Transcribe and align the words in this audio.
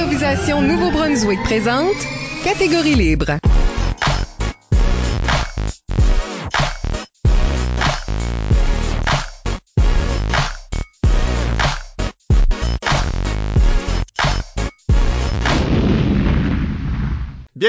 Improvisation 0.00 0.62
Nouveau-Brunswick 0.62 1.42
présente 1.42 1.94
Catégorie 2.42 2.94
libre. 2.94 3.49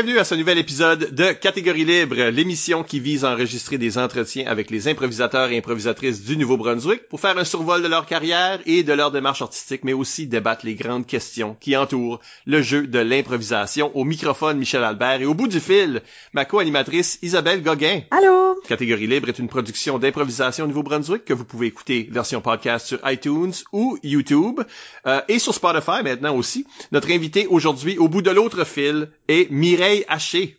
Bienvenue 0.02 0.20
à 0.20 0.24
ce 0.24 0.34
nouvel 0.34 0.58
épisode 0.58 1.14
de 1.14 1.32
Catégorie 1.32 1.86
libre, 1.86 2.16
l'émission 2.32 2.84
qui 2.84 3.00
vise 3.00 3.24
à 3.24 3.34
enregistrer 3.34 3.78
des 3.78 4.00
entretiens 4.00 4.48
avec 4.48 4.72
les 4.72 4.88
improvisateurs 4.88 5.52
et 5.52 5.60
improvisatrices 5.60 6.24
du 6.24 6.38
Nouveau-Brunswick 6.38 7.08
pour 7.08 7.20
faire 7.20 7.38
un 7.38 7.44
survol 7.44 7.84
de 7.84 7.88
leur 7.88 8.08
carrière 8.08 8.60
et 8.66 8.82
de 8.82 8.94
leur 8.94 9.12
démarche 9.12 9.44
artistique, 9.44 9.84
mais 9.84 9.94
aussi 9.94 10.26
débattre 10.26 10.66
les 10.66 10.74
grandes 10.74 11.06
questions 11.06 11.56
qui 11.60 11.78
entourent 11.78 12.20
le 12.48 12.64
jeu 12.64 12.88
de 12.88 12.98
l'improvisation. 12.98 13.96
Au 13.96 14.04
microphone, 14.04 14.58
Michel 14.58 14.84
Albert 14.84 15.22
et 15.22 15.26
au 15.26 15.36
bout 15.36 15.48
du 15.48 15.60
fil, 15.60 16.02
ma 16.34 16.46
co-animatrice 16.46 17.20
Isabelle 17.22 17.62
Gauguin. 17.62 18.02
Allô? 18.10 18.60
Catégorie 18.68 19.08
libre 19.08 19.30
est 19.30 19.40
une 19.40 19.48
production 19.48 20.00
d'improvisation 20.00 20.66
au 20.66 20.68
Nouveau-Brunswick 20.68 21.26
que 21.26 21.34
vous 21.34 21.46
pouvez 21.46 21.68
écouter 21.68 22.10
version 22.12 22.42
podcast 22.42 22.88
sur 22.88 23.00
iTunes 23.06 23.54
ou 23.72 24.00
YouTube 24.04 24.62
euh, 25.06 25.22
et 25.28 25.38
sur 25.38 25.54
Spotify 25.54 26.04
maintenant 26.04 26.36
aussi. 26.36 26.66
Notre 26.92 27.12
invité 27.12 27.46
aujourd'hui 27.48 27.98
au 27.98 28.08
bout 28.08 28.22
de 28.22 28.32
l'autre 28.32 28.66
fil 28.66 29.10
est 29.28 29.50
Mireille 29.52 29.91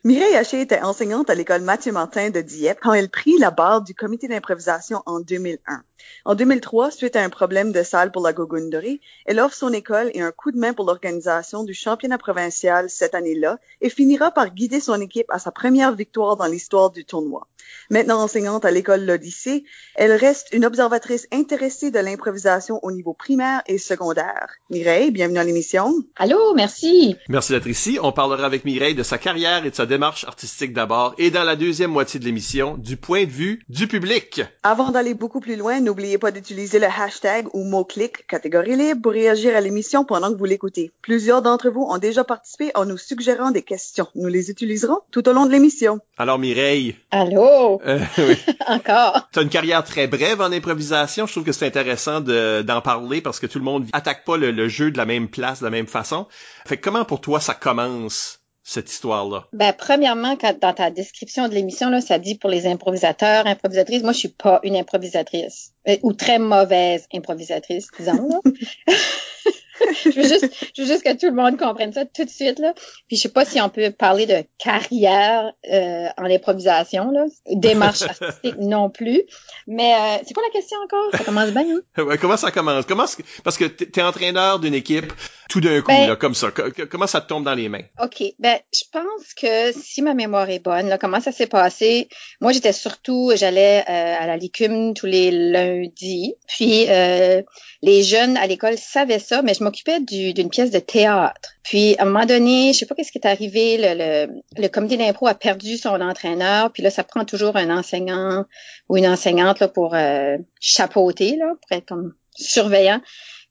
Mireille 0.05 0.37
Haché 0.37 0.61
était 0.61 0.83
enseignante 0.83 1.31
à 1.31 1.35
l'école 1.35 1.63
Mathieu 1.63 1.93
Martin 1.93 2.31
de 2.31 2.41
Dieppe 2.41 2.81
quand 2.83 2.93
elle 2.93 3.09
prit 3.09 3.39
la 3.39 3.51
barre 3.51 3.83
du 3.83 3.95
comité 3.95 4.29
d'improvisation 4.29 5.03
en 5.07 5.21
2001. 5.21 5.83
En 6.25 6.35
2003, 6.35 6.91
suite 6.91 7.17
à 7.17 7.23
un 7.23 7.31
problème 7.31 7.73
de 7.73 7.83
salle 7.83 8.13
pour 8.13 8.23
la 8.23 8.33
Gogunderie, 8.33 9.01
elle 9.27 9.41
offre 9.41 9.57
son 9.57 9.73
école 9.73 10.11
et 10.15 10.21
un 10.21 10.33
coup 10.33 10.53
de 10.53 10.59
main 10.59 10.73
pour 10.73 10.85
l'organisation 10.85 11.65
du 11.65 11.75
championnat 11.75 12.19
provincial 12.19 12.89
cette 12.89 13.15
année-là 13.15 13.59
et 13.81 13.91
finira 13.91 14.31
par 14.31 14.55
guider 14.55 14.81
son 14.81 15.01
équipe 15.01 15.31
à 15.31 15.39
sa 15.39 15.51
première 15.51 15.95
victoire 15.95 16.37
dans 16.37 16.47
l'histoire 16.47 16.91
du 16.91 17.05
tournoi. 17.05 17.47
Maintenant 17.91 18.23
enseignante 18.23 18.65
à 18.65 18.71
l'école 18.71 19.05
l'Odyssée, 19.05 19.65
elle 19.95 20.13
reste 20.13 20.49
une 20.53 20.65
observatrice 20.65 21.27
intéressée 21.33 21.91
de 21.91 21.99
l'improvisation 21.99 22.81
au 22.83 22.93
niveau 22.93 23.13
primaire 23.13 23.63
et 23.67 23.79
secondaire. 23.79 24.49
Mireille, 24.71 25.11
bienvenue 25.11 25.39
à 25.39 25.45
l'émission. 25.45 25.93
Allô, 26.17 26.55
merci. 26.55 27.17
Merci 27.29 27.53
d'être 27.53 27.67
ici. 27.67 27.99
On 28.03 28.13
parlera 28.13 28.47
avec 28.47 28.65
Mireille 28.65 28.95
de 28.95 29.03
sa 29.03 29.19
carrière 29.19 29.65
et 29.67 29.71
de 29.71 29.75
sa 29.75 29.87
démarche 29.87 30.25
artistique 30.25 30.73
d'abord 30.73 31.15
et 31.19 31.31
dans 31.31 31.45
la 31.45 31.57
deuxième 31.57 31.91
moitié 31.91 32.21
de 32.21 32.25
l'émission, 32.25 32.77
du 32.77 32.97
point 32.97 33.25
de 33.25 33.31
vue 33.31 33.65
du 33.69 33.87
public. 33.87 34.43
Avant 34.63 34.91
d'aller 34.91 35.15
beaucoup 35.15 35.41
plus 35.41 35.57
loin, 35.57 35.81
n'oubliez 35.93 36.17
pas 36.19 36.31
d'utiliser 36.31 36.79
le 36.79 36.87
hashtag 36.87 37.47
ou 37.53 37.65
mot-clic 37.65 38.27
catégorie 38.27 38.77
libre 38.77 39.03
pour 39.03 39.13
réagir 39.13 39.55
à 39.55 39.61
l'émission 39.61 40.05
pendant 40.05 40.33
que 40.33 40.39
vous 40.39 40.45
l'écoutez. 40.47 40.91
Plusieurs 41.03 41.43
d'entre 41.43 41.69
vous 41.69 41.83
ont 41.83 41.99
déjà 41.99 42.25
participé 42.25 42.71
en 42.75 42.87
nous 42.87 42.97
suggérant 42.97 43.51
des 43.51 43.63
questions. 43.63 44.07
Nous 44.15 44.29
les 44.29 44.51
utiliserons 44.51 45.01
tout 45.11 45.29
au 45.29 45.33
long 45.33 45.45
de 45.47 45.51
l'émission. 45.53 46.01
Alors 46.17 46.39
Mireille. 46.39 46.97
Allô? 47.11 47.81
Euh, 47.87 47.99
oui. 48.19 48.37
Encore? 48.67 49.29
T'as 49.33 49.43
une 49.43 49.51
carrière 49.51 49.85
très 49.85 50.07
brève 50.07 50.41
en 50.41 50.51
improvisation. 50.51 51.27
Je 51.27 51.33
trouve 51.33 51.45
que 51.45 51.53
c'est 51.53 51.67
intéressant 51.67 52.21
de- 52.21 52.63
d'en 52.63 52.81
parler 52.81 53.21
parce 53.21 53.39
que 53.39 53.47
tout 53.47 53.59
le 53.59 53.65
monde 53.65 53.87
attaque 53.93 54.25
pas 54.25 54.37
le, 54.39 54.51
le 54.51 54.69
jeu 54.69 54.91
de 54.91 54.97
la 54.97 55.05
même 55.05 55.29
place, 55.29 55.61
de 55.61 55.65
la 55.65 55.71
même 55.71 55.87
façon. 55.87 56.27
Fait 56.67 56.79
que 56.79 56.83
comment 56.83 57.05
pour 57.05 57.21
toi 57.21 57.39
ça 57.41 57.55
commence? 57.55 58.39
Cette 58.63 58.91
histoire-là? 58.91 59.47
Ben, 59.53 59.73
premièrement, 59.73 60.37
quand, 60.37 60.59
dans 60.59 60.73
ta 60.73 60.91
description 60.91 61.49
de 61.49 61.55
l'émission, 61.55 61.91
là, 61.91 62.01
ça 62.01 62.19
dit 62.19 62.37
pour 62.37 62.51
les 62.51 62.67
improvisateurs, 62.67 63.47
improvisatrices. 63.47 64.03
Moi, 64.03 64.13
je 64.13 64.19
suis 64.19 64.29
pas 64.29 64.61
une 64.63 64.77
improvisatrice. 64.77 65.73
Euh, 65.89 65.97
ou 66.03 66.13
très 66.13 66.39
mauvaise 66.39 67.07
improvisatrice, 67.13 67.89
disons. 67.99 68.41
je 70.05 70.11
veux 70.11 70.23
juste, 70.29 70.49
je 70.77 70.83
veux 70.83 70.89
juste 70.89 71.03
que 71.03 71.17
tout 71.17 71.27
le 71.27 71.33
monde 71.33 71.59
comprenne 71.59 71.93
ça 71.93 72.05
tout 72.05 72.25
de 72.25 72.31
suite, 72.31 72.59
là. 72.59 72.75
Puis 73.09 73.17
je 73.17 73.23
sais 73.23 73.29
pas 73.31 73.45
si 73.45 73.61
on 73.61 73.69
peut 73.69 73.91
parler 73.91 74.27
de 74.27 74.45
carrière, 74.59 75.53
euh, 75.73 76.07
en 76.19 76.25
improvisation, 76.25 77.11
là. 77.11 77.25
Démarche 77.51 78.03
artistique 78.21 78.57
non 78.59 78.91
plus. 78.91 79.23
Mais, 79.67 79.95
euh, 79.95 80.23
c'est 80.27 80.35
quoi 80.35 80.43
la 80.43 80.53
question 80.53 80.79
encore? 80.85 81.11
Ça 81.13 81.25
commence 81.25 81.51
bien, 81.51 81.65
hein? 81.97 82.03
Ouais, 82.05 82.19
comment 82.19 82.37
ça 82.37 82.51
commence? 82.51 82.85
Comment 82.87 83.05
parce 83.45 83.57
que 83.57 83.65
t'es 83.65 83.87
t'es 83.87 84.03
entraîneur 84.03 84.59
d'une 84.59 84.75
équipe 84.75 85.13
tout 85.49 85.61
d'un 85.61 85.81
coup, 85.81 85.89
Ben- 85.89 86.09
là, 86.09 86.17
comme 86.17 86.35
ça. 86.35 86.51
Co- 86.51 86.71
co- 86.71 86.87
comment 86.91 87.07
ça 87.07 87.21
te 87.21 87.29
tombe 87.29 87.45
dans 87.45 87.55
les 87.55 87.69
mains? 87.69 87.83
OK. 88.03 88.23
Ben, 88.39 88.59
je 88.73 88.85
pense 88.91 89.35
que 89.35 89.73
si 89.73 90.01
ma 90.03 90.15
mémoire 90.15 90.49
est 90.51 90.61
bonne, 90.61 90.89
là, 90.89 90.99
comment 90.99 91.21
ça 91.21 91.33
s'est 91.33 91.47
passé? 91.47 92.09
Moi, 92.41 92.53
j'étais 92.53 92.73
surtout, 92.73 93.33
j'allais 93.35 93.85
euh, 93.89 94.17
à 94.21 94.27
la 94.27 94.37
Licume 94.37 94.95
tous 94.95 95.07
les 95.07 95.31
lundis. 95.31 96.35
Puis, 96.49 96.87
euh, 96.89 97.43
les 97.83 98.03
jeunes 98.03 98.37
à 98.37 98.47
l'école 98.47 98.79
savaient 98.79 99.19
ça, 99.19 99.43
mais 99.43 99.55
je 99.55 99.62
m'occupais 99.63 100.01
du- 100.01 100.35
d'une 100.35 100.51
pièce 100.51 100.71
de 100.71 100.79
théâtre. 100.79 101.51
Puis, 101.63 101.97
à 101.99 102.03
un 102.03 102.05
moment 102.07 102.27
donné, 102.27 102.73
je 102.73 102.79
sais 102.79 102.87
pas 102.87 102.95
qu'est-ce 102.95 103.13
qui 103.13 103.19
est 103.19 103.27
arrivé, 103.27 103.77
le, 103.79 103.95
le, 104.27 104.43
le 104.63 104.69
comité 104.69 104.97
d'impro 104.97 105.27
a 105.27 105.35
perdu 105.35 105.77
son 105.77 106.01
entraîneur. 106.01 106.73
Puis 106.73 106.83
là, 106.83 106.91
ça 106.91 107.05
prend 107.05 107.25
toujours 107.25 107.57
un 107.57 107.71
enseignant 107.77 108.45
ou 108.89 108.97
une 108.97 109.07
enseignante 109.07 109.61
là, 109.61 109.69
pour 109.69 109.95
euh, 109.95 110.37
chapeauter, 110.61 111.37
là, 111.37 111.55
pour 111.61 111.77
être 111.77 111.87
comme 111.87 112.15
surveillant. 112.35 113.01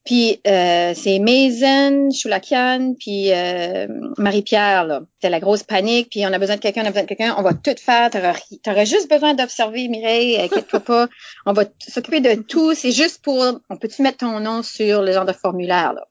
Puis 0.04 0.40
euh, 0.48 0.94
c'est 0.96 1.20
Maison, 1.20 2.10
Choulakian, 2.12 2.96
puis 3.00 3.32
euh, 3.32 3.88
Marie-Pierre. 4.18 5.02
C'était 5.16 5.30
la 5.30 5.40
grosse 5.40 5.62
panique, 5.64 6.10
puis 6.10 6.26
on 6.26 6.34
a 6.34 6.40
besoin 6.40 6.56
de 6.56 6.62
quelqu'un, 6.62 6.82
on 6.84 6.86
a 6.88 6.90
besoin 6.90 7.04
de 7.04 7.08
quelqu'un, 7.08 7.36
on 7.38 7.44
va 7.44 7.54
tout 7.54 7.76
faire, 7.80 8.10
t'auras 8.10 8.32
ri- 8.32 8.60
t'aurais 8.64 8.88
juste 8.88 9.10
besoin 9.10 9.36
d'observer, 9.36 9.88
Mireille, 9.88 10.38
inquiète-toi 10.42 10.80
pas, 10.80 11.08
on 11.46 11.54
va 11.54 11.66
s'occuper 11.88 12.20
de 12.20 12.42
tout, 12.42 12.74
c'est 12.74 12.92
juste 12.92 13.22
pour, 13.22 13.44
on 13.70 13.78
peut-tu 13.78 14.02
mettre 14.02 14.18
ton 14.18 14.40
nom 14.40 14.64
sur 14.64 15.04
le 15.04 15.12
genre 15.12 15.26
de 15.26 15.34
formulaire, 15.34 15.94
là? 15.94 16.08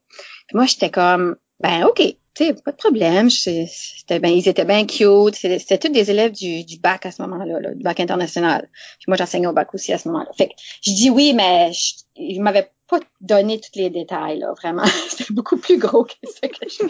Puis 0.47 0.55
moi, 0.55 0.65
j'étais 0.65 0.89
comme, 0.89 1.35
ben 1.59 1.83
ok, 1.83 1.97
tu 2.33 2.45
sais, 2.45 2.53
pas 2.53 2.71
de 2.71 2.77
problème, 2.77 3.29
je- 3.29 3.65
c'était 3.67 4.19
ben, 4.19 4.29
ils 4.29 4.47
étaient 4.47 4.63
bien 4.63 4.85
cute, 4.85 5.35
c'était 5.35 5.77
tous 5.77 5.89
des 5.89 6.09
élèves 6.11 6.31
du, 6.31 6.63
du 6.63 6.79
bac 6.79 7.05
à 7.05 7.11
ce 7.11 7.21
moment-là, 7.23 7.59
là, 7.59 7.73
du 7.73 7.83
bac 7.83 7.99
international. 7.99 8.69
Puis 8.99 9.05
moi, 9.09 9.17
j'enseignais 9.17 9.47
au 9.47 9.53
bac 9.53 9.73
aussi 9.73 9.91
à 9.91 9.97
ce 9.97 10.07
moment-là. 10.07 10.29
Fait 10.37 10.47
que 10.47 10.53
je 10.81 10.93
dis 10.93 11.09
oui, 11.09 11.33
mais 11.33 11.73
je, 11.73 11.93
ils 12.15 12.41
m'avaient 12.41 12.71
pas 12.91 12.99
donné 13.21 13.59
tous 13.59 13.79
les 13.79 13.89
détails, 13.89 14.39
là, 14.39 14.53
vraiment. 14.53 14.83
C'était 15.09 15.33
beaucoup 15.33 15.57
plus 15.57 15.77
gros 15.77 16.03
que 16.03 16.13
ça 16.25 16.47
que 16.47 16.67
je, 16.67 16.83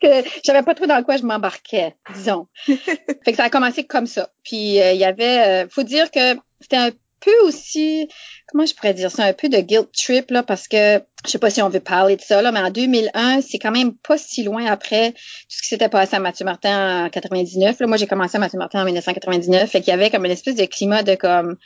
que 0.00 0.28
j'avais 0.44 0.62
pas 0.62 0.74
trop 0.74 0.86
dans 0.86 1.02
quoi 1.04 1.16
je 1.16 1.22
m'embarquais, 1.22 1.94
disons. 2.14 2.48
fait 2.66 3.30
que 3.30 3.36
ça 3.36 3.44
a 3.44 3.50
commencé 3.50 3.84
comme 3.84 4.06
ça. 4.06 4.30
Puis 4.42 4.80
euh, 4.80 4.92
il 4.92 4.98
y 4.98 5.04
avait, 5.04 5.64
euh, 5.64 5.68
faut 5.70 5.84
dire 5.84 6.10
que 6.10 6.36
c'était 6.60 6.76
un 6.76 6.90
peu 7.20 7.32
aussi, 7.44 8.08
comment 8.48 8.66
je 8.66 8.74
pourrais 8.74 8.94
dire 8.94 9.10
ça, 9.10 9.24
un 9.24 9.32
peu 9.32 9.48
de 9.48 9.58
guilt 9.58 9.88
trip, 9.92 10.30
là, 10.30 10.42
parce 10.42 10.66
que 10.66 11.00
je 11.24 11.30
sais 11.30 11.38
pas 11.38 11.50
si 11.50 11.62
on 11.62 11.68
veut 11.68 11.80
parler 11.80 12.16
de 12.16 12.20
ça, 12.20 12.42
là, 12.42 12.50
mais 12.50 12.60
en 12.60 12.70
2001, 12.70 13.40
c'est 13.40 13.58
quand 13.58 13.70
même 13.70 13.94
pas 13.94 14.18
si 14.18 14.42
loin 14.42 14.66
après 14.66 15.12
tout 15.12 15.18
ce 15.48 15.62
qui 15.62 15.68
s'était 15.68 15.88
passé 15.88 16.16
à 16.16 16.18
Mathieu 16.18 16.44
Martin 16.44 17.06
en 17.06 17.10
99. 17.10 17.78
Là, 17.78 17.86
moi, 17.86 17.96
j'ai 17.96 18.08
commencé 18.08 18.36
à 18.36 18.40
Mathieu 18.40 18.58
Martin 18.58 18.82
en 18.82 18.84
1999. 18.84 19.70
Fait 19.70 19.80
qu'il 19.80 19.90
y 19.90 19.94
avait 19.94 20.10
comme 20.10 20.24
une 20.24 20.32
espèce 20.32 20.56
de 20.56 20.64
climat 20.66 21.02
de 21.02 21.14
comme, 21.14 21.56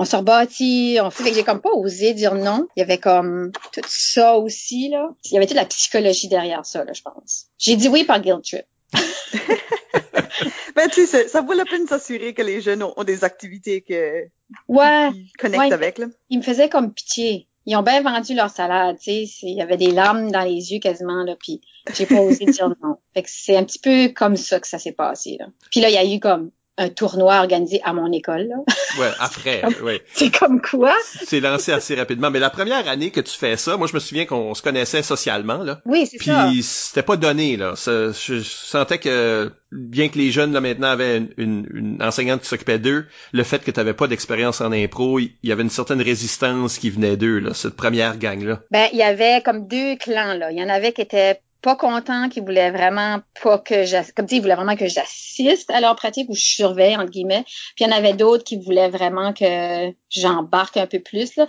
on 0.00 0.04
se 0.04 0.14
rebâtit, 0.16 0.98
on 1.02 1.10
fait, 1.10 1.24
fait 1.24 1.30
que 1.30 1.36
j'ai 1.36 1.44
comme 1.44 1.60
pas 1.60 1.72
osé 1.72 2.14
dire 2.14 2.34
non. 2.34 2.68
Il 2.76 2.80
y 2.80 2.82
avait 2.82 2.98
comme 2.98 3.50
tout 3.72 3.80
ça 3.88 4.36
aussi, 4.36 4.88
là. 4.88 5.10
Il 5.24 5.32
y 5.32 5.36
avait 5.36 5.46
toute 5.46 5.56
la 5.56 5.64
psychologie 5.66 6.28
derrière 6.28 6.64
ça, 6.64 6.84
là, 6.84 6.92
je 6.92 7.02
pense. 7.02 7.46
J'ai 7.58 7.74
dit 7.76 7.88
oui 7.88 8.04
par 8.04 8.20
guilt 8.20 8.42
trip. 8.44 8.64
Ben, 10.76 10.88
tu 10.88 11.06
sais, 11.06 11.26
ça, 11.26 11.40
vaut 11.40 11.54
la 11.54 11.64
peine 11.64 11.84
de 11.84 11.88
s'assurer 11.88 12.34
que 12.34 12.42
les 12.42 12.60
jeunes 12.60 12.84
ont, 12.84 12.92
ont 12.96 13.02
des 13.02 13.24
activités 13.24 13.80
que, 13.80 14.28
Ouais. 14.68 15.10
qu'ils 15.12 15.32
connectent 15.36 15.60
Ouais. 15.62 15.72
avec, 15.72 15.98
là. 15.98 16.06
Ils 16.30 16.38
me 16.38 16.42
faisaient 16.44 16.68
comme 16.68 16.92
pitié. 16.92 17.48
Ils 17.66 17.76
ont 17.76 17.82
bien 17.82 18.00
vendu 18.00 18.34
leur 18.34 18.48
salade, 18.48 18.96
tu 18.98 19.26
sais. 19.26 19.28
Il 19.42 19.56
y 19.56 19.60
avait 19.60 19.76
des 19.76 19.90
larmes 19.90 20.30
dans 20.30 20.42
les 20.42 20.72
yeux 20.72 20.78
quasiment, 20.78 21.24
là, 21.24 21.34
puis 21.38 21.60
j'ai 21.94 22.06
pas 22.06 22.20
osé 22.20 22.44
dire 22.44 22.68
non. 22.82 22.96
Fait 23.14 23.24
que 23.24 23.28
c'est 23.30 23.56
un 23.56 23.64
petit 23.64 23.80
peu 23.80 24.08
comme 24.14 24.36
ça 24.36 24.60
que 24.60 24.68
ça 24.68 24.78
s'est 24.78 24.92
passé, 24.92 25.36
là. 25.40 25.46
Puis 25.72 25.80
là, 25.80 25.90
il 25.90 25.94
y 25.94 25.98
a 25.98 26.04
eu 26.04 26.20
comme 26.20 26.52
un 26.78 26.88
tournoi 26.88 27.38
organisé 27.40 27.80
à 27.84 27.92
mon 27.92 28.10
école, 28.12 28.48
là. 28.48 28.56
Ouais, 28.98 29.10
après, 29.20 29.62
ouais. 29.82 30.02
C'est 30.14 30.30
comme 30.36 30.60
quoi? 30.62 30.94
C'est 31.24 31.40
lancé 31.40 31.72
assez 31.72 31.94
rapidement. 31.94 32.30
Mais 32.30 32.38
la 32.38 32.50
première 32.50 32.88
année 32.88 33.10
que 33.10 33.20
tu 33.20 33.36
fais 33.36 33.56
ça, 33.56 33.76
moi, 33.76 33.86
je 33.86 33.94
me 33.94 33.98
souviens 34.00 34.24
qu'on 34.24 34.54
se 34.54 34.62
connaissait 34.62 35.02
socialement, 35.02 35.58
là. 35.58 35.80
Oui, 35.84 36.06
c'est 36.10 36.22
ça. 36.22 36.46
Puis 36.50 36.62
c'était 36.62 37.02
pas 37.02 37.16
donné 37.16 37.56
là. 37.56 37.74
Ça- 37.76 38.12
je, 38.12 38.40
sentais 38.42 38.98
que 38.98 39.52
bien 39.72 40.08
que 40.08 40.16
les 40.16 40.30
jeunes 40.30 40.52
là 40.54 40.60
maintenant 40.62 40.88
avaient 40.88 41.18
une, 41.18 41.28
une- 41.36 41.66
une 41.74 42.02
enseignante 42.02 42.40
qui 42.40 42.48
s'occupait 42.48 42.78
d'eux, 42.78 43.06
le 43.32 43.42
fait 43.42 43.62
que 43.62 43.70
tu 43.70 43.78
n'avais 43.78 43.92
pas 43.92 44.06
d'expérience 44.06 44.60
en 44.62 44.72
impro, 44.72 45.18
il 45.18 45.32
y 45.42 45.52
avait 45.52 45.62
une 45.62 45.68
certaine 45.70 46.00
résistance 46.00 46.78
qui 46.78 46.88
venait 46.90 47.16
d'eux 47.18 47.38
là, 47.38 47.52
cette 47.54 47.76
première 47.76 48.16
gang 48.16 48.42
là. 48.42 48.60
Ben, 48.70 48.88
il 48.92 48.98
y 48.98 49.02
avait 49.02 49.42
comme 49.44 49.66
deux 49.68 49.96
clans, 49.96 50.34
là. 50.34 50.50
Il 50.52 50.58
y 50.58 50.62
en 50.64 50.68
avait 50.70 50.92
qui 50.92 51.02
étaient 51.02 51.40
pas 51.62 51.76
contents, 51.76 52.28
qui 52.28 52.40
voulaient 52.40 52.70
vraiment 52.70 53.20
pas 53.42 53.58
que 53.58 53.84
j'assiste, 53.84 54.16
comme 54.16 54.26
tu 54.26 54.34
dis, 54.34 54.46
ils 54.46 54.52
vraiment 54.54 54.76
que 54.76 54.88
j'assiste 54.88 55.70
à 55.70 55.80
leur 55.80 55.96
pratique 55.96 56.28
ou 56.30 56.34
je 56.34 56.40
surveille, 56.40 56.96
entre 56.96 57.10
guillemets. 57.10 57.44
Puis 57.74 57.84
il 57.84 57.88
y 57.88 57.92
en 57.92 57.96
avait 57.96 58.12
d'autres 58.12 58.44
qui 58.44 58.56
voulaient 58.60 58.90
vraiment 58.90 59.32
que 59.32 59.92
j'embarque 60.10 60.76
un 60.76 60.86
peu 60.86 61.00
plus, 61.00 61.34
là. 61.36 61.46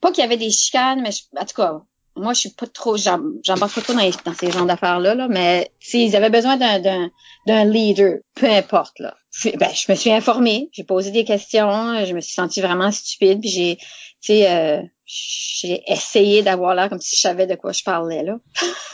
Pas 0.00 0.10
qu'il 0.12 0.22
y 0.22 0.26
avait 0.26 0.36
des 0.36 0.50
chicanes, 0.50 1.02
mais 1.02 1.12
je- 1.12 1.22
en 1.38 1.44
tout 1.44 1.54
cas, 1.54 1.80
moi, 2.16 2.32
je 2.32 2.40
suis 2.40 2.50
pas 2.50 2.66
trop, 2.66 2.96
j'em- 2.96 3.38
j'embarque 3.44 3.74
pas 3.74 3.80
trop 3.82 3.94
dans, 3.94 4.34
ces 4.34 4.50
genres 4.50 4.66
d'affaires-là, 4.66 5.14
là, 5.14 5.28
mais 5.28 5.70
ils 5.92 6.16
avaient 6.16 6.30
besoin 6.30 6.56
d'un, 6.56 6.78
d'un, 6.80 7.10
d'un 7.46 7.64
leader, 7.64 8.18
peu 8.34 8.46
importe, 8.50 8.98
là. 8.98 9.14
Je, 9.32 9.50
ben, 9.50 9.70
je 9.72 9.90
me 9.90 9.96
suis 9.96 10.10
informée, 10.10 10.70
j'ai 10.72 10.84
posé 10.84 11.10
des 11.10 11.24
questions, 11.24 12.04
je 12.04 12.12
me 12.14 12.20
suis 12.20 12.34
sentie 12.34 12.60
vraiment 12.60 12.90
stupide, 12.90 13.40
puis 13.40 13.48
j'ai, 13.48 13.76
tu 13.76 13.86
sais, 14.20 14.50
euh, 14.50 14.82
j'ai 15.06 15.82
essayé 15.86 16.42
d'avoir 16.42 16.74
l'air 16.74 16.88
comme 16.88 17.00
si 17.00 17.16
je 17.16 17.20
savais 17.20 17.46
de 17.46 17.54
quoi 17.54 17.72
je 17.72 17.84
parlais, 17.84 18.24
là. 18.24 18.38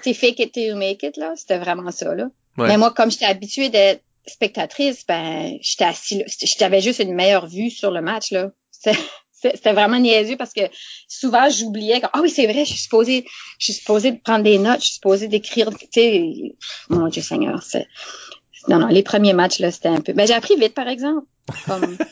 c'est 0.00 0.14
fake 0.14 0.40
it 0.40 0.52
till 0.52 0.68
you 0.68 0.76
make 0.76 1.02
it, 1.02 1.16
là. 1.16 1.34
C'était 1.36 1.58
vraiment 1.58 1.90
ça, 1.90 2.14
là. 2.14 2.28
Ouais. 2.58 2.68
Mais 2.68 2.76
moi, 2.76 2.92
comme 2.92 3.10
j'étais 3.10 3.24
habituée 3.24 3.70
d'être 3.70 4.02
spectatrice, 4.26 5.04
ben, 5.06 5.56
j'étais 5.60 5.84
assis 5.84 6.18
là. 6.18 6.24
J'avais 6.58 6.80
juste 6.80 7.00
une 7.00 7.14
meilleure 7.14 7.46
vue 7.46 7.70
sur 7.70 7.90
le 7.90 8.00
match, 8.00 8.30
là. 8.30 8.50
C'était- 8.70 9.72
vraiment 9.72 9.98
niaiseux 9.98 10.36
parce 10.36 10.52
que 10.52 10.60
souvent 11.08 11.48
j'oubliais 11.50 12.00
que 12.00 12.06
ah 12.12 12.20
oui 12.22 12.30
c'est 12.30 12.46
vrai 12.46 12.64
je 12.64 12.70
suis 12.70 12.82
supposée 12.82 13.24
je 13.58 13.64
suis 13.64 13.72
supposée 13.72 14.12
de 14.12 14.20
prendre 14.20 14.44
des 14.44 14.56
notes 14.56 14.78
je 14.78 14.84
suis 14.84 14.94
supposée 14.94 15.26
d'écrire 15.26 15.68
tu 15.70 15.88
sais 15.92 16.54
mon 16.88 17.08
Dieu 17.08 17.22
Seigneur 17.22 17.60
c'est 17.60 17.88
non 18.68 18.78
non 18.78 18.86
les 18.88 19.02
premiers 19.02 19.32
matchs 19.32 19.58
là 19.58 19.70
c'était 19.70 19.88
un 19.88 20.00
peu 20.00 20.12
ben 20.12 20.26
j'ai 20.26 20.34
appris 20.34 20.56
vite 20.56 20.74
par 20.74 20.88
exemple 20.88 21.26
comme 21.66 21.96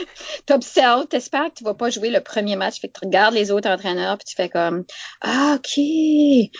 t'observes, 0.46 1.06
t'espères 1.06 1.48
que 1.50 1.58
tu 1.58 1.64
vas 1.64 1.74
pas 1.74 1.90
jouer 1.90 2.10
le 2.10 2.20
premier 2.20 2.56
match, 2.56 2.80
fait 2.80 2.88
que 2.88 2.98
tu 2.98 3.06
regardes 3.06 3.34
les 3.34 3.50
autres 3.50 3.68
entraîneurs 3.68 4.18
puis 4.18 4.26
tu 4.26 4.34
fais 4.34 4.48
comme 4.48 4.84
ah 5.20 5.56
ok, 5.56 5.72
tu 5.74 6.50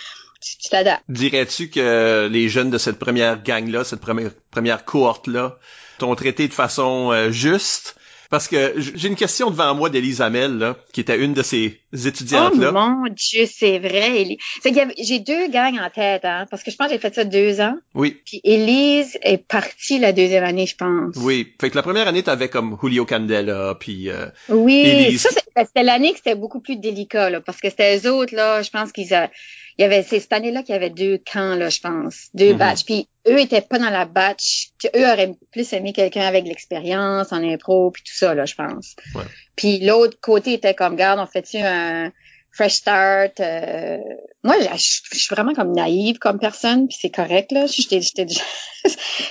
tu 0.41 0.69
t'adaptes. 0.69 1.03
Dirais-tu 1.09 1.69
que 1.69 2.27
les 2.31 2.49
jeunes 2.49 2.69
de 2.69 2.77
cette 2.77 2.99
première 2.99 3.41
gang-là, 3.41 3.83
cette 3.83 4.01
première, 4.01 4.31
première 4.51 4.85
cohorte-là, 4.85 5.57
t'ont 5.99 6.15
traité 6.15 6.47
de 6.47 6.53
façon 6.53 7.11
euh, 7.11 7.31
juste? 7.31 7.95
Parce 8.29 8.47
que 8.47 8.73
j'ai 8.77 9.07
une 9.07 9.15
question 9.15 9.49
devant 9.51 9.73
moi 9.75 9.89
d'Élise 9.89 10.21
Hamel, 10.21 10.57
là, 10.57 10.75
qui 10.91 11.01
était 11.01 11.17
une 11.19 11.33
de 11.33 11.43
ces 11.43 11.79
Oh 11.93 12.07
étudiantes-là. 12.07 12.71
mon 12.71 13.03
Dieu, 13.09 13.45
c'est 13.51 13.79
vrai. 13.79 14.25
J'ai 14.97 15.19
deux 15.19 15.47
gangs 15.49 15.77
en 15.79 15.89
tête, 15.89 16.25
hein, 16.25 16.45
parce 16.49 16.63
que 16.63 16.71
je 16.71 16.75
pense 16.75 16.87
que 16.87 16.93
j'ai 16.93 16.99
fait 16.99 17.13
ça 17.13 17.23
deux 17.23 17.59
ans. 17.61 17.75
oui, 17.93 18.17
Puis 18.25 18.41
Élise 18.43 19.17
est 19.21 19.37
partie 19.37 19.99
la 19.99 20.11
deuxième 20.13 20.43
année, 20.43 20.65
je 20.65 20.75
pense. 20.75 21.15
oui. 21.17 21.53
Fait 21.61 21.69
que 21.69 21.75
la 21.75 21.83
première 21.83 22.07
année, 22.07 22.23
t'avais 22.23 22.49
comme 22.49 22.77
Julio 22.81 23.05
Candela, 23.05 23.75
puis 23.79 24.09
euh, 24.09 24.25
Oui, 24.49 24.81
Élise. 24.83 25.21
ça 25.21 25.29
ben, 25.55 25.65
c'était 25.65 25.83
l'année 25.83 26.11
que 26.11 26.17
c'était 26.17 26.33
beaucoup 26.35 26.59
plus 26.61 26.77
délicat 26.77 27.29
là, 27.29 27.39
parce 27.39 27.59
que 27.61 27.69
c'était 27.69 27.99
eux 27.99 28.11
autres 28.11 28.33
là, 28.35 28.63
je 28.63 28.71
pense 28.71 28.91
qu'ils 28.91 29.13
a- 29.13 29.29
il 29.77 29.81
y 29.81 29.85
avait 29.85 30.03
c'est 30.03 30.19
cette 30.19 30.33
année-là 30.33 30.61
qu'il 30.63 30.73
y 30.73 30.75
avait 30.75 30.89
deux 30.89 31.17
camps 31.17 31.55
là, 31.55 31.69
je 31.69 31.79
pense, 31.79 32.27
deux 32.33 32.51
Mhm. 32.53 32.57
batchs. 32.57 32.85
Puis 32.85 33.07
eux 33.27 33.39
étaient 33.39 33.61
pas 33.61 33.79
dans 33.79 33.89
la 33.89 34.05
batch, 34.05 34.69
eux 34.95 35.09
auraient 35.11 35.33
plus 35.51 35.71
aimé 35.73 35.93
quelqu'un 35.93 36.21
avec 36.27 36.45
l'expérience 36.45 37.31
en 37.31 37.43
impro 37.43 37.91
puis 37.91 38.03
tout 38.03 38.13
ça 38.15 38.33
là, 38.35 38.45
je 38.45 38.55
pense. 38.55 38.95
Ouais. 39.15 39.23
Puis 39.55 39.79
l'autre 39.79 40.17
côté 40.21 40.53
était 40.53 40.73
comme 40.73 40.95
garde, 40.95 41.19
on 41.19 41.25
fait-tu 41.25 41.57
un 41.57 42.11
fresh 42.55 42.73
start 42.73 43.39
euh, 43.39 43.97
moi 44.43 44.55
je 44.61 44.67
je 44.77 45.17
suis 45.17 45.33
vraiment 45.33 45.55
comme 45.55 45.71
naïve 45.73 46.19
comme 46.19 46.37
personne 46.37 46.87
puis 46.87 46.95
c'est 47.01 47.09
correct 47.09 47.51
là 47.51 47.65
j'étais 47.65 47.99
j'étais 47.99 48.27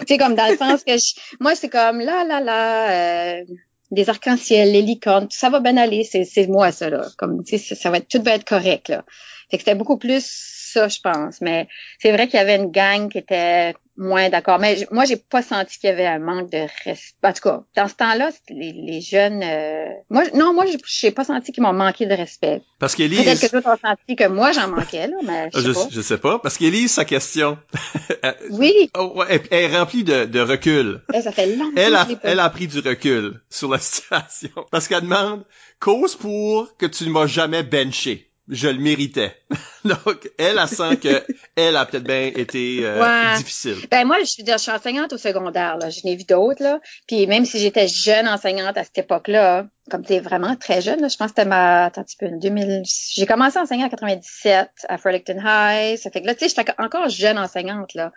c'est 0.09 0.19
comme 0.19 0.35
dans 0.35 0.49
le 0.51 0.57
sens 0.57 0.83
que 0.83 0.97
je- 0.97 1.15
moi 1.39 1.55
c'est 1.55 1.69
comme 1.69 2.01
là 2.01 2.25
là 2.25 2.41
là 2.41 2.91
euh, 3.39 3.45
des 3.93 4.09
arcs-en-ciel, 4.09 4.73
les 4.73 4.81
licornes, 4.81 5.29
tout 5.29 5.37
ça 5.37 5.51
va 5.51 5.61
bien 5.61 5.77
aller, 5.77 6.03
c'est 6.03 6.25
c'est 6.25 6.47
moi 6.47 6.73
ça 6.73 6.89
là, 6.89 7.07
comme 7.19 7.45
tu 7.45 7.59
sais 7.59 7.75
ça, 7.75 7.81
ça 7.81 7.91
va 7.91 7.99
être 7.99 8.09
tout 8.09 8.23
va 8.23 8.33
être 8.35 8.45
correct 8.45 8.89
là. 8.89 9.05
Fait 9.53 9.59
que 9.59 9.65
c'était 9.65 9.75
beaucoup 9.77 9.99
plus 9.99 10.25
ça 10.73 10.89
je 10.89 10.99
pense, 11.01 11.43
mais 11.43 11.69
c'est 12.01 12.11
vrai 12.13 12.27
qu'il 12.27 12.39
y 12.39 12.41
avait 12.41 12.57
une 12.57 12.71
gang 12.71 13.11
qui 13.11 13.19
était 13.19 13.75
moins 13.99 14.31
d'accord, 14.31 14.59
mais 14.59 14.87
moi 14.91 15.05
j'ai 15.05 15.19
pas 15.19 15.43
senti 15.43 15.79
qu'il 15.79 15.91
y 15.91 15.93
avait 15.93 16.07
un 16.07 16.19
manque 16.19 16.51
de 16.51 16.67
respect. 16.87 17.29
En 17.29 17.33
tout 17.35 17.43
cas, 17.43 17.63
dans 17.77 17.87
ce 17.89 17.95
temps-là, 17.95 18.31
les, 18.49 18.73
les 18.73 19.01
jeunes 19.03 19.43
euh, 19.45 19.85
moi 20.09 20.23
non, 20.35 20.55
moi 20.55 20.65
j'ai- 20.87 21.11
pas 21.11 21.25
senti 21.25 21.53
qu'ils 21.53 21.63
m'ont 21.63 21.75
manqué 21.75 22.07
de 22.07 22.15
respect. 22.15 22.63
parce 22.79 22.95
Peut-être 22.97 23.11
qu'Élise, 23.11 23.41
que 23.41 23.55
d'autres 23.55 23.69
ont 23.69 23.89
senti 23.89 24.17
que 24.17 24.27
moi 24.29 24.53
j'en 24.53 24.69
manquais 24.69 25.07
là, 25.09 25.17
mais 25.23 25.51
je 25.53 25.61
sais 25.61 25.67
je, 25.67 25.73
pas. 25.73 25.89
je 25.93 26.01
sais 26.01 26.17
pas, 26.19 26.39
parce 26.39 26.57
qu'Élise, 26.57 26.91
sa 26.93 27.05
question, 27.05 27.59
Oui, 28.51 28.91
oh, 28.97 29.23
elle, 29.29 29.43
elle 29.51 29.71
est 29.71 29.77
remplie 29.79 30.05
de, 30.05 30.25
de 30.25 30.41
recul. 30.41 31.03
eh, 31.13 31.21
ça 31.21 31.31
fait 31.31 31.47
longtemps 31.55 31.73
Elle 31.77 31.95
a, 31.95 32.09
elle 32.23 32.41
a 32.41 32.49
pris 32.49 32.67
du 32.69 32.79
recul 32.81 33.43
sur 33.51 33.69
la 33.71 33.79
situation. 33.91 34.51
Parce 34.71 34.89
qu'elle 34.89 35.03
demande, 35.03 35.45
cause 35.81 36.17
pour 36.17 36.75
que 36.79 36.87
tu 36.87 37.05
ne 37.05 37.11
m'as 37.11 37.27
jamais 37.27 37.63
benché. 37.63 38.32
Je 38.49 38.69
le 38.69 38.79
méritais. 38.79 39.37
Donc, 39.85 40.31
elle, 40.39 40.59
elle 40.61 40.69
sent 40.69 40.97
que 40.97 41.25
elle 41.57 41.77
a 41.77 41.87
peut-être 41.87 42.05
bien 42.05 42.27
été 42.35 42.81
euh, 42.83 43.01
Ouais. 43.01 43.37
difficile. 43.39 43.77
Ben 43.91 44.05
moi, 44.05 44.19
je 44.21 44.25
suis 44.27 44.71
enseignante 44.71 45.13
au 45.13 45.19
secondaire, 45.19 45.79
là. 45.79 45.91
Je 45.91 46.01
n'ai 46.05 46.17
vu 46.17 46.25
d'autres, 46.25 46.63
là. 46.63 46.81
Puis 47.07 47.27
même 47.27 47.45
si 47.45 47.59
j'étais 47.61 47.87
jeune 47.89 48.27
enseignante 48.29 48.77
à 48.77 48.85
cette 48.85 48.99
époque-là, 48.99 49.67
comme 49.91 50.05
tu 50.05 50.15
es 50.15 50.21
vraiment 50.21 50.57
très 50.57 50.81
jeune, 50.81 51.01
là, 51.01 51.09
je 51.09 51.17
pense 51.17 51.29
que 51.33 51.35
c'était 51.39 51.49
ma, 51.49 51.85
attends 51.85 52.01
un 52.01 52.05
petit 52.05 52.17
peu, 52.17 52.29
2000, 52.31 52.83
j'ai 52.85 53.27
commencé 53.27 53.59
à 53.59 53.63
enseigner 53.63 53.85
en 53.85 53.89
97 53.89 54.69
à 54.89 54.99
Fredericton 54.99 55.39
High. 55.45 55.97
Ça 55.99 56.11
fait 56.11 56.21
que 56.21 56.27
là, 56.27 56.35
tu 56.35 56.49
sais, 56.49 56.55
j'étais 56.57 56.73
encore 56.79 57.09
jeune 57.09 57.39
enseignante, 57.39 57.95
là. 57.95 58.13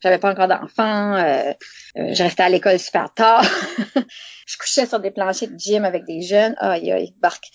J'avais 0.00 0.18
pas 0.18 0.30
encore 0.30 0.46
d'enfants, 0.46 1.14
euh, 1.14 1.52
euh, 1.96 2.14
je 2.14 2.22
restais 2.22 2.44
à 2.44 2.48
l'école 2.48 2.78
super 2.78 3.12
tard. 3.12 3.44
je 4.46 4.56
couchais 4.56 4.86
sur 4.86 5.00
des 5.00 5.10
planchers 5.10 5.48
de 5.48 5.58
gym 5.58 5.84
avec 5.84 6.04
des 6.04 6.22
jeunes. 6.22 6.54
Aïe, 6.58 6.92
aïe, 6.92 7.14
barque. 7.20 7.46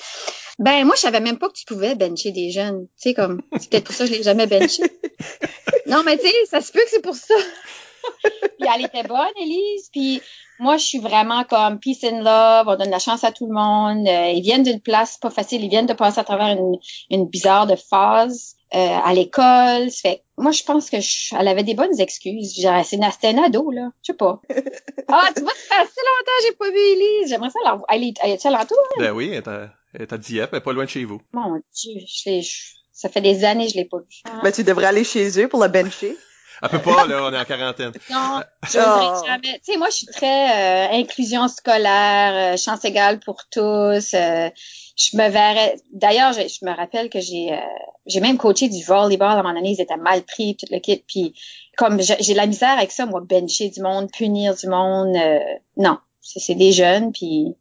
Ben, 0.60 0.86
moi, 0.86 0.96
je 0.96 1.02
savais 1.02 1.22
même 1.22 1.40
pas 1.40 1.48
que 1.48 1.54
tu 1.54 1.66
pouvais 1.66 1.96
bencher 1.96 2.32
des 2.32 2.52
jeunes. 2.52 2.88
Tu 3.02 3.10
sais, 3.10 3.14
comme, 3.14 3.42
c'est 3.58 3.70
peut-être 3.70 3.86
pour 3.86 3.96
ça 3.96 4.06
que 4.06 4.12
je 4.12 4.18
l'ai 4.18 4.24
jamais 4.24 4.46
benché. 4.46 4.84
non, 5.88 6.04
mais 6.06 6.18
tu 6.18 6.28
sais, 6.28 6.34
ça 6.50 6.62
se 6.62 6.72
peut 6.72 6.82
que 6.82 6.90
c'est 6.90 7.02
pour 7.02 7.16
ça. 7.16 7.34
puis 8.24 8.70
elle 8.76 8.86
était 8.86 9.04
bonne, 9.04 9.32
Elise. 9.42 9.90
Puis 9.92 10.22
moi, 10.60 10.76
je 10.76 10.84
suis 10.84 11.00
vraiment 11.00 11.46
comme 11.46 11.80
peace 11.80 12.04
and 12.04 12.22
love. 12.22 12.68
On 12.68 12.76
donne 12.76 12.92
la 12.92 13.00
chance 13.00 13.24
à 13.24 13.32
tout 13.32 13.48
le 13.48 13.54
monde. 13.54 14.08
Euh, 14.08 14.32
ils 14.32 14.42
viennent 14.42 14.64
d'une 14.64 14.82
place 14.82 15.18
pas 15.18 15.30
facile. 15.30 15.64
Ils 15.64 15.70
viennent 15.70 15.86
de 15.86 15.94
passer 15.94 16.20
à 16.20 16.24
travers 16.24 16.58
une, 16.58 16.78
une 17.10 17.28
bizarre 17.28 17.68
de 17.68 17.76
phase 17.76 18.58
à 18.78 19.14
l'école. 19.14 19.90
Fait 19.92 20.18
que 20.18 20.22
moi, 20.44 20.52
je 20.52 20.64
pense 20.64 20.90
que 20.90 21.00
je- 21.00 21.36
elle 21.40 21.48
avait 21.48 21.64
des 21.64 21.76
bonnes 21.76 22.00
excuses. 22.00 22.60
Genre, 22.60 22.84
c'est 22.86 22.96
une 22.98 23.08
c'était 23.12 23.32
une 23.32 23.40
ado, 23.40 23.70
là. 23.72 23.90
Je 24.02 24.12
sais 24.12 24.18
pas. 24.18 24.42
Ah, 25.16 25.30
tu 25.36 25.42
vois, 25.44 25.52
ça 25.52 25.76
fait 25.76 25.82
assez 25.82 26.02
longtemps 26.02 26.32
que 26.40 26.46
j'ai 26.48 26.56
pas 26.56 26.70
vu 26.72 26.78
Elise. 26.78 27.30
J'aimerais 27.30 27.50
ça 27.50 27.60
la 27.66 27.72
voir. 27.76 27.86
Elle 27.90 28.04
est, 28.06 28.14
elle 28.24 28.32
est 28.32 28.46
alentour? 28.46 28.78
Ben 28.98 29.12
oui, 29.12 29.28
elle 29.30 29.36
est 29.36 29.48
à, 29.48 29.70
elle 29.94 30.02
est 30.04 30.14
à 30.14 30.18
Dieppe, 30.18 30.50
elle 30.54 30.58
est 30.58 30.62
pas 30.62 30.74
loin 30.74 30.86
de 30.86 30.90
chez 30.90 31.04
vous. 31.06 31.22
Mon 31.34 31.56
Dieu, 31.74 31.94
je 32.08 32.30
l'ai, 32.30 32.42
je- 32.42 32.74
ça 32.92 33.10
fait 33.10 33.22
des 33.22 33.44
années 33.44 33.66
que 33.68 33.74
je 33.74 33.78
l'ai 33.78 33.86
pas 33.86 33.98
vue. 34.00 34.34
Ben, 34.44 34.52
tu 34.52 34.64
devrais 34.64 34.86
aller 34.88 35.04
chez 35.04 35.40
eux 35.40 35.48
pour 35.48 35.60
la 35.60 35.68
bencher. 35.68 36.18
Elle 36.64 36.70
peut 36.70 36.80
pas, 36.82 37.06
là, 37.06 37.24
on 37.26 37.34
est 37.34 37.38
en 37.40 37.46
quarantaine. 37.46 37.92
Non, 38.10 38.42
j'oserais 38.64 39.10
Oh. 39.12 39.26
jamais. 39.28 39.60
Tu 39.66 39.74
sais, 39.74 39.78
moi, 39.78 39.90
je 39.90 39.96
suis 39.98 40.08
très 40.08 40.88
euh, 40.88 41.00
inclusion 41.00 41.48
scolaire, 41.50 42.54
euh, 42.54 42.58
chance 42.58 42.84
égale 42.86 43.20
pour 43.20 43.42
tous. 43.52 44.14
euh, 44.14 44.50
je 44.96 45.18
me 45.18 45.28
verrais. 45.30 45.76
D'ailleurs, 45.92 46.34
je, 46.34 46.42
je 46.42 46.66
me 46.66 46.76
rappelle 46.76 47.10
que 47.10 47.20
j'ai 47.20 47.52
euh, 47.54 47.58
j'ai 48.06 48.20
même 48.22 48.38
coaché 48.38 48.70
du 48.70 48.84
volleyball 48.84 49.38
à 49.40 49.44
mon 49.44 49.50
année. 49.58 49.72
Ils 49.78 49.82
étaient 49.82 49.98
mal 49.98 50.22
pris, 50.24 50.56
toute 50.56 50.70
l'équipe. 50.70 51.04
Puis 51.08 51.34
comme 51.78 52.00
j'ai 52.02 52.34
la 52.34 52.46
misère 52.46 52.78
avec 52.78 52.92
ça, 52.92 53.06
moi, 53.06 53.22
bencher 53.22 53.70
du 53.70 53.82
monde, 53.82 54.10
punir 54.12 54.56
du 54.56 54.68
monde. 54.68 55.16
euh, 55.16 55.40
non, 55.78 55.98
c'est 56.22 56.40
c'est 56.40 56.56
des 56.56 56.72
jeunes. 56.72 57.12
Puis 57.12 57.56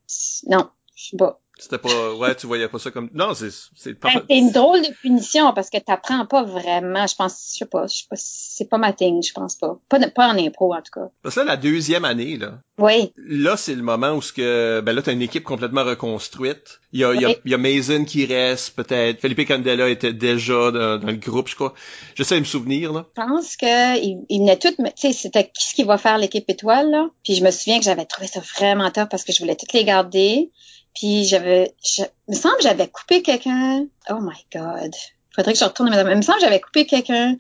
non, 0.49 0.69
je 0.95 1.05
suis 1.05 1.17
pas. 1.17 1.41
C'était 1.59 1.79
pas, 1.79 2.15
ouais, 2.15 2.35
tu 2.35 2.47
voyais 2.47 2.67
pas 2.67 2.79
ça 2.79 2.91
comme, 2.91 3.09
non, 3.15 3.35
c'est, 3.35 3.51
c'est 3.77 3.95
pas, 3.95 4.09
Ben, 4.15 4.23
c'est 4.29 4.39
une 4.39 4.51
drôle 4.51 4.81
de 4.81 4.93
punition 5.01 5.53
parce 5.53 5.71
que 5.71 5.79
t'apprends 5.79 6.27
pas 6.27 6.43
vraiment. 6.43 7.07
Je 7.07 7.15
pense, 7.15 7.51
je 7.53 7.59
sais 7.59 7.67
pas, 7.67 7.87
je 7.87 7.95
sais 7.99 8.05
pas, 8.09 8.17
c'est 8.19 8.69
pas 8.69 8.79
ma 8.79 8.93
thing, 8.93 9.23
je 9.23 9.33
pense 9.33 9.55
pas. 9.57 9.79
Pas, 9.89 10.01
pas 10.09 10.29
en 10.33 10.39
impro 10.39 10.75
en 10.75 10.79
tout 10.83 10.91
cas. 10.93 11.09
parce 11.23 11.35
que 11.37 11.41
là, 11.41 11.47
la 11.47 11.57
deuxième 11.57 12.05
année, 12.05 12.37
là, 12.39 12.55
Oui. 12.79 13.13
là, 13.17 13.57
c'est 13.57 13.75
le 13.75 13.83
moment 13.83 14.13
où 14.13 14.23
ce 14.23 14.33
que, 14.33 14.81
ben 14.81 14.93
là, 14.93 15.03
t'as 15.03 15.13
une 15.13 15.23
équipe 15.23 15.45
complètement 15.45 15.85
reconstruite. 15.85 16.81
Il 16.93 17.01
y 17.01 17.05
a, 17.05 17.15
il 17.15 17.21
y 17.21 17.27
a, 17.27 17.35
il 17.45 17.51
y 17.51 17.55
a 17.55 17.59
Mason 17.59 18.05
qui 18.05 18.27
reste, 18.27 18.75
peut-être. 18.75 19.21
Felipe 19.21 19.47
Candela 19.47 19.89
était 19.89 20.13
déjà 20.13 20.71
dans, 20.73 20.99
dans 20.99 21.07
le 21.07 21.17
groupe, 21.17 21.49
je 21.49 21.55
crois. 21.55 21.75
J'essaie 22.15 22.35
de 22.37 22.41
me 22.41 22.45
souvenir, 22.45 22.93
là. 22.93 23.07
Je 23.17 23.23
pense 23.23 23.57
que 23.57 23.99
il, 24.03 24.25
il 24.31 24.41
venait 24.41 24.59
tout, 24.59 24.71
tu 24.77 24.85
sais, 24.97 25.13
c'était 25.13 25.45
qui 25.45 25.69
ce 25.69 25.75
qui 25.75 25.85
va 25.85 25.97
faire 25.99 26.19
l'équipe 26.19 26.49
étoile 26.49 26.91
là? 26.91 27.09
Puis 27.25 27.35
je 27.35 27.45
me 27.45 27.51
souviens 27.51 27.79
que 27.79 27.85
j'avais 27.85 28.05
trouvé 28.05 28.27
ça 28.27 28.41
vraiment 28.59 28.91
top 28.91 29.11
parce 29.11 29.23
que 29.23 29.33
je 29.33 29.39
voulais 29.39 29.55
toutes 29.57 29.73
les 29.75 29.85
garder. 29.85 30.51
Puis 30.95 31.25
j'avais, 31.25 31.75
je, 31.85 32.03
il 32.29 32.35
me 32.35 32.41
semble 32.41 32.57
que 32.57 32.63
j'avais 32.65 32.89
coupé 32.89 33.23
quelqu'un. 33.23 33.87
Oh 34.11 34.19
my 34.21 34.37
God. 34.53 34.93
Faudrait 35.35 35.53
que 35.55 35.59
je 35.59 35.65
retourne. 35.65 35.91
Mais 35.91 36.13
il 36.13 36.17
me 36.17 36.23
semble 36.23 36.39
que 36.39 36.45
j'avais 36.45 36.61
coupé 36.61 36.87
quelqu'un 36.87 37.37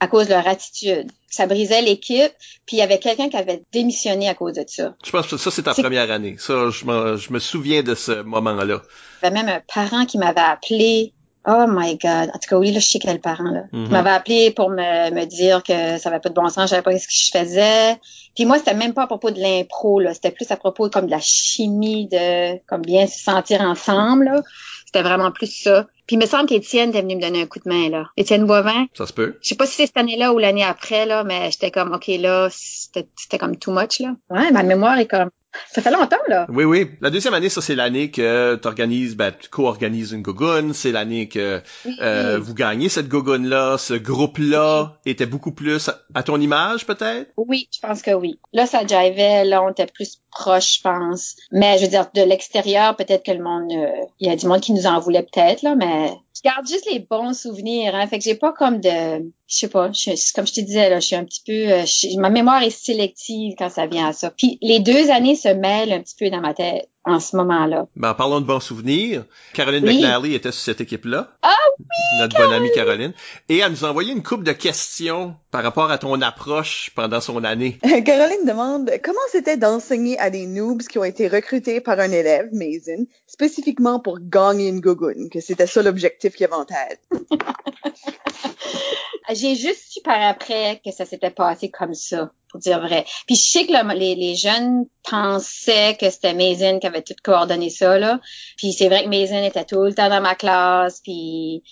à 0.00 0.08
cause 0.08 0.26
de 0.26 0.32
leur 0.34 0.46
attitude. 0.48 1.10
Ça 1.28 1.46
brisait 1.46 1.82
l'équipe. 1.82 2.32
Puis 2.66 2.76
il 2.76 2.80
y 2.80 2.82
avait 2.82 2.98
quelqu'un 2.98 3.28
qui 3.28 3.36
avait 3.36 3.62
démissionné 3.72 4.28
à 4.28 4.34
cause 4.34 4.54
de 4.54 4.64
ça. 4.66 4.94
Je 5.04 5.10
pense 5.10 5.26
que 5.28 5.36
ça, 5.36 5.50
c'est 5.50 5.62
ta 5.62 5.72
C'est- 5.74 5.82
première 5.82 6.10
année. 6.10 6.36
Ça, 6.38 6.70
je, 6.70 6.84
m'en- 6.84 7.16
je 7.16 7.32
me 7.32 7.38
souviens 7.38 7.82
de 7.82 7.94
ce 7.94 8.22
moment-là. 8.22 8.82
Il 9.22 9.24
y 9.24 9.26
avait 9.28 9.34
même 9.42 9.48
un 9.48 9.62
parent 9.72 10.04
qui 10.06 10.18
m'avait 10.18 10.40
appelé. 10.40 11.12
Oh 11.48 11.66
my 11.68 11.96
God. 11.96 12.30
En 12.34 12.38
tout 12.38 12.48
cas, 12.48 12.56
oui, 12.56 12.72
là, 12.72 12.80
je 12.80 12.86
sais 12.86 12.98
quel 12.98 13.20
parent, 13.20 13.50
là. 13.50 13.62
Il 13.72 13.88
m'avait 13.88 14.10
appelé 14.10 14.50
pour 14.50 14.70
me, 14.70 15.10
me 15.10 15.24
dire 15.26 15.62
que 15.62 15.98
ça 15.98 16.08
avait 16.08 16.18
pas 16.18 16.28
de 16.28 16.34
bon 16.34 16.48
sens, 16.48 16.64
je 16.64 16.70
savais 16.70 16.82
pas 16.82 16.98
ce 16.98 17.06
que 17.06 17.12
je 17.12 17.30
faisais. 17.38 17.96
Puis 18.34 18.44
moi, 18.44 18.58
c'était 18.58 18.74
même 18.74 18.94
pas 18.94 19.04
à 19.04 19.06
propos 19.06 19.30
de 19.30 19.40
l'impro, 19.40 20.00
là. 20.00 20.12
C'était 20.12 20.32
plus 20.32 20.50
à 20.50 20.56
propos 20.56 20.90
comme 20.90 21.06
de 21.06 21.10
la 21.10 21.20
chimie, 21.20 22.08
de 22.08 22.58
comme 22.66 22.82
bien 22.82 23.06
se 23.06 23.20
sentir 23.20 23.60
ensemble, 23.60 24.24
là. 24.24 24.42
C'était 24.86 25.02
vraiment 25.02 25.30
plus 25.30 25.62
ça. 25.62 25.86
Puis 26.06 26.16
il 26.16 26.18
me 26.20 26.26
semble 26.26 26.46
qu'Étienne 26.46 26.90
était 26.90 27.02
venu 27.02 27.16
me 27.16 27.20
donner 27.20 27.42
un 27.42 27.46
coup 27.46 27.58
de 27.58 27.68
main, 27.68 27.90
là. 27.90 28.06
Étienne 28.16 28.46
Boivin. 28.46 28.86
Ça 28.94 29.06
se 29.06 29.12
peut. 29.12 29.38
Je 29.40 29.48
sais 29.48 29.54
pas 29.54 29.66
si 29.66 29.74
c'est 29.74 29.86
cette 29.86 29.96
année-là 29.96 30.32
ou 30.32 30.38
l'année 30.38 30.64
après, 30.64 31.06
là, 31.06 31.24
mais 31.24 31.50
j'étais 31.50 31.70
comme, 31.70 31.92
OK, 31.92 32.08
là, 32.08 32.48
c'était 32.50 33.08
c'était 33.16 33.38
comme 33.38 33.56
too 33.56 33.72
much, 33.72 34.00
là. 34.00 34.14
Ouais, 34.30 34.50
ma 34.50 34.62
mémoire 34.62 34.98
est 34.98 35.06
comme... 35.06 35.30
Ça 35.72 35.82
fait 35.82 35.90
longtemps, 35.90 36.16
là. 36.28 36.46
Oui, 36.48 36.64
oui. 36.64 36.90
La 37.00 37.10
deuxième 37.10 37.34
année, 37.34 37.48
ça, 37.48 37.60
c'est 37.60 37.74
l'année 37.74 38.10
que 38.10 38.56
tu 38.56 38.68
organises, 38.68 39.16
ben, 39.16 39.32
tu 39.38 39.48
co-organises 39.48 40.12
une 40.12 40.22
gogoune. 40.22 40.74
C'est 40.74 40.92
l'année 40.92 41.28
que 41.28 41.60
Oui. 41.84 41.96
euh, 42.00 42.38
vous 42.40 42.54
gagnez 42.54 42.88
cette 42.88 43.08
gogoune-là. 43.08 43.78
Ce 43.78 43.94
groupe-là 43.94 44.98
était 45.06 45.26
beaucoup 45.26 45.52
plus 45.52 45.90
à, 46.14 46.22
ton 46.22 46.40
image, 46.40 46.86
peut-être? 46.86 47.30
Oui, 47.36 47.68
je 47.74 47.80
pense 47.80 48.02
que 48.02 48.12
oui. 48.12 48.38
Là, 48.52 48.66
ça 48.66 48.86
jivait, 48.86 49.44
là, 49.44 49.62
on 49.62 49.70
était 49.70 49.86
plus 49.86 50.20
proche, 50.30 50.76
je 50.78 50.82
pense. 50.82 51.36
Mais 51.52 51.78
je 51.78 51.84
veux 51.84 51.90
dire, 51.90 52.06
de 52.14 52.22
l'extérieur, 52.22 52.96
peut-être 52.96 53.24
que 53.24 53.32
le 53.32 53.42
monde, 53.42 53.70
euh, 53.72 54.04
il 54.20 54.28
y 54.28 54.30
a 54.30 54.36
du 54.36 54.46
monde 54.46 54.60
qui 54.60 54.72
nous 54.72 54.86
en 54.86 54.98
voulait 55.00 55.22
peut-être, 55.22 55.62
là, 55.62 55.74
mais 55.76 56.12
garde 56.46 56.66
juste 56.68 56.86
les 56.90 57.00
bons 57.00 57.36
souvenirs. 57.36 57.94
Hein. 57.94 58.06
Fait 58.06 58.18
que 58.18 58.24
j'ai 58.24 58.36
pas 58.36 58.52
comme 58.52 58.80
de, 58.80 59.30
je 59.48 59.58
sais 59.58 59.68
pas, 59.68 59.90
comme 60.34 60.46
je 60.46 60.52
te 60.52 60.60
disais 60.60 60.90
là, 60.90 60.98
je 60.98 61.06
suis 61.06 61.16
un 61.16 61.24
petit 61.24 61.42
peu, 61.46 61.72
euh, 61.72 62.20
ma 62.20 62.30
mémoire 62.30 62.62
est 62.62 62.70
sélective 62.70 63.54
quand 63.56 63.70
ça 63.70 63.86
vient 63.86 64.08
à 64.08 64.12
ça. 64.12 64.30
Puis 64.30 64.58
les 64.60 64.80
deux 64.80 65.10
années 65.10 65.36
se 65.36 65.48
mêlent 65.48 65.92
un 65.92 66.00
petit 66.00 66.16
peu 66.18 66.30
dans 66.30 66.40
ma 66.40 66.52
tête 66.52 66.88
en 67.04 67.20
ce 67.20 67.36
moment-là. 67.36 67.86
Ben, 67.94 68.10
en 68.10 68.14
parlant 68.14 68.40
de 68.40 68.46
bons 68.46 68.58
souvenirs, 68.58 69.24
Caroline 69.54 69.84
McNally 69.84 70.34
était 70.34 70.50
sur 70.50 70.60
cette 70.60 70.80
équipe-là. 70.80 71.30
Ah 71.42 71.54
oui! 71.78 71.86
Notre 72.18 72.36
bonne 72.36 72.52
amie 72.52 72.72
Caroline. 72.74 73.12
Et 73.48 73.58
elle 73.58 73.70
nous 73.70 73.84
a 73.84 73.90
envoyé 73.90 74.12
une 74.12 74.24
coupe 74.24 74.42
de 74.42 74.50
questions 74.50 75.36
par 75.52 75.62
rapport 75.62 75.92
à 75.92 75.98
ton 75.98 76.20
approche 76.20 76.90
pendant 76.96 77.20
son 77.20 77.44
année. 77.44 77.78
Caroline 78.04 78.44
demande 78.44 78.90
comment 79.04 79.18
c'était 79.30 79.56
d'enseigner 79.56 80.18
à 80.18 80.30
des 80.30 80.46
noobs 80.46 80.82
qui 80.82 80.98
ont 80.98 81.04
été 81.04 81.28
recrutés 81.28 81.80
par 81.80 82.00
un 82.00 82.10
élève, 82.10 82.48
Mason, 82.52 83.06
spécifiquement 83.28 84.00
pour 84.00 84.18
gagner 84.20 84.66
une 84.68 84.80
gogoune, 84.80 85.30
que 85.30 85.40
c'était 85.40 85.68
ça 85.68 85.82
l'objectif 85.82 86.34
qu'il 86.34 86.46
avait 86.46 86.54
en 86.54 86.64
tête? 86.64 87.00
J'ai 89.34 89.56
juste 89.56 89.92
su 89.92 90.00
par 90.02 90.20
après 90.22 90.80
que 90.84 90.92
ça 90.92 91.04
s'était 91.04 91.30
passé 91.30 91.70
comme 91.70 91.94
ça, 91.94 92.30
pour 92.48 92.60
dire 92.60 92.80
vrai. 92.80 93.04
Puis 93.26 93.36
je 93.36 93.42
sais 93.42 93.66
que 93.66 93.94
les, 93.94 94.36
jeunes 94.36 94.86
pensaient 95.02 95.96
que 95.98 96.10
c'était 96.10 96.34
Maison 96.34 96.78
qui 96.78 96.86
avait 96.86 97.02
tout 97.02 97.14
coordonné 97.22 97.70
ça, 97.70 97.98
là. 97.98 98.20
Puis 98.56 98.72
c'est 98.72 98.88
vrai 98.88 99.04
que 99.04 99.08
Maison 99.08 99.42
était 99.42 99.64
tout 99.64 99.82
le 99.82 99.94
temps 99.94 100.08
dans 100.08 100.20
ma 100.20 100.34
classe, 100.34 101.00
puis, 101.00 101.62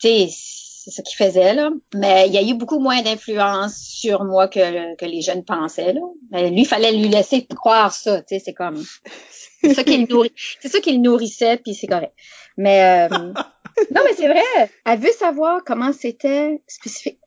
tu 0.00 0.08
sais, 0.08 0.28
c'est 0.86 0.92
ce 0.92 1.02
qu'il 1.02 1.16
faisait, 1.16 1.54
là. 1.54 1.70
Mais 1.94 2.28
il 2.28 2.32
y 2.34 2.38
a 2.38 2.42
eu 2.42 2.54
beaucoup 2.54 2.78
moins 2.78 3.02
d'influence 3.02 3.76
sur 3.76 4.24
moi 4.24 4.46
que, 4.46 4.94
que 4.94 5.04
les 5.04 5.20
jeunes 5.20 5.44
pensaient, 5.44 5.92
là. 5.92 6.00
Mais 6.30 6.50
lui, 6.50 6.60
il 6.60 6.66
fallait 6.66 6.92
lui 6.92 7.08
laisser 7.08 7.44
croire 7.46 7.92
ça, 7.92 8.20
tu 8.22 8.36
sais, 8.36 8.42
c'est 8.44 8.54
comme... 8.54 8.82
C'est 9.62 9.74
ça 9.74 9.82
qu'il 9.82 10.06
nourrit, 10.06 10.32
c'est 10.60 10.68
ça 10.68 10.78
qu'il 10.80 11.02
nourrissait, 11.02 11.56
puis 11.56 11.74
c'est 11.74 11.88
correct. 11.88 12.12
Mais... 12.56 13.08
Euh, 13.10 13.16
non, 13.90 14.02
mais 14.04 14.14
c'est 14.14 14.28
vrai. 14.28 14.70
Elle 14.84 15.00
veut 15.00 15.12
savoir 15.18 15.62
comment 15.64 15.92
c'était 15.92 16.62
spécifique. 16.68 17.18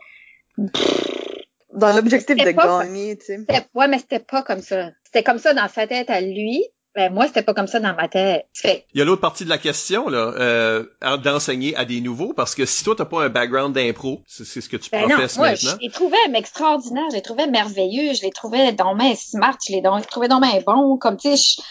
Dans 1.73 1.93
l'objectif 1.93 2.37
de 2.37 2.51
gagner, 2.51 3.17
tu 3.17 3.25
sais. 3.25 3.45
Ouais, 3.75 3.87
mais 3.87 3.97
c'était 3.99 4.19
pas 4.19 4.41
comme 4.41 4.61
ça. 4.61 4.91
C'était 5.03 5.23
comme 5.23 5.39
ça 5.39 5.53
dans 5.53 5.67
sa 5.67 5.85
tête 5.85 6.09
à 6.09 6.21
lui. 6.21 6.63
Ben, 6.95 7.13
moi, 7.13 7.27
c'était 7.27 7.43
pas 7.43 7.53
comme 7.53 7.67
ça 7.67 7.79
dans 7.79 7.95
ma 7.95 8.07
tête. 8.07 8.47
Il 8.63 8.97
y 8.99 9.01
a 9.01 9.05
l'autre 9.05 9.21
partie 9.21 9.43
de 9.45 9.49
la 9.49 9.59
question, 9.59 10.09
là, 10.09 10.33
euh, 10.37 10.85
d'enseigner 11.23 11.75
à 11.75 11.85
des 11.85 12.01
nouveaux, 12.01 12.33
parce 12.33 12.55
que 12.55 12.65
si 12.65 12.83
toi, 12.83 12.95
t'as 12.97 13.05
pas 13.05 13.23
un 13.23 13.29
background 13.29 13.75
d'impro, 13.75 14.21
c'est 14.25 14.43
ce 14.43 14.67
que 14.67 14.77
tu 14.77 14.89
ben 14.89 15.07
professes 15.07 15.37
non, 15.37 15.43
moi, 15.43 15.55
Je 15.55 15.67
les 15.81 15.91
trouvais 15.91 16.17
extraordinaires, 16.33 17.05
je 17.11 17.15
les 17.15 17.21
trouvais 17.21 17.47
merveilleux, 17.47 18.13
je 18.15 18.23
les 18.23 18.31
trouvais 18.31 18.71
dans 18.73 18.95
mes 18.95 19.15
smart, 19.15 19.55
je 19.67 19.73
les 19.73 19.83
trouvais 20.07 20.27
dans 20.27 20.39
mes 20.39 20.61
bons, 20.61 20.97
comme, 20.97 21.17
tu 21.17 21.37
sais, 21.37 21.61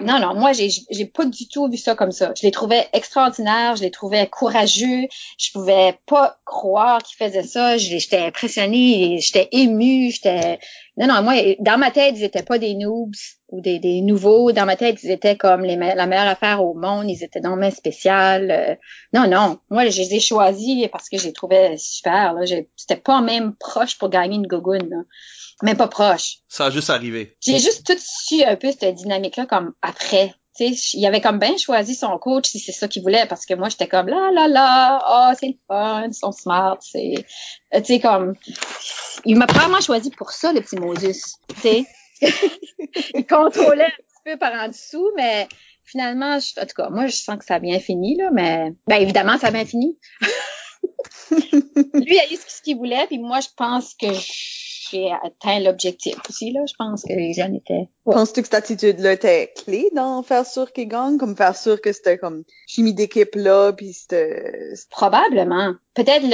non, 0.00 0.18
non, 0.18 0.34
moi, 0.34 0.52
j'ai, 0.52 0.68
j'ai 0.90 1.06
pas 1.06 1.24
du 1.24 1.46
tout 1.48 1.68
vu 1.68 1.76
ça 1.76 1.94
comme 1.94 2.10
ça. 2.10 2.32
Je 2.36 2.42
les 2.42 2.50
trouvais 2.50 2.88
extraordinaires, 2.92 3.76
je 3.76 3.82
les 3.82 3.92
trouvais 3.92 4.26
courageux. 4.26 5.06
Je 5.38 5.52
pouvais 5.52 5.98
pas 6.06 6.38
croire 6.44 7.00
qu'ils 7.02 7.16
faisaient 7.16 7.44
ça. 7.44 7.76
J'étais 7.78 8.18
impressionnée, 8.18 9.18
j'étais 9.20 9.48
émue, 9.52 10.10
j'étais... 10.10 10.58
Non, 10.96 11.08
non, 11.08 11.22
moi, 11.22 11.34
dans 11.58 11.78
ma 11.78 11.90
tête, 11.90 12.14
ils 12.16 12.22
étaient 12.22 12.44
pas 12.44 12.58
des 12.58 12.74
noobs 12.74 13.16
ou 13.48 13.60
des, 13.60 13.80
des 13.80 14.00
nouveaux. 14.00 14.52
Dans 14.52 14.64
ma 14.64 14.76
tête, 14.76 15.02
ils 15.02 15.10
étaient 15.10 15.36
comme 15.36 15.62
les 15.62 15.76
la 15.76 16.06
meilleure 16.06 16.28
affaire 16.28 16.62
au 16.62 16.74
monde. 16.74 17.10
Ils 17.10 17.24
étaient 17.24 17.40
dans 17.40 17.56
mes 17.56 17.72
spéciales. 17.72 18.50
Euh, 18.50 18.74
non, 19.12 19.28
non, 19.28 19.58
moi, 19.70 19.88
je 19.88 19.98
les 20.00 20.14
ai 20.14 20.20
choisis 20.20 20.86
parce 20.92 21.08
que 21.08 21.18
je 21.18 21.24
les 21.26 21.32
trouvais 21.32 21.76
super. 21.78 22.34
Là. 22.34 22.46
C'était 22.76 23.00
pas 23.00 23.20
même 23.20 23.56
proche 23.56 23.98
pour 23.98 24.08
gagner 24.08 24.36
une 24.36 24.46
gogoune. 24.46 25.04
Même 25.62 25.76
pas 25.76 25.88
proche. 25.88 26.38
Ça 26.48 26.66
a 26.66 26.70
juste 26.70 26.90
arrivé. 26.90 27.36
J'ai 27.40 27.58
juste 27.58 27.86
tout 27.86 27.98
su 27.98 28.42
un 28.44 28.56
peu 28.56 28.70
cette 28.70 28.94
dynamique-là 28.94 29.46
comme 29.46 29.72
après. 29.82 30.32
Il 30.60 31.06
avait 31.06 31.20
comme 31.20 31.38
bien 31.38 31.56
choisi 31.56 31.94
son 31.94 32.18
coach 32.18 32.48
si 32.48 32.58
c'est 32.58 32.72
ça 32.72 32.88
qu'il 32.88 33.02
voulait 33.02 33.26
parce 33.26 33.46
que 33.46 33.54
moi 33.54 33.68
j'étais 33.68 33.88
comme 33.88 34.06
là 34.06 34.30
là 34.32 34.48
là 34.48 35.30
oh 35.32 35.36
c'est 35.38 35.48
le 35.48 35.54
fun 35.66 36.06
ils 36.06 36.14
sont 36.14 36.32
smart 36.32 36.78
c'est 36.80 37.14
euh, 37.74 37.80
tu 37.80 37.84
sais 37.86 38.00
comme 38.00 38.34
il 39.24 39.36
m'a 39.36 39.46
vraiment 39.46 39.80
choisi 39.80 40.10
pour 40.10 40.30
ça 40.30 40.52
le 40.52 40.60
petit 40.60 40.76
Moses 40.76 41.38
tu 41.48 41.60
sais 41.60 41.84
il 43.14 43.26
contrôlait 43.26 43.84
un 43.84 43.88
petit 43.88 44.22
peu 44.24 44.36
par 44.36 44.52
en 44.52 44.68
dessous 44.68 45.10
mais 45.16 45.48
finalement 45.84 46.38
je, 46.38 46.60
en 46.60 46.66
tout 46.66 46.74
cas 46.76 46.88
moi 46.90 47.06
je 47.06 47.16
sens 47.16 47.38
que 47.38 47.44
ça 47.44 47.56
a 47.56 47.58
bien 47.58 47.80
fini 47.80 48.16
là 48.16 48.30
mais 48.32 48.72
ben 48.86 48.96
évidemment 48.96 49.38
ça 49.38 49.48
a 49.48 49.50
bien 49.50 49.64
fini 49.64 49.98
lui 51.94 52.18
a 52.18 52.32
eu 52.32 52.36
ce 52.36 52.62
qu'il 52.62 52.76
voulait 52.76 53.06
puis 53.08 53.18
moi 53.18 53.40
je 53.40 53.48
pense 53.56 53.94
que 53.94 54.06
j'ai 54.90 55.10
atteint 55.10 55.60
l'objectif 55.60 56.16
aussi, 56.28 56.50
là. 56.52 56.64
Je 56.66 56.74
pense 56.78 57.02
que 57.02 57.12
les 57.12 57.32
jeunes 57.32 57.56
étaient... 57.56 57.88
Penses-tu 58.04 58.42
que 58.42 58.46
cette 58.46 58.54
attitude-là 58.54 59.12
était 59.12 59.52
clé 59.64 59.88
dans 59.94 60.22
faire 60.22 60.44
sûr 60.44 60.72
qu'ils 60.72 60.88
gagnent? 60.88 61.16
Comme 61.16 61.36
faire 61.36 61.56
sûr 61.56 61.80
que 61.80 61.92
c'était 61.92 62.18
comme 62.18 62.44
chimie 62.66 62.92
d'équipe 62.92 63.34
là, 63.34 63.72
puis 63.72 63.94
c'était... 63.94 64.74
Probablement. 64.90 65.74
Peut-être 65.94 66.24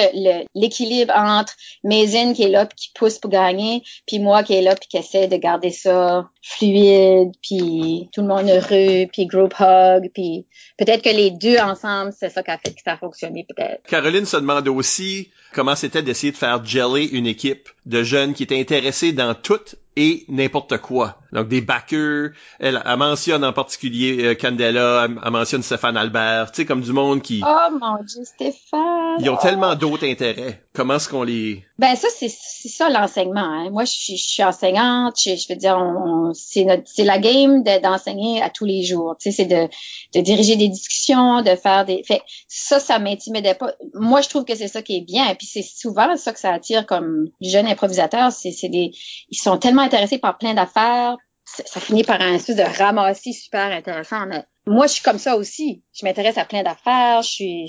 l'équilibre 0.55 1.12
le, 1.15 1.21
entre 1.21 1.55
Maison 1.85 2.33
qui 2.33 2.45
est 2.45 2.49
là 2.49 2.67
puis 2.67 2.77
qui 2.77 2.93
pousse 2.95 3.19
pour 3.19 3.31
gagner, 3.31 3.83
puis 4.07 4.19
moi 4.19 4.43
qui 4.43 4.55
est 4.55 4.62
là 4.62 4.75
puis 4.75 4.89
qui 4.89 4.97
essaie 4.97 5.29
de 5.29 5.37
garder 5.37 5.71
ça 5.71 6.29
fluide, 6.43 7.33
puis 7.43 8.09
tout 8.12 8.23
le 8.23 8.29
monde 8.29 8.49
heureux, 8.49 9.07
puis 9.12 9.27
group 9.27 9.55
hug, 9.61 10.11
puis 10.15 10.47
peut-être 10.79 11.03
que 11.03 11.11
les 11.11 11.31
deux 11.31 11.59
ensemble, 11.59 12.12
c'est 12.19 12.31
ça 12.31 12.43
qui 12.43 12.50
a 12.50 12.59
fait 12.59 12.71
que 12.71 12.81
ça 12.83 12.93
a 12.93 12.97
fonctionné 12.97 13.47
peut-être. 13.49 13.83
Caroline 13.87 14.25
se 14.25 14.39
demande 14.39 14.67
aussi 14.69 15.31
comment 15.53 15.77
c'était 15.77 16.03
d'essayer 16.03 16.33
de 16.33 16.39
faire 16.39 16.65
geller 16.65 17.05
une 17.12 17.27
équipe 17.27 17.69
de 17.87 18.03
jeunes 18.03 18.33
qui 18.35 18.45
étaient 18.45 18.59
intéressés 18.59 19.12
dans 19.12 19.35
tout 19.35 19.61
et 19.97 20.25
n'importe 20.28 20.78
quoi. 20.78 21.18
Donc 21.32 21.49
des 21.49 21.61
backers, 21.61 22.30
elle, 22.59 22.82
elle, 22.85 22.97
mentionne 22.97 23.44
en 23.44 23.52
particulier 23.52 24.25
euh, 24.25 24.35
Candela, 24.35 25.06
elle, 25.06 25.30
mentionne 25.30 25.62
Stéphane 25.62 25.97
Albert, 25.97 26.52
tu 26.52 26.62
sais 26.62 26.66
comme 26.66 26.80
du 26.80 26.92
monde 26.92 27.23
qui 27.23 27.42
Oh 27.47 27.78
mon 27.78 28.02
dieu 28.02 28.25
Stéphane. 28.25 29.16
Ils 29.20 29.30
ont 29.30 29.37
tellement 29.37 29.75
d'autres 29.75 30.06
intérêts. 30.06 30.62
Comment 30.80 30.94
est-ce 30.94 31.10
qu'on 31.10 31.25
les 31.25 31.62
Ben 31.78 31.94
ça 31.94 32.08
c'est 32.08 32.30
ça 32.30 32.88
l'enseignement. 32.88 33.42
Hein. 33.42 33.68
Moi 33.68 33.84
je 33.84 33.90
suis 33.90 34.16
je 34.16 34.26
suis 34.26 34.42
enseignante, 34.42 35.14
je, 35.22 35.52
veux 35.52 35.56
dire 35.56 35.76
on, 35.76 36.32
notre 36.64 36.82
c'est 36.87 37.04
la 37.04 37.18
game 37.18 37.62
d'enseigner 37.62 38.40
à 38.40 38.49
tous 38.49 38.64
les 38.64 38.82
jours. 38.82 39.14
Tu 39.20 39.30
sais 39.30 39.42
c'est 39.42 39.44
de 39.44 39.68
de 40.14 40.22
diriger 40.22 40.56
des 40.56 40.68
discussions, 40.68 41.42
de 41.42 41.54
faire 41.54 41.84
des 41.84 42.02
fait 42.02 42.22
ça 42.49 42.80
ça 42.80 42.99
m'intimidait 42.99 43.52
pas. 43.52 43.75
Moi 43.92 44.22
je 44.22 44.30
trouve 44.30 44.46
que 44.46 44.54
c'est 44.54 44.68
ça 44.68 44.80
qui 44.80 44.96
est 44.96 45.02
bien 45.02 45.28
et 45.28 45.34
puis 45.34 45.46
c'est 45.46 45.60
souvent 45.60 46.16
ça 46.16 46.32
que 46.32 46.40
ça 46.40 46.50
attire 46.50 46.87
comme 46.87 47.28
jeunes 47.42 47.66
improvisateurs, 47.66 48.32
c'est 48.32 48.70
des 48.70 48.92
ils 49.28 49.37
sont 49.37 49.58
tellement 49.58 49.82
intéressé 49.82 50.16
par 50.16 50.38
plein 50.38 50.54
d'affaires. 50.54 51.18
Ça 51.44 51.80
finit 51.80 52.04
par 52.04 52.22
un 52.22 52.32
espèce 52.32 52.56
de 52.56 52.62
ramassis 52.62 53.34
super 53.34 53.70
intéressant. 53.70 54.25
Mais 54.26 54.46
moi, 54.71 54.87
je 54.87 54.93
suis 54.93 55.03
comme 55.03 55.19
ça 55.19 55.37
aussi. 55.37 55.83
Je 55.93 56.07
m'intéresse 56.07 56.39
à 56.39 56.45
plein 56.45 56.62
d'affaires. 56.62 57.23
Je 57.23 57.29
suis, 57.29 57.67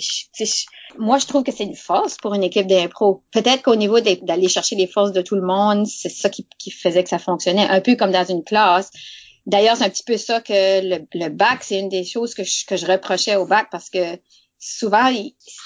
moi, 0.99 1.17
je 1.17 1.25
trouve 1.25 1.43
que 1.43 1.51
c'est 1.51 1.63
une 1.63 1.75
force 1.75 2.15
pour 2.17 2.35
une 2.35 2.43
équipe 2.43 2.67
d'impro. 2.67 3.23
Peut-être 3.31 3.63
qu'au 3.63 3.75
niveau 3.75 3.99
d'aller 3.99 4.47
chercher 4.47 4.75
les 4.75 4.85
forces 4.85 5.11
de 5.11 5.23
tout 5.23 5.33
le 5.33 5.41
monde, 5.41 5.87
c'est 5.87 6.09
ça 6.09 6.29
qui, 6.29 6.45
faisait 6.69 7.03
que 7.03 7.09
ça 7.09 7.17
fonctionnait. 7.17 7.67
Un 7.67 7.81
peu 7.81 7.95
comme 7.95 8.11
dans 8.11 8.23
une 8.23 8.43
classe. 8.43 8.91
D'ailleurs, 9.47 9.77
c'est 9.77 9.85
un 9.85 9.89
petit 9.89 10.03
peu 10.03 10.17
ça 10.17 10.41
que 10.41 10.53
le, 10.53 11.29
bac, 11.29 11.63
c'est 11.63 11.79
une 11.79 11.89
des 11.89 12.03
choses 12.03 12.35
que 12.35 12.43
je, 12.43 12.65
que 12.67 12.77
je 12.77 12.85
reprochais 12.85 13.35
au 13.35 13.47
bac 13.47 13.69
parce 13.71 13.89
que 13.89 14.19
souvent, 14.59 15.11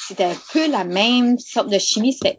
c'était 0.08 0.24
un 0.24 0.38
peu 0.54 0.72
la 0.72 0.86
même 0.86 1.38
sorte 1.38 1.70
de 1.70 1.80
chimie. 1.80 2.18
je 2.24 2.30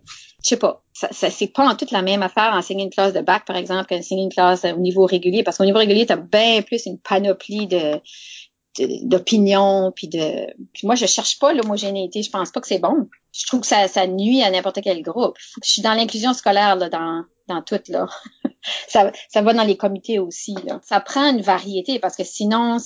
sais 0.42 0.56
pas, 0.56 0.82
c'est 1.10 1.52
pas 1.52 1.68
en 1.68 1.76
toute 1.76 1.90
la 1.90 2.00
même 2.00 2.22
affaire 2.22 2.54
enseigner 2.54 2.84
une 2.84 2.90
classe 2.90 3.12
de 3.12 3.20
bac, 3.20 3.44
par 3.44 3.56
exemple, 3.56 3.86
qu'enseigner 3.88 4.22
une 4.22 4.32
classe 4.32 4.64
au 4.64 4.78
niveau 4.78 5.04
régulier, 5.04 5.42
parce 5.42 5.58
qu'au 5.58 5.66
niveau 5.66 5.78
régulier, 5.78 6.06
tu 6.06 6.14
as 6.14 6.16
bien 6.16 6.62
plus 6.62 6.86
une 6.86 6.98
panoplie 6.98 7.66
de 7.66 8.00
d'opinions 9.02 9.92
puis 9.94 10.08
de 10.08 10.46
puis 10.72 10.86
moi 10.86 10.94
je 10.94 11.06
cherche 11.06 11.38
pas 11.38 11.52
l'homogénéité. 11.52 12.22
Je 12.22 12.30
pense 12.30 12.50
pas 12.50 12.60
que 12.60 12.66
c'est 12.66 12.78
bon. 12.78 13.08
Je 13.32 13.46
trouve 13.46 13.60
que 13.60 13.66
ça, 13.66 13.88
ça 13.88 14.06
nuit 14.06 14.42
à 14.42 14.50
n'importe 14.50 14.80
quel 14.82 15.02
groupe. 15.02 15.36
Je 15.62 15.70
suis 15.70 15.82
dans 15.82 15.94
l'inclusion 15.94 16.32
scolaire 16.32 16.76
là, 16.76 16.88
dans 16.88 17.24
dans 17.48 17.62
tout 17.62 17.80
là. 17.88 18.06
Ça 18.88 19.12
ça 19.28 19.42
va 19.42 19.52
dans 19.52 19.62
les 19.62 19.76
comités 19.76 20.18
aussi 20.18 20.56
là. 20.66 20.80
ça 20.82 20.98
prend 20.98 21.30
une 21.30 21.40
variété 21.40 22.00
parce 22.00 22.16
que 22.16 22.24
sinon 22.24 22.78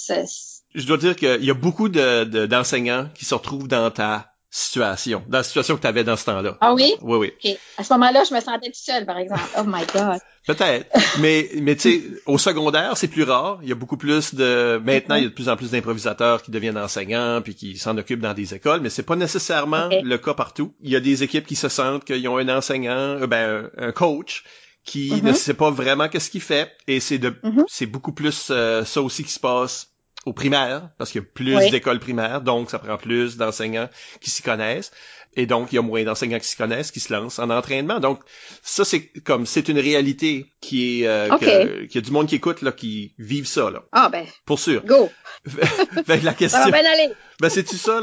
je 0.75 0.87
dois 0.87 0.99
dire 0.99 1.17
qu'il 1.17 1.43
y 1.43 1.51
a 1.51 1.55
beaucoup 1.55 1.89
de 1.89 2.45
d'enseignants 2.45 3.09
qui 3.15 3.25
se 3.25 3.35
retrouvent 3.35 3.67
dans 3.67 3.91
ta 3.91 4.30
situation, 4.51 5.23
dans 5.29 5.39
la 5.39 5.45
situation 5.45 5.77
que 5.77 5.81
tu 5.81 5.87
avais 5.87 6.03
dans 6.03 6.17
ce 6.17 6.25
temps-là. 6.25 6.59
Ah 6.61 6.75
oui? 6.75 6.93
Oui, 7.03 7.19
oui. 7.19 7.33
Okay. 7.39 7.57
À 7.79 7.85
ce 7.85 7.93
moment-là, 7.93 8.25
je 8.29 8.35
me 8.35 8.41
sentais 8.41 8.67
tout 8.67 8.81
seul, 8.81 9.07
par 9.07 9.17
exemple. 9.19 9.43
Oh 9.57 9.63
my 9.65 9.85
God. 9.95 10.19
Peut-être. 10.45 10.89
mais, 11.21 11.49
mais 11.63 11.77
tu 11.77 11.83
sais, 11.83 12.03
au 12.27 12.37
secondaire, 12.37 12.97
c'est 12.97 13.07
plus 13.07 13.23
rare. 13.23 13.61
Il 13.63 13.69
y 13.69 13.73
a 13.73 13.77
beaucoup 13.77 13.97
plus 13.97 14.35
de, 14.35 14.81
maintenant, 14.85 15.15
il 15.15 15.23
y 15.23 15.27
a 15.27 15.29
de 15.29 15.35
plus 15.35 15.49
en 15.49 15.57
plus 15.57 15.71
d'improvisateurs 15.71 16.43
qui 16.43 16.51
deviennent 16.51 16.79
enseignants 16.79 17.41
puis 17.43 17.55
qui 17.55 17.79
s'en 17.79 17.97
occupent 17.97 18.21
dans 18.21 18.35
des 18.35 18.53
écoles, 18.53 18.81
mais 18.81 18.91
c'est 18.91 19.05
pas 19.05 19.17
nécessairement 19.17 19.89
le 19.91 20.19
cas 20.19 20.35
partout. 20.35 20.75
Il 20.81 20.91
y 20.91 20.97
a 20.97 21.01
des 21.01 21.23
équipes 21.23 21.47
qui 21.47 21.57
se 21.57 21.69
sentent 21.69 22.05
qu'ils 22.05 22.27
ont 22.29 22.37
un 22.37 22.49
enseignant, 22.49 23.21
euh, 23.21 23.27
ben, 23.29 23.71
un 23.77 23.93
coach 23.93 24.43
qui 24.85 25.13
ne 25.23 25.31
mm-hmm. 25.31 25.35
sait 25.35 25.55
pas 25.55 25.71
vraiment 25.71 26.09
qu'est-ce 26.09 26.31
qu'il 26.31 26.41
fait 26.41 26.73
et 26.89 27.01
c'est 27.01 27.19
de, 27.19 27.31
mm-hmm. 27.31 27.65
c'est 27.69 27.87
beaucoup 27.87 28.13
plus 28.13 28.49
euh, 28.51 28.85
ça 28.85 29.03
aussi 29.03 29.25
qui 29.25 29.33
se 29.33 29.39
passe 29.39 29.90
au 30.27 30.33
primaire, 30.33 30.91
parce 30.99 31.11
qu'il 31.11 31.23
y 31.23 31.25
a 31.25 31.29
plus 31.33 31.71
d'écoles 31.71 31.99
primaires, 31.99 32.43
donc 32.43 32.71
ça 32.71 32.79
prend 32.79 32.99
plus 32.99 33.37
d'enseignants 33.37 33.89
qui 34.21 34.31
s'y 34.31 34.43
connaissent. 34.43 34.93
Et 35.35 35.47
donc, 35.47 35.73
il 35.73 35.77
y 35.77 35.79
a 35.79 35.83
moins 35.83 36.03
d'enseignants 36.03 36.39
qui 36.39 36.49
s'y 36.49 36.57
connaissent, 36.57 36.91
qui 36.91 37.01
se 37.01 37.13
lancent 37.13 37.39
en 37.39 37.51
entraînement. 37.51 38.01
Donc, 38.01 38.21
ça, 38.63 38.85
c'est 38.85 39.07
comme, 39.23 39.47
c'est 39.47 39.69
une 39.69 39.79
réalité 39.79 40.53
qui 40.61 41.03
est, 41.03 41.07
euh, 41.07 41.37
qu'il 41.39 41.95
y 41.95 41.99
a 41.99 42.01
du 42.01 42.11
monde 42.11 42.27
qui 42.27 42.35
écoute, 42.35 42.63
là, 42.63 42.73
qui 42.73 43.15
vivent 43.19 43.47
ça, 43.47 43.71
là. 43.71 43.85
Ah, 43.93 44.09
ben. 44.09 44.27
Pour 44.45 44.59
sûr. 44.59 44.85
Go. 44.85 45.09
ben, 46.07 46.21
la 46.25 46.35
question. 46.35 46.59
Ça 46.59 46.65
va 46.65 46.83
bien 46.83 46.91
aller. 46.91 47.15
Ben 47.41 47.49
c'est-tu 47.49 47.79
ça, 47.79 48.03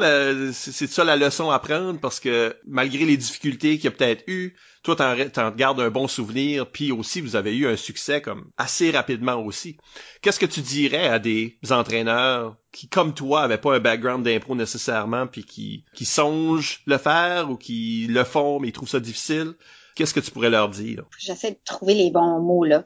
c'est 0.52 0.88
ça 0.88 1.04
la 1.04 1.16
leçon 1.16 1.52
à 1.52 1.60
prendre? 1.60 2.00
Parce 2.00 2.20
que 2.20 2.56
malgré 2.66 3.06
les 3.06 3.18
difficultés 3.18 3.76
qu'il 3.76 3.86
y 3.86 3.88
a 3.88 3.92
peut-être 3.92 4.24
eu, 4.26 4.56
toi 4.82 4.96
t'en, 4.96 5.16
t'en 5.30 5.52
gardes 5.52 5.80
un 5.80 5.92
bon 5.92 6.08
souvenir, 6.08 6.72
puis 6.72 6.92
aussi 6.92 7.22
vous 7.22 7.36
avez 7.36 7.56
eu 7.56 7.68
un 7.68 7.76
succès 7.76 8.20
comme 8.20 8.50
assez 8.58 8.90
rapidement 8.90 9.36
aussi. 9.36 9.78
Qu'est-ce 10.24 10.40
que 10.40 10.48
tu 10.48 10.62
dirais 10.62 11.08
à 11.08 11.20
des 11.20 11.60
entraîneurs 11.70 12.56
qui, 12.78 12.88
comme 12.88 13.16
toi, 13.16 13.42
avaient 13.42 13.58
pas 13.58 13.76
un 13.76 13.80
background 13.80 14.24
d'impro 14.24 14.54
nécessairement, 14.54 15.26
puis 15.26 15.44
qui, 15.44 15.84
qui 15.96 16.06
songent 16.06 16.82
le 16.86 17.00
faire 17.00 17.50
ou 17.50 17.56
qui 17.56 18.06
le 18.08 18.24
font 18.24 18.60
mais 18.60 18.68
ils 18.68 18.72
trouvent 18.72 18.88
ça 18.88 19.00
difficile? 19.00 19.56
Qu'est-ce 19.96 20.14
que 20.14 20.20
tu 20.20 20.30
pourrais 20.30 20.52
leur 20.52 20.70
dire? 20.70 21.06
J'essaie 21.18 21.52
de 21.52 21.60
trouver 21.66 21.96
les 21.96 22.12
bons 22.12 22.40
mots, 22.40 22.64
là. 22.64 22.86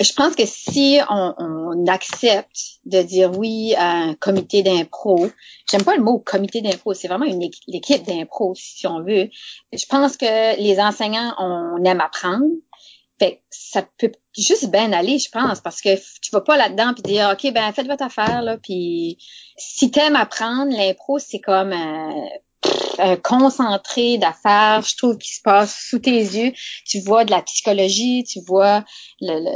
Je 0.00 0.10
pense 0.14 0.34
que 0.34 0.46
si 0.46 1.00
on, 1.10 1.34
on 1.36 1.86
accepte 1.86 2.78
de 2.86 3.02
dire 3.02 3.38
oui 3.38 3.74
à 3.76 3.90
un 3.90 4.14
comité 4.14 4.62
d'impro, 4.62 5.30
j'aime 5.70 5.84
pas 5.84 5.96
le 5.96 6.02
mot 6.02 6.18
comité 6.18 6.62
d'impro, 6.62 6.94
c'est 6.94 7.08
vraiment 7.08 7.26
une 7.26 7.42
équipe 7.42 8.06
d'impro, 8.06 8.54
si 8.56 8.86
on 8.86 9.02
veut. 9.02 9.28
Je 9.70 9.84
pense 9.84 10.16
que 10.16 10.58
les 10.58 10.80
enseignants, 10.80 11.34
on 11.38 11.84
aime 11.84 12.00
apprendre. 12.00 12.46
Fait 13.18 13.42
ça 13.50 13.82
peut 13.98 14.12
juste 14.42 14.70
bien 14.70 14.92
aller, 14.92 15.18
je 15.18 15.30
pense, 15.30 15.60
parce 15.60 15.80
que 15.80 15.96
tu 16.20 16.30
vas 16.32 16.40
pas 16.40 16.56
là-dedans 16.56 16.92
puis 16.94 17.02
dire 17.02 17.30
OK, 17.32 17.52
ben 17.52 17.72
faites 17.72 17.86
votre 17.86 18.04
affaire 18.04 18.42
là, 18.42 18.58
puis 18.58 19.18
si 19.56 19.90
t'aimes 19.90 20.16
apprendre, 20.16 20.76
l'impro 20.76 21.18
c'est 21.18 21.40
comme 21.40 21.72
euh, 21.72 22.28
euh, 23.00 23.16
concentré 23.16 24.18
d'affaires, 24.18 24.82
je 24.82 24.96
trouve, 24.96 25.18
qui 25.18 25.34
se 25.34 25.42
passe 25.42 25.76
sous 25.88 25.98
tes 25.98 26.18
yeux. 26.18 26.52
Tu 26.86 27.00
vois 27.00 27.24
de 27.24 27.30
la 27.30 27.42
psychologie, 27.42 28.24
tu 28.24 28.40
vois 28.40 28.84
le, 29.20 29.50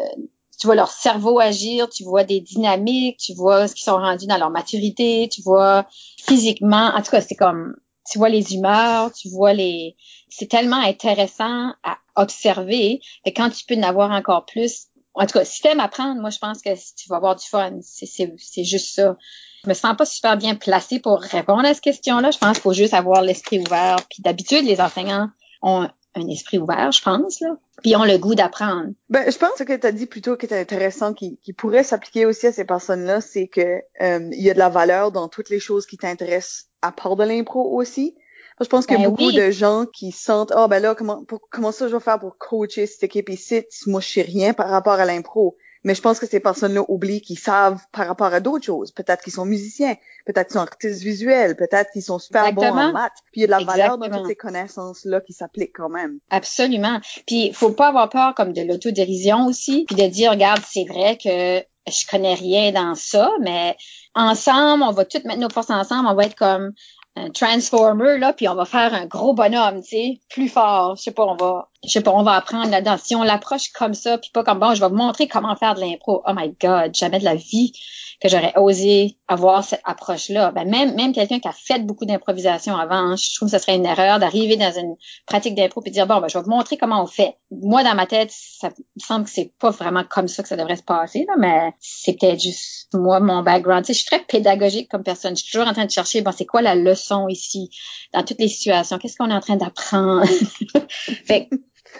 tu 0.61 0.67
vois 0.67 0.75
leur 0.77 0.91
cerveau 0.91 1.41
agir, 1.41 1.89
tu 1.89 2.05
vois 2.05 2.25
des 2.25 2.41
dynamiques, 2.41 3.19
tu 3.19 3.35
vois 3.35 3.67
ce 3.67 3.75
qu'ils 3.75 3.85
sont 3.85 3.97
rendus 3.97 4.27
dans 4.27 4.37
leur 4.37 4.51
maturité, 4.51 5.29
tu 5.33 5.41
vois 5.43 5.87
physiquement, 6.23 6.93
en 6.95 7.03
tout 7.03 7.11
cas, 7.11 7.23
c'est 7.23 7.35
comme, 7.35 7.77
tu 8.11 8.19
vois 8.19 8.29
les 8.29 8.55
humeurs, 8.55 9.13
tu 9.13 9.29
vois 9.29 9.53
les, 9.53 9.97
c'est 10.29 10.49
tellement 10.49 10.77
intéressant 10.77 11.73
à 11.83 11.99
observer 12.17 13.01
et 13.25 13.33
quand 13.33 13.51
tu 13.51 13.65
peux 13.67 13.77
en 13.77 13.83
avoir 13.83 14.11
encore 14.11 14.45
plus, 14.47 14.89
en 15.15 15.27
tout 15.27 15.39
cas, 15.39 15.45
si 15.45 15.61
t'aimes 15.61 15.81
apprendre, 15.81 16.21
moi, 16.21 16.31
je 16.31 16.39
pense 16.39 16.63
que 16.63 16.71
tu 16.71 17.09
vas 17.09 17.17
avoir 17.17 17.37
du 17.37 17.47
fun. 17.47 17.79
C'est 17.83 18.65
juste 18.65 18.95
ça. 18.95 19.17
Je 19.65 19.69
me 19.69 19.75
sens 19.75 19.97
pas 19.97 20.07
super 20.07 20.37
bien 20.37 20.55
placée 20.55 21.01
pour 21.01 21.21
répondre 21.21 21.65
à 21.65 21.75
cette 21.75 21.83
question-là. 21.83 22.31
Je 22.31 22.39
pense 22.39 22.53
qu'il 22.53 22.63
faut 22.63 22.73
juste 22.73 22.95
avoir 22.95 23.21
l'esprit 23.21 23.59
ouvert. 23.59 23.97
Puis 24.09 24.23
d'habitude, 24.23 24.65
les 24.65 24.81
enseignants 24.81 25.29
ont 25.63 25.89
un 26.15 26.29
esprit 26.29 26.59
ouvert, 26.59 26.91
je 26.93 27.03
pense, 27.03 27.41
là. 27.41 27.57
Puis 27.83 27.95
ont 27.97 28.05
le 28.05 28.19
goût 28.19 28.35
d'apprendre. 28.35 28.91
Ben, 29.09 29.31
je 29.31 29.39
pense 29.39 29.59
que 29.59 29.77
tu 29.77 29.87
as 29.87 29.93
dit 29.93 30.07
plutôt 30.07 30.37
qui 30.37 30.47
est 30.47 30.59
intéressant, 30.59 31.15
qui, 31.15 31.39
qui 31.39 31.53
pourrait 31.53 31.85
s'appliquer 31.85 32.27
aussi 32.27 32.47
à 32.47 32.53
ces 32.53 32.65
personnes-là, 32.65 33.21
c'est 33.21 33.49
que 33.49 33.83
euh, 34.01 34.29
il 34.33 34.43
y 34.43 34.51
a 34.51 34.55
de 34.55 34.59
la 34.59 34.69
valeur 34.69 35.13
dans 35.13 35.29
toutes 35.29 35.51
les 35.51 35.61
choses 35.61 35.87
qui 35.87 35.97
t'intéressent 35.97 36.70
à 36.83 36.93
part 36.93 37.17
de 37.17 37.25
l'impro 37.25 37.77
aussi. 37.77 38.17
Je 38.61 38.67
pense 38.67 38.85
qu'il 38.87 38.99
y 38.99 39.01
a 39.01 39.05
ben 39.05 39.11
beaucoup 39.11 39.33
de 39.33 39.51
gens 39.51 39.87
qui 39.87 40.13
sentent, 40.13 40.53
oh 40.55 40.69
ben 40.69 40.81
là, 40.81 40.95
comment, 40.95 41.25
comment 41.51 41.73
ça 41.73 41.89
je 41.89 41.97
vais 41.97 42.03
faire 42.03 42.19
pour 42.19 42.37
coacher 42.37 42.87
cette 42.87 43.05
équipe 43.05 43.31
ici? 43.31 43.63
Moi, 43.87 44.03
je 44.03 44.09
sais 44.09 44.23
rien 44.23 44.53
par 44.53 44.69
rapport 44.69 44.95
à 44.95 45.07
l'impro. 45.07 45.57
Mais 45.83 45.95
je 45.95 46.03
pense 46.03 46.19
que 46.21 46.27
ces 46.27 46.41
personnes-là 46.41 46.85
oublient 46.89 47.23
qu'ils 47.23 47.39
savent 47.39 47.81
par 47.91 48.07
rapport 48.07 48.35
à 48.35 48.41
d'autres 48.41 48.67
choses. 48.67 48.93
Peut-être 48.93 49.23
qu'ils 49.23 49.33
sont 49.33 49.47
musiciens, 49.47 49.95
peut-être 50.27 50.49
qu'ils 50.49 50.55
sont 50.55 50.61
artistes 50.61 51.03
visuels, 51.03 51.57
peut-être 51.57 51.91
qu'ils 51.91 52.03
sont 52.03 52.19
super 52.19 52.53
bons 52.53 52.67
en 52.67 52.93
maths. 52.93 53.13
Puis 53.33 53.41
il 53.41 53.41
y 53.41 53.45
a 53.45 53.47
de 53.47 53.53
la 53.53 53.65
valeur 53.65 53.97
dans 53.97 54.11
toutes 54.11 54.27
ces 54.27 54.37
connaissances-là 54.37 55.23
qui 55.23 55.33
s'appliquent 55.33 55.75
quand 55.75 55.89
même. 55.89 56.19
Absolument. 56.29 57.01
Puis 57.27 57.47
il 57.47 57.55
faut 57.55 57.71
pas 57.71 57.89
avoir 57.89 58.11
peur 58.11 58.35
comme 58.35 58.53
de 58.53 58.61
l'autodérision 58.61 59.47
aussi, 59.47 59.87
puis 59.87 59.97
de 59.97 60.07
dire, 60.07 60.33
regarde, 60.33 60.61
c'est 60.69 60.85
vrai 60.85 61.17
que 61.17 61.65
je 61.87 62.07
connais 62.11 62.35
rien 62.35 62.73
dans 62.73 62.95
ça, 62.95 63.31
mais 63.41 63.77
ensemble, 64.15 64.83
on 64.83 64.93
va 64.93 65.05
toutes 65.05 65.25
mettre 65.25 65.41
nos 65.41 65.51
forces 65.51 65.71
ensemble, 65.71 66.09
on 66.09 66.15
va 66.15 66.25
être 66.25 66.37
comme 66.37 66.73
un 67.17 67.31
transformer 67.31 68.19
là 68.19 68.33
puis 68.33 68.49
on 68.49 68.55
va 68.55 68.65
faire 68.65 68.95
un 68.95 69.05
gros 69.05 69.35
bonhomme 69.35 69.83
tu 69.83 69.89
sais 69.89 70.21
plus 70.29 70.49
fort 70.49 70.95
je 70.95 71.03
sais 71.03 71.11
pas 71.11 71.25
on 71.25 71.35
va 71.35 71.69
je 71.83 71.91
sais 71.91 72.03
pas 72.03 72.13
on 72.13 72.23
va 72.23 72.35
apprendre 72.35 72.71
là-dedans 72.71 72.97
si 73.03 73.17
on 73.17 73.25
l'approche 73.25 73.73
comme 73.73 73.95
ça 73.95 74.17
puis 74.17 74.31
pas 74.33 74.45
comme 74.45 74.61
bon 74.61 74.77
je 74.77 74.81
vais 74.81 74.89
vous 74.89 74.95
montrer 74.95 75.27
comment 75.27 75.57
faire 75.57 75.75
de 75.75 75.81
l'impro 75.81 76.23
oh 76.25 76.33
my 76.33 76.55
god 76.61 76.95
jamais 76.95 77.19
de 77.19 77.25
la 77.25 77.35
vie 77.35 77.73
que 78.21 78.29
j'aurais 78.29 78.53
osé 78.57 79.17
avoir 79.29 79.65
cette 79.65 79.81
approche-là. 79.85 80.53
Ben 80.53 80.69
même 80.69 80.95
même 80.95 81.13
quelqu'un 81.13 81.41
qui 81.41 81.49
a 81.49 81.53
fait 81.53 81.85
beaucoup 81.85 82.05
d'improvisation 82.05 82.77
avant, 82.77 83.17
je 83.17 83.35
trouve 83.35 83.51
que 83.51 83.57
ce 83.57 83.63
serait 83.63 83.77
une 83.77 83.87
erreur 83.87 84.19
d'arriver 84.19 84.57
dans 84.57 84.73
une 84.73 84.97
pratique 85.27 85.55
d'impro 85.55 85.83
et 85.87 85.91
dire 85.91 86.07
bon 86.07 86.21
ben 86.21 86.29
je 86.29 86.39
vais 86.39 86.45
vous 86.45 86.51
montrer 86.51 86.77
comment 86.77 87.03
on 87.03 87.07
fait. 87.07 87.37
Moi 87.51 87.83
dans 87.83 87.95
ma 87.95 88.07
tête, 88.07 88.31
ça 88.33 88.69
me 88.69 89.01
semble 89.01 89.25
que 89.25 89.31
c'est 89.31 89.53
pas 89.59 89.71
vraiment 89.71 90.05
comme 90.05 90.29
ça 90.29 90.43
que 90.43 90.49
ça 90.49 90.57
devrait 90.57 90.77
se 90.77 90.83
passer 90.83 91.25
là, 91.27 91.35
mais 91.39 91.75
c'est 91.81 92.19
peut-être 92.19 92.41
juste 92.41 92.89
moi 92.95 93.19
mon 93.21 93.43
background. 93.43 93.85
Tu 93.85 93.89
sais, 93.89 93.93
je 93.95 93.99
suis 94.01 94.07
très 94.07 94.25
pédagogique 94.25 94.89
comme 94.91 95.03
personne. 95.03 95.37
Je 95.37 95.43
suis 95.43 95.53
toujours 95.53 95.69
en 95.69 95.73
train 95.73 95.85
de 95.85 95.91
chercher 95.91 96.23
bon 96.23 96.33
c'est 96.33 96.47
quoi 96.47 96.63
la 96.63 96.75
leçon 96.75 97.29
ici? 97.29 97.71
Dans 98.13 98.23
toutes 98.23 98.39
les 98.39 98.49
situations. 98.49 98.99
Qu'est-ce 98.99 99.17
qu'on 99.17 99.31
est 99.31 99.35
en 99.35 99.41
train 99.41 99.57
d'apprendre? 99.57 100.27
Fait 101.27 101.49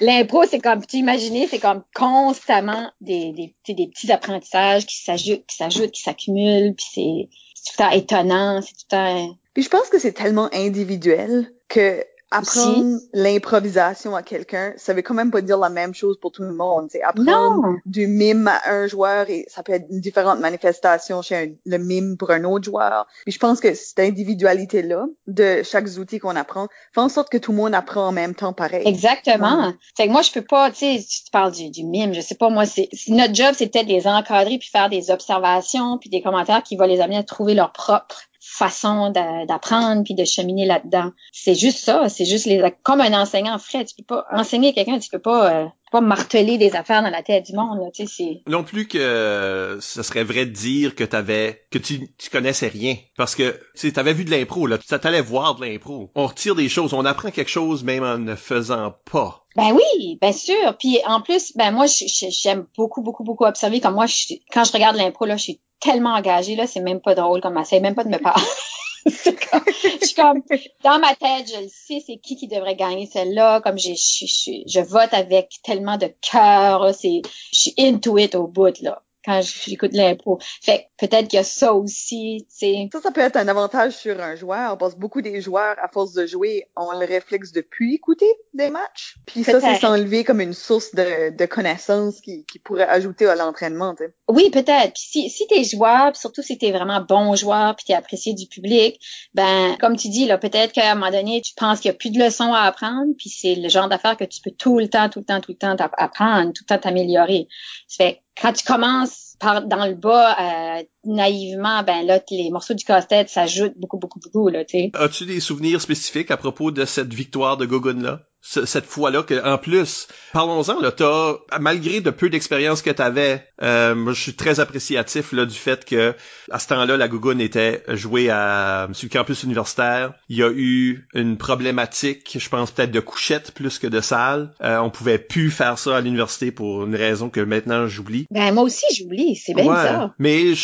L'impro, 0.01 0.45
c'est 0.45 0.61
comme, 0.61 0.85
tu 0.87 0.97
imagines, 0.97 1.47
c'est 1.49 1.59
comme 1.59 1.83
constamment 1.95 2.91
des, 3.01 3.33
des, 3.33 3.75
des 3.75 3.89
petits 3.89 4.11
apprentissages 4.13 4.87
qui 4.87 5.03
s'ajoutent, 5.03 5.45
qui 5.47 5.57
s'ajoutent, 5.57 5.91
qui 5.91 6.03
s'accumulent, 6.03 6.75
puis 6.75 6.87
c'est, 6.95 7.29
tout 7.67 7.73
le 7.79 7.85
temps 7.85 7.91
étonnant, 7.91 8.63
c'est 8.63 8.73
tout 8.73 8.87
le 8.93 8.97
temps... 8.97 9.37
Puis 9.53 9.63
je 9.65 9.69
pense 9.69 9.89
que 9.89 9.99
c'est 9.99 10.13
tellement 10.13 10.49
individuel 10.55 11.53
que 11.69 12.05
apprendre 12.31 12.99
l'improvisation 13.13 14.15
à 14.15 14.23
quelqu'un, 14.23 14.73
ça 14.77 14.95
veut 14.95 15.03
quand 15.03 15.15
même 15.15 15.31
pas 15.31 15.41
dire 15.41 15.59
la 15.59 15.69
même 15.69 15.95
chose 15.95 16.19
pour 16.21 16.31
tout 16.31 16.43
le 16.43 16.53
monde. 16.53 16.89
C'est 16.91 17.03
apprendre 17.03 17.77
du 17.87 18.07
mime 18.07 18.49
à 18.49 18.71
un 18.71 18.87
joueur 18.87 19.29
et 19.29 19.47
ça 19.49 19.63
peut 19.63 19.73
être 19.73 19.87
une 19.91 20.01
différente 20.01 20.41
manifestation 20.41 21.23
chez 21.23 21.59
le 21.65 21.79
mime 21.79 22.17
pour 22.17 22.31
un 22.31 22.45
autre 22.45 22.65
joueur. 22.65 23.07
Puis 23.25 23.33
je 23.33 23.39
pense 23.39 23.61
que 23.61 23.75
cette 23.75 23.99
individualité 23.99 24.83
là 24.83 25.07
de 25.27 25.63
chaque 25.65 25.87
outil 25.99 26.19
qu'on 26.19 26.37
apprend 26.37 26.69
fait 26.95 27.01
en 27.01 27.09
sorte 27.09 27.31
que 27.31 27.39
tout 27.39 27.51
le 27.51 27.59
monde 27.59 27.75
apprend 27.75 28.09
en 28.09 28.13
même 28.13 28.35
temps 28.35 28.53
pareil. 28.53 28.87
Exactement. 28.87 29.73
Fait 29.97 30.07
que 30.07 30.13
moi 30.13 30.23
je 30.23 30.31
peux 30.31 30.45
pas, 30.45 30.71
tu 30.71 30.79
sais, 30.79 31.01
tu 31.01 31.31
parles 31.33 31.53
du, 31.53 31.71
du 31.71 31.85
mime, 31.85 32.15
je 32.15 32.21
sais 32.21 32.37
pas 32.37 32.49
moi, 32.49 32.65
c'est 32.65 32.89
notre 33.09 33.35
job, 33.35 33.55
c'est 33.57 33.67
peut-être 33.67 33.89
les 33.89 34.07
encadrer 34.07 34.59
puis 34.59 34.69
faire 34.71 34.89
des 34.89 35.11
observations 35.11 35.99
puis 35.99 36.11
des 36.11 36.23
commentaires 36.23 36.63
qui 36.63 36.77
vont 36.77 36.87
les 36.87 37.01
amener 37.01 37.19
à 37.19 37.23
trouver 37.23 37.55
leur 37.55 37.73
propre 37.73 38.30
façon 38.41 39.11
d'apprendre 39.11 40.03
puis 40.03 40.15
de 40.15 40.25
cheminer 40.25 40.67
là-dedans. 40.67 41.13
C'est 41.33 41.55
juste 41.55 41.79
ça, 41.79 42.09
c'est 42.09 42.25
juste 42.25 42.47
les 42.47 42.63
comme 42.83 43.01
un 43.01 43.21
enseignant 43.21 43.59
ferait, 43.59 43.85
tu 43.85 43.95
peux 43.97 44.05
pas 44.05 44.27
enseigner 44.33 44.73
quelqu'un, 44.73 44.99
tu 44.99 45.11
peux 45.11 45.19
pas 45.19 45.53
euh, 45.53 45.67
pas 45.93 46.01
marteler 46.01 46.57
des 46.57 46.75
affaires 46.75 47.03
dans 47.03 47.11
la 47.11 47.23
tête 47.23 47.47
du 47.47 47.53
monde, 47.53 47.81
tu 47.93 48.07
sais, 48.07 48.43
Non 48.47 48.65
plus 48.65 48.87
que 48.89 49.79
ce 49.81 50.03
serait 50.03 50.25
vrai 50.25 50.47
de 50.47 50.53
dire 50.53 50.95
que 50.95 51.05
t'avais 51.05 51.67
que 51.71 51.79
tu 51.79 52.15
tu 52.17 52.31
connaissais 52.31 52.69
rien 52.69 52.97
parce 53.17 53.35
que 53.35 53.51
tu 53.75 53.89
sais 53.89 53.93
t'avais 53.93 54.15
vu 54.15 54.25
de 54.25 54.31
l'impro 54.31 54.67
là, 54.67 54.79
ça 54.87 54.99
t'allait 54.99 55.21
voir 55.21 55.57
de 55.57 55.67
l'impro. 55.67 56.11
On 56.15 56.27
retire 56.27 56.55
des 56.55 56.69
choses, 56.69 56.95
on 56.95 57.05
apprend 57.05 57.31
quelque 57.31 57.51
chose 57.51 57.85
même 57.85 58.05
en 58.05 58.19
ne 58.19 58.37
faisant 58.37 58.95
pas. 59.11 59.45
Ben 59.57 59.73
oui, 59.73 60.19
bien 60.21 60.33
sûr. 60.33 60.77
Puis 60.79 60.99
en 61.07 61.21
plus, 61.21 61.53
ben 61.57 61.73
moi 61.73 61.87
j'aime 61.87 62.67
beaucoup 62.77 63.03
beaucoup 63.03 63.25
beaucoup 63.25 63.45
observer 63.45 63.81
comme 63.81 63.95
moi 63.95 64.07
quand 64.53 64.65
je 64.65 64.73
regarde 64.73 64.97
l'impro 64.97 65.27
là, 65.27 65.37
je 65.37 65.43
suis 65.43 65.61
tellement 65.81 66.15
engagée, 66.15 66.57
là, 66.57 66.67
c'est 66.67 66.81
même 66.81 67.01
pas 67.01 67.15
drôle 67.15 67.41
comme 67.41 67.63
ça, 67.65 67.81
même 67.81 67.95
pas 67.95 68.05
de 68.05 68.11
me 68.11 68.19
parler. 68.19 68.45
je 69.07 70.07
suis 70.07 70.15
comme 70.15 70.43
dans 70.85 70.99
ma 70.99 71.15
tête, 71.15 71.51
je 71.51 71.63
le 71.63 71.69
sais, 71.69 72.03
c'est 72.07 72.19
qui 72.19 72.37
qui 72.37 72.49
devrait 72.49 72.77
gagner 72.77 73.07
celle-là. 73.07 73.61
Comme 73.63 73.79
je, 73.79 73.95
je, 73.95 74.63
je, 74.67 74.81
vote 74.81 75.13
avec 75.13 75.61
tellement 75.63 75.97
de 75.97 76.13
cœur, 76.21 76.95
c'est, 76.95 77.23
je 77.53 77.59
suis 77.59 77.75
into 77.79 78.19
it 78.19 78.35
au 78.35 78.47
bout 78.47 78.81
là 78.83 79.03
quand 79.25 79.41
j'écoute 79.43 79.93
l'impro. 79.93 80.39
Fait 80.63 80.89
peut-être 80.97 81.29
qu'il 81.29 81.37
y 81.37 81.41
a 81.41 81.45
ça 81.45 81.75
aussi, 81.75 82.47
tu 82.49 82.57
sais. 82.57 82.89
Ça, 82.93 83.01
ça 83.01 83.11
peut 83.11 83.21
être 83.21 83.37
un 83.37 83.49
avantage 83.49 83.97
sur 83.97 84.21
un 84.21 84.35
joueur, 84.37 84.79
parce 84.79 84.95
que 84.95 85.01
beaucoup 85.01 85.23
des 85.23 85.41
joueurs, 85.41 85.77
à 85.83 85.89
force 85.89 86.13
de 86.13 86.27
jouer, 86.27 86.67
ont 86.77 86.93
le 86.93 87.07
réflexe 87.07 87.53
de 87.53 87.61
plus 87.61 87.95
écouter 87.95 88.31
des 88.55 88.71
matchs. 88.71 89.17
Puis 89.27 89.45
ça, 89.45 89.61
c'est 89.61 89.77
s'enlever 89.77 90.25
comme 90.25 90.41
une 90.41 90.55
source 90.55 90.95
de, 90.95 91.37
de 91.37 91.47
connaissances 91.47 92.21
qui, 92.21 92.45
qui 92.47 92.59
pourrait 92.59 92.89
ajouter 92.89 93.27
à 93.27 93.35
l'entraînement, 93.35 93.95
tu 93.95 94.05
sais. 94.05 94.15
Oui, 94.29 94.51
peut-être. 94.51 94.93
Puis 94.95 95.03
si, 95.03 95.31
si 95.31 95.47
t'es 95.47 95.65
joueur, 95.65 96.13
puis 96.13 96.21
surtout 96.21 96.43
si 96.43 96.59
t'es 96.59 96.71
vraiment 96.71 97.01
bon 97.01 97.35
joueur, 97.35 97.77
puis 97.77 97.87
t'es 97.87 97.95
apprécié 97.95 98.35
du 98.35 98.47
public, 98.47 99.01
ben, 99.35 99.77
comme 99.81 99.97
tu 99.97 100.09
dis, 100.09 100.27
là, 100.27 100.39
peut-être 100.39 100.73
qu'à 100.73 100.93
un 100.93 100.95
moment 100.95 101.11
donné, 101.11 101.41
tu 101.43 101.55
penses 101.55 101.81
qu'il 101.81 101.91
y 101.91 101.95
a 101.95 101.97
plus 101.97 102.11
de 102.11 102.19
leçons 102.19 102.53
à 102.53 102.63
apprendre, 102.63 103.13
puis 103.17 103.29
c'est 103.29 103.55
le 103.55 103.69
genre 103.69 103.89
d'affaires 103.89 104.17
que 104.17 104.25
tu 104.25 104.41
peux 104.41 104.51
tout 104.51 104.79
le 104.79 104.89
temps, 104.89 105.09
tout 105.09 105.21
le 105.21 105.25
temps, 105.25 105.41
tout 105.41 105.53
le 105.53 105.59
temps 105.59 105.77
apprendre, 105.97 106.53
tout 106.53 106.65
le 106.69 106.75
temps 106.75 106.79
t'améliorer. 106.81 107.49
Fait 107.89 108.21
quand 108.41 108.53
tu 108.53 108.65
commences 108.65 109.37
par 109.39 109.67
dans 109.67 109.87
le 109.87 109.95
bas 109.95 110.37
euh, 110.39 110.83
naïvement, 111.05 111.83
ben 111.83 112.07
là, 112.07 112.21
les 112.31 112.51
morceaux 112.51 112.75
du 112.75 112.85
casse-tête 112.85 113.29
s'ajoutent 113.29 113.77
beaucoup, 113.77 113.99
beaucoup, 113.99 114.21
beaucoup, 114.21 114.49
là. 114.49 114.65
As-tu 114.95 115.27
des 115.27 115.41
souvenirs 115.41 115.81
spécifiques 115.81 116.31
à 116.31 116.37
propos 116.37 116.71
de 116.71 116.85
cette 116.85 117.13
victoire 117.13 117.57
de 117.57 117.67
Gogun 117.67 118.03
là? 118.03 118.21
Cette 118.43 118.87
fois-là 118.87 119.23
que 119.23 119.47
en 119.47 119.59
plus 119.59 120.09
parlons-en 120.33 120.81
là 120.81 120.91
t'as 120.91 121.35
malgré 121.61 122.01
de 122.01 122.11
peu 122.11 122.31
d'expérience 122.31 122.81
que 122.81 122.91
t'avais 122.91 123.47
euh, 123.63 123.95
moi 123.95 124.15
je 124.15 124.21
suis 124.21 124.35
très 124.35 124.61
appréciatif 124.61 125.33
là 125.33 125.45
du 125.45 125.55
fait 125.55 125.85
que 125.85 126.15
à 126.51 126.59
ce 126.59 126.69
temps-là 126.69 126.97
la 126.97 127.09
Gougoune 127.09 127.41
était 127.41 127.85
jouée 127.89 128.31
à 128.31 128.89
sur 128.93 129.09
le 129.13 129.13
campus 129.13 129.43
universitaire. 129.43 130.15
Il 130.29 130.39
y 130.39 130.43
a 130.43 130.51
eu 130.51 131.07
une 131.13 131.37
problématique 131.37 132.39
je 132.39 132.49
pense 132.49 132.71
peut-être 132.71 132.91
de 132.91 133.01
couchette 133.01 133.53
plus 133.53 133.79
que 133.79 133.87
de 133.87 134.01
salle. 134.01 134.53
Euh, 134.63 134.79
on 134.79 134.91
pouvait 134.91 135.19
plus 135.19 135.51
faire 135.51 135.79
ça 135.79 135.99
à 135.99 136.01
l'université 136.01 136.51
pour 136.51 136.85
une 136.85 136.97
raison 136.97 137.29
que 137.29 137.41
maintenant 137.41 137.87
j'oublie. 137.89 138.27
Ben 138.31 138.55
moi 138.55 138.65
aussi 138.65 138.87
j'oublie. 138.97 139.37
C'est 139.37 139.55
bien 139.55 139.75
ça 139.75 140.15
mais 140.19 140.55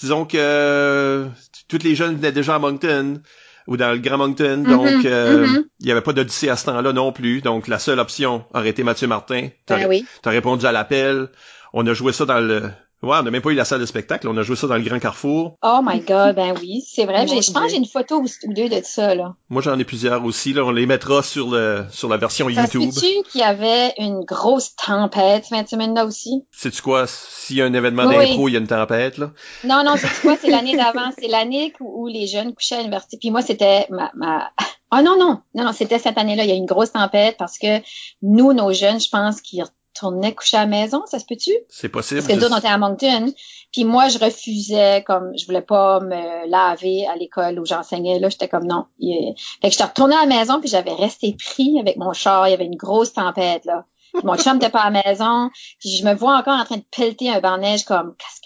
disons 0.00 0.24
que 0.24 1.26
toutes 1.68 1.82
les 1.82 1.94
jeunes 1.94 2.16
venaient 2.16 2.32
déjà 2.32 2.54
à 2.54 2.58
Moncton 2.58 3.20
ou 3.66 3.76
dans 3.76 3.92
le 3.92 3.98
Grand 3.98 4.18
Moncton. 4.18 4.64
Mm-hmm. 4.64 4.70
donc, 4.70 5.04
euh, 5.04 5.46
mm-hmm. 5.46 5.64
il 5.80 5.86
y 5.86 5.92
avait 5.92 6.00
pas 6.00 6.12
d'Odyssée 6.12 6.48
à 6.48 6.56
ce 6.56 6.66
temps-là 6.66 6.92
non 6.92 7.12
plus. 7.12 7.40
Donc, 7.40 7.68
la 7.68 7.78
seule 7.78 7.98
option 7.98 8.44
aurait 8.54 8.70
été 8.70 8.82
Mathieu 8.82 9.06
Martin. 9.06 9.48
Ben 9.68 9.86
oui. 9.88 10.04
as 10.24 10.30
répondu 10.30 10.66
à 10.66 10.72
l'appel. 10.72 11.28
On 11.72 11.86
a 11.86 11.94
joué 11.94 12.12
ça 12.12 12.24
dans 12.24 12.40
le 12.40 12.70
Ouais, 13.04 13.18
on 13.20 13.22
n'a 13.22 13.30
même 13.30 13.42
pas 13.42 13.50
eu 13.50 13.54
la 13.54 13.64
salle 13.64 13.80
de 13.80 13.86
spectacle. 13.86 14.28
On 14.28 14.36
a 14.36 14.42
joué 14.42 14.56
ça 14.56 14.66
dans 14.66 14.76
le 14.76 14.82
Grand 14.82 14.98
Carrefour. 14.98 15.56
Oh 15.62 15.80
my 15.82 16.00
God, 16.00 16.36
ben 16.36 16.54
oui, 16.60 16.82
c'est 16.86 17.04
vrai. 17.04 17.26
je 17.26 17.52
pense 17.52 17.64
que 17.64 17.68
j'ai 17.70 17.76
une 17.76 17.86
photo 17.86 18.22
ou 18.22 18.52
deux 18.52 18.68
de 18.68 18.80
ça, 18.82 19.14
là. 19.14 19.34
Moi, 19.50 19.62
j'en 19.62 19.78
ai 19.78 19.84
plusieurs 19.84 20.24
aussi. 20.24 20.52
Là. 20.52 20.64
On 20.64 20.70
les 20.70 20.86
mettra 20.86 21.22
sur 21.22 21.50
le 21.50 21.84
sur 21.90 22.08
la 22.08 22.16
version 22.16 22.48
YouTube. 22.48 22.90
Sais-tu 22.90 23.30
qu'il 23.30 23.40
y 23.40 23.44
avait 23.44 23.92
une 23.98 24.24
grosse 24.24 24.74
tempête 24.76 25.44
cette 25.44 25.68
semaine-là 25.68 26.06
aussi? 26.06 26.44
Sais-tu 26.50 26.82
quoi? 26.82 27.06
S'il 27.06 27.56
y 27.56 27.62
a 27.62 27.66
un 27.66 27.74
événement 27.74 28.06
d'impro, 28.06 28.48
il 28.48 28.52
y 28.52 28.56
a 28.56 28.60
une 28.60 28.66
tempête, 28.66 29.18
là? 29.18 29.32
Non, 29.64 29.82
non, 29.84 29.94
c'est 29.96 30.20
quoi? 30.22 30.36
C'est 30.40 30.50
l'année 30.50 30.76
d'avant. 30.76 31.10
C'est 31.18 31.28
l'année 31.28 31.72
où, 31.80 32.06
les 32.06 32.26
jeunes 32.26 32.54
couchaient 32.54 32.76
à 32.76 32.78
l'université. 32.78 33.18
Puis 33.18 33.30
moi, 33.30 33.42
c'était 33.42 33.86
ma... 33.90 34.10
ma... 34.14 34.50
Ah 34.90 35.02
non, 35.02 35.16
non, 35.18 35.40
non, 35.54 35.64
non, 35.64 35.72
c'était 35.72 35.98
cette 35.98 36.18
année-là. 36.18 36.44
Il 36.44 36.48
y 36.48 36.52
a 36.52 36.54
eu 36.54 36.58
une 36.58 36.66
grosse 36.66 36.92
tempête 36.92 37.36
parce 37.36 37.58
que 37.58 37.80
nous, 38.22 38.52
nos 38.52 38.72
jeunes, 38.72 39.00
je 39.00 39.08
pense 39.08 39.40
qu'ils 39.40 39.64
tournait 39.94 40.34
coucher 40.34 40.56
à 40.56 40.60
la 40.60 40.66
maison, 40.66 41.02
ça 41.06 41.18
se 41.18 41.24
peut-tu? 41.24 41.52
C'est 41.68 41.88
possible. 41.88 42.20
Parce 42.20 42.32
que 42.32 42.44
nous 42.44 42.52
on 42.52 42.58
était 42.58 42.68
à 42.68 42.78
Moncton. 42.78 43.32
Puis 43.72 43.84
moi, 43.84 44.08
je 44.08 44.18
refusais, 44.18 45.02
comme 45.06 45.32
je 45.36 45.46
voulais 45.46 45.62
pas 45.62 46.00
me 46.00 46.48
laver 46.48 47.06
à 47.06 47.16
l'école 47.16 47.58
où 47.58 47.66
j'enseignais. 47.66 48.18
Là, 48.18 48.28
j'étais 48.28 48.48
comme 48.48 48.66
non. 48.66 48.86
Fait 49.00 49.34
que 49.62 49.70
j'étais 49.70 49.84
retournée 49.84 50.14
à 50.16 50.26
la 50.26 50.26
maison, 50.26 50.60
puis 50.60 50.68
j'avais 50.68 50.92
resté 50.92 51.36
pris 51.36 51.80
avec 51.80 51.96
mon 51.96 52.12
char. 52.12 52.46
Il 52.46 52.52
y 52.52 52.54
avait 52.54 52.66
une 52.66 52.76
grosse 52.76 53.12
tempête, 53.12 53.64
là. 53.64 53.84
mon 54.22 54.36
chum 54.36 54.54
n'était 54.54 54.70
pas 54.70 54.82
à 54.82 54.90
la 54.90 55.02
maison. 55.02 55.50
Puis 55.80 55.90
je 55.96 56.04
me 56.04 56.14
vois 56.14 56.36
encore 56.36 56.58
en 56.60 56.64
train 56.64 56.76
de 56.76 56.84
pelleter 56.96 57.30
un 57.30 57.40
banc 57.40 57.56
de 57.56 57.62
neige 57.62 57.84
comme 57.84 58.14
qu'est-ce 58.16 58.40
que 58.40 58.44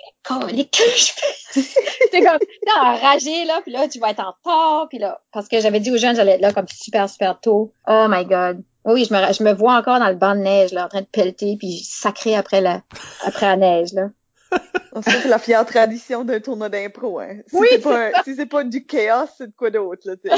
je 0.96 1.12
fais? 1.12 1.60
J'étais 2.02 2.22
comme 2.22 2.38
enragée, 2.80 3.44
là, 3.44 3.60
puis 3.62 3.72
là, 3.72 3.88
tu 3.88 3.98
vas 3.98 4.10
être 4.10 4.20
en 4.20 4.32
retard, 4.32 4.88
puis 4.88 4.98
là, 4.98 5.20
parce 5.32 5.48
que 5.48 5.60
j'avais 5.60 5.80
dit 5.80 5.90
aux 5.90 5.96
jeunes, 5.96 6.16
j'allais 6.16 6.32
être 6.32 6.40
là 6.40 6.52
comme 6.52 6.68
super, 6.68 7.08
super 7.08 7.40
tôt. 7.40 7.72
Oh 7.86 8.06
my 8.08 8.24
God. 8.24 8.62
Oui, 8.84 9.04
je 9.04 9.12
me, 9.12 9.32
je 9.32 9.42
me 9.42 9.52
vois 9.52 9.76
encore 9.76 9.98
dans 9.98 10.08
le 10.08 10.14
banc 10.14 10.34
de 10.34 10.40
neige, 10.40 10.72
là, 10.72 10.86
en 10.86 10.88
train 10.88 11.00
de 11.02 11.06
pelleter, 11.06 11.56
puis 11.58 11.78
sacré 11.78 12.34
après 12.34 12.60
la, 12.60 12.82
après 13.24 13.46
la 13.46 13.56
neige, 13.56 13.92
là. 13.92 14.08
C'est 15.02 15.26
la 15.26 15.38
fière 15.38 15.66
tradition 15.66 16.24
d'un 16.24 16.40
tournoi 16.40 16.70
d'impro, 16.70 17.20
hein. 17.20 17.36
Si 17.46 17.56
oui, 17.56 17.68
c'est 17.70 17.80
pas, 17.80 18.10
si 18.24 18.34
c'est 18.34 18.46
pas 18.46 18.64
du 18.64 18.86
chaos, 18.86 19.28
c'est 19.36 19.48
de 19.48 19.52
quoi 19.56 19.70
d'autre, 19.70 20.02
là, 20.06 20.14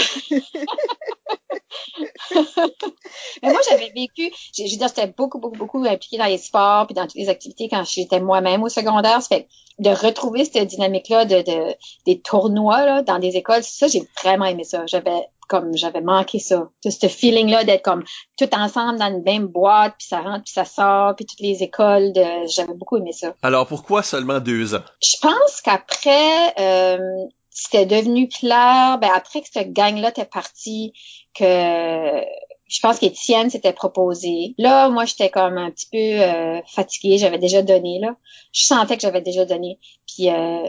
Mais 3.43 3.51
moi, 3.51 3.61
j'avais 3.69 3.91
vécu, 3.95 4.31
j'ai 4.53 4.65
dit, 4.65 4.79
j'étais 4.79 5.07
beaucoup, 5.07 5.39
beaucoup, 5.39 5.57
beaucoup 5.57 5.85
impliquée 5.85 6.19
dans 6.19 6.27
les 6.27 6.39
sports 6.39 6.87
puis 6.87 6.95
dans 6.95 7.07
toutes 7.07 7.15
les 7.15 7.29
activités 7.29 7.69
quand 7.69 7.85
j'étais 7.85 8.21
moi-même 8.21 8.63
au 8.63 8.69
secondaire. 8.69 9.23
Ça 9.23 9.37
fait 9.37 9.49
de 9.79 9.91
retrouver 9.91 10.45
cette 10.45 10.69
dynamique-là 10.69 11.25
de, 11.25 11.43
de, 11.43 11.75
des 12.07 12.21
tournois, 12.21 12.85
là, 12.85 13.03
dans 13.03 13.19
des 13.19 13.37
écoles, 13.37 13.63
ça, 13.63 13.87
j'ai 13.89 14.03
vraiment 14.23 14.45
aimé 14.47 14.65
ça. 14.65 14.85
J'avais 14.87 15.29
comme 15.51 15.77
j'avais 15.77 16.01
manqué 16.01 16.39
ça. 16.39 16.71
Ce 16.89 17.09
feeling 17.09 17.51
là 17.51 17.65
d'être 17.65 17.83
comme 17.83 18.05
tout 18.39 18.49
ensemble 18.55 18.99
dans 18.99 19.09
une 19.09 19.23
même 19.25 19.49
boîte, 19.49 19.95
puis 19.99 20.07
ça 20.07 20.21
rentre, 20.21 20.45
puis 20.45 20.53
ça 20.53 20.65
sort, 20.65 21.17
puis 21.17 21.27
toutes 21.27 21.41
les 21.41 21.65
écoles. 21.65 22.13
De... 22.13 22.25
J'avais 22.47 22.73
beaucoup 22.73 22.97
aimé 22.97 23.11
ça. 23.13 23.35
Alors 23.43 23.67
pourquoi 23.67 24.05
seulement 24.05 24.39
deux 24.39 24.77
ans? 24.77 24.85
Je 25.03 25.17
pense 25.21 25.61
qu'après 25.61 26.55
euh, 26.61 27.27
c'était 27.51 27.85
devenu 27.85 28.29
clair, 28.29 28.99
ben 29.01 29.11
après 29.15 29.41
que 29.41 29.49
cette 29.53 29.73
gang-là 29.73 30.11
était 30.11 30.25
partie, 30.25 30.93
que 31.35 31.45
je 31.45 32.79
pense 32.81 33.01
qu'Étienne 33.01 33.51
s'était 33.51 33.73
proposé. 33.73 34.55
Là, 34.57 34.89
moi, 34.91 35.05
j'étais 35.05 35.29
comme 35.29 35.59
un 35.59 35.73
petit 35.73 35.89
peu 35.91 35.99
euh, 35.99 36.61
fatiguée. 36.69 37.19
J'avais 37.19 37.39
déjà 37.39 37.63
donné, 37.63 37.99
là. 37.99 38.15
Je 38.53 38.65
sentais 38.65 38.95
que 38.95 39.03
j'avais 39.03 39.23
déjà 39.23 39.45
donné. 39.45 39.81
Puis, 40.07 40.29
euh, 40.29 40.63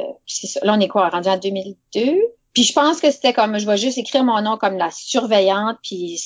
là, 0.63 0.73
on 0.75 0.79
est 0.79 0.87
quoi, 0.87 1.09
rendu 1.09 1.29
en 1.29 1.37
2002? 1.37 2.19
Puis 2.53 2.63
je 2.63 2.73
pense 2.73 2.99
que 2.99 3.11
c'était 3.11 3.33
comme, 3.33 3.57
je 3.57 3.65
vais 3.65 3.77
juste 3.77 3.97
écrire 3.97 4.23
mon 4.23 4.41
nom 4.41 4.57
comme 4.57 4.77
la 4.77 4.91
surveillante, 4.91 5.77
puis 5.83 6.21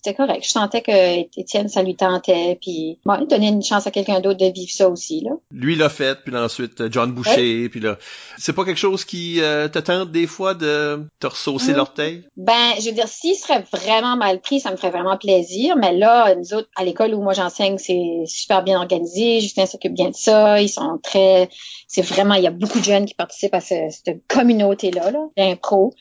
c'était 0.00 0.14
correct. 0.14 0.44
Je 0.44 0.50
sentais 0.50 0.80
que 0.80 1.40
Étienne, 1.40 1.68
ça 1.68 1.82
lui 1.82 1.96
tentait, 1.96 2.56
puis 2.60 2.98
bon, 3.04 3.26
donner 3.26 3.48
une 3.48 3.64
chance 3.64 3.86
à 3.88 3.90
quelqu'un 3.90 4.20
d'autre 4.20 4.38
de 4.38 4.52
vivre 4.52 4.70
ça 4.70 4.88
aussi, 4.88 5.22
là. 5.22 5.32
Lui 5.50 5.74
l'a 5.74 5.88
fait, 5.88 6.18
puis 6.24 6.36
ensuite 6.36 6.80
euh, 6.80 6.88
John 6.90 7.10
Boucher, 7.12 7.68
puis 7.68 7.80
là, 7.80 7.98
c'est 8.36 8.52
pas 8.52 8.64
quelque 8.64 8.78
chose 8.78 9.04
qui 9.04 9.40
euh, 9.40 9.66
te 9.66 9.80
tente 9.80 10.12
des 10.12 10.28
fois 10.28 10.54
de 10.54 11.04
te 11.18 11.26
ressaucer 11.26 11.72
mm. 11.72 11.76
l'orteil? 11.76 12.24
Ben, 12.36 12.74
je 12.78 12.86
veux 12.86 12.94
dire, 12.94 13.08
s'il 13.08 13.34
serait 13.34 13.64
vraiment 13.72 14.16
mal 14.16 14.40
pris, 14.40 14.60
ça 14.60 14.70
me 14.70 14.76
ferait 14.76 14.90
vraiment 14.90 15.16
plaisir, 15.16 15.76
mais 15.76 15.92
là, 15.92 16.34
nous 16.36 16.54
autres, 16.54 16.68
à 16.76 16.84
l'école 16.84 17.14
où 17.14 17.22
moi 17.22 17.32
j'enseigne, 17.32 17.78
c'est 17.78 18.22
super 18.26 18.62
bien 18.62 18.78
organisé, 18.78 19.40
Justin 19.40 19.66
s'occupe 19.66 19.94
bien 19.94 20.10
de 20.10 20.16
ça, 20.16 20.62
ils 20.62 20.68
sont 20.68 21.00
très, 21.02 21.48
c'est 21.88 22.02
vraiment, 22.02 22.34
il 22.34 22.44
y 22.44 22.46
a 22.46 22.52
beaucoup 22.52 22.78
de 22.78 22.84
jeunes 22.84 23.06
qui 23.06 23.14
participent 23.14 23.54
à 23.54 23.60
cette 23.60 24.26
communauté-là, 24.28 25.10
là, 25.10 25.26
d'impro 25.36 25.92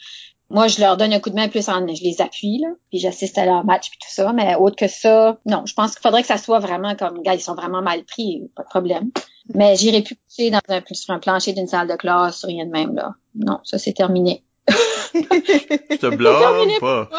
moi, 0.50 0.68
je 0.68 0.80
leur 0.80 0.96
donne 0.96 1.14
un 1.14 1.20
coup 1.20 1.30
de 1.30 1.36
main 1.36 1.50
plus 1.50 1.68
en, 1.68 1.86
je 1.88 2.04
les 2.04 2.22
appuie, 2.22 2.60
là, 2.60 2.70
puis 2.90 3.00
j'assiste 3.00 3.38
à 3.38 3.46
leur 3.46 3.66
match 3.66 3.90
puis 3.90 4.00
tout 4.00 4.12
ça, 4.12 4.32
mais 4.34 4.56
autre 4.56 4.78
que 4.78 4.88
ça, 4.88 5.38
non, 5.46 5.64
je 5.66 5.74
pense 5.74 5.94
qu'il 5.94 6.02
faudrait 6.02 6.22
que 6.22 6.28
ça 6.28 6.38
soit 6.38 6.60
vraiment 6.60 6.96
comme, 6.96 7.22
gars, 7.22 7.34
ils 7.34 7.42
sont 7.42 7.56
vraiment 7.56 7.82
mal 7.82 8.04
pris, 8.06 8.50
pas 8.56 8.64
de 8.64 8.70
problème. 8.70 9.12
Mais 9.54 9.76
j'irai 9.76 10.02
plus 10.02 10.16
coucher 10.16 10.52
dans 10.52 10.60
un, 10.70 10.82
sur 10.92 11.14
un 11.14 11.20
plancher 11.20 11.54
d'une 11.54 11.68
salle 11.68 11.88
de 11.88 11.96
classe, 11.96 12.46
rien 12.46 12.66
de 12.66 12.72
même, 12.72 12.96
là. 12.96 13.14
Non, 13.36 13.60
ça, 13.64 13.78
c'est 13.78 13.94
terminé. 13.94 14.44
je 15.14 15.96
te 15.98 16.16
blâme 16.16 16.70
pas. 16.80 17.10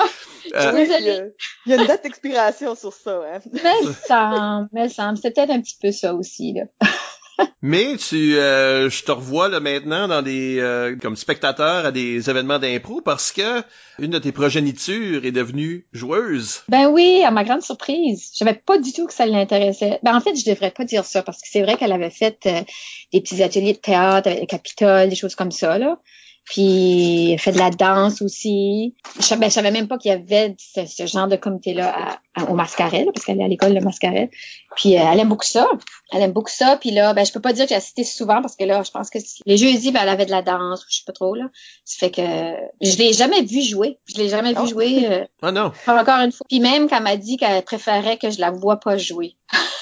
Euh, 0.55 1.31
il 1.67 1.71
y 1.71 1.75
a 1.75 1.77
une 1.77 1.87
date 1.87 2.05
d'expiration 2.05 2.75
sur 2.75 2.93
ça, 2.93 3.21
hein. 3.27 3.41
Mais 3.53 3.93
ça, 4.07 4.67
mais 4.73 4.88
ça, 4.88 5.12
c'est 5.21 5.35
peut-être 5.35 5.51
un 5.51 5.61
petit 5.61 5.77
peu 5.81 5.93
ça 5.93 6.14
aussi, 6.14 6.55
là. 6.55 6.62
Mais 7.62 7.96
tu, 7.96 8.37
euh, 8.37 8.88
je 8.88 9.03
te 9.03 9.11
revois 9.11 9.48
là 9.48 9.61
maintenant 9.61 10.07
dans 10.09 10.22
des 10.22 10.59
euh, 10.61 10.96
comme 10.96 11.16
spectateur 11.16 11.87
à 11.87 11.90
des 11.90 12.31
événements 12.31 12.59
d'impro 12.59 13.01
parce 13.01 13.33
que 13.33 13.62
une 13.98 14.11
de 14.11 14.18
tes 14.18 14.33
progénitures 14.33 15.24
est 15.24 15.33
devenue 15.33 15.87
joueuse. 15.92 16.62
Ben 16.68 16.87
oui, 16.87 17.22
à 17.24 17.31
ma 17.31 17.44
grande 17.44 17.62
surprise. 17.62 18.31
Je 18.33 18.38
savais 18.38 18.55
pas 18.55 18.79
du 18.79 18.92
tout 18.92 19.07
que 19.07 19.12
ça 19.12 19.27
l'intéressait. 19.27 19.98
Ben 20.03 20.14
en 20.14 20.20
fait, 20.20 20.37
je 20.37 20.48
devrais 20.48 20.70
pas 20.70 20.85
dire 20.85 21.05
ça 21.05 21.22
parce 21.22 21.40
que 21.40 21.48
c'est 21.51 21.62
vrai 21.62 21.77
qu'elle 21.77 21.92
avait 21.92 22.11
fait 22.11 22.38
euh, 22.46 22.62
des 23.12 23.20
petits 23.20 23.42
ateliers 23.42 23.72
de 23.72 23.79
théâtre 23.79 24.29
avec 24.29 24.40
le 24.40 24.46
Capitole, 24.46 25.09
des 25.09 25.16
choses 25.16 25.35
comme 25.35 25.53
ça 25.53 25.79
là 25.79 25.98
puis 26.44 27.33
elle 27.33 27.38
fait 27.38 27.53
de 27.53 27.59
la 27.59 27.70
danse 27.70 28.22
aussi. 28.22 28.94
Je, 29.20 29.35
ben, 29.35 29.51
savais 29.51 29.70
même 29.70 29.87
pas 29.87 29.98
qu'il 29.98 30.11
y 30.11 30.14
avait 30.14 30.57
ce, 30.59 31.07
genre 31.07 31.29
de 31.29 31.37
comité-là 31.37 32.20
au 32.48 32.55
Mascaret, 32.55 33.07
parce 33.12 33.27
qu'elle 33.27 33.40
est 33.40 33.44
à 33.44 33.48
l'école 33.48 33.74
de 33.74 33.81
Mascaret. 33.81 34.31
Puis 34.74 34.96
euh, 34.96 35.03
elle 35.12 35.20
aime 35.20 35.29
beaucoup 35.29 35.44
ça. 35.44 35.68
Elle 36.11 36.22
aime 36.22 36.33
beaucoup 36.33 36.51
ça. 36.51 36.79
Puis 36.81 36.90
là, 36.90 37.12
ben 37.12 37.27
je 37.27 37.33
peux 37.33 37.40
pas 37.40 37.53
dire 37.53 37.64
que 37.64 37.70
j'ai 37.70 37.74
assisté 37.74 38.05
souvent 38.05 38.40
parce 38.40 38.57
que 38.57 38.64
là, 38.64 38.83
je 38.83 38.90
pense 38.90 39.11
que 39.11 39.18
les 39.44 39.57
jeudis, 39.59 39.92
ben, 39.92 40.01
elle 40.03 40.09
avait 40.09 40.24
de 40.24 40.31
la 40.31 40.42
danse, 40.42 40.87
je 40.88 40.96
sais 40.96 41.03
pas 41.07 41.12
trop 41.12 41.35
là. 41.35 41.44
Ça 41.85 41.98
fait 41.98 42.11
que 42.11 42.22
je 42.81 42.96
l'ai 42.96 43.12
jamais 43.12 43.42
vu 43.42 43.61
jouer. 43.61 43.98
Je 44.07 44.16
l'ai 44.16 44.31
jamais 44.31 44.55
vu 44.55 44.61
oh. 44.62 44.66
jouer. 44.66 45.07
Euh, 45.07 45.24
oh 45.42 45.51
non. 45.51 45.72
Encore 45.87 46.20
une 46.20 46.33
fois. 46.33 46.46
Puis 46.48 46.61
même 46.61 46.88
qu'elle 46.88 47.03
m'a 47.03 47.16
dit 47.16 47.37
qu'elle 47.37 47.62
préférait 47.62 48.16
que 48.16 48.31
je 48.31 48.40
la 48.40 48.51
vois 48.51 48.81
pas 48.81 48.96
jouer. 48.96 49.37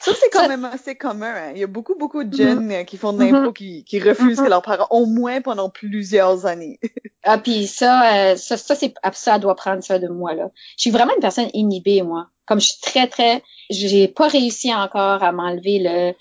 Ça, 0.00 0.12
c'est 0.18 0.30
quand 0.30 0.48
même 0.48 0.64
assez 0.64 0.94
commun. 0.94 1.34
Hein. 1.34 1.52
Il 1.54 1.60
y 1.60 1.64
a 1.64 1.66
beaucoup, 1.66 1.96
beaucoup 1.96 2.24
de 2.24 2.36
jeunes 2.36 2.68
mm-hmm. 2.68 2.84
qui 2.84 2.96
font 2.96 3.12
de 3.12 3.24
l'impro 3.24 3.52
qui, 3.52 3.84
qui 3.84 4.00
refusent 4.00 4.38
que 4.38 4.42
mm-hmm. 4.42 4.48
leurs 4.48 4.62
parents, 4.62 4.86
au 4.90 5.06
moins 5.06 5.40
pendant 5.40 5.70
plusieurs 5.70 6.46
années. 6.46 6.78
ah, 7.24 7.38
puis 7.38 7.66
ça, 7.66 8.14
euh, 8.14 8.36
ça, 8.36 8.56
ça, 8.56 8.74
c'est, 8.74 8.94
ça 9.12 9.38
doit 9.38 9.56
prendre 9.56 9.82
ça 9.82 9.98
de 9.98 10.08
moi, 10.08 10.34
là. 10.34 10.50
Je 10.76 10.82
suis 10.82 10.90
vraiment 10.90 11.14
une 11.14 11.20
personne 11.20 11.48
inhibée, 11.52 12.02
moi. 12.02 12.28
Comme 12.46 12.60
je 12.60 12.68
suis 12.68 12.80
très, 12.80 13.08
très, 13.08 13.42
j'ai 13.70 14.08
pas 14.08 14.28
réussi 14.28 14.72
encore 14.72 15.22
à 15.22 15.32
m'enlever 15.32 15.80
le, 15.80 16.14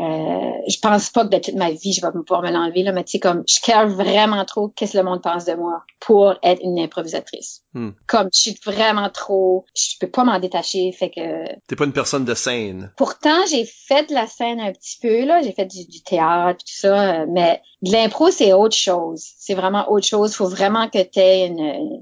euh, 0.00 0.50
je 0.68 0.78
pense 0.80 1.10
pas 1.10 1.24
que 1.24 1.30
de 1.30 1.38
toute 1.38 1.54
ma 1.54 1.70
vie, 1.70 1.92
je 1.92 2.00
vais 2.00 2.10
pouvoir 2.12 2.42
me 2.42 2.50
l'enlever, 2.50 2.82
là, 2.82 2.92
mais 2.92 3.04
tu 3.04 3.12
sais, 3.12 3.18
comme, 3.20 3.44
je 3.46 3.60
care 3.60 3.88
vraiment 3.88 4.44
trop 4.44 4.68
qu'est-ce 4.68 4.92
que 4.92 4.98
le 4.98 5.04
monde 5.04 5.22
pense 5.22 5.44
de 5.44 5.54
moi 5.54 5.82
pour 6.00 6.34
être 6.42 6.62
une 6.62 6.78
improvisatrice. 6.78 7.62
Hmm. 7.74 7.90
Comme, 8.06 8.28
je 8.32 8.40
suis 8.40 8.58
vraiment 8.64 9.10
trop, 9.10 9.66
je 9.76 9.96
peux 10.00 10.08
pas 10.08 10.24
m'en 10.24 10.38
détacher, 10.38 10.92
fait 10.92 11.10
que... 11.10 11.44
T'es 11.66 11.76
pas 11.76 11.84
une 11.84 11.92
personne 11.92 12.24
de 12.24 12.34
scène. 12.34 12.90
Pourtant, 12.96 13.46
j'ai 13.50 13.64
fait 13.64 14.08
de 14.08 14.14
la 14.14 14.26
scène 14.26 14.60
un 14.60 14.72
petit 14.72 14.98
peu, 15.00 15.24
là, 15.24 15.42
j'ai 15.42 15.52
fait 15.52 15.66
du, 15.66 15.86
du 15.86 16.02
théâtre, 16.02 16.64
tout 16.64 16.74
ça, 16.74 17.26
mais 17.26 17.60
de 17.82 17.90
l'impro, 17.90 18.30
c'est 18.30 18.52
autre 18.52 18.76
chose. 18.76 19.24
C'est 19.38 19.54
vraiment 19.54 19.90
autre 19.90 20.06
chose. 20.06 20.34
Faut 20.34 20.48
vraiment 20.48 20.88
que 20.88 21.02
t'aies 21.02 21.48
une, 21.48 22.00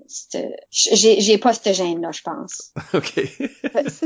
j'ai, 0.70 1.20
j'ai 1.20 1.38
pas 1.38 1.55
cette 1.55 1.74
gêne-là, 1.74 2.11
je 2.12 2.20
pense. 2.20 2.72
OK. 2.94 3.14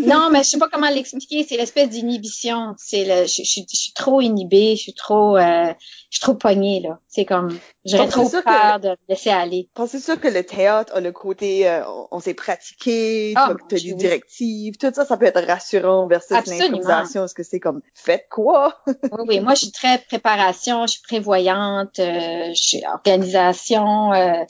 non, 0.03 0.31
mais 0.31 0.45
je 0.45 0.51
sais 0.51 0.59
pas 0.59 0.69
comment 0.69 0.89
l'expliquer. 0.89 1.45
C'est 1.49 1.57
l'espèce 1.57 1.91
d'inhibition. 1.91 2.75
C'est 2.79 3.05
le, 3.05 3.27
je, 3.27 3.43
je, 3.43 3.74
je, 3.75 3.81
suis 3.81 3.93
trop 3.93 4.21
inhibée, 4.21 4.77
je 4.77 4.83
suis 4.83 4.95
trop, 4.95 5.37
euh, 5.37 5.73
je 6.11 6.17
suis 6.17 6.21
trop 6.21 6.35
pognée, 6.35 6.81
là. 6.81 7.01
C'est 7.09 7.25
comme, 7.25 7.59
J'aurais 7.85 8.09
trop 8.09 8.29
sûr 8.29 8.43
peur 8.43 8.81
que- 8.81 8.87
de 8.89 8.97
laisser 9.09 9.31
aller. 9.31 9.69
Pensez 9.75 9.99
ça 9.99 10.17
que 10.17 10.29
le 10.29 10.43
théâtre 10.45 10.93
a 10.95 11.01
le 11.01 11.13
côté, 11.13 11.69
euh, 11.69 11.83
on 12.11 12.19
s'est 12.21 12.35
pratiqué, 12.35 13.35
Ah, 13.37 13.53
tu 13.69 13.75
as 13.75 13.79
oui. 13.79 13.85
des 13.85 13.95
directives, 13.95 14.77
tout 14.79 14.91
ça, 14.95 15.05
ça 15.05 15.17
peut 15.17 15.27
être 15.27 15.43
rassurant 15.47 16.07
versus 16.07 16.31
l'improvisation. 16.47 17.25
Est-ce 17.25 17.35
que 17.35 17.43
c'est 17.43 17.61
comme, 17.61 17.83
faites 17.95 18.27
quoi? 18.31 18.79
Oui, 19.13 19.25
oui. 19.29 19.41
Moi, 19.41 19.55
je 19.55 19.61
suis 19.61 19.73
très 19.73 19.99
préparation, 19.99 20.87
je 20.87 20.93
suis 20.93 21.03
prévoyante, 21.03 21.99
euh, 21.99 22.49
je 22.55 22.63
suis 22.63 22.83
organisation, 22.87 24.13
euh, 24.13 24.43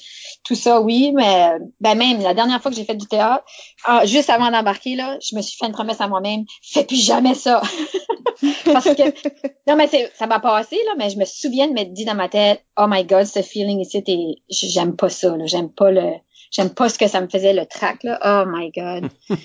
tout 0.44 0.54
ça, 0.54 0.80
oui. 0.80 1.12
Mais 1.14 1.52
ben 1.80 1.96
même 1.96 2.20
la 2.22 2.34
dernière 2.34 2.62
fois 2.62 2.70
que 2.70 2.76
j'ai 2.76 2.84
fait 2.84 2.94
du 2.94 3.06
théâtre, 3.06 3.44
ah, 3.84 4.06
juste 4.06 4.30
avant 4.30 4.50
d'embarquer 4.50 4.94
là, 4.96 5.18
je 5.20 5.34
me 5.36 5.42
suis 5.42 5.56
fait 5.58 5.66
une 5.66 5.72
promesse 5.72 6.00
à 6.00 6.08
moi-même, 6.08 6.44
fais 6.62 6.84
plus 6.84 7.04
jamais 7.04 7.34
ça. 7.34 7.62
Parce 8.64 8.84
que 8.94 9.02
non, 9.68 9.76
mais 9.76 9.86
c'est, 9.86 10.10
ça 10.14 10.26
m'a 10.26 10.40
passé 10.40 10.76
là, 10.86 10.92
mais 10.98 11.10
je 11.10 11.18
me 11.18 11.24
souviens 11.24 11.68
de 11.68 11.72
m'être 11.72 11.92
dit 11.92 12.04
dans 12.04 12.14
ma 12.14 12.28
tête, 12.28 12.62
oh 12.76 12.86
my 12.88 13.04
God, 13.04 13.23
ce 13.24 13.42
feeling 13.42 13.80
ici, 13.80 14.02
t'es- 14.02 14.36
j'aime 14.48 14.96
pas 14.96 15.08
ça, 15.08 15.34
j'aime 15.44 15.70
pas 15.70 15.90
le, 15.90 16.12
j'aime 16.50 16.70
pas 16.70 16.88
ce 16.88 16.98
que 16.98 17.08
ça 17.08 17.20
me 17.20 17.28
faisait 17.28 17.52
le 17.54 17.66
track 17.66 18.02
là. 18.04 18.18
Oh 18.24 18.48
my 18.48 18.70
God. 18.70 19.10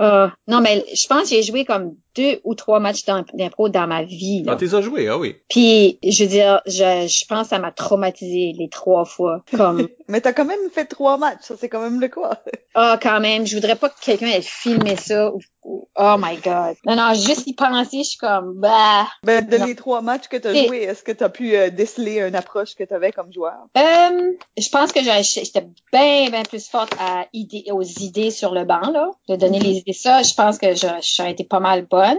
Euh, 0.00 0.28
non, 0.48 0.60
mais 0.60 0.84
je 0.94 1.06
pense 1.06 1.22
que 1.24 1.28
j'ai 1.28 1.42
joué 1.42 1.64
comme 1.64 1.94
deux 2.16 2.40
ou 2.44 2.54
trois 2.54 2.80
matchs 2.80 3.04
d'im- 3.04 3.24
d'impro 3.34 3.68
dans 3.68 3.86
ma 3.86 4.02
vie. 4.02 4.42
Là. 4.42 4.52
Ah, 4.52 4.56
t'es 4.56 4.74
as 4.74 4.80
joué, 4.80 5.08
ah 5.08 5.18
oui. 5.18 5.36
Puis, 5.48 5.98
je 6.06 6.24
veux 6.24 6.28
dire, 6.30 6.60
je, 6.66 7.06
je 7.08 7.24
pense 7.26 7.44
que 7.44 7.48
ça 7.50 7.58
m'a 7.58 7.72
traumatisé 7.72 8.52
les 8.58 8.68
trois 8.68 9.04
fois. 9.04 9.42
Comme, 9.56 9.88
Mais 10.08 10.20
t'as 10.20 10.32
quand 10.32 10.44
même 10.44 10.58
fait 10.72 10.84
trois 10.86 11.16
matchs, 11.18 11.40
ça 11.42 11.54
c'est 11.58 11.68
quand 11.68 11.80
même 11.82 12.00
le 12.00 12.08
quoi. 12.08 12.38
ah, 12.74 12.98
quand 13.02 13.20
même, 13.20 13.46
je 13.46 13.54
voudrais 13.54 13.76
pas 13.76 13.88
que 13.88 14.00
quelqu'un 14.00 14.26
ait 14.28 14.42
filmé 14.42 14.96
ça. 14.96 15.32
Ou, 15.32 15.38
ou- 15.62 15.88
oh 15.96 16.16
my 16.18 16.36
God. 16.36 16.76
Non, 16.86 16.96
non, 16.96 17.14
juste 17.14 17.46
y 17.46 17.54
penser, 17.54 17.98
je 17.98 18.08
suis 18.10 18.18
comme, 18.18 18.54
bah. 18.60 19.06
Ben, 19.24 19.46
de 19.46 19.56
Non. 19.56 19.64
les 19.66 19.74
trois 19.74 20.02
matchs 20.02 20.28
que 20.28 20.36
t'as 20.36 20.52
joué, 20.54 20.82
est-ce 20.82 21.02
que 21.02 21.12
t'as 21.12 21.28
pu 21.30 21.54
euh, 21.56 21.70
déceler 21.70 22.20
une 22.20 22.34
approche 22.34 22.74
que 22.74 22.84
t'avais 22.84 23.12
comme 23.12 23.32
joueur? 23.32 23.54
Euh, 23.78 24.32
je 24.58 24.68
pense 24.68 24.92
que 24.92 25.00
j'étais 25.02 25.66
bien, 25.92 26.28
bien 26.30 26.42
plus 26.42 26.68
forte 26.68 26.92
à 27.00 27.26
idée, 27.32 27.64
aux 27.70 27.82
idées 27.82 28.30
sur 28.30 28.52
le 28.52 28.64
banc, 28.64 28.90
là. 28.92 29.10
De 29.28 29.36
donner 29.36 29.60
les 29.60 29.81
idées. 29.82 29.92
Ça, 29.92 30.22
je 30.22 30.34
pense 30.34 30.58
que 30.58 30.68
j'aurais 30.74 31.32
été 31.32 31.44
pas 31.44 31.60
mal 31.60 31.86
bonne. 31.86 32.18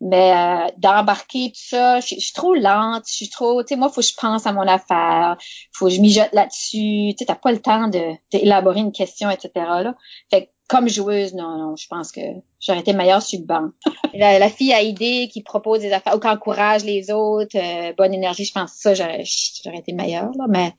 Mais 0.00 0.32
euh, 0.32 0.66
d'embarquer 0.78 1.48
tout 1.50 1.60
ça, 1.60 2.00
je, 2.00 2.16
suis 2.18 2.32
trop 2.32 2.54
lente. 2.54 3.04
Je 3.06 3.14
suis 3.14 3.28
trop... 3.28 3.62
Tu 3.62 3.68
sais, 3.68 3.76
moi, 3.76 3.88
faut 3.88 4.00
que 4.00 4.06
je 4.06 4.14
pense 4.20 4.46
à 4.46 4.52
mon 4.52 4.66
affaire. 4.66 5.36
faut 5.72 5.86
que 5.86 5.92
je 5.92 6.00
mijote 6.00 6.32
là-dessus. 6.32 7.12
Tu 7.12 7.14
sais, 7.18 7.24
t'as 7.26 7.36
pas 7.36 7.52
le 7.52 7.60
temps 7.60 7.88
de 7.88 8.00
d'élaborer 8.30 8.80
une 8.80 8.92
question, 8.92 9.30
etc. 9.30 9.50
Là. 9.54 9.94
Fait 10.30 10.46
que 10.46 10.50
comme 10.68 10.88
joueuse, 10.88 11.34
non, 11.34 11.58
non, 11.58 11.76
je 11.76 11.86
pense 11.86 12.12
que 12.12 12.20
j'aurais 12.58 12.80
été 12.80 12.94
meilleure 12.94 13.20
sur 13.20 13.38
le 13.40 13.44
banc. 13.44 13.68
la, 14.14 14.38
la 14.38 14.48
fille 14.48 14.72
à 14.72 14.80
idée 14.80 15.28
qui 15.30 15.42
propose 15.42 15.80
des 15.80 15.92
affaires 15.92 16.16
ou 16.16 16.18
qui 16.18 16.28
encourage 16.28 16.82
les 16.84 17.10
autres, 17.10 17.56
euh, 17.56 17.92
bonne 17.92 18.14
énergie, 18.14 18.46
je 18.46 18.52
pense 18.54 18.72
que 18.72 18.78
ça, 18.78 18.94
j'aurais 18.94 19.22
j'aurais 19.62 19.78
été 19.78 19.92
meilleure, 19.92 20.30
là, 20.38 20.46
mais 20.48 20.72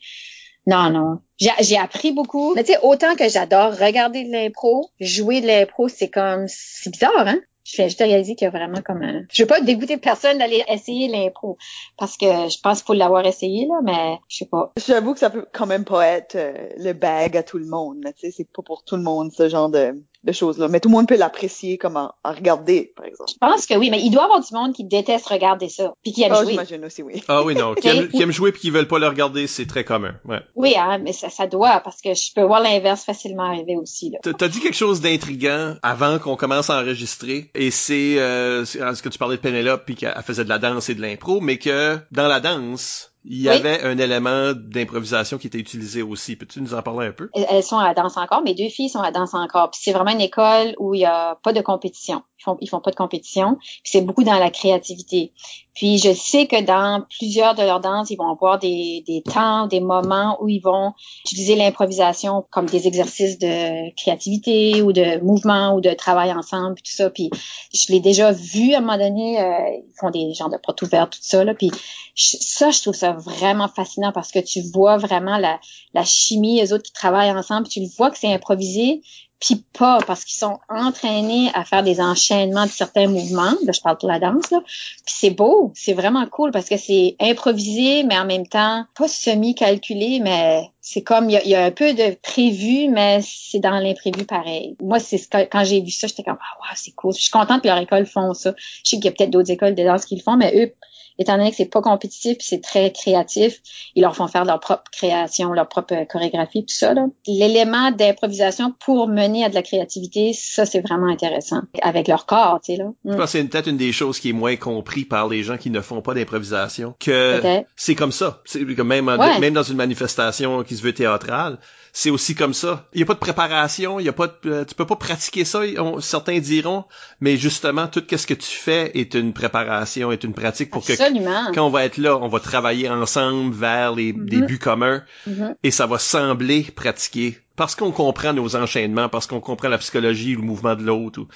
non, 0.65 0.89
non. 0.89 1.19
J'ai 1.38 1.78
appris 1.78 2.12
beaucoup. 2.12 2.54
Mais 2.56 2.63
tu 2.63 2.73
sais, 2.73 2.80
autant 2.84 3.15
que 3.15 3.28
j'adore 3.28 3.73
regarder 3.78 4.23
de 4.23 4.32
l'impro, 4.32 4.89
jouer 4.99 5.41
de 5.41 5.47
l'impro, 5.47 5.89
c'est 5.89 6.10
comme 6.10 6.45
c'est 6.47 6.89
bizarre, 6.89 7.28
hein? 7.28 7.39
Je 7.65 7.76
fais 7.76 7.84
juste 7.86 7.99
réaliser 7.99 8.36
qu'il 8.36 8.45
y 8.45 8.47
a 8.47 8.52
vraiment 8.52 8.82
comme 8.82 9.02
un... 9.04 9.21
Je 9.32 9.43
veux 9.43 9.47
pas 9.47 9.62
dégoûter 9.62 9.95
personne 9.97 10.38
d'aller 10.38 10.63
essayer 10.67 11.08
l'impro. 11.08 11.58
Parce 11.97 12.17
que 12.17 12.26
je 12.26 12.60
pense 12.62 12.80
qu'il 12.80 12.88
faut 12.88 12.93
l'avoir 12.93 13.26
essayé, 13.26 13.67
là, 13.67 13.80
mais 13.82 14.19
je 14.28 14.39
sais 14.39 14.45
pas. 14.45 14.73
J'avoue 14.86 15.13
que 15.13 15.19
ça 15.19 15.30
peut 15.30 15.45
quand 15.54 15.65
même 15.65 15.86
pas 15.86 16.06
être 16.06 16.36
euh, 16.36 16.69
le 16.78 16.91
bag 16.91 17.38
à 17.38 17.43
tout 17.43 17.58
le 17.58 17.65
monde. 17.65 18.04
Tu 18.17 18.28
sais, 18.28 18.32
c'est 18.32 18.52
pas 18.52 18.63
pour 18.63 18.84
tout 18.84 18.97
le 18.97 19.04
monde 19.04 19.32
ce 19.32 19.47
genre 19.47 19.69
de, 19.69 19.95
de 20.24 20.32
choses-là. 20.32 20.68
Mais 20.70 20.80
tout 20.80 20.90
le 20.90 20.94
monde 20.96 21.08
peut 21.08 21.18
l'apprécier 21.18 21.78
comme 21.78 21.98
en, 21.98 22.14
en 22.24 22.32
regarder, 22.34 22.94
par 22.96 23.06
exemple. 23.06 23.30
Je 23.34 23.38
pense 23.40 23.66
que 23.66 23.74
oui, 23.76 23.90
mais 23.90 24.00
il 24.02 24.10
doit 24.12 24.22
y 24.22 24.26
avoir 24.26 24.40
du 24.40 24.54
monde 24.54 24.74
qui 24.74 24.84
déteste 24.84 25.28
regarder 25.28 25.70
ça. 25.70 25.94
Puis 26.04 26.14
qui 26.14 26.24
aime 26.24 26.32
Ah, 26.34 26.42
jouer. 26.44 26.52
j'imagine 26.52 26.86
aussi, 26.86 27.04
oui. 27.04 27.24
Ah 27.28 27.44
oui, 27.44 27.56
non. 27.56 27.74
Qui 27.76 27.88
aiment 27.90 28.32
jouer 28.32 28.52
puis 28.52 28.62
qui 28.62 28.70
veulent 28.70 28.88
pas 28.88 29.00
le 29.00 29.08
regarder, 29.08 29.48
c'est 29.48 29.66
très 29.66 29.84
commun. 29.84 30.16
Ouais. 30.26 30.40
Oui, 30.56 30.76
hein, 30.78 31.00
mais 31.00 31.14
ça, 31.14 31.30
ça 31.30 31.48
doit, 31.48 31.82
parce 31.84 32.02
que 32.02 32.14
je 32.14 32.34
peux 32.34 32.44
voir 32.44 32.62
l'inverse 32.62 33.04
facilement 33.04 33.44
arriver 33.44 33.76
aussi, 33.76 34.12
là. 34.12 34.20
T'as- 34.34 34.48
dit 34.48 34.60
quelque 34.60 34.76
chose 34.78 35.02
d'intriguant 35.02 35.76
avant 35.82 36.20
qu'on 36.20 36.36
commence 36.36 36.70
à 36.70 36.80
enregistrer, 36.80 37.50
et 37.56 37.72
c'est 37.72 38.20
euh, 38.20 38.66
ce 38.66 39.02
que 39.02 39.10
tu 39.10 39.18
parlais 39.18 39.38
de 39.38 39.42
Penelope 39.42 39.84
puis 39.86 39.96
qu'elle 39.96 40.14
faisait 40.26 40.44
de 40.44 40.50
la 40.50 40.60
danse 40.60 40.90
et 40.90 40.96
de 40.96 41.02
l'impro, 41.02 41.42
mais 41.42 41.58
que 41.58 41.98
dans 42.12 42.28
la 42.28 42.40
danse, 42.40 43.12
il 43.26 43.42
y 43.42 43.50
Oui. 43.50 43.56
avait 43.56 43.84
un 43.84 43.98
élément 43.98 44.54
d'improvisation 44.54 45.38
qui 45.38 45.48
était 45.48 45.58
utilisé 45.60 46.02
aussi. 46.02 46.36
Peux-tu 46.36 46.62
nous 46.62 46.74
en 46.74 46.82
parler 46.82 47.08
un 47.08 47.12
peu? 47.12 47.30
Elles 47.34 47.64
sont 47.64 47.78
à 47.78 47.88
la 47.88 47.94
danse 47.94 48.18
encore. 48.18 48.42
Mes 48.44 48.54
deux 48.54 48.70
filles 48.70 48.90
sont 48.90 49.00
à 49.00 49.04
la 49.04 49.12
danse 49.12 49.34
encore. 49.34 49.72
Puis 49.72 49.82
c'est 49.84 49.94
vraiment 49.94 50.12
une 50.12 50.22
école 50.22 50.74
où 50.80 50.94
il 50.94 51.02
y 51.02 51.06
a 51.06 51.36
pas 51.44 51.54
de 51.54 51.62
compétition. 51.62 52.24
Font, 52.43 52.58
ils 52.62 52.69
font 52.69 52.82
pas 52.82 52.91
de 52.91 52.95
compétition. 52.95 53.58
C'est 53.84 54.01
beaucoup 54.01 54.23
dans 54.23 54.38
la 54.38 54.49
créativité. 54.49 55.32
Puis 55.73 55.97
je 55.97 56.13
sais 56.13 56.45
que 56.45 56.62
dans 56.62 57.03
plusieurs 57.17 57.56
de 57.56 57.63
leurs 57.63 57.79
danses, 57.79 58.12
ils 58.12 58.15
vont 58.15 58.29
avoir 58.32 58.60
des, 58.60 59.03
des 59.08 59.23
temps, 59.23 59.65
des 59.65 59.79
moments 59.79 60.38
où 60.39 60.47
ils 60.47 60.60
vont 60.60 60.93
utiliser 61.25 61.56
l'improvisation 61.56 62.45
comme 62.51 62.67
des 62.67 62.88
exercices 62.88 63.39
de 63.39 63.93
créativité 63.95 64.84
ou 64.84 64.93
de 64.93 65.19
mouvement 65.23 65.73
ou 65.73 65.82
de 65.82 65.89
travail 65.91 66.32
ensemble, 66.32 66.75
tout 66.75 66.91
ça. 66.91 67.10
Puis 67.10 67.32
je 67.73 67.91
l'ai 67.91 67.99
déjà 67.99 68.32
vu 68.32 68.73
à 68.73 68.77
un 68.77 68.82
moment 68.82 68.97
donné. 68.97 69.41
euh, 69.41 69.69
ils 69.77 69.93
font 69.99 70.12
des 70.12 70.34
genres 70.34 70.49
de 70.49 70.58
portes 70.58 70.82
ouvertes, 70.84 71.13
tout 71.13 71.19
ça. 71.21 71.43
Là. 71.43 71.56
Puis 71.56 71.71
ça, 72.15 72.69
je 72.69 72.82
trouve 72.82 72.93
ça 72.93 73.13
vraiment 73.13 73.67
fascinant 73.67 74.12
parce 74.12 74.32
que 74.32 74.39
tu 74.39 74.62
vois 74.73 74.97
vraiment 74.97 75.38
la, 75.38 75.60
la 75.93 76.03
chimie, 76.03 76.60
les 76.60 76.71
autres 76.73 76.84
qui 76.84 76.93
travaillent 76.93 77.32
ensemble, 77.32 77.67
tu 77.67 77.79
le 77.79 77.88
vois 77.97 78.12
que 78.12 78.17
c'est 78.19 78.32
improvisé, 78.32 79.01
puis 79.43 79.62
pas 79.77 79.99
parce 80.08 80.23
qu'ils 80.23 80.39
sont 80.39 80.58
entraînés 80.69 81.51
à 81.53 81.65
faire 81.65 81.84
des 81.84 81.99
enchaînements 81.99 82.65
de 82.65 82.71
certains 82.71 83.08
mouvements. 83.08 83.51
Là, 83.65 83.73
je 83.73 83.82
parle 83.82 83.97
pour 83.97 84.08
la 84.08 84.17
danse, 84.17 84.49
là. 84.51 84.62
Puis 84.65 85.15
c'est 85.17 85.32
beau, 85.32 85.73
c'est 85.75 85.91
vraiment 85.91 86.25
cool 86.27 86.51
parce 86.51 86.69
que 86.69 86.77
c'est 86.77 87.17
improvisé, 87.19 88.03
mais 88.03 88.17
en 88.17 88.23
même 88.23 88.47
temps 88.47 88.86
pas 88.97 89.10
semi-calculé, 89.10 90.21
mais 90.21 90.71
c'est 90.79 91.01
comme 91.01 91.29
il 91.29 91.41
y 91.45 91.56
a, 91.56 91.65
un 91.65 91.71
peu 91.71 91.93
de 91.93 92.15
prévu, 92.21 92.88
mais 92.88 93.19
c'est 93.21 93.60
dans 93.60 93.79
l'imprévu 93.79 94.25
pareil. 94.25 94.77
Moi, 94.82 94.99
c'est 94.99 95.17
ce 95.17 95.27
que- 95.27 95.43
quand 95.49 95.65
j'ai 95.65 95.82
vu 95.82 95.91
ça, 95.91 96.08
j'étais 96.08 96.23
comme 96.23 96.39
ah 96.39 96.60
wow, 96.62 96.75
c'est 96.75 96.91
cool. 96.91 97.13
Je 97.13 97.23
suis 97.23 97.32
contente 97.32 97.63
que 97.63 97.67
leur 97.67 97.79
école 97.79 98.06
font 98.06 98.34
ça. 98.34 98.53
Je 98.58 98.91
sais 98.91 98.95
qu'il 98.95 99.06
y 99.06 99.10
a 99.10 99.12
peut-être 99.12 99.32
d'autres 99.32 99.51
écoles 99.51 99.75
de 99.75 99.84
danse 99.84 100.06
qui 100.06 100.15
le 100.15 100.21
font, 100.21 100.38
mais 100.38 100.53
eux 100.56 100.73
étant 101.19 101.38
donné 101.38 101.52
que 101.52 101.58
c'est 101.58 101.65
pas 101.65 101.82
compétitif 101.82 102.38
puis 102.38 102.47
c'est 102.47 102.62
très 102.62 102.91
créatif, 102.91 103.60
ils 103.95 104.02
leur 104.02 104.15
font 104.15 104.28
faire 104.28 104.45
leur 104.45 104.60
propre 104.60 104.84
création, 104.91 105.54
leur 105.54 105.67
propre 105.67 105.93
chorégraphie, 106.10 106.65
tout 106.65 106.73
ça. 106.73 106.93
là. 106.93 107.06
L'élément 107.28 107.91
d'improvisation 107.91 108.73
pour 108.80 109.08
mener 109.08 109.43
à 109.45 109.49
de 109.49 109.56
la 109.56 109.62
créativité, 109.62 110.34
ça 110.34 110.65
c'est 110.65 110.82
vraiment 110.82 111.08
intéressant. 111.08 111.62
Avec 111.82 112.08
leur 112.08 112.26
corps, 112.26 112.60
tu 112.63 112.73
sais 112.73 112.78
là. 112.78 112.91
Je 113.06 113.12
Mm. 113.12 113.15
pense 113.15 113.26
que 113.26 113.32
c'est 113.32 113.43
peut-être 113.43 113.67
une 113.69 113.78
des 113.78 113.91
choses 113.91 114.19
qui 114.19 114.30
est 114.30 114.34
moins 114.34 114.56
compris 114.56 115.06
par 115.06 115.28
les 115.28 115.43
gens 115.43 115.58
qui 115.58 115.69
ne 115.69 115.82
font 115.82 116.02
pas 116.02 116.13
d'improvisation, 116.13 116.95
que 116.99 117.41
c'est 117.76 117.95
comme 117.95 118.12
ça. 118.12 118.41
C'est 118.45 118.63
comme 118.76 118.88
même, 118.88 119.08
Ouais. 119.08 119.39
même 119.39 119.54
dans 119.54 119.63
une 119.63 119.78
manifestation 119.78 120.63
qui 120.63 120.76
se 120.76 120.82
veut 120.82 120.93
théâtrale, 120.93 121.58
c'est 121.95 122.10
aussi 122.10 122.34
comme 122.34 122.54
ça. 122.56 122.88
Il 122.93 122.99
y 122.99 123.04
a 123.04 123.06
pas 123.06 123.13
de 123.13 123.19
préparation, 123.19 123.99
il 123.99 124.06
y 124.06 124.10
a 124.10 124.13
pas 124.13 124.28
de, 124.28 124.34
euh, 124.47 124.65
tu 124.65 124.73
peux 124.73 124.86
pas 124.88 124.95
pratiquer 124.95 125.45
ça, 125.45 125.62
on- 125.78 125.99
certains 126.02 126.39
diront, 126.39 126.86
mais 127.19 127.38
justement 127.38 127.88
tout 127.88 128.04
ce 128.10 128.26
que 128.26 128.34
tu 128.34 128.47
fais 128.49 128.91
est 128.97 129.13
une 129.13 129.32
préparation, 129.34 130.12
est 130.12 130.23
une 130.23 130.34
pratique 130.34 130.71
pour 130.71 130.84
que 130.84 130.93
Absolument. 131.06 131.52
quand 131.54 131.66
on 131.66 131.70
va 131.70 131.86
être 131.86 131.98
là, 131.98 132.18
on 132.18 132.28
va 132.28 132.39
travailler 132.39 132.89
ensemble 132.89 133.54
vers 133.54 133.94
les, 133.94 134.13
des 134.13 134.38
Mhm. 134.38 134.46
buts 134.46 134.60
communs 134.60 135.04
Mhm. 135.28 135.56
et 135.63 135.72
ça 135.72 135.86
va 135.86 136.00
sembler 136.00 136.63
pratiquer 136.63 137.38
parce 137.56 137.76
qu'on 137.76 137.92
comprend 137.92 138.34
nos 138.34 138.56
enchaînements, 138.56 139.10
parce 139.10 139.28
qu'on 139.28 139.39
comprend 139.42 139.70
la 139.70 139.78
psychologie 139.78 140.36
ou 140.36 140.42
le 140.42 140.46
mouvement 140.48 140.76
de 140.76 140.84
l'autre. 140.84 141.22
ou- 141.22 141.28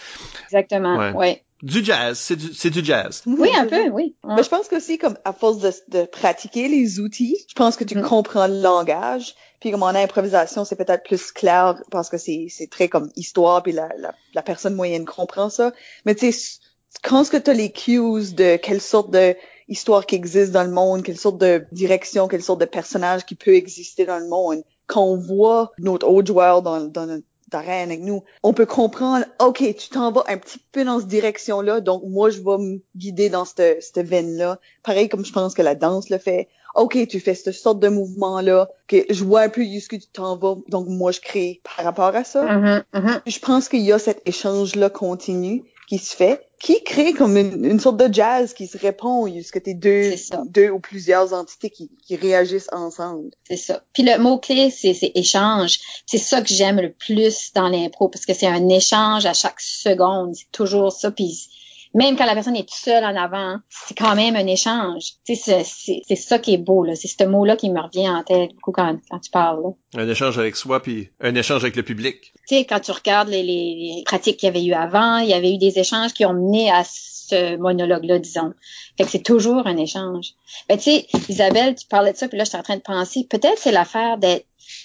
Exactement. 0.46 0.98
Ouais. 0.98 1.12
Ouais. 1.14 1.44
Du 1.64 1.84
jazz, 1.84 2.20
c'est 2.20 2.36
du, 2.36 2.54
c'est 2.54 2.70
du 2.70 2.86
jazz. 2.86 3.24
Oui, 3.26 3.50
un 3.58 3.66
peu, 3.66 3.90
oui. 3.90 4.16
Mais 4.28 4.44
je 4.44 4.48
pense 4.50 4.68
qu'aussi, 4.68 5.00
comme 5.00 5.18
à 5.26 5.34
force 5.34 5.58
de, 5.58 5.72
de 5.88 6.06
pratiquer 6.06 6.68
les 6.68 7.00
outils, 7.00 7.36
je 7.50 7.56
pense 7.56 7.76
que 7.78 7.84
tu 7.84 7.98
Mhm. 7.98 8.04
comprends 8.04 8.46
le 8.46 8.62
langage. 8.62 9.34
Puis 9.60 9.72
comme 9.72 9.82
en 9.82 9.88
improvisation, 9.88 10.66
c'est 10.66 10.76
peut-être 10.76 11.04
plus 11.04 11.32
clair 11.32 11.82
parce 11.90 12.10
que 12.10 12.18
c'est 12.20 12.46
c'est 12.50 12.70
très 12.70 12.90
comme 12.90 13.10
histoire, 13.16 13.64
puis 13.64 13.72
la, 13.72 13.90
la, 13.98 14.14
la 14.36 14.42
personne 14.44 14.76
moyenne 14.76 15.06
comprend 15.06 15.50
ça. 15.50 15.72
Mais 16.06 16.14
tu 16.14 16.32
sais, 16.32 16.60
quand 17.02 17.24
ce 17.24 17.32
que 17.32 17.38
tu 17.38 17.50
as 17.50 17.54
les 17.56 17.72
cues 17.72 18.34
de 18.34 18.58
quelle 18.58 18.80
sorte 18.82 19.10
de 19.10 19.36
histoire 19.68 20.06
qui 20.06 20.16
existe 20.16 20.52
dans 20.52 20.64
le 20.64 20.72
monde, 20.72 21.04
quelle 21.04 21.18
sorte 21.18 21.38
de 21.38 21.66
direction, 21.72 22.28
quelle 22.28 22.44
sorte 22.44 22.62
de 22.62 22.66
personnage 22.66 23.26
qui 23.26 23.36
peut 23.36 23.56
exister 23.56 24.06
dans 24.06 24.20
le 24.20 24.28
monde, 24.28 24.64
quand 24.86 25.04
on 25.04 25.18
voit 25.18 25.72
notre 25.80 26.08
autre 26.08 26.28
joueur 26.28 26.62
dans, 26.62 26.82
dans 26.82 27.06
notre 27.06 27.26
d'arène 27.50 27.90
avec 27.90 28.02
nous, 28.02 28.24
on 28.44 28.54
peut 28.54 28.66
comprendre, 28.66 29.26
OK, 29.40 29.64
tu 29.78 29.90
t'en 29.90 30.12
vas 30.12 30.24
un 30.28 30.38
petit 30.38 30.60
peu 30.72 30.84
dans 30.84 31.00
cette 31.00 31.08
direction-là, 31.08 31.80
donc 31.80 32.04
moi, 32.06 32.30
je 32.30 32.40
vais 32.40 32.58
me 32.58 32.82
guider 32.96 33.30
dans 33.30 33.46
cette, 33.46 33.82
cette 33.82 34.06
veine-là. 34.06 34.60
Pareil 34.84 35.10
comme 35.10 35.26
je 35.26 35.32
pense 35.32 35.54
que 35.54 35.62
la 35.62 35.76
danse 35.76 36.10
le 36.10 36.18
fait. 36.18 36.50
OK, 36.76 37.08
tu 37.08 37.20
fais 37.20 37.34
cette 37.34 37.54
sorte 37.54 37.80
de 37.80 37.88
mouvement-là, 37.88 38.70
que 38.88 38.98
je 39.10 39.24
vois 39.24 39.42
un 39.42 39.50
peu 39.50 39.64
jusqu'où 39.64 39.98
tu 39.98 40.08
t'en 40.08 40.38
vas, 40.38 40.58
donc 40.68 40.88
moi, 40.88 41.12
je 41.12 41.22
crée 41.22 41.62
par 41.64 41.86
rapport 41.86 42.16
à 42.16 42.24
ça. 42.24 42.44
Mhm, 42.44 42.84
mhm. 42.94 43.22
Je 43.26 43.40
pense 43.40 43.70
qu'il 43.70 43.82
y 43.82 43.92
a 43.92 44.00
cet 44.00 44.22
échange-là 44.28 44.90
continu 44.90 45.64
qui 45.88 45.98
se 46.00 46.16
fait, 46.16 46.46
qui 46.60 46.84
crée 46.84 47.14
comme 47.14 47.38
une, 47.38 47.64
une 47.64 47.80
sorte 47.80 47.98
de 47.98 48.14
jazz 48.14 48.54
qui 48.54 48.68
se 48.68 48.78
répond, 48.78 49.26
jusqu'à 49.34 49.62
tes 49.62 49.74
deux, 49.74 50.14
deux 50.48 50.70
ou 50.70 50.80
plusieurs 50.80 51.34
entités 51.34 51.70
qui, 51.70 51.90
qui 52.06 52.18
réagissent 52.18 52.70
ensemble. 52.74 53.32
C'est 53.48 53.58
ça. 53.58 53.84
Puis 53.94 54.04
le 54.04 54.18
mot-clé, 54.20 54.70
c'est 54.70 54.94
c'est 54.94 55.14
échange. 55.16 55.80
C'est 56.06 56.18
ça 56.18 56.42
que 56.42 56.50
j'aime 56.50 56.82
le 56.82 56.92
plus 56.92 57.54
dans 57.54 57.70
l'impro, 57.70 58.10
parce 58.10 58.26
que 58.26 58.34
c'est 58.34 58.48
un 58.48 58.68
échange 58.68 59.26
à 59.26 59.34
chaque 59.34 59.62
seconde. 59.62 60.36
C'est 60.36 60.52
toujours 60.52 60.92
ça. 60.92 61.10
Puis 61.10 61.50
même 61.94 62.18
quand 62.18 62.26
la 62.26 62.34
personne 62.34 62.56
est 62.56 62.70
seule 62.70 63.04
en 63.04 63.16
avant, 63.16 63.58
c'est 63.70 63.98
quand 63.98 64.16
même 64.16 64.36
un 64.36 64.46
échange. 64.48 65.14
Tu 65.26 65.36
sais, 65.36 65.64
c'est 65.64 66.16
ça 66.16 66.40
qui 66.40 66.54
est 66.54 66.58
beau, 66.58 66.84
là. 66.84 66.96
C'est 66.96 67.08
ce 67.08 67.24
mot-là 67.24 67.56
qui 67.56 67.70
me 67.70 67.80
revient 67.80 68.10
en 68.10 68.24
tête 68.24 68.54
beaucoup 68.56 68.72
quand, 68.72 68.98
quand 69.10 69.20
tu 69.20 69.32
parles, 69.32 69.62
là. 69.62 69.70
Un 70.04 70.10
échange 70.10 70.38
avec 70.38 70.56
soi, 70.56 70.82
puis 70.82 71.10
un 71.20 71.36
échange 71.36 71.64
avec 71.64 71.76
le 71.76 71.84
public. 71.84 72.34
Tu 72.48 72.56
sais, 72.56 72.66
quand 72.66 72.80
tu 72.80 72.92
regardes 72.92 73.30
les, 73.30 73.44
les 73.44 74.04
pratiques 74.06 74.38
qu'il 74.38 74.48
y 74.48 74.50
avait 74.50 74.64
eu 74.64 74.74
avant, 74.74 75.18
il 75.18 75.30
y 75.30 75.34
avait 75.34 75.54
eu 75.54 75.58
des 75.58 75.80
échanges 75.80 76.14
qui 76.14 76.26
ont 76.26 76.34
mené 76.34 76.70
à 76.70 76.84
ce 76.84 77.58
monologue-là, 77.58 78.20
disons. 78.20 78.54
Fait 78.98 79.04
que 79.04 79.10
c'est 79.10 79.24
toujours 79.24 79.68
un 79.68 79.78
échange. 79.78 80.34
Ben, 80.70 80.78
tu 80.78 80.86
sais, 80.86 81.08
Isabelle, 81.30 81.76
tu 81.76 81.88
parlais 81.88 82.14
de 82.14 82.18
ça, 82.18 82.28
puis 82.28 82.38
là, 82.38 82.44
je 82.44 82.50
suis 82.50 82.58
en 82.58 82.64
train 82.64 82.78
de 82.78 82.82
penser, 82.82 83.28
peut-être 83.30 83.58
c'est 83.58 83.72
l'affaire 83.72 84.18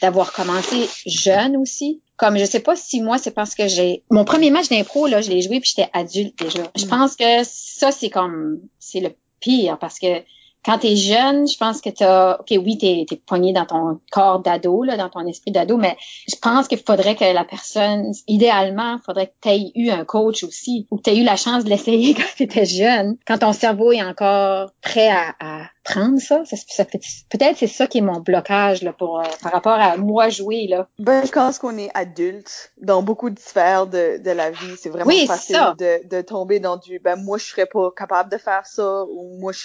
d'avoir 0.01 0.33
commencé 0.33 0.89
jeune 1.07 1.57
aussi. 1.57 2.03
Comme 2.23 2.39
je 2.39 2.45
sais 2.45 2.61
pas 2.61 2.77
si 2.77 3.03
moi 3.03 3.19
c'est 3.19 3.33
parce 3.33 3.57
que 3.57 3.67
j'ai 3.67 4.05
mon 4.09 4.25
premier 4.25 4.53
match 4.53 4.69
d'impro 4.69 5.09
là, 5.09 5.21
je 5.21 5.29
l'ai 5.29 5.43
joué 5.43 5.59
puis 5.59 5.73
j'étais 5.75 5.91
adulte 5.93 6.39
déjà. 6.39 6.71
Je 6.77 6.85
mm. 6.85 6.89
pense 6.89 7.17
que 7.17 7.43
ça 7.43 7.91
c'est 7.91 8.11
comme 8.11 8.61
c'est 8.79 9.01
le 9.01 9.11
pire 9.41 9.77
parce 9.81 9.99
que 9.99 10.23
quand 10.65 10.79
t'es 10.79 10.97
jeune, 10.97 11.49
je 11.49 11.57
pense 11.57 11.81
que 11.81 11.91
t'as, 11.91 12.37
ok, 12.37 12.51
oui, 12.65 12.79
t'es, 12.79 13.05
t'es 13.09 13.17
pogné 13.17 13.53
dans 13.53 13.67
ton 13.67 14.01
corps 14.11 14.41
d'ado, 14.41 14.85
là, 14.85 14.97
dans 14.97 15.09
ton 15.09 15.27
esprit 15.27 15.51
d'ado, 15.51 15.77
mais 15.77 15.97
je 16.29 16.37
pense 16.37 16.69
qu'il 16.69 16.79
faudrait 16.79 17.17
que 17.17 17.25
la 17.25 17.45
personne, 17.45 18.13
idéalement, 18.29 18.99
faudrait 19.05 19.29
que 19.29 19.35
t'aies 19.41 19.73
eu 19.75 19.91
un 19.91 20.05
coach 20.05 20.45
aussi, 20.45 20.87
ou 20.91 20.99
que 20.99 21.03
t'aies 21.03 21.19
eu 21.19 21.25
la 21.25 21.37
chance 21.37 21.65
de 21.65 21.69
l'essayer 21.69 22.15
quand 22.15 22.23
t'étais 22.37 22.65
jeune, 22.65 23.17
quand 23.27 23.39
ton 23.39 23.53
cerveau 23.53 23.93
est 23.93 24.03
encore 24.03 24.71
prêt 24.83 25.11
à, 25.11 25.35
à 25.41 25.67
prendre 25.85 26.21
ça. 26.21 26.45
ça, 26.45 26.57
ça 26.57 26.85
peut-être 26.85 27.57
c'est 27.57 27.67
ça 27.67 27.87
qui 27.87 27.99
est 27.99 28.03
mon 28.03 28.21
blocage 28.21 28.83
là 28.83 28.93
pour 28.93 29.21
euh, 29.21 29.25
par 29.43 29.53
rapport 29.53 29.73
à 29.73 29.97
moi 29.97 30.29
jouer 30.29 30.67
là. 30.69 30.87
Ben 30.99 31.27
je 31.27 31.33
pense 31.33 31.59
qu'on 31.59 31.77
est 31.77 31.91
adulte 31.95 32.73
dans 32.81 33.03
beaucoup 33.03 33.31
de 33.31 33.39
sphères 33.39 33.87
de, 33.87 34.23
de 34.23 34.31
la 34.31 34.51
vie. 34.51 34.77
C'est 34.79 34.91
vraiment 34.91 35.11
facile 35.27 35.75
de, 35.79 36.07
de 36.09 36.23
tomber 36.23 36.61
dans 36.61 36.77
du 36.77 37.01
ben 37.01 37.17
moi 37.17 37.39
je 37.39 37.47
serais 37.47 37.67
pas 37.67 37.91
capable 37.97 38.31
de 38.31 38.39
faire 38.39 38.67
ça 38.67 39.05
ou 39.05 39.39
moi 39.41 39.53
je 39.53 39.61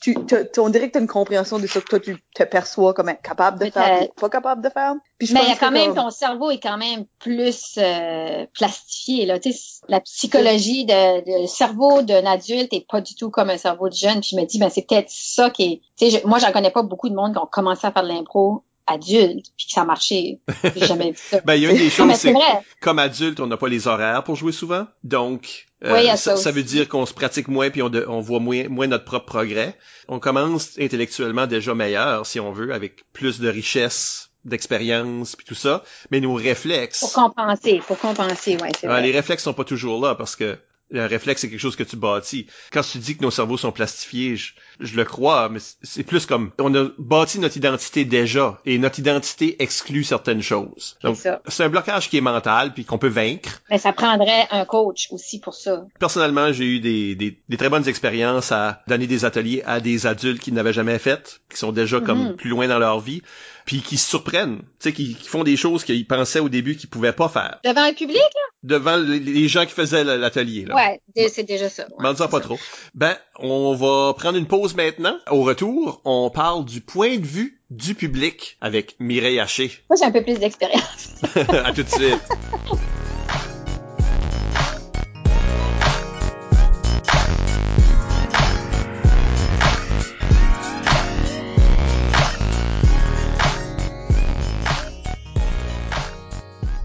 tu, 0.00 0.16
on 0.58 0.68
dirait 0.68 0.88
que 0.88 0.92
tu 0.92 0.98
as 0.98 1.00
une 1.00 1.06
compréhension 1.06 1.58
de 1.58 1.66
ce 1.66 1.78
que 1.78 1.84
toi 1.86 2.00
tu 2.00 2.16
te 2.34 2.42
perçois 2.44 2.94
comme 2.94 3.12
capable 3.22 3.64
de 3.64 3.70
faire, 3.70 4.08
pas 4.14 4.28
capable 4.28 4.62
de 4.62 4.68
faire. 4.70 4.94
Puis 5.18 5.28
je 5.28 5.34
Mais 5.34 5.40
il 5.42 5.48
y 5.48 5.52
a 5.52 5.56
quand 5.56 5.70
même 5.70 5.94
ton 5.94 6.10
cerveau 6.10 6.50
est 6.50 6.62
quand 6.62 6.78
même 6.78 7.04
plus 7.18 7.74
euh, 7.78 8.46
plastifié 8.54 9.26
là. 9.26 9.38
Tu 9.38 9.52
sais, 9.52 9.82
la 9.88 10.00
psychologie 10.00 10.86
de, 10.86 11.42
de 11.42 11.46
cerveau 11.46 12.02
d'un 12.02 12.24
adulte 12.24 12.72
est 12.72 12.86
pas 12.88 13.00
du 13.00 13.14
tout 13.14 13.30
comme 13.30 13.50
un 13.50 13.58
cerveau 13.58 13.88
de 13.88 13.94
jeune. 13.94 14.20
Puis 14.20 14.30
je 14.32 14.36
me 14.36 14.46
dis 14.46 14.58
ben 14.58 14.70
c'est 14.70 14.86
peut-être 14.86 15.10
ça 15.10 15.50
qui 15.50 15.62
est. 15.64 15.80
Tu 15.98 16.10
sais, 16.10 16.22
moi 16.24 16.38
j'en 16.38 16.52
connais 16.52 16.70
pas 16.70 16.82
beaucoup 16.82 17.08
de 17.08 17.14
monde 17.14 17.32
qui 17.32 17.38
ont 17.38 17.46
commencé 17.46 17.86
à 17.86 17.92
faire 17.92 18.02
de 18.02 18.08
l'impro 18.08 18.62
adulte 18.86 19.46
puis 19.56 19.66
que 19.66 19.72
ça. 19.72 19.86
J'ai 20.00 20.40
jamais 20.86 21.12
vu 21.12 21.16
ça. 21.16 21.40
ben 21.44 21.54
il 21.54 21.62
y 21.62 21.66
a 21.66 21.70
une 21.70 21.78
des 21.78 21.90
choses 21.90 22.12
c'est 22.14 22.34
comme 22.80 22.98
adulte 22.98 23.40
on 23.40 23.46
n'a 23.46 23.56
pas 23.56 23.68
les 23.68 23.86
horaires 23.86 24.24
pour 24.24 24.36
jouer 24.36 24.52
souvent 24.52 24.86
donc 25.02 25.66
euh, 25.84 26.16
ça, 26.16 26.50
veut 26.50 26.62
dire 26.62 26.88
qu'on 26.88 27.04
se 27.04 27.12
pratique 27.12 27.48
moins 27.48 27.70
puis 27.70 27.82
on, 27.82 27.90
on 28.08 28.20
voit 28.20 28.40
moins, 28.40 28.68
moins 28.68 28.86
notre 28.86 29.04
propre 29.04 29.26
progrès. 29.26 29.76
On 30.08 30.18
commence 30.18 30.78
intellectuellement 30.78 31.46
déjà 31.46 31.74
meilleur, 31.74 32.24
si 32.24 32.40
on 32.40 32.52
veut, 32.52 32.72
avec 32.72 33.04
plus 33.12 33.38
de 33.38 33.48
richesse 33.48 34.30
d'expérience 34.44 35.36
puis 35.36 35.46
tout 35.46 35.54
ça, 35.54 35.82
mais 36.10 36.20
nos 36.20 36.34
réflexes. 36.34 37.00
Pour 37.00 37.12
compenser, 37.12 37.82
pour 37.86 37.98
compenser, 37.98 38.56
ouais, 38.56 38.70
c'est 38.78 38.86
vrai. 38.86 39.02
Les 39.02 39.12
réflexes 39.12 39.42
sont 39.42 39.54
pas 39.54 39.64
toujours 39.64 40.04
là 40.04 40.14
parce 40.14 40.36
que 40.36 40.58
le 40.90 41.06
réflexe, 41.06 41.40
c'est 41.40 41.50
quelque 41.50 41.60
chose 41.60 41.76
que 41.76 41.82
tu 41.82 41.96
bâtis. 41.96 42.46
Quand 42.72 42.82
tu 42.82 42.98
dis 42.98 43.16
que 43.16 43.22
nos 43.22 43.30
cerveaux 43.30 43.56
sont 43.56 43.72
plastifiés, 43.72 44.36
je, 44.36 44.52
je 44.80 44.96
le 44.96 45.04
crois, 45.04 45.48
mais 45.48 45.60
c'est 45.82 46.02
plus 46.02 46.26
comme 46.26 46.50
on 46.58 46.74
a 46.74 46.88
bâti 46.98 47.38
notre 47.38 47.56
identité 47.56 48.04
déjà 48.04 48.60
et 48.64 48.78
notre 48.78 48.98
identité 48.98 49.62
exclut 49.62 50.04
certaines 50.04 50.42
choses. 50.42 50.96
Donc 51.02 51.16
c'est 51.48 51.64
un 51.64 51.68
blocage 51.68 52.08
qui 52.10 52.16
est 52.16 52.22
mental 52.22 52.74
puis 52.74 52.84
qu'on 52.84 52.98
peut 52.98 53.08
vaincre. 53.08 53.62
Mais 53.70 53.78
ça 53.78 53.92
prendrait 53.92 54.46
un 54.50 54.64
coach 54.64 55.08
aussi 55.10 55.40
pour 55.40 55.54
ça. 55.54 55.84
Personnellement, 55.98 56.52
j'ai 56.52 56.64
eu 56.64 56.80
des, 56.80 57.14
des, 57.14 57.40
des, 57.48 57.56
très 57.56 57.68
bonnes 57.68 57.88
expériences 57.88 58.52
à 58.52 58.82
donner 58.86 59.06
des 59.06 59.24
ateliers 59.24 59.62
à 59.66 59.80
des 59.80 60.06
adultes 60.06 60.40
qui 60.40 60.52
n'avaient 60.52 60.72
jamais 60.72 60.98
fait, 60.98 61.40
qui 61.50 61.58
sont 61.58 61.72
déjà 61.72 62.00
comme 62.00 62.30
mhm. 62.30 62.36
plus 62.36 62.50
loin 62.50 62.68
dans 62.68 62.78
leur 62.78 63.00
vie 63.00 63.22
puis 63.64 63.80
qui 63.80 63.96
se 63.96 64.08
surprennent, 64.08 64.58
tu 64.58 64.90
sais, 64.90 64.92
qui, 64.92 65.14
font 65.14 65.42
des 65.42 65.56
choses 65.56 65.84
qu'ils 65.84 66.06
pensaient 66.06 66.40
au 66.40 66.48
début 66.48 66.76
qu'ils 66.76 66.88
pouvaient 66.88 67.12
pas 67.12 67.28
faire. 67.28 67.60
Devant 67.64 67.82
un 67.82 67.92
public, 67.92 68.18
là? 68.18 68.40
Devant 68.62 68.96
les 68.96 69.48
gens 69.48 69.66
qui 69.66 69.72
faisaient 69.72 70.04
l'atelier, 70.04 70.64
là. 70.66 70.74
Ouais, 70.74 71.28
c'est 71.28 71.44
déjà 71.44 71.68
ça. 71.68 71.86
Ouais, 71.98 72.04
M'en 72.04 72.14
pas 72.14 72.40
trop. 72.40 72.58
Ben, 72.94 73.16
on 73.38 73.74
va 73.74 74.14
prendre 74.14 74.38
une 74.38 74.46
pause 74.46 74.63
maintenant. 74.72 75.18
Au 75.30 75.42
retour, 75.42 76.00
on 76.06 76.30
parle 76.30 76.64
du 76.64 76.80
point 76.80 77.18
de 77.18 77.26
vue 77.26 77.60
du 77.68 77.94
public 77.94 78.56
avec 78.62 78.96
Mireille 78.98 79.38
Haché. 79.38 79.70
Moi, 79.90 79.96
j'ai 79.98 80.06
un 80.06 80.10
peu 80.10 80.22
plus 80.22 80.38
d'expérience. 80.38 81.16
à 81.36 81.72
tout 81.72 81.82
de 81.82 81.88
suite. 81.88 82.22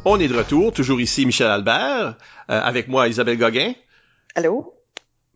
On 0.03 0.19
est 0.19 0.27
de 0.27 0.35
retour, 0.35 0.73
toujours 0.73 0.99
ici 0.99 1.25
Michel 1.25 1.47
Albert, 1.47 2.17
euh, 2.49 2.61
avec 2.61 2.87
moi 2.87 3.07
Isabelle 3.07 3.37
Gauguin. 3.37 3.73
Allô? 4.33 4.78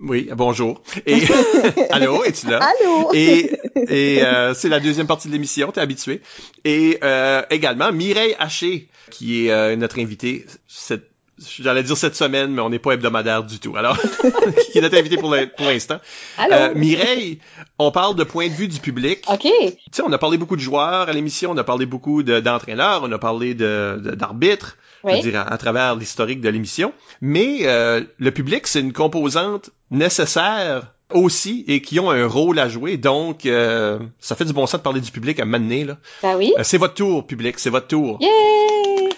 Oui, 0.03 0.29
bonjour. 0.33 0.81
Et 1.05 1.21
allô, 1.91 2.25
es-tu 2.25 2.47
là? 2.47 2.59
Allô? 2.59 3.09
Et, 3.13 3.51
et 3.87 4.21
euh, 4.21 4.53
c'est 4.53 4.67
la 4.67 4.81
deuxième 4.81 5.07
partie 5.07 5.29
de 5.29 5.33
l'émission, 5.33 5.71
t'es 5.71 5.79
habitué. 5.79 6.21
Et 6.65 6.99
euh, 7.03 7.41
également 7.49 7.89
Mireille 7.93 8.35
Haché, 8.37 8.89
qui 9.09 9.47
est 9.47 9.75
notre 9.77 9.99
invitée 9.99 10.45
cette 10.67 11.13
J'allais 11.39 11.81
dire 11.81 11.97
cette 11.97 12.15
semaine, 12.15 12.51
mais 12.51 12.61
on 12.61 12.69
n'est 12.69 12.79
pas 12.79 12.91
hebdomadaire 12.93 13.43
du 13.43 13.59
tout. 13.59 13.75
Alors, 13.75 13.97
qui 14.71 14.77
est 14.77 14.81
notre 14.81 14.97
invité 14.97 15.17
pour 15.17 15.31
l'instant. 15.31 15.99
Euh, 16.39 16.73
Mireille, 16.75 17.39
on 17.79 17.91
parle 17.91 18.15
de 18.15 18.23
point 18.23 18.47
de 18.47 18.53
vue 18.53 18.67
du 18.67 18.79
public. 18.79 19.23
OK. 19.27 19.41
Tu 19.41 19.73
sais, 19.91 20.03
on 20.03 20.11
a 20.11 20.19
parlé 20.19 20.37
beaucoup 20.37 20.55
de 20.55 20.61
joueurs 20.61 21.09
à 21.09 21.11
l'émission, 21.11 21.51
on 21.51 21.57
a 21.57 21.63
parlé 21.63 21.87
beaucoup 21.87 22.21
d'entraîneurs, 22.21 23.01
on 23.03 23.11
a 23.11 23.17
parlé 23.17 23.55
d'arbitres, 23.55 24.77
de, 24.77 24.82
veux 25.03 25.19
dire, 25.19 25.45
à, 25.45 25.57
travers 25.57 25.95
l'historique 25.95 26.41
de 26.41 26.49
l'émission. 26.49 26.93
Mais 27.21 27.59
euh, 27.63 28.03
le 28.17 28.31
public, 28.31 28.67
c'est 28.67 28.79
une 28.79 28.93
composante 28.93 29.71
nécessaire 29.91 30.93
aussi 31.11 31.63
et 31.67 31.81
qui 31.81 31.99
ont 31.99 32.09
un 32.09 32.27
rôle 32.27 32.59
à 32.59 32.69
jouer. 32.69 32.97
Donc, 32.97 33.45
euh, 33.45 33.99
ça 34.19 34.35
fait 34.35 34.45
du 34.45 34.53
bon 34.53 34.65
sens 34.65 34.79
de 34.79 34.83
parler 34.83 35.01
du 35.01 35.11
public 35.11 35.39
à 35.39 35.45
mener 35.45 35.85
là. 35.85 35.97
Ben 36.21 36.35
oui. 36.37 36.53
c'est 36.63 36.77
votre 36.77 36.95
tour, 36.95 37.25
public, 37.27 37.59
c'est 37.59 37.69
votre 37.69 37.87
tour. 37.87 38.17
Yeah! 38.21 39.09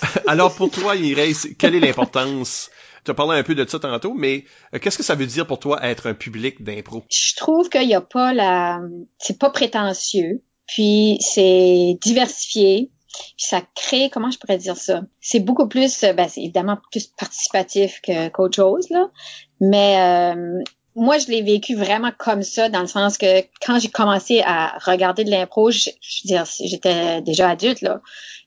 Alors 0.26 0.54
pour 0.54 0.70
toi, 0.70 0.96
Irais, 0.96 1.32
quelle 1.58 1.74
est 1.74 1.80
l'importance? 1.80 2.70
Tu 3.04 3.10
as 3.12 3.14
parlé 3.14 3.38
un 3.38 3.44
peu 3.44 3.54
de 3.54 3.64
ça 3.68 3.78
tantôt, 3.78 4.14
mais 4.14 4.44
euh, 4.74 4.78
qu'est-ce 4.80 4.98
que 4.98 5.04
ça 5.04 5.14
veut 5.14 5.26
dire 5.26 5.46
pour 5.46 5.60
toi 5.60 5.78
être 5.84 6.08
un 6.08 6.14
public 6.14 6.64
d'impro? 6.64 7.04
Je 7.08 7.36
trouve 7.36 7.68
qu'il 7.68 7.86
n'y 7.86 7.94
a 7.94 8.00
pas 8.00 8.34
la... 8.34 8.80
C'est 9.18 9.38
pas 9.38 9.50
prétentieux, 9.50 10.42
puis 10.66 11.18
c'est 11.20 11.96
diversifié, 12.02 12.90
ça 13.36 13.62
crée, 13.74 14.10
comment 14.10 14.30
je 14.30 14.38
pourrais 14.38 14.58
dire 14.58 14.76
ça? 14.76 15.02
C'est 15.20 15.40
beaucoup 15.40 15.68
plus, 15.68 16.02
euh, 16.04 16.12
ben, 16.12 16.28
c'est 16.28 16.42
évidemment 16.42 16.78
plus 16.90 17.06
participatif 17.06 18.00
qu'autre 18.32 18.56
chose, 18.56 18.88
là, 18.90 19.08
mais 19.60 20.34
euh, 20.34 20.62
moi, 20.94 21.18
je 21.18 21.26
l'ai 21.26 21.42
vécu 21.42 21.74
vraiment 21.74 22.10
comme 22.16 22.42
ça, 22.42 22.68
dans 22.68 22.80
le 22.80 22.86
sens 22.86 23.18
que 23.18 23.42
quand 23.60 23.78
j'ai 23.78 23.88
commencé 23.88 24.42
à 24.44 24.78
regarder 24.78 25.24
de 25.24 25.30
l'impro, 25.30 25.70
je, 25.70 25.90
je 26.00 26.26
dire, 26.26 26.44
j'étais 26.64 27.20
déjà 27.20 27.50
adulte, 27.50 27.82
là. 27.82 28.00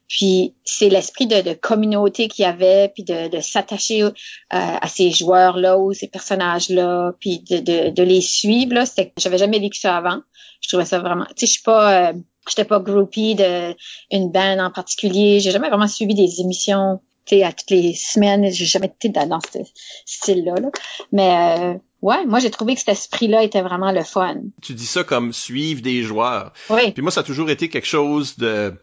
Puis 0.09 0.55
c'est 0.65 0.89
l'esprit 0.89 1.27
de, 1.27 1.41
de, 1.41 1.53
communauté 1.53 2.27
qu'il 2.27 2.43
y 2.43 2.45
avait, 2.47 2.91
puis 2.93 3.03
de, 3.03 3.29
de 3.29 3.39
s'attacher 3.39 4.03
euh, 4.03 4.11
à 4.49 4.87
ces 4.87 5.11
joueurs-là 5.11 5.77
ou 5.77 5.93
ces 5.93 6.07
personnages-là, 6.07 7.13
puis 7.19 7.39
de, 7.39 7.59
de, 7.59 7.89
de, 7.91 8.03
les 8.03 8.19
suivre. 8.19 8.73
Là, 8.73 8.87
c'était, 8.87 9.13
j'avais 9.17 9.37
jamais 9.37 9.59
vécu 9.59 9.79
ça 9.79 9.95
avant. 9.95 10.21
Je 10.61 10.67
trouvais 10.67 10.85
ça 10.85 10.99
vraiment. 10.99 11.25
Tu 11.25 11.33
sais, 11.37 11.45
je 11.45 11.51
suis 11.51 11.61
pas, 11.61 12.09
euh, 12.09 12.13
j'étais 12.49 12.65
pas 12.65 12.79
groupie 12.79 13.35
de 13.35 13.75
une 14.11 14.31
band 14.31 14.57
en 14.59 14.71
particulier. 14.71 15.39
J'ai 15.39 15.51
jamais 15.51 15.69
vraiment 15.69 15.87
suivi 15.87 16.15
des 16.15 16.41
émissions. 16.41 16.99
Tu 17.25 17.35
sais, 17.35 17.43
à 17.43 17.53
toutes 17.53 17.69
les 17.69 17.93
semaines, 17.93 18.51
j'ai 18.51 18.65
jamais 18.65 18.87
été 18.87 19.09
dans, 19.09 19.27
dans 19.27 19.39
ce 19.41 19.59
style-là. 20.05 20.55
Là. 20.55 20.69
Mais 21.11 21.59
euh, 21.59 21.77
Ouais, 22.01 22.25
moi 22.25 22.39
j'ai 22.39 22.49
trouvé 22.49 22.75
que 22.75 22.79
cet 22.79 22.89
esprit-là 22.89 23.43
était 23.43 23.61
vraiment 23.61 23.91
le 23.91 24.03
fun. 24.03 24.35
Tu 24.61 24.73
dis 24.73 24.85
ça 24.85 25.03
comme 25.03 25.33
suivre 25.33 25.81
des 25.81 26.01
joueurs. 26.01 26.53
Oui. 26.69 26.91
Puis 26.91 27.01
moi 27.01 27.11
ça 27.11 27.19
a 27.19 27.23
toujours 27.23 27.49
été 27.49 27.67
quelque 27.67 27.87
chose 27.87 28.37
de 28.37 28.73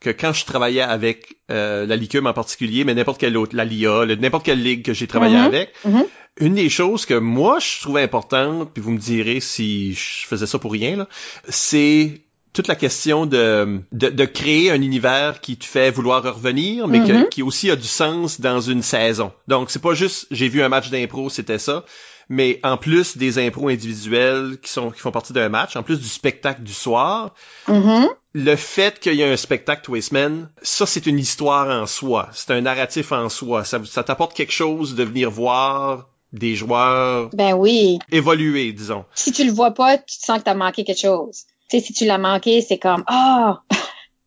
que 0.00 0.10
quand 0.10 0.32
je 0.32 0.44
travaillais 0.44 0.82
avec 0.82 1.36
euh, 1.50 1.86
la 1.86 1.96
LICUM 1.96 2.26
en 2.26 2.32
particulier, 2.32 2.84
mais 2.84 2.94
n'importe 2.94 3.20
quelle 3.20 3.36
autre, 3.36 3.56
la 3.56 3.64
LIA, 3.64 4.06
n'importe 4.18 4.44
quelle 4.44 4.62
ligue 4.62 4.84
que 4.84 4.92
j'ai 4.92 5.06
travaillé 5.06 5.36
mm-hmm. 5.36 5.44
avec, 5.44 5.72
mm-hmm. 5.86 6.06
une 6.40 6.54
des 6.54 6.68
choses 6.68 7.06
que 7.06 7.14
moi 7.14 7.58
je 7.58 7.80
trouvais 7.80 8.02
importante, 8.02 8.72
puis 8.72 8.82
vous 8.82 8.92
me 8.92 8.98
direz 8.98 9.40
si 9.40 9.94
je 9.94 10.26
faisais 10.26 10.46
ça 10.46 10.58
pour 10.58 10.72
rien, 10.72 11.06
c'est 11.48 12.22
toute 12.52 12.68
la 12.68 12.76
question 12.76 13.26
de, 13.26 13.82
de, 13.92 14.24
créer 14.24 14.70
un 14.70 14.80
univers 14.80 15.40
qui 15.40 15.56
te 15.56 15.64
fait 15.64 15.90
vouloir 15.90 16.22
revenir, 16.22 16.88
mais 16.88 16.98
mm-hmm. 16.98 17.28
qui 17.28 17.42
aussi 17.42 17.70
a 17.70 17.76
du 17.76 17.86
sens 17.86 18.40
dans 18.40 18.60
une 18.60 18.82
saison. 18.82 19.32
Donc 19.48 19.70
c'est 19.70 19.82
pas 19.82 19.94
juste 19.94 20.26
j'ai 20.30 20.48
vu 20.48 20.62
un 20.62 20.68
match 20.68 20.90
d'impro, 20.90 21.28
c'était 21.28 21.58
ça 21.58 21.84
mais 22.28 22.60
en 22.62 22.76
plus 22.76 23.16
des 23.16 23.38
impros 23.38 23.68
individuels 23.68 24.58
qui 24.62 24.70
sont 24.70 24.90
qui 24.90 25.00
font 25.00 25.10
partie 25.10 25.32
d'un 25.32 25.48
match, 25.48 25.76
en 25.76 25.82
plus 25.82 25.98
du 25.98 26.08
spectacle 26.08 26.62
du 26.62 26.74
soir, 26.74 27.34
mm-hmm. 27.68 28.08
le 28.34 28.56
fait 28.56 29.00
qu'il 29.00 29.14
y 29.14 29.22
ait 29.22 29.32
un 29.32 29.36
spectacle 29.36 29.82
tous 29.82 29.94
les 29.94 30.02
semaines, 30.02 30.48
ça 30.62 30.86
c'est 30.86 31.06
une 31.06 31.18
histoire 31.18 31.68
en 31.68 31.86
soi, 31.86 32.28
c'est 32.32 32.52
un 32.52 32.60
narratif 32.60 33.12
en 33.12 33.28
soi, 33.28 33.64
ça, 33.64 33.80
ça 33.84 34.04
t'apporte 34.04 34.34
quelque 34.34 34.52
chose 34.52 34.94
de 34.94 35.04
venir 35.04 35.30
voir 35.30 36.08
des 36.32 36.54
joueurs 36.54 37.30
Ben 37.32 37.54
oui. 37.54 37.98
évolués, 38.12 38.72
disons. 38.72 39.04
Si 39.14 39.32
tu 39.32 39.44
le 39.44 39.52
vois 39.52 39.72
pas, 39.72 39.96
tu 39.96 40.18
te 40.18 40.24
sens 40.24 40.38
que 40.38 40.44
t'as 40.44 40.54
manqué 40.54 40.84
quelque 40.84 41.00
chose. 41.00 41.44
Tu 41.70 41.78
sais, 41.78 41.84
si 41.84 41.92
tu 41.92 42.04
l'as 42.04 42.18
manqué, 42.18 42.60
c'est 42.60 42.78
comme, 42.78 43.04
ah, 43.06 43.62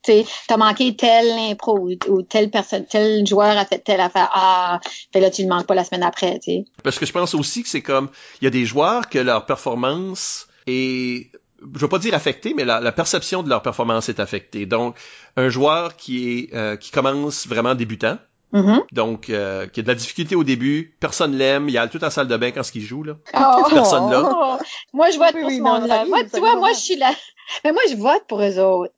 tu 0.03 0.11
t'as 0.47 0.57
manqué 0.57 0.95
telle 0.95 1.31
impro 1.51 1.77
ou, 1.77 1.91
ou 2.07 2.21
telle 2.21 2.49
personne, 2.49 2.85
tel 2.85 3.25
joueur 3.25 3.57
a 3.57 3.65
fait 3.65 3.79
telle 3.79 4.01
affaire. 4.01 4.29
Ah, 4.33 4.79
fait 5.13 5.19
là, 5.19 5.29
tu 5.29 5.43
le 5.43 5.49
manques 5.49 5.67
pas 5.67 5.75
la 5.75 5.83
semaine 5.83 6.03
après, 6.03 6.39
tu 6.39 6.51
sais. 6.51 6.65
Parce 6.83 6.99
que 6.99 7.05
je 7.05 7.11
pense 7.11 7.33
aussi 7.33 7.63
que 7.63 7.69
c'est 7.69 7.81
comme, 7.81 8.09
il 8.41 8.45
y 8.45 8.47
a 8.47 8.51
des 8.51 8.65
joueurs 8.65 9.09
que 9.09 9.19
leur 9.19 9.45
performance 9.45 10.47
est 10.67 11.31
je 11.75 11.79
veux 11.79 11.87
pas 11.87 11.99
dire 11.99 12.15
affectée, 12.15 12.55
mais 12.55 12.65
la, 12.65 12.79
la, 12.79 12.91
perception 12.91 13.43
de 13.43 13.49
leur 13.49 13.61
performance 13.61 14.09
est 14.09 14.19
affectée. 14.19 14.65
Donc, 14.65 14.95
un 15.37 15.47
joueur 15.47 15.95
qui 15.95 16.39
est 16.39 16.55
euh, 16.55 16.75
qui 16.75 16.89
commence 16.89 17.45
vraiment 17.47 17.75
débutant, 17.75 18.17
Mhm. 18.53 18.81
donc 18.91 19.29
euh, 19.29 19.67
qui 19.67 19.79
a 19.79 19.83
de 19.83 19.87
la 19.87 19.95
difficulté 19.95 20.35
au 20.35 20.43
début, 20.43 20.93
personne 20.99 21.35
l'aime, 21.37 21.69
il 21.69 21.71
y 21.71 21.77
a 21.77 21.87
tout 21.87 22.03
en 22.03 22.09
salle 22.09 22.27
de 22.27 22.35
bain 22.35 22.51
quand 22.51 22.63
il 22.75 22.81
joue 22.81 23.03
là. 23.03 23.13
Oh. 23.33 23.63
Personne 23.69 24.11
là. 24.11 24.29
Oh. 24.29 24.57
Moi, 24.93 25.09
je 25.09 25.17
vote 25.17 25.31
Oui, 25.35 25.41
pour 25.41 25.49
oui, 25.49 25.57
ce 25.57 25.61
monde-là. 25.61 26.05
Moi, 26.05 26.23
tu 26.25 26.39
vois, 26.39 26.57
moi, 26.57 26.73
je 26.73 26.79
suis 26.79 26.97
là. 26.97 27.13
Mais 27.63 27.71
moi, 27.71 27.81
je 27.89 27.95
vote 27.95 28.23
pour 28.27 28.41
eux 28.41 28.59
autres. 28.59 28.93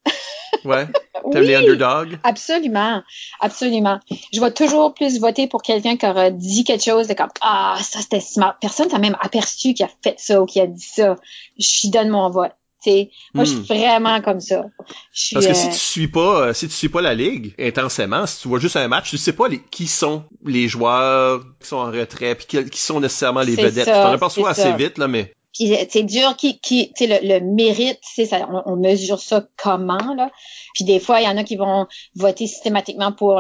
Ouais. 0.66 0.88
T'aimes 1.32 1.42
Oui. 1.42 1.48
les 1.48 1.56
underdogs? 1.56 2.20
Absolument, 2.24 3.02
absolument. 3.40 4.00
Je 4.34 4.42
vais 4.42 4.52
toujours 4.52 4.94
plus 4.94 5.20
voter 5.20 5.48
pour 5.48 5.62
quelqu'un 5.62 5.96
qui 5.96 6.06
aura 6.06 6.32
dit 6.32 6.64
quelque 6.64 6.84
chose 6.84 7.08
de 7.08 7.14
comme 7.14 7.30
ah 7.42 7.78
ça 7.82 8.00
c'était 8.00 8.20
smart. 8.20 8.56
Personne 8.60 8.88
t'a 8.90 9.00
même 9.00 9.18
aperçu 9.22 9.74
qui 9.74 9.84
a 9.84 9.90
fait 10.04 10.16
ça 10.18 10.42
ou 10.42 10.46
qui 10.46 10.60
a 10.60 10.68
dit 10.68 10.82
ça. 10.86 11.16
Je 11.58 11.82
lui 11.84 11.90
donne 11.90 12.10
mon 12.10 12.30
vote. 12.30 12.52
Tu 12.84 12.92
sais, 12.92 13.12
moi 13.34 13.46
je 13.46 13.52
suis 13.52 13.62
vraiment 13.62 14.22
comme 14.22 14.42
ça. 14.42 14.62
Hmm. 14.62 15.34
Parce 15.34 15.46
que 15.46 15.52
euh, 15.52 15.54
si 15.54 15.70
tu 15.70 15.78
suis 15.78 16.08
pas, 16.10 16.48
euh, 16.48 16.54
si 16.54 16.68
tu 16.68 16.74
suis 16.74 16.90
pas 16.90 17.02
la 17.02 17.14
ligue 17.14 17.54
intensément, 17.58 18.26
si 18.26 18.42
tu 18.42 18.50
vois 18.50 18.60
juste 18.60 18.76
un 18.76 18.90
match, 18.90 19.10
tu 19.10 19.18
sais 19.18 19.32
pas 19.32 19.48
les, 19.48 19.62
qui 19.62 19.88
sont 19.88 20.26
les 20.46 20.68
joueurs 20.68 21.42
qui 21.62 21.68
sont 21.70 21.78
en 21.78 21.92
retrait, 21.92 22.36
puis 22.36 22.46
qui, 22.46 22.70
qui 22.70 22.82
sont 22.82 23.00
nécessairement 23.00 23.42
les 23.42 23.56
vedettes. 23.56 23.86
ça, 23.86 23.94
Tu 23.94 24.02
t'en 24.02 24.12
aperçois 24.12 24.50
assez 24.50 24.74
vite 24.74 24.98
là, 24.98 25.08
mais 25.08 25.34
Puis 25.54 25.74
c'est 25.90 26.04
dur 26.04 26.36
qui 26.36 26.60
qui 26.60 26.92
le, 27.00 27.20
le 27.22 27.40
mérite, 27.40 28.00
c'est 28.02 28.26
ça 28.26 28.48
on, 28.52 28.74
on 28.74 28.76
mesure 28.76 29.20
ça 29.20 29.46
comment 29.58 30.14
là. 30.16 30.32
Puis 30.74 30.84
des 30.84 31.00
fois 31.00 31.22
il 31.22 31.26
y 31.26 31.28
en 31.28 31.38
a 31.38 31.44
qui 31.44 31.56
vont 31.56 31.88
voter 32.16 32.48
systématiquement 32.48 33.12
pour 33.12 33.40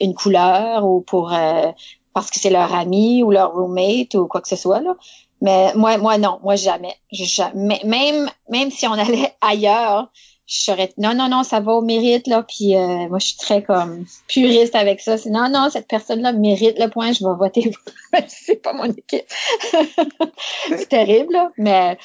une 0.00 0.14
couleur 0.14 0.84
ou 0.84 1.00
pour 1.00 1.32
euh, 1.32 1.70
parce 2.14 2.30
que 2.30 2.40
c'est 2.40 2.50
leur 2.50 2.74
ami 2.74 3.22
ou 3.22 3.30
leur 3.30 3.52
roommate 3.52 4.14
ou 4.14 4.26
quoi 4.26 4.40
que 4.40 4.48
ce 4.48 4.56
soit 4.56 4.80
là. 4.80 4.96
Mais 5.40 5.72
moi 5.74 5.98
moi 5.98 6.18
non, 6.18 6.38
moi 6.42 6.56
jamais, 6.56 6.96
jamais 7.10 7.80
même 7.84 8.28
même 8.48 8.70
si 8.70 8.86
on 8.86 8.92
allait 9.04 9.34
ailleurs, 9.40 10.10
je 10.52 10.64
serais 10.64 10.92
non 10.98 11.14
non 11.14 11.28
non, 11.28 11.44
ça 11.44 11.60
va 11.60 11.72
au 11.72 11.80
mérite 11.80 12.26
là 12.26 12.42
puis 12.42 12.76
euh, 12.76 13.08
moi 13.08 13.18
je 13.18 13.28
suis 13.28 13.36
très 13.36 13.62
comme 13.62 14.04
puriste 14.28 14.74
avec 14.74 15.00
ça. 15.00 15.16
C'est 15.16 15.30
non 15.30 15.48
non, 15.48 15.70
cette 15.70 15.88
personne 15.88 16.20
là 16.20 16.32
mérite 16.32 16.78
le 16.78 16.88
point, 16.88 17.12
je 17.12 17.24
vais 17.24 17.34
voter 17.34 17.70
pour 18.12 18.20
c'est 18.28 18.62
pas 18.62 18.74
mon 18.74 18.84
équipe. 18.84 19.24
c'est 20.68 20.88
terrible 20.90 21.32
là, 21.32 21.50
mais 21.56 21.96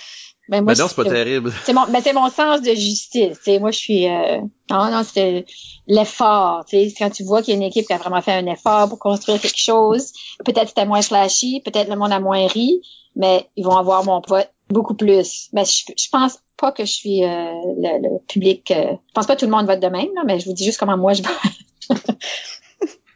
mais 0.48 0.62
moi 0.62 0.74
mais 0.74 0.82
non, 0.82 0.88
c'est 0.88 0.96
pas 0.96 1.04
terrible. 1.04 1.52
c'est 1.66 1.74
mon 1.74 1.86
ben, 1.88 2.02
c'est 2.02 2.14
mon 2.14 2.30
sens 2.30 2.62
de 2.62 2.74
justice 2.74 3.38
tu 3.38 3.44
sais 3.44 3.60
moi 3.60 3.72
je 3.72 3.78
suis 3.78 4.08
euh, 4.08 4.38
non 4.70 4.90
non 4.92 5.04
c'est 5.04 5.46
l'effort 5.88 6.64
tu 6.64 6.78
sais 6.78 6.94
quand 6.98 7.10
tu 7.10 7.24
vois 7.24 7.42
qu'il 7.42 7.54
y 7.54 7.58
a 7.58 7.60
une 7.60 7.68
équipe 7.68 7.86
qui 7.86 7.92
a 7.92 7.98
vraiment 7.98 8.22
fait 8.22 8.32
un 8.32 8.46
effort 8.46 8.88
pour 8.88 8.98
construire 8.98 9.42
quelque 9.42 9.60
chose 9.60 10.14
peut-être 10.46 10.70
c'était 10.70 10.86
moins 10.86 11.02
flashy 11.02 11.60
peut-être 11.66 11.90
le 11.90 11.98
monde 11.98 12.14
a 12.14 12.22
moins 12.22 12.48
ri 12.48 12.82
mais 13.18 13.50
ils 13.58 13.66
vont 13.66 13.76
avoir 13.76 14.06
mon 14.06 14.22
vote 14.26 14.50
beaucoup 14.70 14.94
plus. 14.96 15.50
Mais 15.54 15.66
je, 15.66 15.92
je 15.98 16.10
pense 16.12 16.40
pas 16.58 16.72
que 16.72 16.86
je 16.86 16.92
suis 16.92 17.24
euh, 17.24 17.28
le, 17.28 18.02
le 18.02 18.20
public 18.28 18.72
euh, 18.72 18.92
je 18.92 19.14
pense 19.14 19.28
pas 19.28 19.36
que 19.36 19.40
tout 19.42 19.46
le 19.46 19.52
monde 19.52 19.68
vote 19.68 19.80
de 19.80 19.88
même 19.88 20.08
là, 20.16 20.24
mais 20.26 20.40
je 20.40 20.46
vous 20.46 20.54
dis 20.54 20.66
juste 20.66 20.80
comment 20.80 20.98
moi 20.98 21.14
je 21.14 21.24
vote. 21.24 21.98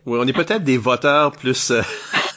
Oui, 0.08 0.18
on 0.20 0.26
est 0.28 0.34
peut-être 0.34 0.64
des 0.64 0.78
voteurs 0.80 1.32
plus 1.32 1.70
euh, 1.70 1.84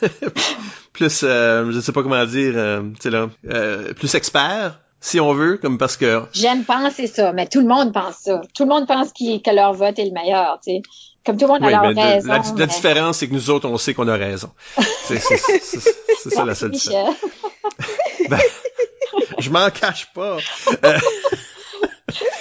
plus 0.92 1.22
euh, 1.22 1.70
je 1.72 1.80
sais 1.80 1.92
pas 1.92 2.02
comment 2.02 2.22
dire, 2.26 2.52
euh, 2.56 2.82
tu 2.96 3.02
sais 3.04 3.10
là, 3.10 3.30
euh, 3.48 3.94
plus 3.94 4.14
experts 4.14 4.80
si 5.00 5.18
on 5.18 5.32
veut, 5.32 5.56
comme 5.56 5.78
parce 5.78 5.96
que 5.96 6.22
j'aime 6.34 6.64
penser 6.64 7.06
ça 7.06 7.32
mais 7.32 7.46
tout 7.46 7.60
le 7.60 7.66
monde 7.66 7.92
pense 7.94 8.16
ça. 8.24 8.42
Tout 8.54 8.64
le 8.64 8.68
monde 8.68 8.86
pense 8.86 9.12
qu'il- 9.12 9.40
que 9.40 9.50
leur 9.50 9.72
vote 9.72 9.98
est 9.98 10.04
le 10.04 10.12
meilleur 10.12 10.60
tu 10.62 10.72
sais. 10.74 10.82
Comme 11.24 11.38
tout 11.38 11.46
le 11.46 11.52
monde 11.52 11.62
oui, 11.62 11.72
a 11.72 11.82
leur 11.82 11.94
raison 12.04 12.28
la, 12.28 12.38
la 12.38 12.52
mais- 12.54 12.66
différence 12.66 13.16
c'est 13.18 13.28
que 13.28 13.32
nous 13.34 13.48
autres 13.48 13.66
on 13.66 13.78
sait 13.78 13.94
qu'on 13.94 14.08
a 14.08 14.16
raison. 14.16 14.50
C'est 15.06 16.30
ça 16.30 16.44
la 16.44 16.54
seule 16.54 16.70
différence. 16.72 17.16
Ben, 18.28 18.38
je 19.38 19.50
m'en 19.50 19.70
cache 19.70 20.12
pas. 20.14 20.38
Euh, 20.84 20.98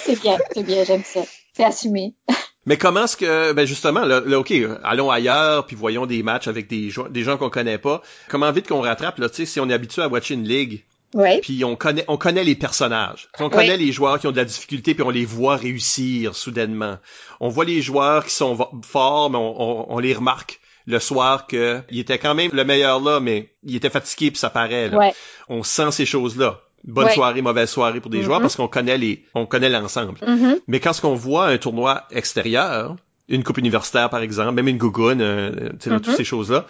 C'est 0.04 0.20
bien, 0.20 0.36
c'est 0.52 0.62
bien, 0.62 0.84
j'aime 0.84 1.02
ça. 1.04 1.20
C'est 1.54 1.64
assumé. 1.64 2.14
Mais 2.66 2.76
comment 2.78 3.04
est-ce 3.04 3.16
que, 3.16 3.52
ben 3.52 3.66
justement, 3.66 4.04
là, 4.04 4.20
là, 4.24 4.38
ok, 4.38 4.52
allons 4.84 5.10
ailleurs, 5.10 5.66
puis 5.66 5.76
voyons 5.76 6.06
des 6.06 6.22
matchs 6.22 6.46
avec 6.48 6.66
des, 6.68 6.88
gens- 6.90 7.08
des 7.08 7.22
gens 7.22 7.36
qu'on 7.36 7.50
connaît 7.50 7.78
pas. 7.78 8.00
Comment 8.28 8.50
vite 8.52 8.68
qu'on 8.68 8.80
rattrape, 8.80 9.18
là, 9.18 9.28
tu 9.28 9.36
sais, 9.36 9.46
si 9.46 9.60
on 9.60 9.68
est 9.68 9.74
habitué 9.74 10.00
à 10.02 10.08
watcher 10.08 10.34
une 10.34 10.48
ligue, 10.48 10.84
Oui. 11.14 11.40
puis 11.42 11.62
on 11.64 11.76
connaît, 11.76 12.04
on 12.08 12.16
connaît 12.16 12.44
les 12.44 12.54
personnages. 12.54 13.28
On 13.38 13.50
connaît 13.50 13.76
les 13.76 13.92
joueurs 13.92 14.18
qui 14.18 14.26
ont 14.28 14.32
de 14.32 14.36
la 14.38 14.44
difficulté, 14.46 14.94
puis 14.94 15.02
on 15.04 15.10
les 15.10 15.26
voit 15.26 15.56
réussir 15.56 16.34
soudainement. 16.34 16.96
On 17.40 17.48
voit 17.48 17.64
les 17.66 17.82
joueurs 17.82 18.24
qui 18.24 18.32
sont 18.34 18.56
forts, 18.82 19.28
mais 19.30 19.38
on, 19.38 19.60
on- 19.60 19.86
on 19.94 19.98
les 19.98 20.14
remarque 20.14 20.58
le 20.86 20.98
soir 20.98 21.46
que 21.46 21.80
il 21.90 21.98
était 21.98 22.18
quand 22.18 22.34
même 22.34 22.50
le 22.52 22.64
meilleur 22.64 23.00
là, 23.00 23.20
mais 23.20 23.50
il 23.64 23.76
était 23.76 23.90
fatigué 23.90 24.30
puis 24.30 24.38
ça 24.38 24.50
paraît. 24.50 24.88
Là. 24.88 24.98
Ouais. 24.98 25.14
On 25.48 25.62
sent 25.62 25.90
ces 25.92 26.06
choses-là. 26.06 26.60
Bonne 26.86 27.06
Ouais. 27.06 27.14
soirée, 27.14 27.40
mauvaise 27.40 27.70
soirée 27.70 28.00
pour 28.00 28.10
des 28.10 28.22
joueurs 28.22 28.40
Mhm. 28.40 28.42
parce 28.42 28.56
qu'on 28.56 28.68
connaît 28.68 28.98
les, 28.98 29.24
on 29.34 29.46
connaît 29.46 29.70
l'ensemble. 29.70 30.18
Mhm. 30.26 30.56
Mais 30.66 30.80
quand 30.80 30.92
ce 30.92 31.00
qu'on 31.00 31.14
voit 31.14 31.46
un 31.46 31.56
tournoi 31.56 32.04
extérieur, 32.10 32.96
une 33.28 33.42
coupe 33.42 33.56
universitaire 33.58 34.10
par 34.10 34.20
exemple, 34.20 34.52
même 34.52 34.68
une 34.68 34.76
gougoune, 34.76 35.22
euh, 35.22 35.70
Mhm. 35.86 36.00
toutes 36.00 36.16
ces 36.16 36.24
choses-là, 36.24 36.66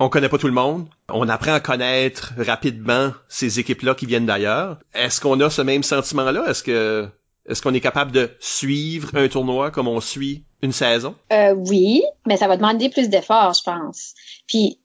on 0.00 0.08
connaît 0.08 0.30
pas 0.30 0.38
tout 0.38 0.46
le 0.46 0.54
monde. 0.54 0.86
On 1.10 1.28
apprend 1.28 1.52
à 1.52 1.60
connaître 1.60 2.32
rapidement 2.38 3.12
ces 3.28 3.58
équipes-là 3.60 3.94
qui 3.94 4.06
viennent 4.06 4.24
d'ailleurs. 4.26 4.78
Est-ce 4.94 5.20
qu'on 5.20 5.38
a 5.40 5.50
ce 5.50 5.60
même 5.60 5.82
sentiment-là? 5.82 6.44
Est-ce 6.48 6.62
que 6.62 7.08
est-ce 7.46 7.62
qu'on 7.62 7.72
est 7.74 7.80
capable 7.80 8.12
de 8.12 8.30
suivre 8.40 9.10
un 9.14 9.26
tournoi 9.28 9.70
comme 9.70 9.88
on 9.88 10.00
suit 10.00 10.44
une 10.62 10.72
saison? 10.72 11.14
Euh, 11.32 11.54
oui, 11.54 12.02
mais 12.26 12.36
ça 12.36 12.48
va 12.48 12.56
demander 12.56 12.88
plus 12.88 13.08
d'efforts, 13.08 13.54
je 13.54 13.62
pense. 13.62 14.14
Puis, 14.46 14.78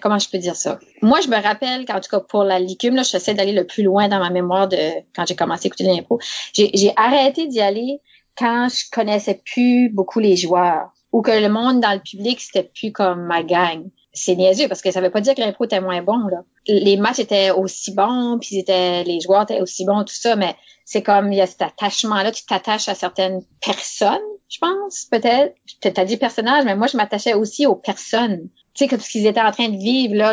comment 0.00 0.18
je 0.18 0.28
peux 0.28 0.38
dire 0.38 0.56
ça? 0.56 0.78
Moi, 1.02 1.20
je 1.20 1.28
me 1.28 1.40
rappelle 1.40 1.84
qu'en 1.86 2.00
tout 2.00 2.10
cas, 2.10 2.20
pour 2.20 2.44
la 2.44 2.58
licume, 2.58 2.96
là, 2.96 3.02
j'essaie 3.02 3.34
d'aller 3.34 3.52
le 3.52 3.66
plus 3.66 3.82
loin 3.82 4.08
dans 4.08 4.18
ma 4.18 4.30
mémoire 4.30 4.68
de 4.68 4.76
quand 5.14 5.26
j'ai 5.26 5.36
commencé 5.36 5.66
à 5.66 5.68
écouter 5.68 5.84
l'impro. 5.84 6.18
J'ai, 6.52 6.70
j'ai 6.74 6.92
arrêté 6.96 7.46
d'y 7.46 7.60
aller 7.60 8.00
quand 8.36 8.68
je 8.68 8.84
connaissais 8.90 9.40
plus 9.44 9.88
beaucoup 9.88 10.20
les 10.20 10.36
joueurs 10.36 10.90
ou 11.12 11.22
que 11.22 11.30
le 11.30 11.48
monde 11.48 11.80
dans 11.80 11.92
le 11.92 12.00
public, 12.00 12.40
c'était 12.40 12.64
plus 12.64 12.92
comme 12.92 13.22
ma 13.22 13.42
gang. 13.42 13.88
C'est 14.12 14.34
niaiseux 14.34 14.68
parce 14.68 14.82
que 14.82 14.90
ça 14.90 15.00
veut 15.00 15.10
pas 15.10 15.20
dire 15.20 15.34
que 15.34 15.40
l'impro 15.40 15.64
était 15.64 15.80
moins 15.80 16.02
bon, 16.02 16.18
là. 16.26 16.42
Les 16.66 16.96
matchs 16.96 17.20
étaient 17.20 17.50
aussi 17.50 17.92
bons, 17.92 18.38
puis 18.38 18.56
c'était, 18.56 19.04
les 19.04 19.20
joueurs 19.20 19.42
étaient 19.42 19.60
aussi 19.60 19.84
bons, 19.84 20.04
tout 20.04 20.14
ça, 20.14 20.36
mais 20.36 20.56
c'est 20.84 21.02
comme, 21.02 21.32
il 21.32 21.38
y 21.38 21.40
a 21.40 21.46
cet 21.46 21.62
attachement-là, 21.62 22.32
tu 22.32 22.44
t'attaches 22.44 22.88
à 22.88 22.94
certaines 22.94 23.42
personnes, 23.64 24.18
je 24.48 24.58
pense, 24.58 25.06
peut-être. 25.10 25.54
T'as 25.80 26.04
dit 26.04 26.16
personnage, 26.16 26.64
mais 26.64 26.76
moi, 26.76 26.86
je 26.86 26.96
m'attachais 26.96 27.34
aussi 27.34 27.66
aux 27.66 27.74
personnes. 27.74 28.48
Tu 28.74 28.84
sais, 28.84 28.88
comme 28.88 29.00
ce 29.00 29.10
qu'ils 29.10 29.26
étaient 29.26 29.40
en 29.40 29.50
train 29.52 29.68
de 29.68 29.76
vivre, 29.76 30.14
là, 30.14 30.32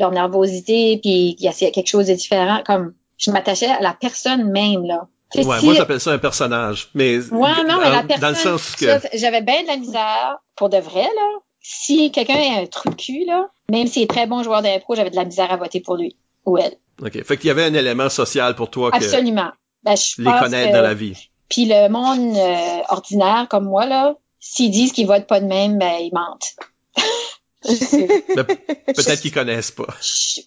leur 0.00 0.10
nervosité, 0.10 0.98
puis 1.02 1.36
il 1.38 1.44
y 1.44 1.48
a 1.48 1.52
quelque 1.52 1.86
chose 1.86 2.06
de 2.06 2.14
différent, 2.14 2.62
comme, 2.66 2.94
je 3.18 3.30
m'attachais 3.30 3.66
à 3.70 3.80
la 3.80 3.92
personne 3.98 4.50
même, 4.50 4.84
là. 4.84 5.06
Ouais, 5.34 5.42
si- 5.58 5.64
moi 5.66 5.74
j'appelle 5.74 6.00
ça 6.00 6.12
un 6.12 6.18
personnage, 6.18 6.88
mais 6.94 7.18
Ouais, 7.30 7.50
non, 7.66 7.78
mais 7.82 7.90
la 7.90 8.02
personne, 8.04 8.20
dans 8.20 8.28
le 8.30 8.34
sens 8.58 8.76
que 8.76 8.86
j'avais 9.14 9.42
bien 9.42 9.62
de 9.62 9.66
la 9.66 9.76
misère, 9.76 10.36
pour 10.54 10.68
de 10.68 10.78
vrai, 10.78 11.02
là. 11.02 11.38
Si 11.60 12.12
quelqu'un 12.12 12.36
est 12.38 12.62
un 12.62 12.66
trou 12.66 12.90
de 12.90 12.94
cul, 12.94 13.24
là, 13.26 13.48
même 13.70 13.88
s'il 13.88 14.02
est 14.02 14.10
très 14.10 14.26
bon 14.28 14.42
joueur 14.44 14.62
d'impro, 14.62 14.94
j'avais 14.94 15.10
de 15.10 15.16
la 15.16 15.24
misère 15.24 15.50
à 15.50 15.56
voter 15.56 15.80
pour 15.80 15.96
lui. 15.96 16.16
Ou 16.44 16.58
elle. 16.58 16.76
OK, 17.02 17.24
fait 17.24 17.36
qu'il 17.36 17.48
y 17.48 17.50
avait 17.50 17.64
un 17.64 17.74
élément 17.74 18.08
social 18.08 18.54
pour 18.54 18.70
toi 18.70 18.92
que 18.92 18.96
Absolument. 18.98 19.50
Ben, 19.82 19.96
je 19.96 20.22
les 20.22 20.30
connaître 20.40 20.70
que- 20.70 20.76
dans 20.76 20.82
la 20.82 20.94
vie. 20.94 21.28
Puis 21.48 21.66
le 21.66 21.88
monde 21.88 22.36
euh, 22.36 22.82
ordinaire 22.88 23.46
comme 23.48 23.64
moi, 23.64 23.86
là, 23.86 24.14
s'ils 24.40 24.70
disent 24.70 24.92
qu'ils 24.92 25.06
votent 25.06 25.26
pas 25.26 25.40
de 25.40 25.46
même, 25.46 25.78
ben 25.78 25.94
ils 26.00 26.12
mentent. 26.12 26.56
Mais 27.92 28.06
peut-être 28.94 29.20
qu'ils 29.20 29.32
connaissent 29.32 29.70
pas. 29.70 29.86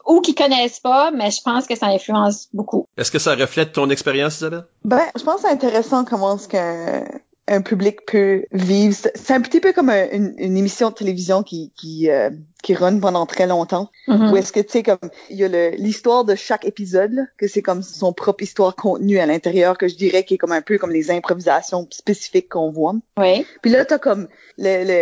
Ou 0.06 0.22
qu'ils 0.22 0.36
connaissent 0.36 0.80
pas, 0.80 1.12
mais 1.12 1.32
je 1.32 1.42
pense 1.42 1.68
que 1.68 1.76
ça 1.76 1.88
influence 1.88 2.48
beaucoup. 2.54 2.88
Est-ce 2.98 3.12
que 3.12 3.20
ça 3.20 3.36
reflète 3.36 3.74
ton 3.74 3.90
expérience, 3.90 4.38
Isabelle? 4.38 4.66
Ben, 4.86 5.04
je 5.18 5.24
pense 5.24 5.42
que 5.42 5.42
c'est 5.42 5.54
intéressant 5.54 6.06
comment 6.06 6.38
est-ce 6.38 6.48
qu'un 6.48 7.04
un 7.52 7.62
public 7.62 8.06
peut 8.06 8.46
vivre. 8.52 8.96
C'est- 9.16 9.32
un 9.34 9.42
petit 9.42 9.60
peu 9.60 9.74
comme 9.74 9.90
un- 9.90 10.10
une, 10.12 10.34
une 10.38 10.56
émission 10.58 10.90
de 10.90 10.96
télévision 10.96 11.44
qui 11.44 11.72
qui 11.76 12.10
euh, 12.10 12.30
qui 12.64 12.76
run 12.76 13.00
pendant 13.00 13.26
très 13.26 13.48
longtemps. 13.48 13.90
Mhm. 14.08 14.32
Où 14.32 14.38
est-ce 14.38 14.52
que 14.52 14.60
tu 14.60 14.70
sais 14.72 14.84
comme 14.84 14.98
il 15.30 15.38
y 15.38 15.44
a 15.46 15.70
l'histoire 15.72 16.26
de 16.26 16.36
chaque 16.36 16.66
épisode 16.66 17.14
là, 17.14 17.24
que 17.38 17.48
c'est 17.48 17.62
comme 17.62 17.82
son 17.84 18.12
propre 18.14 18.44
histoire 18.44 18.76
contenue 18.76 19.20
à 19.20 19.26
l'intérieur 19.26 19.78
que 19.78 19.88
je 19.88 19.96
dirais 19.96 20.24
qui 20.24 20.36
est 20.36 20.38
comme 20.38 20.52
un 20.52 20.62
peu 20.62 20.78
comme 20.78 20.92
les 20.92 21.10
improvisations 21.12 21.88
spécifiques 21.92 22.50
qu'on 22.50 22.70
voit. 22.72 22.96
Oui. 23.18 23.46
Puis 23.62 23.72
là 23.72 23.86
t'as 23.86 23.98
comme 24.00 24.28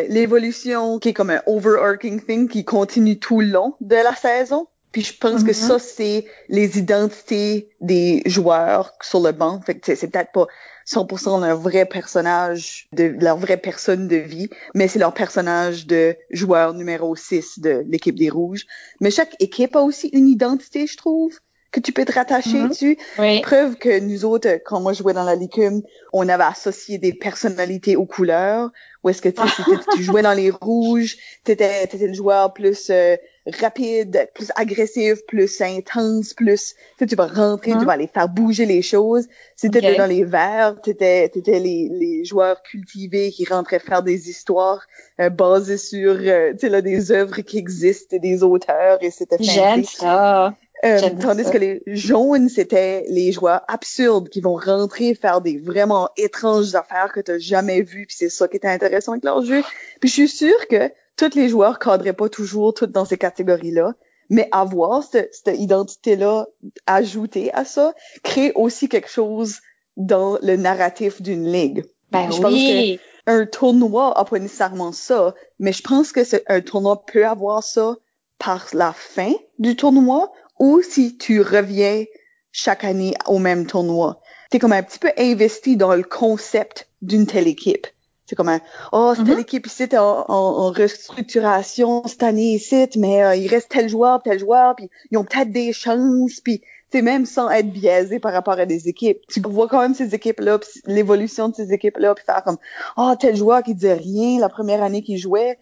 l'évolution 0.10 1.00
qui 1.00 1.10
est 1.10 1.14
comme 1.14 1.30
un 1.30 1.42
overarching 1.46 2.22
thing 2.22 2.48
qui 2.48 2.64
continue 2.66 3.20
tout 3.20 3.42
le 3.42 3.48
long 3.48 3.74
de 3.82 3.96
la 3.96 4.16
saison. 4.16 4.68
Puis 4.92 5.02
je 5.04 5.18
pense 5.18 5.44
que 5.44 5.50
Mhm. 5.50 5.54
ça 5.54 5.80
c'est 5.80 6.26
les 6.50 6.78
identités 6.80 7.70
des 7.82 8.24
joueurs 8.26 8.94
sur 9.02 9.20
le 9.20 9.32
banc. 9.32 9.60
Fait 9.62 9.76
que 9.78 9.96
c'est 9.96 10.08
peut-être 10.08 10.32
pas 10.32 10.48
100% 10.88 11.42
leur 11.42 11.60
vrai 11.60 11.86
personnage, 11.86 12.88
de 12.94 13.04
leur 13.20 13.38
vraie 13.38 13.58
personne 13.58 14.08
de 14.08 14.16
vie, 14.16 14.50
mais 14.74 14.88
c'est 14.88 15.00
leur 15.00 15.14
personnage 15.14 15.86
de 15.86 16.16
joueur 16.32 16.74
numéro 16.74 17.16
6 17.16 17.60
de 17.60 17.84
l'équipe 17.88 18.18
des 18.18 18.30
Rouges. 18.30 18.66
Mais 19.02 19.12
chaque 19.12 19.36
équipe 19.40 19.76
a 19.76 19.82
aussi 19.82 20.08
une 20.08 20.28
identité, 20.28 20.88
je 20.88 20.98
trouve 20.98 21.40
que 21.72 21.80
tu 21.80 21.92
peux 21.92 22.06
te 22.06 22.14
rattacher 22.14 22.64
Mhm. 22.64 22.70
dessus. 22.70 22.98
Oui. 23.20 23.42
Preuve 23.42 23.76
que 23.76 24.00
nous 24.00 24.26
autres, 24.26 24.60
quand 24.66 24.80
moi 24.80 24.94
je 24.94 25.00
jouais 25.00 25.14
dans 25.14 25.24
la 25.24 25.36
licume, 25.36 25.82
on 26.14 26.28
avait 26.30 26.44
associé 26.44 26.98
des 26.98 27.14
personnalités 27.14 27.96
aux 27.96 28.06
couleurs. 28.06 28.72
Ou 29.04 29.10
est-ce 29.10 29.22
que 29.22 29.30
tu, 29.30 30.04
jouais 30.04 30.22
dans 30.22 30.34
les 30.34 30.50
rouges, 30.50 31.18
t'étais, 31.44 31.86
t'étais 31.88 32.08
le 32.08 32.14
joueur 32.14 32.54
plus 32.54 32.90
euh, 32.90 33.16
rapide, 33.62 34.28
plus 34.34 34.52
agressif, 34.56 35.20
plus 35.28 35.62
intense, 35.62 36.34
plus, 36.34 36.74
tu 36.74 36.76
sais, 37.00 37.06
tu 37.06 37.16
vas 37.16 37.28
rentrer, 37.28 37.74
Mhm. 37.74 37.80
tu 37.80 37.86
vas 37.86 37.94
aller 37.94 38.08
faire 38.08 38.28
bouger 38.28 38.66
les 38.66 38.82
choses. 38.82 39.28
C'était 39.56 39.80
Ok. 39.92 39.98
dans 39.98 40.08
les 40.08 40.24
verts, 40.26 40.82
t'étais, 40.82 41.30
t'étais 41.30 41.60
les, 41.60 41.90
les 41.92 42.26
joueurs 42.26 42.62
cultivés 42.64 43.32
qui 43.32 43.46
rentraient 43.46 43.80
faire 43.80 44.04
des 44.04 44.30
histoires 44.30 44.86
euh, 45.22 45.30
basées 45.30 45.78
sur, 45.78 46.14
euh, 46.20 46.52
tu 46.54 46.60
sais, 46.60 46.70
là, 46.70 46.82
des 46.82 47.12
œuvres 47.12 47.42
qui 47.42 47.58
existent, 47.58 48.18
des 48.18 48.44
auteurs, 48.44 48.98
et 49.02 49.12
c'était 49.12 49.38
J'aime 49.40 49.84
ça. 49.84 50.56
Euh, 50.86 51.00
tandis 51.20 51.44
ça. 51.44 51.52
que 51.52 51.58
les 51.58 51.82
jaunes, 51.88 52.50
c'était 52.50 53.04
les 53.10 53.32
joueurs 53.32 53.62
absurdes 53.68 54.30
qui 54.30 54.42
vont 54.42 54.56
rentrer 54.56 55.16
faire 55.16 55.42
des 55.42 55.58
vraiment 55.58 56.10
étranges 56.18 56.76
affaires 56.76 57.12
que 57.14 57.20
t'as 57.20 57.40
jamais 57.40 57.82
vues, 57.82 58.06
puis 58.08 58.16
c'est 58.18 58.30
ça 58.30 58.48
qui 58.48 58.58
était 58.58 58.68
intéressant 58.68 59.14
avec 59.14 59.24
leur 59.24 59.44
jeu. 59.44 59.64
Puis 60.00 60.10
je 60.10 60.14
suis 60.14 60.28
sûre 60.28 60.68
que 60.70 60.92
tous 61.16 61.36
les 61.36 61.50
joueurs 61.50 61.80
cadraient 61.80 62.14
pas 62.14 62.30
toujours 62.30 62.74
toutes 62.74 62.92
dans 62.92 63.06
ces 63.06 63.18
catégories-là, 63.18 63.94
mais 64.30 64.48
avoir 64.52 65.04
cette, 65.04 65.34
cette 65.34 65.60
identité-là 65.60 66.46
ajoutée 66.86 67.52
à 67.54 67.66
ça 67.66 67.94
crée 68.24 68.52
aussi 68.54 68.88
quelque 68.88 69.10
chose 69.10 69.62
dans 69.96 70.38
le 70.44 70.58
narratif 70.58 71.22
d'une 71.22 71.52
ligue. 71.52 71.86
Ben 72.12 72.32
Je 72.32 72.40
pense 72.40 72.54
oui. 72.54 73.00
Un 73.26 73.46
tournoi 73.46 74.18
a 74.18 74.24
pas 74.24 74.40
nécessairement 74.40 74.94
ça, 74.94 75.34
mais 75.60 75.74
je 75.74 75.82
pense 75.82 76.14
que 76.14 76.22
un 76.48 76.62
tournoi 76.62 77.04
peut 77.06 77.26
avoir 77.26 77.62
ça 77.62 77.98
par 78.38 78.68
la 78.74 78.94
fin 78.94 79.34
du 79.60 79.76
tournoi 79.76 80.32
ou 80.60 80.82
si 80.82 81.18
tu 81.18 81.42
reviens 81.42 82.04
chaque 82.52 82.84
année 82.84 83.14
au 83.28 83.40
même 83.40 83.66
tournoi. 83.68 84.22
T'es 84.50 84.60
comme 84.60 84.74
un 84.74 84.84
petit 84.84 85.00
peu 85.00 85.12
investi 85.18 85.76
dans 85.78 85.94
le 85.94 86.04
concept 86.04 86.90
d'une 87.02 87.26
telle 87.28 87.48
équipe. 87.48 87.86
C'est 88.26 88.36
comme 88.36 88.50
un, 88.50 88.60
oh, 88.92 89.14
cette 89.16 89.28
Mhm. 89.28 89.40
équipe 89.40 89.68
ici 89.68 89.84
est 89.84 89.98
en, 89.98 90.26
en, 90.28 90.34
en 90.34 90.72
restructuration 90.72 92.06
cette 92.08 92.24
année 92.24 92.54
ici, 92.56 92.88
mais 92.98 93.24
euh, 93.24 93.36
il 93.36 93.48
reste 93.48 93.70
tel 93.70 93.88
joueur, 93.90 94.22
tel 94.22 94.40
joueur, 94.40 94.76
puis 94.76 94.90
ils 95.12 95.18
ont 95.18 95.24
peut-être 95.24 95.52
des 95.52 95.72
chances, 95.74 96.40
puis 96.42 96.62
c'est 96.92 97.02
même 97.02 97.26
sans 97.26 97.50
être 97.50 97.72
biaisé 97.72 98.20
par 98.20 98.34
rapport 98.34 98.60
à 98.60 98.66
des 98.66 98.88
équipes. 98.88 99.20
Tu 99.30 99.42
vois 99.42 99.68
quand 99.68 99.82
même 99.82 99.94
ces 99.94 100.14
équipes-là, 100.16 100.60
l'évolution 100.86 101.50
de 101.50 101.56
ces 101.56 101.72
équipes-là, 101.74 102.16
puis 102.16 102.26
faire 102.26 102.44
comme, 102.44 102.58
oh, 102.98 103.14
tel 103.20 103.36
joueur 103.36 103.64
qui 103.64 103.74
disait 103.76 103.94
rien 103.94 104.40
la 104.40 104.50
première 104.50 104.82
année 104.84 105.02
qu'il 105.04 105.18
jouait, 105.18 105.58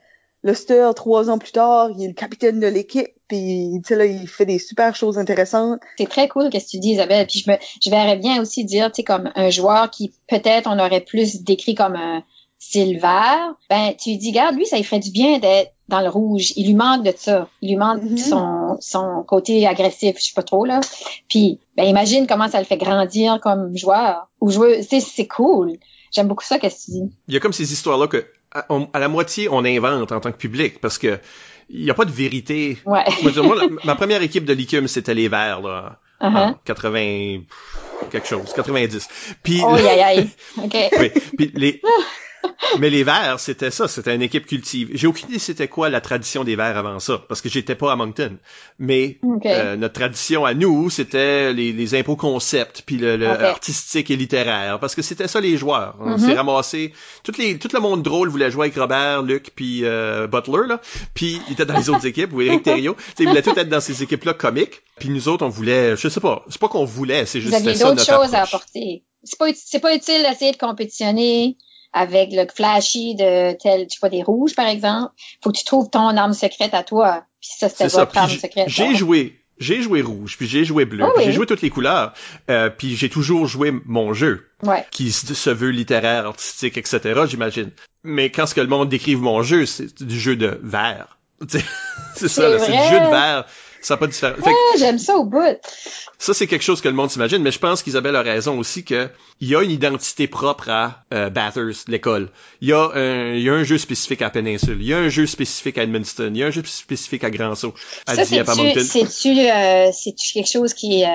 Luster, 0.45 0.91
trois 0.95 1.29
ans 1.29 1.37
plus 1.39 1.51
tard, 1.51 1.89
il 1.97 2.03
est 2.03 2.07
le 2.07 2.13
capitaine 2.13 2.59
de 2.59 2.67
l'équipe, 2.67 3.07
puis 3.27 3.71
tu 3.83 3.87
sais 3.87 3.95
là, 3.95 4.05
il 4.05 4.27
fait 4.27 4.45
des 4.45 4.59
super 4.59 4.95
choses 4.95 5.17
intéressantes. 5.17 5.79
C'est 5.97 6.07
très 6.07 6.27
cool 6.27 6.45
ce 6.45 6.49
que 6.57 6.69
tu 6.69 6.77
dis, 6.77 6.91
Isabelle. 6.91 7.25
Puis 7.27 7.43
je 7.45 7.49
me, 7.51 7.57
je 7.83 7.89
verrais 7.89 8.17
bien 8.17 8.39
aussi 8.41 8.63
dire, 8.63 8.91
tu 8.91 8.97
sais, 8.97 9.03
comme 9.03 9.31
un 9.35 9.49
joueur 9.49 9.89
qui 9.89 10.13
peut-être 10.29 10.69
on 10.71 10.77
aurait 10.77 11.01
plus 11.01 11.41
décrit 11.41 11.73
comme 11.73 11.95
un 11.95 12.23
style 12.59 12.99
vert. 12.99 13.55
Ben, 13.71 13.93
tu 13.99 14.11
lui 14.11 14.17
dis, 14.19 14.31
garde, 14.31 14.55
lui, 14.55 14.67
ça 14.67 14.77
lui 14.77 14.83
ferait 14.83 14.99
du 14.99 15.09
bien 15.11 15.39
d'être 15.39 15.71
dans 15.87 16.01
le 16.01 16.09
rouge. 16.09 16.53
Il 16.55 16.67
lui 16.67 16.75
manque 16.75 17.03
de 17.03 17.13
ça. 17.15 17.47
Il 17.61 17.69
lui 17.69 17.77
manque 17.77 18.03
Mhm. 18.03 18.17
son, 18.17 18.77
son 18.79 19.23
côté 19.27 19.65
agressif, 19.67 20.15
je 20.19 20.25
sais 20.25 20.33
pas 20.35 20.43
trop, 20.43 20.65
là. 20.65 20.79
Puis, 21.27 21.59
ben, 21.75 21.83
imagine 21.85 22.27
comment 22.27 22.47
ça 22.49 22.59
le 22.59 22.65
fait 22.65 22.77
grandir 22.77 23.39
comme 23.41 23.75
joueur 23.75 24.29
ou 24.41 24.51
joueuse. 24.51 24.87
Tu 24.87 24.99
sais, 24.99 25.07
c'est 25.15 25.27
cool. 25.27 25.73
J'aime 26.11 26.27
beaucoup 26.27 26.43
ça, 26.45 26.59
qu'est-ce 26.59 26.85
que 26.85 26.85
tu 26.85 26.91
dis? 26.91 27.11
Il 27.27 27.33
y 27.33 27.37
a 27.37 27.39
comme 27.39 27.51
ces 27.53 27.73
histoires-là 27.73 28.07
que, 28.07 28.25
à, 28.55 28.65
on- 28.69 28.89
à 28.93 28.99
la 28.99 29.07
moitié, 29.07 29.47
on 29.49 29.63
invente 29.65 30.11
en 30.11 30.19
tant 30.19 30.31
que 30.31 30.37
public 30.37 30.79
parce 30.81 30.97
que 30.97 31.19
il 31.69 31.83
n'y 31.83 31.89
a 31.89 31.93
pas 31.95 32.05
de 32.05 32.11
vérité. 32.11 32.77
Ouais. 32.85 33.03
Moi, 33.23 33.55
ma 33.83 33.95
première 33.95 34.21
équipe 34.21 34.45
de 34.45 34.53
l'ICUM, 34.53 34.87
c'était 34.87 35.13
les 35.15 35.27
Verts, 35.27 35.61
là. 35.61 35.99
Uh-huh. 36.21 36.51
en 36.51 36.53
80, 36.63 37.41
pff, 37.47 38.09
quelque 38.11 38.27
chose, 38.27 38.53
90. 38.53 39.07
Puis, 39.43 39.59
Oh, 39.65 39.75
oui, 39.75 41.11
puis 41.37 41.51
les, 41.55 41.81
mais 42.79 42.89
les 42.89 43.03
Verts, 43.03 43.39
c'était 43.39 43.71
ça, 43.71 43.87
c'était 43.87 44.15
une 44.15 44.21
équipe 44.21 44.45
cultive. 44.45 44.89
J'ai 44.93 45.07
aucune 45.07 45.29
idée 45.29 45.39
c'était 45.39 45.67
quoi 45.67 45.89
la 45.89 46.01
tradition 46.01 46.43
des 46.43 46.55
Verts 46.55 46.77
avant 46.77 46.99
ça, 46.99 47.23
parce 47.27 47.41
que 47.41 47.49
j'étais 47.49 47.75
pas 47.75 47.91
à 47.91 47.95
Moncton. 47.95 48.37
Mais 48.79 49.19
euh, 49.45 49.75
notre 49.75 49.93
tradition 49.93 50.45
à 50.45 50.53
nous, 50.53 50.89
c'était 50.89 51.53
les, 51.53 51.73
les 51.73 51.95
impôts 51.95 52.15
concepts, 52.15 52.83
puis 52.85 52.97
le, 52.97 53.27
artistique 53.27 54.11
et 54.11 54.15
littéraire, 54.15 54.79
parce 54.79 54.95
que 54.95 55.01
c'était 55.01 55.27
ça 55.27 55.39
les 55.41 55.57
joueurs. 55.57 55.95
On 55.99 56.15
Mhm. 56.15 56.19
s'est 56.19 56.33
ramassé, 56.33 56.93
toutes 57.23 57.37
les, 57.37 57.57
tout 57.57 57.69
le 57.73 57.79
monde 57.79 58.03
drôle 58.03 58.29
voulait 58.29 58.51
jouer 58.51 58.67
avec 58.67 58.77
Robert, 58.77 59.21
Luc, 59.21 59.51
puis 59.55 59.81
euh, 59.83 60.27
Butler, 60.27 60.67
là. 60.67 60.81
Puis 61.13 61.41
il 61.47 61.53
était 61.53 61.65
dans 61.65 61.77
les 61.77 61.89
autres 61.89 62.05
équipes, 62.05 62.33
ou 62.33 62.41
Eric 62.41 62.63
Thériault. 62.63 62.95
Ils 63.19 63.27
voulaient 63.27 63.41
tout 63.41 63.57
être 63.57 63.69
dans 63.69 63.81
ces 63.81 64.03
équipes-là 64.03 64.33
comiques. 64.33 64.81
Puis 64.99 65.09
nous 65.09 65.27
autres, 65.27 65.45
on 65.45 65.49
voulait, 65.49 65.97
je 65.97 66.07
sais 66.07 66.19
pas, 66.21 66.45
c'est 66.49 66.59
pas 66.59 66.67
qu'on 66.69 66.85
voulait, 66.85 67.25
c'est 67.25 67.39
Vous 67.39 67.45
juste 67.45 67.55
aviez 67.55 67.73
c'était 67.73 67.83
ça 67.85 67.91
d'autres 67.93 68.05
choses 68.05 68.33
à 68.33 68.43
apporter. 68.43 69.03
C'est 69.23 69.39
pas, 69.39 69.47
c'est 69.55 69.79
pas 69.79 69.95
utile 69.95 70.21
d'essayer 70.21 70.51
de 70.51 70.57
compétitionner 70.57 71.57
avec 71.95 72.29
le 72.33 72.45
flashy 72.53 73.15
de 73.15 73.53
tel, 73.57 73.87
tu 73.87 73.99
vois, 73.99 74.09
des 74.09 74.21
rouges, 74.21 74.53
par 74.53 74.67
exemple. 74.67 75.13
Faut 75.43 75.51
que 75.51 75.57
tu 75.57 75.63
trouves 75.63 75.89
ton 75.89 76.15
arme 76.17 76.33
secrète 76.33 76.73
à 76.73 76.83
toi. 76.83 77.23
Puis 77.41 77.49
ça, 77.57 77.69
c'était 77.69 77.87
votre 77.87 78.15
arme 78.17 78.29
secrète. 78.29 78.67
j'ai 78.67 78.93
joué, 78.95 79.39
j'ai 79.57 79.81
joué 79.81 80.01
rouge, 80.01 80.35
puis 80.37 80.45
j'ai 80.47 80.65
joué 80.65 80.83
bleu, 80.85 81.05
Ah 81.05 81.11
oui. 81.15 81.23
j'ai 81.23 81.31
joué 81.31 81.45
toutes 81.45 81.61
les 81.61 81.69
couleurs, 81.69 82.13
euh, 82.51 82.69
puis 82.69 82.95
j'ai 82.97 83.07
toujours 83.09 83.47
joué 83.47 83.71
mon 83.85 84.13
jeu, 84.13 84.47
Ouais. 84.63 84.85
qui 84.91 85.11
se 85.11 85.49
veut 85.49 85.69
littéraire, 85.69 86.25
artistique, 86.25 86.77
etc. 86.77 87.21
J'imagine. 87.27 87.71
Mais 88.03 88.29
quand 88.29 88.45
ce 88.45 88.53
que 88.53 88.61
le 88.61 88.67
monde 88.67 88.89
décrive 88.89 89.21
mon 89.21 89.41
jeu, 89.41 89.65
c'est 89.65 90.03
du 90.03 90.19
jeu 90.19 90.35
de 90.35 90.59
verre. 90.61 91.17
C'est 92.15 92.27
ça, 92.29 92.59
C'est 92.59 92.71
du 92.71 92.77
jeu 92.89 92.99
de 92.99 93.09
verre. 93.09 93.45
Ça 93.85 93.93
n'a 93.93 93.97
pas 93.99 94.07
de 94.07 94.13
différence. 94.13 94.39
Ah, 94.43 94.77
j'aime 94.79 94.97
ça 94.97 95.15
au 95.15 95.25
bout. 95.25 95.59
ça, 96.17 96.33
c'est 96.33 96.47
quelque 96.47 96.63
chose 96.63 96.81
que 96.81 96.87
le 96.87 96.95
monde 96.95 97.11
s'imagine, 97.11 97.43
mais 97.43 97.51
je 97.51 97.59
pense 97.59 97.83
qu'Isabelle 97.83 98.15
a 98.15 98.23
raison 98.23 98.57
aussi 98.57 98.83
que 98.83 99.09
il 99.41 99.47
y 99.47 99.55
a 99.55 99.61
une 99.61 99.69
identité 99.69 100.27
propre 100.27 100.69
à 100.69 101.03
euh, 101.13 101.29
Bathurst, 101.29 101.87
l'école. 101.87 102.31
Il 102.61 102.69
y 102.69 102.73
a 102.73 102.89
un, 102.95 103.35
il 103.35 103.43
y 103.43 103.49
a 103.51 103.53
un 103.53 103.63
jeu 103.63 103.77
spécifique 103.77 104.23
à 104.23 104.31
Peninsula, 104.31 104.75
il 104.79 104.87
y 104.87 104.93
a 104.95 104.97
un 104.97 105.09
jeu 105.09 105.27
spécifique 105.27 105.77
à 105.77 105.83
Edmundston, 105.83 106.31
il 106.33 106.37
y 106.37 106.43
a 106.43 106.47
un 106.47 106.51
jeu 106.51 106.63
spécifique 106.65 107.23
à 107.23 107.29
Grand-Sault, 107.29 107.75
à 108.07 108.17
Dieppe, 108.17 108.49
à 108.49 108.55
Moncton. 108.55 108.81
c'est-tu, 108.83 109.39
euh, 109.39 109.91
c'est-tu 109.93 110.33
quelque 110.33 110.51
chose 110.51 110.73
qui, 110.73 111.03
euh, 111.03 111.07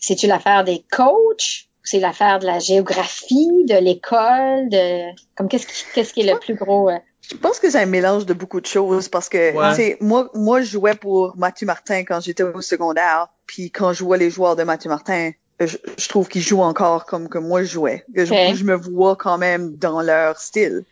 c'est-tu 0.00 0.28
l'affaire 0.28 0.64
des 0.64 0.82
coachs? 0.90 1.68
C'est 1.84 2.00
l'affaire 2.00 2.38
de 2.38 2.46
la 2.46 2.60
géographie, 2.60 3.66
de 3.68 3.76
l'école, 3.78 4.70
de, 4.70 5.14
comme 5.34 5.48
qu'est-ce 5.48 5.66
qui, 5.66 5.74
qu'est-ce 5.94 6.14
qui 6.14 6.22
est 6.22 6.32
le 6.32 6.38
plus 6.38 6.54
gros, 6.54 6.88
euh, 6.88 6.96
Je 7.30 7.36
pense 7.36 7.58
que 7.60 7.70
c'est 7.70 7.80
un 7.80 7.86
mélange 7.86 8.26
de 8.26 8.34
beaucoup 8.34 8.60
de 8.60 8.66
choses 8.66 9.08
parce 9.08 9.28
que 9.28 9.54
Ouais. 9.56 9.70
tu 9.70 9.76
sais, 9.76 9.96
moi 10.00 10.30
moi 10.34 10.60
je 10.60 10.70
jouais 10.70 10.94
pour 10.94 11.36
Mathieu 11.36 11.66
Martin 11.66 12.04
quand 12.04 12.20
j'étais 12.20 12.42
au 12.42 12.60
secondaire, 12.60 13.28
puis 13.46 13.70
quand 13.70 13.92
je 13.92 14.02
vois 14.04 14.16
les 14.16 14.30
joueurs 14.30 14.56
de 14.56 14.64
Mathieu 14.64 14.90
Martin, 14.90 15.30
je, 15.60 15.76
je 15.96 16.08
trouve 16.08 16.28
qu'ils 16.28 16.42
jouent 16.42 16.62
encore 16.62 17.06
comme 17.06 17.28
que 17.28 17.38
moi 17.38 17.62
je 17.62 17.70
jouais. 17.72 18.04
Que 18.14 18.24
je, 18.24 18.64
me 18.64 18.74
vois 18.74 19.16
quand 19.16 19.38
même 19.38 19.76
dans 19.76 20.02
leur 20.02 20.38
style. 20.38 20.84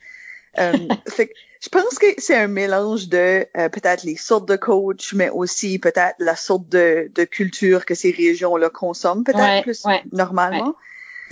Euh, 0.59 0.73
fait 1.09 1.29
que 1.29 1.33
je 1.61 1.69
pense 1.69 1.99
que 1.99 2.07
c'est 2.19 2.37
un 2.37 2.47
mélange 2.47 3.09
de 3.09 3.47
euh, 3.57 3.69
peut-être 3.69 4.05
les 4.05 4.17
sortes 4.17 4.49
de 4.49 4.57
coachs, 4.57 5.13
mais 5.13 5.29
aussi 5.29 5.79
peut-être 5.79 6.15
la 6.19 6.37
sorte 6.37 6.69
de, 6.69 7.11
de 7.15 7.25
culture 7.25 7.85
que 7.85 7.95
ces 7.95 8.13
régions-là 8.13 8.71
consomment, 8.71 9.25
peut-être 9.25 9.41
Ouais, 9.41 9.63
plus 9.63 9.85
ouais, 9.85 10.03
normalement. 10.13 10.75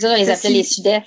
On 0.03 0.15
les 0.15 0.35
si- 0.37 0.49
les 0.49 0.65
sud-est. 0.65 1.07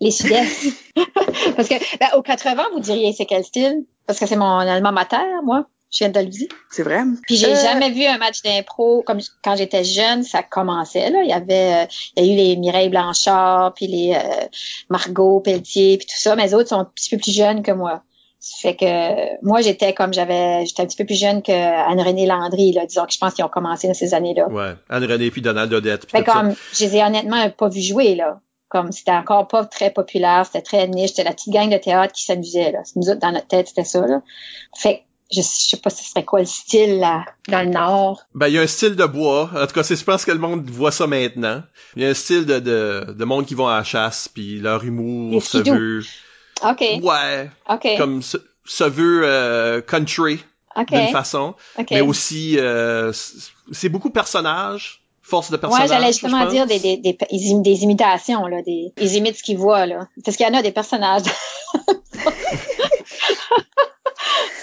Les 0.00 0.10
sud-est. 0.10 0.72
Parce 1.56 1.68
que, 1.68 1.98
ben, 1.98 2.08
au 2.16 2.22
80, 2.22 2.62
vous 2.72 2.80
diriez 2.80 3.12
c'est 3.12 3.26
quel 3.26 3.44
style? 3.44 3.84
Parce 4.06 4.18
que 4.18 4.26
c'est 4.26 4.36
mon 4.36 4.58
allemand 4.58 4.92
mater, 4.92 5.16
moi. 5.44 5.66
Je 5.92 6.04
viens 6.04 6.08
de. 6.08 6.30
C'est 6.70 6.84
vrai. 6.84 7.00
Puis 7.26 7.34
j'ai 7.36 7.52
Euh, 7.52 7.62
jamais 7.64 7.90
vu 7.90 8.04
un 8.04 8.16
match 8.18 8.42
d'impro 8.42 9.02
comme 9.04 9.18
quand 9.42 9.56
j'étais 9.56 9.82
jeune, 9.82 10.22
ça 10.22 10.40
commençait 10.44 11.10
là. 11.10 11.22
Il 11.24 11.28
y 11.28 11.32
avait, 11.32 11.84
euh, 11.84 11.86
il 12.16 12.24
y 12.26 12.30
a 12.30 12.32
eu 12.32 12.36
les 12.36 12.56
Mireille 12.56 12.90
Blanchard, 12.90 13.74
puis 13.74 13.88
les 13.88 14.14
euh, 14.14 14.46
Margot 14.88 15.40
Pelletier, 15.40 15.98
puis 15.98 16.06
tout 16.06 16.14
ça. 16.16 16.36
Mais 16.36 16.44
les 16.46 16.54
autres 16.54 16.68
sont 16.68 16.78
un 16.78 16.84
petit 16.84 17.10
peu 17.10 17.20
plus 17.20 17.34
jeunes 17.34 17.62
que 17.64 17.72
moi. 17.72 18.02
Ça 18.38 18.56
fait 18.60 18.76
que 18.76 19.44
moi 19.44 19.60
j'étais 19.62 19.92
comme 19.92 20.14
j'avais, 20.14 20.64
j'étais 20.64 20.82
un 20.82 20.86
petit 20.86 20.96
peu 20.96 21.04
plus 21.04 21.18
jeune 21.18 21.42
que 21.42 21.50
Anne-Renée 21.52 22.24
Landry 22.26 22.72
là. 22.72 22.86
Disons 22.86 23.04
que 23.04 23.12
je 23.12 23.18
pense 23.18 23.34
qu'ils 23.34 23.44
ont 23.44 23.48
commencé 23.48 23.88
dans 23.88 23.92
ces 23.94 24.14
années-là. 24.14 24.48
Ouais, 24.48 24.74
Anne-Renée 24.88 25.30
puis 25.32 25.42
Donald 25.42 25.72
Odette. 25.74 26.06
puis 26.06 26.12
Fait 26.18 26.24
tout 26.24 26.30
ça. 26.30 26.38
comme, 26.40 26.54
je 26.72 26.84
les 26.84 26.96
ai 26.96 27.02
honnêtement 27.04 27.50
pas 27.50 27.68
vu 27.68 27.80
jouer, 27.82 28.14
là. 28.14 28.38
Comme, 28.70 28.92
c'était 28.92 29.10
encore 29.10 29.48
pas 29.48 29.64
très 29.64 29.90
populaire, 29.90 30.46
c'était 30.46 30.62
très 30.62 30.88
niche, 30.88 31.10
c'était 31.10 31.24
la 31.24 31.32
petite 31.32 31.52
gang 31.52 31.68
de 31.70 31.76
théâtre 31.76 32.14
qui 32.14 32.24
s'amusait, 32.24 32.72
là. 32.72 32.78
Nous 32.96 33.10
autres, 33.10 33.20
dans 33.20 33.32
notre 33.32 33.48
tête, 33.48 33.68
c'était 33.68 33.84
ça, 33.84 34.06
là. 34.06 34.22
Fait 34.76 35.04
je, 35.32 35.42
sais 35.42 35.76
pas 35.76 35.90
ce 35.90 36.02
serait 36.04 36.24
quoi 36.24 36.40
le 36.40 36.46
style, 36.46 36.98
là, 36.98 37.24
dans 37.48 37.60
le 37.60 37.70
Nord. 37.70 38.22
Ben, 38.34 38.48
il 38.48 38.54
y 38.54 38.58
a 38.58 38.62
un 38.62 38.66
style 38.66 38.96
de 38.96 39.04
bois. 39.04 39.50
En 39.54 39.66
tout 39.66 39.74
cas, 39.74 39.82
c'est, 39.82 39.96
je 39.96 40.04
pense 40.04 40.24
que 40.24 40.32
le 40.32 40.38
monde 40.38 40.68
voit 40.68 40.90
ça 40.90 41.06
maintenant. 41.06 41.62
Il 41.94 42.02
y 42.02 42.06
a 42.06 42.08
un 42.08 42.14
style 42.14 42.46
de, 42.46 42.58
de, 42.58 43.12
de 43.12 43.24
monde 43.24 43.46
qui 43.46 43.54
vont 43.54 43.68
à 43.68 43.76
la 43.76 43.84
chasse, 43.84 44.28
puis 44.28 44.58
leur 44.58 44.84
humour 44.84 45.42
se 45.42 45.58
veut... 45.58 46.02
OK, 46.62 46.84
Ouais, 47.02 47.50
OK, 47.68 47.88
comme 47.96 48.22
se, 48.22 48.36
se 48.64 48.84
veut 48.84 49.22
euh, 49.24 49.80
country 49.80 50.44
OK, 50.76 50.88
d'une 50.90 51.08
façon, 51.08 51.54
OK. 51.78 51.88
mais 51.90 52.00
aussi 52.00 52.58
euh, 52.58 53.12
c'est 53.72 53.88
beaucoup 53.88 54.10
personnage, 54.10 55.02
force 55.30 55.50
de 55.50 55.56
personnage. 55.56 55.88
Ouais, 55.88 55.96
j'allais 55.96 56.12
justement 56.12 56.46
dire 56.46 56.66
des, 56.66 56.78
des, 56.78 56.96
des, 56.98 57.16
des, 57.16 57.82
imitations, 57.82 58.46
là, 58.46 58.60
des, 58.62 58.92
ils 59.00 59.16
imitent 59.16 59.36
ce 59.36 59.42
qu'ils 59.42 59.56
voient, 59.58 59.86
là. 59.86 60.08
Parce 60.24 60.36
qu'il 60.36 60.46
y 60.46 60.50
en 60.50 60.54
a 60.54 60.62
des 60.62 60.72
personnages. 60.72 61.22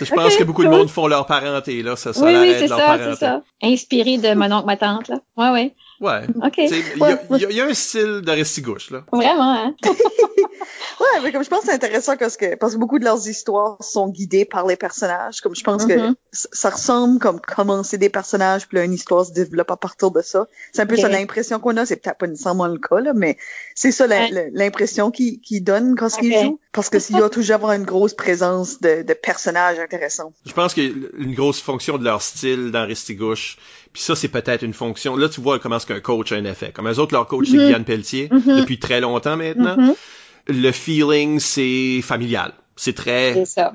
je 0.01 0.13
pense 0.13 0.35
que 0.35 0.43
beaucoup 0.43 0.63
de 0.63 0.69
monde 0.69 0.89
font 0.89 1.07
leur 1.07 1.25
parenté, 1.25 1.81
là. 1.81 1.95
Ça, 1.95 2.13
ça 2.13 2.23
oui, 2.23 2.35
oui, 2.37 2.53
c'est 2.59 2.67
ça, 2.67 2.97
c'est 2.99 3.15
ça. 3.15 3.41
Inspiré 3.63 4.17
de 4.17 4.33
mon 4.35 4.51
oncle, 4.51 4.65
ma 4.65 4.77
tante, 4.77 5.07
là. 5.07 5.21
Ouais, 5.37 5.49
ouais. 5.49 5.73
Ouais. 5.99 6.21
OK. 6.43 6.57
Y, 6.57 6.65
y 6.67 7.45
il 7.49 7.55
y 7.55 7.61
a 7.61 7.65
un 7.65 7.73
style 7.73 8.21
de 8.21 8.31
restigouche, 8.31 8.91
là. 8.91 9.03
Vraiment, 9.11 9.53
hein? 9.53 9.73
Ouais, 10.99 11.21
mais 11.23 11.31
comme 11.31 11.43
je 11.43 11.49
pense 11.49 11.59
que 11.61 11.65
c'est 11.67 11.73
intéressant 11.73 12.17
parce 12.17 12.37
que, 12.37 12.55
parce 12.55 12.73
que 12.73 12.79
beaucoup 12.79 12.97
de 12.97 13.03
leurs 13.05 13.27
histoires 13.27 13.77
sont 13.83 14.09
guidées 14.09 14.45
par 14.45 14.65
les 14.65 14.75
personnages. 14.75 15.41
Comme 15.41 15.55
je 15.55 15.63
pense 15.63 15.85
que 15.85 15.93
Mhm. 15.93 16.15
ça 16.31 16.49
ça 16.51 16.69
ressemble 16.71 17.19
comme 17.19 17.39
commencer 17.39 17.97
des 17.99 18.09
personnages, 18.09 18.67
puis 18.67 18.77
là, 18.77 18.83
une 18.83 18.93
histoire 18.93 19.25
se 19.25 19.31
développe 19.31 19.69
à 19.71 19.77
partir 19.77 20.09
de 20.11 20.21
ça. 20.21 20.47
C'est 20.73 20.81
un 20.81 20.85
peu 20.87 20.97
ça 20.97 21.07
l'impression 21.09 21.59
qu'on 21.59 21.77
a. 21.77 21.85
C'est 21.85 21.97
peut-être 21.97 22.17
pas 22.17 22.25
nécessairement 22.27 22.67
le 22.67 22.79
cas, 22.79 22.99
là, 22.99 23.13
mais 23.13 23.37
c'est 23.75 23.91
ça 23.91 24.07
l'impression 24.07 25.11
qu'ils 25.11 25.39
qu'ils 25.41 25.63
donnent 25.63 25.95
quand 25.95 26.09
ils 26.21 26.33
Ok. 26.35 26.43
jouent. 26.43 26.59
Parce 26.71 26.89
que 26.89 26.99
s'il 26.99 27.17
y 27.17 27.21
a 27.21 27.29
toujours 27.29 27.55
avoir 27.55 27.73
une 27.73 27.85
grosse 27.85 28.13
présence 28.13 28.81
de, 28.81 29.01
de 29.03 29.13
personnages 29.13 29.79
intéressants. 29.79 30.33
Je 30.45 30.53
pense 30.53 30.73
qu'il 30.73 30.83
y 30.83 30.87
a 31.05 31.07
une 31.17 31.33
grosse 31.33 31.59
fonction 31.61 31.97
de 31.97 32.03
leur 32.03 32.21
style 32.21 32.71
dans 32.71 32.85
Restigouche. 32.87 33.57
Puis 33.93 34.01
ça, 34.03 34.15
c'est 34.15 34.27
peut-être 34.27 34.63
une 34.63 34.73
fonction. 34.73 35.15
Là, 35.15 35.27
tu 35.29 35.41
vois 35.41 35.57
comment 35.59 35.77
est-ce 35.77 35.87
qu'un 35.87 35.99
coach 35.99 36.31
a 36.31 36.35
un 36.35 36.45
effet. 36.45 36.71
Comme 36.71 36.87
eux 36.89 36.99
autres, 36.99 37.13
leur 37.13 37.27
coach, 37.27 37.47
c'est 37.49 37.57
Mhm. 37.57 37.63
Guyane 37.65 37.85
Pelletier, 37.85 38.29
Mhm. 38.31 38.57
depuis 38.57 38.77
très 38.79 38.99
longtemps 38.99 39.37
maintenant. 39.37 39.75
Le 40.47 40.71
feeling, 40.71 41.39
c'est 41.39 42.01
familial. 42.01 42.53
C'est 42.79 42.93
très 42.93 43.43
ça. 43.45 43.73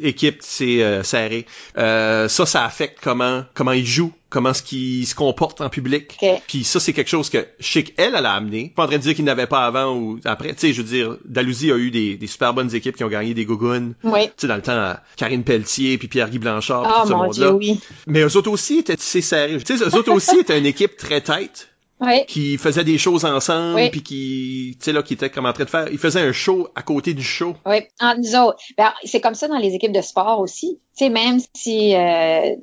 équipe, 0.00 0.36
c'est 0.40 0.80
euh, 0.82 1.02
serré. 1.02 1.46
Euh, 1.78 2.28
ça, 2.28 2.46
ça 2.46 2.64
affecte 2.64 2.98
comment 3.02 3.42
comment 3.54 3.72
ils 3.72 3.84
jouent, 3.84 4.12
comment 4.30 4.54
ce 4.54 4.62
qu'ils 4.62 5.04
se 5.04 5.16
comportent 5.16 5.60
en 5.60 5.68
public. 5.68 6.16
OK. 6.22 6.42
Puis 6.46 6.62
ça, 6.62 6.78
c'est 6.78 6.92
quelque 6.92 7.08
chose 7.08 7.28
que 7.28 7.44
je 7.58 7.66
sais 7.66 7.82
qu'elle, 7.82 8.14
elle 8.14 8.24
a 8.24 8.32
amené. 8.34 8.58
Je 8.58 8.64
suis 8.66 8.70
Pas 8.70 8.84
en 8.84 8.86
train 8.86 8.98
de 8.98 9.02
dire 9.02 9.14
qu'il 9.16 9.24
n'avait 9.24 9.48
pas 9.48 9.66
avant 9.66 9.96
ou 9.96 10.20
après. 10.24 10.54
Tu 10.54 10.60
sais, 10.60 10.72
je 10.72 10.80
veux 10.80 10.88
dire, 10.88 11.16
Dalhousie 11.24 11.72
a 11.72 11.76
eu 11.76 11.90
des, 11.90 12.16
des 12.16 12.26
super 12.28 12.54
bonnes 12.54 12.72
équipes 12.72 12.96
qui 12.96 13.02
ont 13.02 13.08
gagné 13.08 13.34
des 13.34 13.44
gougounes. 13.44 13.94
Oui. 14.04 14.26
Tu 14.26 14.32
sais, 14.36 14.46
dans 14.46 14.56
le 14.56 14.62
temps, 14.62 14.94
Karine 15.16 15.42
Pelletier 15.42 15.98
puis 15.98 16.06
Pierre-Guy 16.06 16.38
Blanchard, 16.38 16.84
Oh, 16.86 17.02
tout 17.02 17.08
ce 17.08 17.12
mon 17.14 17.24
monde-là. 17.24 17.46
Dieu, 17.48 17.50
oui. 17.50 17.80
Mais 18.06 18.20
eux 18.20 18.36
autres 18.36 18.50
aussi 18.52 18.78
étaient 18.78 18.94
c'est 18.96 19.22
serré. 19.22 19.58
Tu 19.58 19.76
sais, 19.76 19.84
eux 19.84 19.94
autres 19.96 20.12
aussi 20.12 20.38
étaient 20.38 20.58
une 20.58 20.66
équipe 20.66 20.96
très 20.96 21.20
tête 21.20 21.68
Qui 22.28 22.58
faisait 22.58 22.84
des 22.84 22.98
choses 22.98 23.24
ensemble 23.24 23.74
Oui. 23.76 23.90
puis 23.90 24.02
qui 24.02 24.76
tu 24.78 24.84
sais 24.84 24.92
là 24.92 25.02
qui 25.02 25.14
était 25.14 25.30
comme 25.30 25.46
en 25.46 25.52
train 25.54 25.64
de 25.64 25.70
faire 25.70 25.88
ils 25.90 25.96
faisaient 25.98 26.20
un 26.20 26.32
show 26.32 26.68
à 26.74 26.82
côté 26.82 27.14
du 27.14 27.22
show. 27.22 27.54
Oui, 27.64 27.78
entre 28.00 28.20
nous 28.20 28.36
autres. 28.36 28.58
Ben, 28.76 28.92
c'est 29.04 29.20
comme 29.22 29.34
ça 29.34 29.48
dans 29.48 29.56
les 29.56 29.72
équipes 29.74 29.92
de 29.92 30.02
sport 30.02 30.40
aussi. 30.40 30.78
Tu 30.96 31.04
sais, 31.04 31.10
même 31.10 31.38
si 31.54 31.94
euh, 31.94 32.54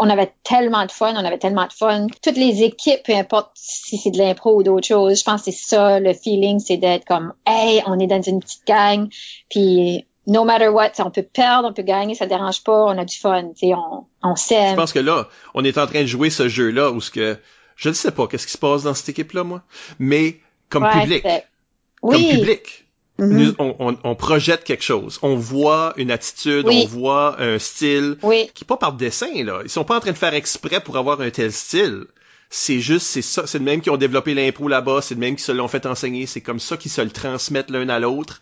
on 0.00 0.10
avait 0.10 0.32
tellement 0.42 0.84
de 0.86 0.90
fun, 0.90 1.14
on 1.16 1.24
avait 1.24 1.38
tellement 1.38 1.66
de 1.66 1.72
fun. 1.72 2.08
Toutes 2.22 2.36
les 2.36 2.62
équipes, 2.64 3.02
peu 3.04 3.14
importe 3.14 3.50
si 3.54 3.96
c'est 3.96 4.10
de 4.10 4.18
l'impro 4.18 4.56
ou 4.56 4.62
d'autres 4.64 4.86
choses, 4.88 5.18
je 5.20 5.24
pense 5.24 5.42
que 5.42 5.50
c'est 5.52 5.64
ça, 5.76 6.00
le 6.00 6.12
feeling, 6.12 6.58
c'est 6.58 6.76
d'être 6.76 7.04
comme, 7.04 7.32
hey, 7.46 7.82
on 7.86 7.98
est 8.00 8.06
dans 8.08 8.22
une 8.22 8.40
petite 8.40 8.66
gang, 8.66 9.08
puis 9.48 10.04
no 10.26 10.44
matter 10.44 10.68
what, 10.68 10.92
on 10.98 11.10
peut 11.10 11.22
perdre, 11.24 11.68
on 11.68 11.72
peut 11.72 11.82
gagner, 11.82 12.14
ça 12.14 12.26
dérange 12.26 12.62
pas, 12.62 12.84
on 12.86 12.98
a 12.98 13.04
du 13.04 13.16
fun, 13.16 13.50
tu 13.58 13.68
sais, 13.68 13.74
on, 13.74 14.04
on 14.22 14.34
Je 14.36 14.42
s'aime. 14.42 14.76
pense 14.76 14.92
que 14.92 14.98
là, 15.00 15.28
on 15.54 15.64
est 15.64 15.78
en 15.78 15.86
train 15.86 16.02
de 16.02 16.06
jouer 16.06 16.30
ce 16.30 16.48
jeu-là 16.48 16.90
où 16.92 17.00
ce 17.00 17.10
que 17.10 17.36
je 17.80 17.88
ne 17.88 17.94
sais 17.94 18.10
pas 18.12 18.26
qu'est-ce 18.26 18.46
qui 18.46 18.52
se 18.52 18.58
passe 18.58 18.82
dans 18.84 18.94
cette 18.94 19.08
équipe-là 19.08 19.42
moi, 19.42 19.62
mais 19.98 20.38
comme 20.68 20.84
Ouais, 20.84 21.00
public, 21.00 21.24
comme 22.00 22.12
public, 22.22 22.86
Mhm. 23.18 23.36
nous, 23.38 23.54
on, 23.58 23.74
on- 23.80 23.98
on 24.04 24.14
projette 24.14 24.64
quelque 24.64 24.82
chose, 24.84 25.18
on 25.22 25.34
voit 25.36 25.92
une 25.96 26.10
attitude, 26.10 26.66
Oui. 26.66 26.82
on 26.84 26.88
voit 26.88 27.40
un 27.40 27.58
style 27.58 28.16
oui, 28.22 28.50
qui 28.54 28.64
pas 28.64 28.76
par 28.76 28.92
dessin 28.94 29.44
là, 29.44 29.60
ils 29.64 29.68
sont 29.70 29.84
pas 29.84 29.96
en 29.96 30.00
train 30.00 30.12
de 30.12 30.16
faire 30.16 30.32
exprès 30.34 30.80
pour 30.80 30.96
avoir 30.96 31.20
un 31.20 31.30
tel 31.30 31.52
style. 31.52 32.04
C'est 32.52 32.80
juste, 32.80 33.06
c'est 33.06 33.22
ça, 33.22 33.46
c'est 33.46 33.58
le 33.58 33.64
même 33.64 33.80
qui 33.80 33.90
ont 33.90 33.96
développé 33.96 34.34
l'impro 34.34 34.66
là-bas, 34.68 35.02
c'est 35.02 35.14
le 35.14 35.20
même 35.20 35.36
qui 35.36 35.42
se 35.44 35.52
l'ont 35.52 35.68
fait 35.68 35.86
enseigner, 35.86 36.26
c'est 36.26 36.40
comme 36.40 36.58
ça 36.60 36.76
qu'ils 36.76 36.90
se 36.90 37.00
le 37.00 37.10
transmettent 37.10 37.70
l'un 37.70 37.88
à 37.88 37.98
l'autre. 38.00 38.40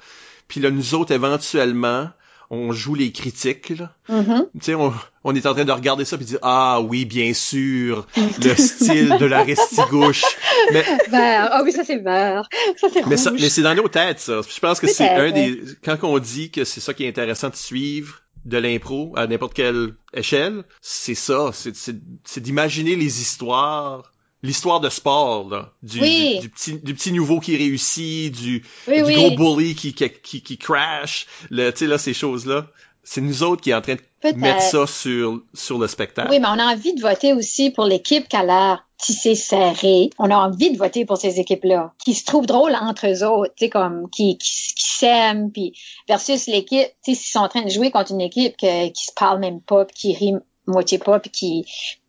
Puis 0.48 0.60
là, 0.60 0.70
nous 0.70 0.94
autres, 0.94 1.12
éventuellement, 1.12 2.08
on 2.50 2.72
joue 2.72 2.94
les 2.94 3.12
critiques, 3.12 3.70
là. 3.70 3.92
mhm. 4.08 4.46
Tu 4.54 4.60
sais, 4.62 4.74
on, 4.74 4.92
on 5.24 5.34
est 5.34 5.46
en 5.46 5.54
train 5.54 5.64
de 5.64 5.72
regarder 5.72 6.04
ça 6.04 6.16
puis 6.16 6.26
dire, 6.26 6.38
ah 6.42 6.80
oui, 6.80 7.04
bien 7.04 7.34
sûr, 7.34 8.06
le 8.16 8.54
style 8.54 9.16
de 9.18 9.26
la 9.26 9.42
restigouche. 9.42 10.24
Mais, 10.72 10.84
Vert. 11.10 11.48
Ah 11.52 11.62
oui, 11.64 11.72
ça 11.72 11.84
c'est 11.84 11.98
vert. 11.98 12.48
Ça 12.76 12.88
c'est 12.92 13.06
mais, 13.06 13.16
ça, 13.16 13.30
mais 13.30 13.48
c'est 13.48 13.62
dans 13.62 13.74
nos 13.74 13.88
têtes, 13.88 14.20
ça. 14.20 14.40
Je 14.42 14.60
pense 14.60 14.80
que 14.80 14.86
c'est 14.86 15.08
un 15.08 15.30
des, 15.30 15.60
quand 15.84 15.96
on 16.02 16.18
dit 16.18 16.50
que 16.50 16.64
c'est 16.64 16.80
ça 16.80 16.94
qui 16.94 17.04
est 17.04 17.08
intéressant 17.08 17.50
de 17.50 17.56
suivre 17.56 18.22
de 18.44 18.56
l'impro 18.56 19.12
à 19.16 19.26
n'importe 19.26 19.54
quelle 19.54 19.94
échelle, 20.14 20.64
c'est 20.80 21.14
ça, 21.14 21.50
c'est, 21.52 21.76
c'est, 21.76 21.96
c'est 22.24 22.40
d'imaginer 22.40 22.96
les 22.96 23.20
histoires, 23.20 24.12
l'histoire 24.42 24.80
de 24.80 24.88
sport, 24.88 25.48
là, 25.48 25.72
du, 25.82 26.00
Oui. 26.00 26.34
du, 26.36 26.40
du 26.40 26.48
petit, 26.50 26.72
du 26.78 26.94
petit 26.94 27.12
nouveau 27.12 27.40
qui 27.40 27.56
réussit, 27.56 28.32
du, 28.34 28.64
oui, 28.86 28.96
du 28.98 29.02
oui. 29.04 29.14
gros 29.14 29.30
bully 29.56 29.74
qui, 29.74 29.92
qui, 29.94 30.10
qui, 30.10 30.42
qui 30.42 30.58
crash, 30.58 31.26
le, 31.50 31.70
tu 31.70 31.78
sais, 31.78 31.86
là, 31.86 31.98
ces 31.98 32.14
choses-là. 32.14 32.66
C'est 33.04 33.22
nous 33.22 33.42
autres 33.42 33.62
qui 33.62 33.70
est 33.70 33.74
en 33.74 33.80
train 33.80 33.94
de 33.94 34.36
mettre 34.36 34.60
ça 34.60 34.86
sur, 34.86 35.40
sur 35.54 35.78
le 35.78 35.86
spectacle. 35.86 36.28
Oui, 36.30 36.40
mais 36.40 36.48
on 36.48 36.58
a 36.58 36.74
envie 36.74 36.92
de 36.94 37.00
voter 37.00 37.32
aussi 37.32 37.70
pour 37.70 37.86
l'équipe 37.86 38.28
qui 38.28 38.36
a 38.36 38.44
l'air 38.44 38.86
tissée 38.98 39.34
serrée. 39.34 40.10
On 40.18 40.30
a 40.30 40.36
envie 40.36 40.72
de 40.72 40.76
voter 40.76 41.06
pour 41.06 41.16
ces 41.16 41.40
équipes-là, 41.40 41.94
qui 42.04 42.12
se 42.12 42.24
trouvent 42.26 42.44
drôles 42.44 42.76
entre 42.78 43.06
eux 43.06 43.24
autres, 43.24 43.54
tu 43.56 43.64
sais, 43.64 43.70
comme, 43.70 44.10
qui, 44.10 44.36
qui, 44.36 44.50
qui 44.74 44.84
s'aiment, 44.84 45.50
puis 45.50 45.72
versus 46.06 46.48
l'équipe, 46.48 46.88
tu 47.02 47.14
sais, 47.14 47.20
s'ils 47.20 47.32
sont 47.32 47.38
en 47.38 47.48
train 47.48 47.62
de 47.62 47.70
jouer 47.70 47.90
contre 47.90 48.12
une 48.12 48.20
équipe 48.20 48.56
que, 48.58 48.88
qui 48.88 49.04
se 49.04 49.12
parle 49.16 49.38
même 49.40 49.62
pas, 49.62 49.86
puis 49.86 49.96
qui 49.96 50.14
rit 50.14 50.34
moitié 50.66 50.98
pas, 50.98 51.18
puis 51.18 51.30
qui 51.30 51.64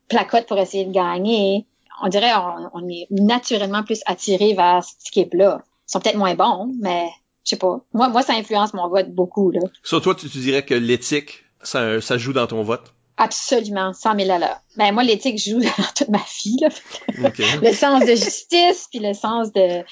placote 0.10 0.48
pour 0.48 0.58
essayer 0.58 0.84
de 0.84 0.92
gagner, 0.92 1.66
on 2.02 2.08
dirait 2.08 2.32
on, 2.36 2.70
on 2.74 2.90
est 2.90 3.08
naturellement 3.12 3.84
plus 3.84 4.02
attiré 4.06 4.54
vers 4.54 4.84
cette 4.84 5.08
équipe-là. 5.08 5.62
Ils 5.88 5.92
sont 5.92 6.00
peut-être 6.00 6.18
moins 6.18 6.36
bons, 6.36 6.72
mais 6.80 7.10
je 7.44 7.52
sais 7.52 7.58
pas. 7.58 7.84
Moi, 7.94 8.10
moi, 8.10 8.22
ça 8.22 8.34
influence 8.34 8.74
mon 8.74 8.88
vote 8.90 9.12
beaucoup, 9.12 9.52
là. 9.52 9.62
Sur 9.84 10.02
toi, 10.02 10.16
tu, 10.16 10.30
tu 10.30 10.38
dirais 10.40 10.64
que 10.64 10.76
l'éthique, 10.76 11.44
ça, 11.64 12.00
ça 12.02 12.18
joue 12.18 12.34
dans 12.34 12.48
ton 12.48 12.62
vote? 12.64 12.94
Absolument, 13.18 13.92
100 13.92 14.20
000 14.20 14.32
à 14.32 14.40
l'heure. 14.40 14.62
Ben, 14.78 14.94
moi, 14.94 15.04
l'éthique 15.04 15.40
joue 15.40 15.60
dans 15.78 15.84
toute 15.96 16.10
ma 16.10 16.22
vie, 16.44 16.58
là. 16.62 16.70
Le 17.62 17.74
sens 17.74 18.06
de 18.06 18.16
justice, 18.16 18.88
puis 18.92 19.00
le 19.00 19.14
sens 19.14 19.52
de 19.52 19.84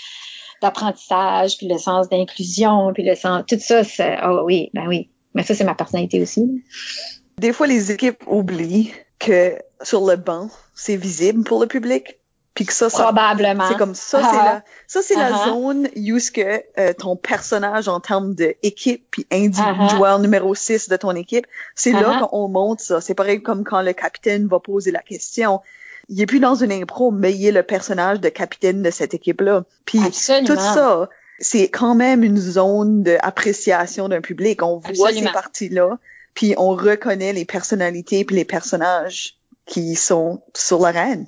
d'apprentissage, 0.59 1.57
puis 1.57 1.67
le 1.67 1.77
sens 1.77 2.09
d'inclusion, 2.09 2.91
puis 2.91 3.03
le 3.03 3.13
sens 3.13 3.43
tout 3.47 3.59
ça, 3.59 3.83
c'est 3.83 4.17
oh 4.25 4.41
oui, 4.43 4.71
ben 4.73 4.87
oui. 4.87 5.09
Mais 5.35 5.43
ça 5.43 5.53
c'est 5.53 5.63
ma 5.63 5.75
personnalité 5.75 6.19
aussi. 6.19 6.63
Des 7.37 7.53
fois, 7.53 7.67
les 7.67 7.91
équipes 7.91 8.23
oublient 8.25 8.91
que 9.27 9.55
sur 9.83 10.05
le 10.05 10.15
banc, 10.15 10.49
c'est 10.75 10.95
visible 10.95 11.43
pour 11.43 11.59
le 11.61 11.67
public. 11.67 12.19
Puis 12.53 12.65
que 12.65 12.73
ça, 12.73 12.89
ça 12.89 13.03
Probablement. 13.03 13.67
C'est 13.69 13.77
comme 13.77 13.93
ça, 13.93 14.19
Ah. 14.23 14.29
c'est 14.31 14.37
la, 14.37 14.63
ça 14.87 15.01
c'est 15.07 15.15
la 15.15 15.29
Ah. 15.43 15.45
zone 15.49 15.87
où 15.95 16.17
ce 16.17 16.31
que 16.31 16.63
euh, 16.79 16.91
ton 16.97 17.15
personnage 17.15 17.87
en 17.87 17.99
termes 17.99 18.33
d'équipe 18.33 19.05
puis 19.11 19.27
individu 19.31 19.61
Ah. 19.63 19.87
joueur 19.95 20.17
numéro 20.17 20.55
6 20.55 20.89
de 20.89 20.95
ton 20.97 21.11
équipe, 21.11 21.45
c'est 21.75 21.91
là 21.91 22.19
qu'on 22.31 22.47
monte 22.47 22.79
ça. 22.81 22.99
C'est 22.99 23.13
pareil 23.13 23.43
comme 23.43 23.63
quand 23.63 23.83
le 23.83 23.93
capitaine 23.93 24.47
va 24.47 24.59
poser 24.59 24.89
la 24.89 25.01
question. 25.01 25.61
Il 26.09 26.19
est 26.19 26.25
plus 26.25 26.39
dans 26.39 26.55
une 26.55 26.71
impro, 26.71 27.11
mais 27.11 27.31
il 27.33 27.45
est 27.45 27.51
le 27.51 27.61
personnage 27.63 28.21
de 28.21 28.29
capitaine 28.29 28.81
de 28.81 28.89
cette 28.89 29.13
équipe-là. 29.13 29.63
Puis 29.85 29.99
Absolument. 30.03 30.47
tout 30.47 30.55
ça, 30.59 31.09
c'est 31.39 31.67
quand 31.69 31.93
même 31.93 32.23
une 32.23 32.37
zone 32.37 33.03
d'appréciation 33.03 34.09
d'un 34.09 34.21
public. 34.21 34.63
On 34.63 34.77
voit 34.79 35.09
Absolument. 35.09 35.27
ces 35.27 35.31
parties-là, 35.33 35.99
puis 36.37 36.53
on 36.57 36.69
reconnaît 36.75 37.33
les 37.33 37.45
personnalités 37.45 38.23
puis 38.23 38.35
les 38.35 38.45
personnages 38.45 39.33
qui 39.65 39.95
sont 39.95 40.43
sur 40.55 40.79
l'arène. 40.79 41.25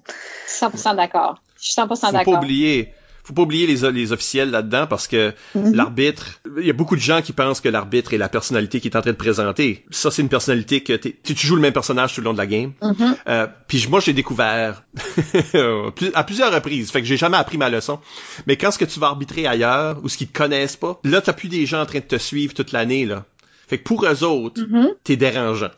100% 0.48 0.96
d'accord. 0.96 1.42
Je 1.60 1.72
suis 1.72 1.82
100% 1.82 1.88
Faut 1.88 1.96
pas 2.00 2.12
d'accord. 2.12 2.34
oublier, 2.36 2.94
faut 3.24 3.34
pas 3.34 3.42
oublier 3.42 3.66
les, 3.68 3.92
les 3.92 4.12
officiels 4.14 4.50
là-dedans 4.52 4.86
parce 4.88 5.08
que 5.08 5.34
Mhm. 5.56 5.74
l'arbitre, 5.74 6.40
il 6.60 6.66
y 6.66 6.70
a 6.70 6.74
beaucoup 6.74 6.96
de 6.96 7.02
gens 7.02 7.22
qui 7.24 7.34
pensent 7.34 7.60
que 7.60 7.70
l'arbitre 7.70 8.14
est 8.14 8.18
la 8.18 8.30
personnalité 8.30 8.80
qui 8.80 8.88
est 8.88 8.96
en 8.96 9.02
train 9.02 9.12
de 9.12 9.18
présenter. 9.18 9.84
Ça, 9.90 10.10
c'est 10.12 10.22
une 10.22 10.30
personnalité 10.30 10.84
que 10.84 10.94
t'es- 10.94 11.16
tu 11.24 11.34
tu 11.36 11.48
joues 11.48 11.56
le 11.56 11.62
même 11.62 11.74
personnage 11.74 12.14
tout 12.14 12.22
le 12.22 12.26
long 12.26 12.34
de 12.34 12.38
la 12.38 12.48
game. 12.48 12.72
Mhm. 12.82 13.16
Euh, 13.28 13.48
puis 13.68 13.88
moi, 13.90 14.00
j'ai 14.00 14.14
découvert 14.14 14.84
à 16.14 16.24
plusieurs 16.24 16.54
reprises. 16.54 16.92
Fait 16.92 17.02
que 17.02 17.08
j'ai 17.08 17.18
jamais 17.18 17.38
appris 17.38 17.58
ma 17.58 17.70
leçon. 17.70 18.00
Mais 18.48 18.58
quand 18.58 18.72
ce 18.72 18.78
que 18.80 18.86
tu 18.86 19.00
vas 19.00 19.08
arbitrer 19.08 19.48
ailleurs 19.48 20.00
ou 20.04 20.10
ce 20.10 20.18
qu'ils 20.18 20.28
te 20.30 20.38
connaissent 20.38 20.78
pas, 20.78 21.00
là, 21.04 21.20
t'as 21.22 21.34
plus 21.34 21.50
des 21.50 21.66
gens 21.66 21.82
en 21.82 21.86
train 21.86 22.00
de 22.00 22.06
te 22.06 22.18
suivre 22.18 22.54
toute 22.54 22.72
l'année 22.72 23.06
là. 23.06 23.26
Fait 23.70 23.78
que 23.78 23.84
pour 23.84 24.04
eux 24.06 24.24
autres, 24.24 24.62
Mhm. 24.62 24.90
t'es 25.04 25.16
dérangeant. 25.16 25.70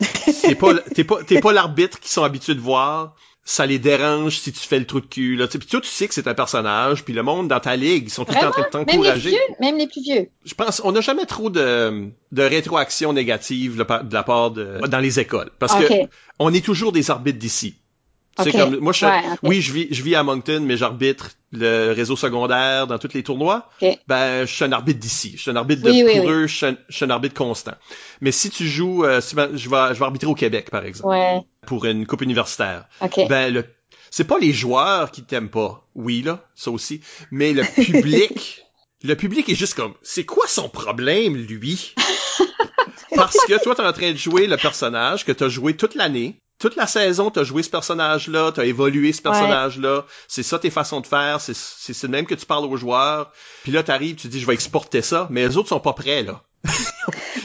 T'es 0.42 0.54
pas, 0.54 0.74
t'es 0.94 1.04
pas, 1.04 1.22
t'es 1.22 1.40
pas 1.40 1.52
l'arbitre 1.52 2.00
qu'ils 2.00 2.10
sont 2.10 2.24
habitués 2.24 2.54
de 2.54 2.60
voir. 2.60 3.14
Ça 3.44 3.66
les 3.66 3.80
dérange 3.80 4.38
si 4.38 4.52
tu 4.52 4.60
fais 4.60 4.78
le 4.78 4.86
trou 4.86 5.00
de 5.00 5.06
cul. 5.06 5.34
Là. 5.34 5.46
Tu 5.48 5.52
sais, 5.54 5.58
Puis 5.58 5.66
toi, 5.66 5.80
tu 5.80 5.88
sais 5.88 6.06
que 6.06 6.14
c'est 6.14 6.28
un 6.28 6.34
personnage. 6.34 7.04
Puis 7.04 7.12
le 7.12 7.24
monde 7.24 7.48
dans 7.48 7.58
ta 7.58 7.74
ligue, 7.74 8.04
ils 8.06 8.10
sont 8.10 8.24
tout 8.24 8.32
le 8.32 8.40
temps 8.40 8.46
en 8.48 8.50
train 8.52 8.62
de 8.62 8.76
Même 8.76 8.84
les 8.86 8.92
plus 8.92 8.96
t'encourager. 9.02 9.30
vieux, 9.30 9.38
même 9.60 9.76
les 9.78 9.86
plus 9.88 10.00
vieux? 10.00 10.28
Je 10.44 10.54
pense, 10.54 10.80
on 10.84 10.92
n'a 10.92 11.00
jamais 11.00 11.26
trop 11.26 11.50
de, 11.50 12.08
de 12.30 12.42
rétroaction 12.42 13.12
négative 13.12 13.76
là, 13.78 14.02
de 14.04 14.14
la 14.14 14.22
part 14.22 14.52
de 14.52 14.78
dans 14.86 15.00
les 15.00 15.18
écoles, 15.18 15.50
parce 15.58 15.74
que 15.74 15.92
OK. 16.02 16.08
on 16.38 16.54
est 16.54 16.64
toujours 16.64 16.92
des 16.92 17.10
arbitres 17.10 17.40
d'ici. 17.40 17.74
Tu 18.38 18.44
sais, 18.44 18.48
Ok. 18.50 18.56
comme 18.70 18.78
moi, 18.80 18.92
je, 18.92 19.04
Ouais, 19.04 19.20
oui, 19.42 19.60
je 19.60 19.72
vis, 19.72 19.88
je 19.90 20.02
vis 20.02 20.14
à 20.14 20.22
Moncton, 20.22 20.60
mais 20.64 20.76
j'arbitre 20.78 21.32
le 21.52 21.92
réseau 21.92 22.16
secondaire 22.16 22.86
dans 22.86 22.98
tous 22.98 23.12
les 23.12 23.22
tournois. 23.22 23.68
Ben, 24.06 24.46
je 24.46 24.52
suis 24.54 24.64
un 24.64 24.72
arbitre 24.72 25.00
d'ici. 25.00 25.32
Je 25.36 25.42
suis 25.42 25.50
un 25.50 25.56
arbitre 25.56 25.82
de 25.82 25.90
Oui, 25.90 26.02
pour 26.02 26.24
oui. 26.24 26.30
eux. 26.30 26.46
Je 26.46 26.56
suis, 26.56 26.66
un, 26.66 26.76
je 26.88 26.96
suis 26.96 27.04
un 27.04 27.10
arbitre 27.10 27.34
constant. 27.34 27.74
Mais 28.22 28.32
si 28.32 28.48
tu 28.48 28.66
joues, 28.66 29.04
euh, 29.04 29.20
si 29.20 29.34
ben, 29.34 29.50
je 29.54 29.68
vais, 29.68 29.94
je 29.94 29.98
vais 29.98 30.04
arbitrer 30.04 30.28
au 30.30 30.34
Québec, 30.34 30.70
par 30.70 30.84
exemple, 30.86 31.08
Ouais. 31.10 31.42
pour 31.66 31.84
une 31.84 32.06
coupe 32.06 32.22
universitaire. 32.22 32.86
Ben, 33.28 33.52
le, 33.52 33.66
c'est 34.10 34.24
pas 34.24 34.38
les 34.38 34.52
joueurs 34.54 35.10
qui 35.10 35.22
t'aiment 35.24 35.50
pas. 35.50 35.86
Oui, 35.94 36.22
là, 36.22 36.42
ça 36.54 36.70
aussi. 36.70 37.02
Mais 37.30 37.52
le 37.52 37.64
public, 37.84 38.64
le 39.02 39.14
public 39.14 39.46
est 39.50 39.54
juste 39.54 39.74
comme, 39.74 39.92
c'est 40.02 40.24
quoi 40.24 40.46
son 40.48 40.70
problème, 40.70 41.36
lui? 41.36 41.94
Parce 43.14 43.36
que 43.46 43.62
toi, 43.62 43.74
t'es 43.74 43.82
en 43.82 43.92
train 43.92 44.12
de 44.12 44.16
jouer 44.16 44.46
le 44.46 44.56
personnage 44.56 45.24
que 45.26 45.32
t'as 45.32 45.48
joué 45.48 45.76
toute 45.76 45.94
l'année. 45.94 46.36
Toute 46.62 46.76
la 46.76 46.86
saison, 46.86 47.28
t'as 47.28 47.42
joué 47.42 47.64
ce 47.64 47.70
personnage-là, 47.70 48.52
t'as 48.52 48.64
évolué 48.64 49.12
ce 49.12 49.20
personnage-là. 49.20 50.06
C'est 50.28 50.44
ça 50.44 50.60
tes 50.60 50.70
façons 50.70 51.00
de 51.00 51.08
faire, 51.08 51.40
c'est 51.40 51.56
c'est 51.56 52.00
le 52.04 52.08
même 52.08 52.24
que 52.24 52.36
tu 52.36 52.46
parles 52.46 52.66
aux 52.66 52.76
joueurs. 52.76 53.32
Puis 53.64 53.72
là, 53.72 53.82
t'arrives, 53.82 54.14
tu 54.14 54.28
dis, 54.28 54.38
je 54.38 54.46
vais 54.46 54.54
exporter 54.54 55.02
ça, 55.02 55.26
mais 55.28 55.44
les 55.44 55.56
autres 55.56 55.70
sont 55.70 55.80
pas 55.80 55.92
prêts, 55.92 56.22
là. 56.22 56.40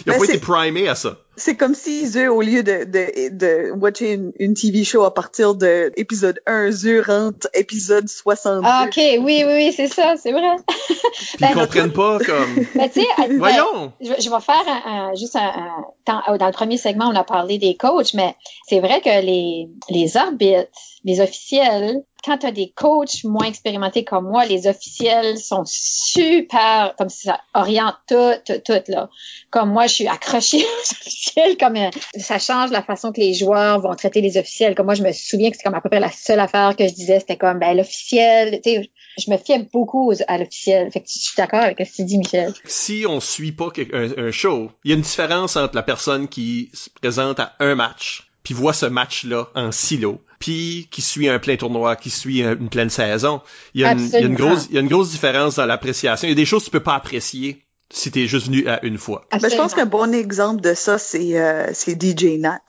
Ils 0.06 0.12
ont 0.12 0.14
Ben, 0.14 0.18
pas 0.20 0.24
été 0.26 0.34
c'est- 0.34 0.40
primés 0.40 0.88
à 0.88 0.96
ça. 0.96 1.18
C'est 1.40 1.56
comme 1.56 1.76
si 1.76 2.08
eux, 2.16 2.32
au 2.32 2.42
lieu 2.42 2.64
de, 2.64 2.84
de, 2.86 3.30
de 3.38 3.72
watcher 3.72 4.14
une, 4.14 4.32
une 4.40 4.54
TV 4.56 4.84
show 4.84 5.04
à 5.04 5.14
partir 5.14 5.54
de 5.54 5.92
épisode 5.96 6.40
1, 6.48 6.70
eux 6.86 7.04
rentrent 7.06 7.48
épisode 7.54 8.08
62. 8.10 8.62
Ah, 8.66 8.86
OK, 8.88 8.96
oui, 8.98 9.20
oui, 9.22 9.44
oui, 9.46 9.74
c'est 9.76 9.88
ça, 9.88 10.16
c'est 10.22 10.32
vrai. 10.32 10.56
Puis 10.88 10.96
Ben, 11.40 11.50
ils 11.52 11.54
comprennent 11.56 11.94
pas 11.94 12.18
comme, 12.26 12.66
Mais 12.76 12.90
tu 12.94 13.02
sais, 13.02 13.08
ben, 13.20 13.38
voyons! 13.38 13.94
je, 14.02 14.14
je 14.20 14.30
vais 14.30 14.40
faire 14.42 14.64
un, 14.68 15.10
un- 15.12 15.16
juste 15.16 15.36
un, 15.36 15.42
un- 15.42 15.86
dans, 16.08 16.38
dans 16.38 16.48
le 16.48 16.54
premier 16.54 16.78
segment, 16.78 17.10
on 17.10 17.16
a 17.16 17.24
parlé 17.24 17.60
des 17.60 17.76
coachs, 17.76 18.14
mais 18.16 18.36
c'est 18.68 18.80
vrai 18.80 19.02
que 19.02 19.24
les, 19.24 19.70
les 19.90 20.18
arbitres, 20.18 20.70
les 21.04 21.22
officiels, 21.22 22.02
quand 22.28 22.38
tu 22.38 22.52
des 22.52 22.74
coachs 22.76 23.24
moins 23.24 23.46
expérimentés 23.46 24.04
comme 24.04 24.28
moi, 24.28 24.46
les 24.46 24.68
officiels 24.68 25.38
sont 25.38 25.64
super, 25.66 26.94
comme 26.98 27.08
ça 27.08 27.40
oriente 27.54 27.96
tout, 28.06 28.34
tout, 28.46 28.60
tout, 28.66 28.84
là. 28.90 29.10
Comme 29.50 29.72
moi, 29.72 29.88
je 29.88 29.94
suis 29.94 30.08
accrochée 30.08 30.58
aux 30.64 30.92
officiels, 30.92 31.58
comme 31.58 31.78
euh, 31.78 31.90
ça 32.20 32.38
change 32.38 32.72
la 32.72 32.84
façon 32.84 33.14
que 33.14 33.22
les 33.22 33.34
joueurs 33.34 33.80
vont 33.80 33.96
traiter 33.96 34.20
les 34.20 34.38
officiels. 34.38 34.76
Comme 34.76 34.88
moi, 34.88 34.96
je 34.96 35.04
me 35.04 35.14
souviens 35.14 35.50
que 35.50 35.56
c'est 35.56 35.64
comme 35.64 35.74
à 35.74 35.80
peu 35.80 35.90
près 35.90 36.02
la 36.02 36.12
seule 36.12 36.42
affaire 36.42 36.76
que 36.76 36.86
je 36.86 36.94
disais, 36.94 37.20
c'était 37.22 37.38
comme, 37.38 37.60
ben, 37.60 37.78
l'officiel, 37.78 38.60
tu 38.62 38.72
sais, 38.72 38.92
je 39.18 39.32
me 39.32 39.38
fiais 39.38 39.66
beaucoup 39.72 40.12
à 40.28 40.38
l'officiel. 40.38 40.92
Fait 40.92 41.00
que 41.00 41.08
je 41.08 41.20
suis 41.20 41.38
d'accord 41.38 41.62
avec 41.62 41.80
ce 41.80 41.92
que 41.92 41.96
tu 41.96 42.04
dis, 42.04 42.18
Michel. 42.18 42.54
si 42.66 43.06
on 43.08 43.22
suit 43.22 43.54
pas 43.54 43.70
un 43.94 44.32
show, 44.32 44.70
il 44.84 44.92
y 44.92 44.94
a 44.94 44.98
une 44.98 45.02
différence 45.02 45.56
entre 45.56 45.76
la 45.76 45.84
personne 45.84 46.28
qui 46.28 46.70
se 46.74 46.90
présente 46.90 47.40
à 47.40 47.54
un 47.60 47.76
match, 47.76 48.27
puis 48.48 48.54
voit 48.54 48.72
ce 48.72 48.86
match-là 48.86 49.50
en 49.56 49.74
silo, 49.74 50.22
puis 50.40 50.88
qui 50.90 51.02
suit 51.02 51.28
un 51.28 51.38
plein 51.38 51.58
tournoi, 51.58 51.98
qui 51.98 52.10
suit 52.10 52.44
un- 52.44 52.54
une 52.56 52.70
pleine 52.70 52.90
saison. 52.90 53.42
Il 53.74 53.82
y 53.82 53.84
a, 53.84 53.92
une, 53.92 54.00
il 54.00 54.10
y 54.10 54.16
a 54.16 54.20
une 54.20 54.26
Absolument. 54.36 54.52
grosse, 54.54 54.68
il 54.70 54.76
y 54.76 54.78
a 54.78 54.82
une 54.82 54.88
grosse 54.88 55.10
différence 55.10 55.56
dans 55.56 55.66
l'appréciation. 55.66 56.28
Il 56.30 56.32
y 56.32 56.32
a 56.32 56.36
des 56.36 56.46
choses 56.46 56.62
que 56.62 56.66
tu 56.68 56.72
peux 56.72 56.80
pas 56.80 56.96
apprécier 56.96 57.62
si 57.92 58.10
t'es 58.10 58.26
juste 58.26 58.46
venu 58.46 58.66
à 58.70 58.80
une 58.86 58.98
fois. 58.98 59.26
Ben, 59.34 59.50
je 59.52 59.56
pense 59.58 59.74
qu'un 59.74 59.86
bon 59.86 60.14
exemple 60.14 60.62
de 60.62 60.74
ça, 60.76 60.98
c'est 60.98 61.38
euh, 61.38 61.68
c'est 61.74 62.02
DJ 62.02 62.40
Nat. 62.40 62.62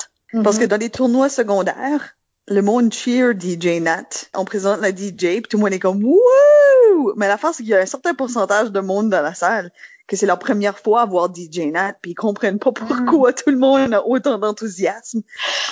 Parce 0.42 0.58
que 0.58 0.64
dans 0.64 0.78
les 0.80 0.90
tournois 0.90 1.28
secondaires, 1.28 2.16
le 2.48 2.60
monde 2.60 2.92
cheer 2.92 3.34
DJ 3.38 3.80
Nat. 3.80 4.08
On 4.34 4.44
présente 4.44 4.80
la 4.80 4.90
DJ, 4.90 5.14
puis 5.16 5.42
tout 5.48 5.58
le 5.58 5.62
monde 5.62 5.72
est 5.74 5.78
comme 5.78 6.02
Wouh! 6.02 7.12
Mais 7.16 7.28
la 7.28 7.38
face, 7.38 7.58
c'est 7.58 7.62
qu'il 7.62 7.70
y 7.70 7.74
a 7.74 7.80
un 7.80 7.86
certain 7.86 8.14
pourcentage 8.14 8.72
de 8.72 8.80
monde 8.80 9.10
dans 9.10 9.22
la 9.22 9.32
salle 9.34 9.70
que 10.08 10.16
c'est 10.16 10.26
leur 10.26 10.38
première 10.40 10.78
fois 10.78 11.02
à 11.02 11.06
voir 11.06 11.28
DJ 11.32 11.60
Nat, 11.70 11.94
puis 12.02 12.12
ils 12.12 12.14
comprennent 12.14 12.58
pas 12.58 12.72
pourquoi 12.72 13.32
tout 13.32 13.50
le 13.50 13.58
monde 13.58 13.94
a 13.94 14.04
autant 14.06 14.38
d'enthousiasme 14.38 15.20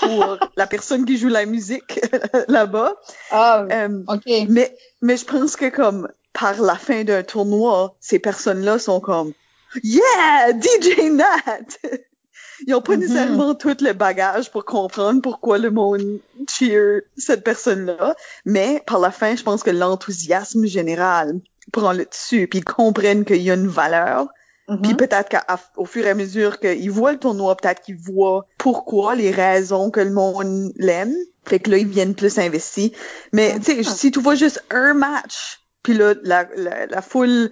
pour 0.03 0.37
la 0.57 0.67
personne 0.67 1.05
qui 1.07 1.17
joue 1.17 1.29
la 1.29 1.47
musique 1.47 1.99
là-bas. 2.49 2.95
Ah, 3.31 3.65
Euh, 3.73 4.03
OK. 4.07 4.23
mais, 4.49 4.77
mais 5.03 5.17
je 5.17 5.25
pense 5.25 5.57
que 5.57 5.69
comme 5.71 6.09
par 6.33 6.61
la 6.61 6.77
fin 6.77 7.03
d'un 7.03 7.23
tournoi, 7.23 7.97
ces 8.01 8.19
personnes-là 8.19 8.79
sont 8.79 9.01
comme 9.01 9.33
Yeah! 9.83 10.53
DJ 10.53 11.11
Nat! 11.11 11.79
Ils 12.67 12.75
ont 12.75 12.81
pas 12.81 12.95
Mhm. 12.95 13.01
nécessairement 13.01 13.55
tout 13.55 13.77
le 13.81 13.93
bagage 13.93 14.51
pour 14.51 14.65
comprendre 14.65 15.21
pourquoi 15.21 15.59
le 15.59 15.71
monde 15.71 16.21
cheer 16.49 17.03
cette 17.17 17.45
personne-là, 17.45 18.15
mais 18.47 18.83
par 18.87 18.99
la 18.99 19.11
fin, 19.11 19.35
je 19.37 19.43
pense 19.43 19.63
que 19.63 19.71
l'enthousiasme 19.71 20.65
général 20.67 21.41
prend 21.73 21.93
le 21.93 22.05
dessus, 22.05 22.47
puis 22.49 22.61
ils 22.61 22.65
comprennent 22.65 23.25
qu'il 23.25 23.43
y 23.43 23.51
a 23.51 23.55
une 23.55 23.69
valeur, 23.69 24.29
Mhm. 24.69 24.83
puis 24.83 24.95
peut-être 24.95 25.29
qu'au 25.31 25.85
fur 25.85 26.05
et 26.07 26.11
à 26.11 26.15
mesure 26.15 26.59
qu'ils 26.59 26.91
voient 26.91 27.13
le 27.13 27.19
tournoi, 27.19 27.57
peut-être 27.57 27.83
qu'ils 27.83 27.97
voient 27.97 28.47
pourquoi, 28.59 29.15
les 29.15 29.31
raisons 29.31 29.91
que 29.91 30.01
le 30.01 30.11
monde 30.11 30.73
l'aime. 30.77 31.15
Fait 31.45 31.61
que 31.61 31.71
là, 31.71 31.79
ils 31.79 31.87
viennent 31.87 32.17
plus 32.17 32.39
investis. 32.39 32.91
Mais, 33.33 33.55
tu 33.61 33.63
sais, 33.63 33.83
si 33.85 34.11
tu 34.11 34.21
vois 34.21 34.35
juste 34.35 34.65
un 34.71 34.95
match, 34.95 35.61
puis 35.85 35.95
là, 35.95 36.15
la, 36.25 36.49
la, 36.57 36.87
la 36.87 37.01
foule 37.03 37.51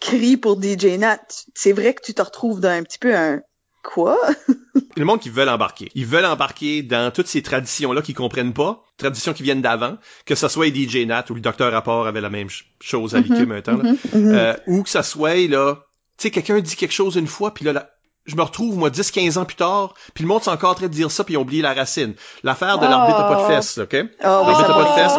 crie 0.00 0.36
pour 0.36 0.60
DJ 0.62 0.98
Nat, 0.98 1.18
c'est 1.54 1.72
vrai 1.72 1.94
que 1.94 2.02
tu 2.02 2.12
te 2.12 2.20
retrouves 2.20 2.60
dans 2.60 2.68
un 2.68 2.82
petit 2.82 2.98
peu 2.98 3.14
un 3.14 3.40
quoi? 3.82 4.18
Le 4.96 5.04
monde 5.04 5.20
qui 5.20 5.30
veulent 5.30 5.48
embarquer. 5.48 5.88
Ils 5.94 6.06
veulent 6.06 6.26
embarquer 6.26 6.82
dans 6.82 7.10
toutes 7.12 7.26
ces 7.28 7.42
traditions-là 7.42 8.02
qu'ils 8.02 8.14
comprennent 8.14 8.52
pas, 8.52 8.82
traditions 8.96 9.32
qui 9.32 9.42
viennent 9.42 9.62
d'avant, 9.62 9.96
que 10.26 10.34
ça 10.34 10.48
soit 10.48 10.66
DJ 10.74 11.06
Nat 11.06 11.24
ou 11.30 11.34
le 11.34 11.40
Docteur 11.40 11.72
Rapport 11.72 12.06
avait 12.06 12.20
la 12.20 12.28
même 12.30 12.48
ch- 12.50 12.66
chose 12.80 13.14
à 13.14 13.20
l'IQM 13.20 13.52
un 13.52 13.62
temps, 13.62 13.76
là. 13.76 13.92
Mhm. 14.12 14.34
Euh, 14.34 14.54
ou 14.66 14.82
que 14.82 14.88
ça 14.90 15.02
soit, 15.02 15.48
là, 15.48 15.76
tu 16.18 16.24
sais, 16.24 16.30
quelqu'un 16.30 16.60
dit 16.60 16.76
quelque 16.76 16.92
chose 16.92 17.16
une 17.16 17.26
fois, 17.28 17.54
puis 17.54 17.64
là, 17.64 17.90
je 18.26 18.36
me 18.36 18.42
retrouve, 18.42 18.76
moi, 18.76 18.90
10-15 18.90 19.38
ans 19.38 19.44
plus 19.44 19.56
tard, 19.56 19.94
puis 20.14 20.22
le 20.24 20.28
monde 20.28 20.42
s'est 20.42 20.50
encore 20.50 20.70
en 20.72 20.74
train 20.74 20.86
de 20.88 20.92
dire 20.92 21.10
ça, 21.10 21.24
puis 21.24 21.34
ils 21.34 21.36
ont 21.38 21.42
oublié 21.42 21.62
la 21.62 21.72
racine. 21.72 22.14
L'affaire 22.42 22.78
de 22.78 22.84
l'arbitre 22.86 23.18
à 23.20 23.24
pas 23.28 23.42
de 23.42 23.46
fesses, 23.54 23.78
OK? 23.78 23.94
Ah 24.22 24.42
oui, 24.42 24.46
L'arbitre 24.48 24.70
à 24.70 24.74
pas 24.74 24.82
de 24.82 24.88
va. 24.88 24.94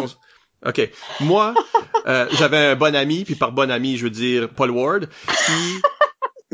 on- 0.64 0.68
OK. 0.68 0.90
Moi, 1.20 1.54
euh, 2.06 2.26
j'avais 2.32 2.58
un 2.68 2.76
bon 2.76 2.94
ami, 2.94 3.24
puis 3.24 3.34
par 3.34 3.50
bon 3.50 3.68
ami, 3.70 3.96
je 3.96 4.04
veux 4.04 4.10
dire 4.10 4.48
Paul 4.48 4.70
Ward, 4.70 5.08
qui, 5.46 5.82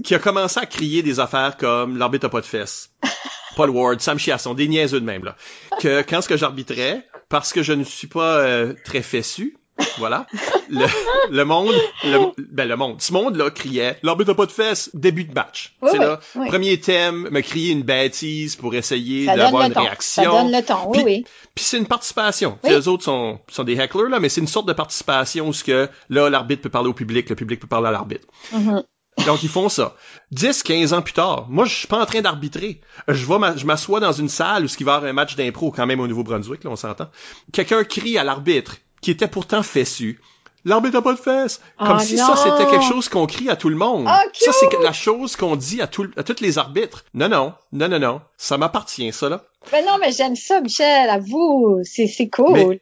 qui 0.05 0.15
a 0.15 0.19
commencé 0.19 0.59
à 0.61 0.67
crier 0.67 1.03
des 1.03 1.21
affaires 1.21 1.57
comme 1.57 1.97
l'arbitre 1.97 2.27
a 2.27 2.29
pas 2.29 2.41
de 2.41 2.47
fesses. 2.47 2.91
Paul 3.57 3.71
Ward, 3.71 4.01
Sam 4.01 4.19
Chiasson, 4.19 4.55
des 4.55 4.69
niaiseux 4.69 5.01
de 5.01 5.05
même, 5.05 5.25
là. 5.25 5.37
Que 5.81 6.03
quand 6.03 6.21
ce 6.23 6.29
que 6.29 6.37
j'arbitrais, 6.37 7.05
parce 7.29 7.53
que 7.53 7.63
je 7.63 7.73
ne 7.73 7.83
suis 7.85 8.07
pas 8.07 8.39
euh, 8.39 8.75
très 8.85 9.03
fessu, 9.03 9.57
voilà, 9.99 10.27
le, 10.71 10.87
le 11.31 11.45
monde, 11.45 11.75
le, 12.05 12.19
ben 12.51 12.69
le 12.69 12.77
monde, 12.77 13.01
ce 13.01 13.13
monde-là 13.13 13.51
criait, 13.51 13.97
l'arbitre 14.03 14.33
a 14.33 14.35
pas 14.35 14.47
de 14.47 14.51
fesses, 14.53 14.91
début 14.95 15.25
de 15.25 15.33
match. 15.33 15.75
Oui, 15.83 15.97
là, 15.99 16.19
oui. 16.37 16.49
premier 16.49 16.79
thème, 16.81 17.29
me 17.31 17.41
crier 17.41 17.73
une 17.73 17.83
bêtise 17.83 18.57
pour 18.57 18.75
essayer 18.75 19.27
d'avoir 19.27 19.65
une 19.67 19.73
ton. 19.73 19.83
réaction. 19.83 20.23
Ça 20.25 20.31
donne 20.31 20.53
le 20.53 20.63
ton, 20.65 20.89
oui, 20.89 20.93
Puis- 20.99 21.05
oui. 21.05 21.25
Puis 21.55 21.65
c'est 21.65 21.79
une 21.79 21.87
participation. 21.87 22.59
Les 22.65 22.87
autres 22.89 23.05
sont, 23.05 23.41
sont 23.49 23.65
des 23.65 23.81
hecklers, 23.81 24.09
là, 24.09 24.19
mais 24.21 24.29
c'est 24.29 24.41
une 24.41 24.47
sorte 24.49 24.67
de 24.67 24.73
participation 24.73 25.49
où 25.49 25.53
ce 25.53 25.63
que, 25.65 25.89
là, 26.11 26.29
l'arbitre 26.29 26.63
peut 26.63 26.71
parler 26.71 26.89
au 26.89 26.95
public, 26.95 27.29
le 27.31 27.37
public 27.37 27.61
peut 27.61 27.67
parler 27.69 27.89
à 27.89 27.93
l'arbitre. 27.93 28.27
Mhm. 28.53 28.83
Donc, 29.27 29.43
ils 29.43 29.49
font 29.49 29.69
ça. 29.69 29.97
10, 30.33 30.63
15 30.63 30.93
ans 30.93 31.03
plus 31.03 31.13
tard, 31.13 31.47
moi, 31.49 31.65
je 31.65 31.75
suis 31.75 31.87
pas 31.87 32.01
en 32.01 32.07
train 32.07 32.21
d'arbitrer. 32.21 32.81
Je 33.09 33.27
vais, 33.27 33.65
m'assois 33.65 34.01
dans 34.01 34.13
une 34.13 34.29
salle 34.29 34.65
où 34.65 34.69
ce 34.69 34.77
qui 34.77 34.85
va 34.85 34.93
y 34.93 34.95
avoir 34.97 35.11
un 35.11 35.15
match 35.15 35.37
d'impro, 35.37 35.71
quand 35.71 35.87
même 35.87 36.01
au 36.01 36.07
Nouveau-Brunswick, 36.07 36.65
là, 36.65 36.71
on 36.71 36.77
s'entend. 36.77 37.11
Quelqu'un 37.53 37.85
crie 37.85 38.19
à 38.19 38.25
l'arbitre, 38.25 38.77
qui 39.01 39.11
était 39.11 39.29
pourtant 39.29 39.63
fessu. 39.63 40.21
L'arbitre 40.65 40.99
a 40.99 41.03
pas 41.03 41.15
de 41.15 41.19
fesses. 41.19 41.61
Comme 41.79 41.97
Oh 41.99 42.03
si 42.03 42.17
non! 42.17 42.27
ça, 42.27 42.37
c'était 42.37 42.71
quelque 42.71 42.85
chose 42.85 43.09
qu'on 43.09 43.27
crie 43.27 43.49
à 43.49 43.57
tout 43.57 43.69
le 43.69 43.77
monde. 43.77 44.07
Oh, 44.09 44.29
ça, 44.33 44.53
c'est 44.53 44.73
la 44.83 44.93
chose 44.93 45.37
qu'on 45.37 45.57
dit 45.57 45.81
à, 45.81 45.87
tout, 45.87 46.09
à 46.17 46.23
tous 46.23 46.41
les 46.41 46.59
arbitres. 46.59 47.05
Non, 47.15 47.29
non, 47.29 47.55
non, 47.73 47.89
non, 47.89 47.99
non. 47.99 48.21
Ça 48.37 48.59
m'appartient, 48.59 49.13
ça, 49.13 49.29
là. 49.29 49.45
Ben 49.73 49.85
non, 49.85 49.99
mais 50.01 50.13
j'aime 50.13 50.37
ça, 50.37 50.61
Michel, 50.61 51.11
à 51.11 51.19
vous. 51.19 51.81
C'est, 51.85 52.07
c'est 52.07 52.29
cool. 52.29 52.79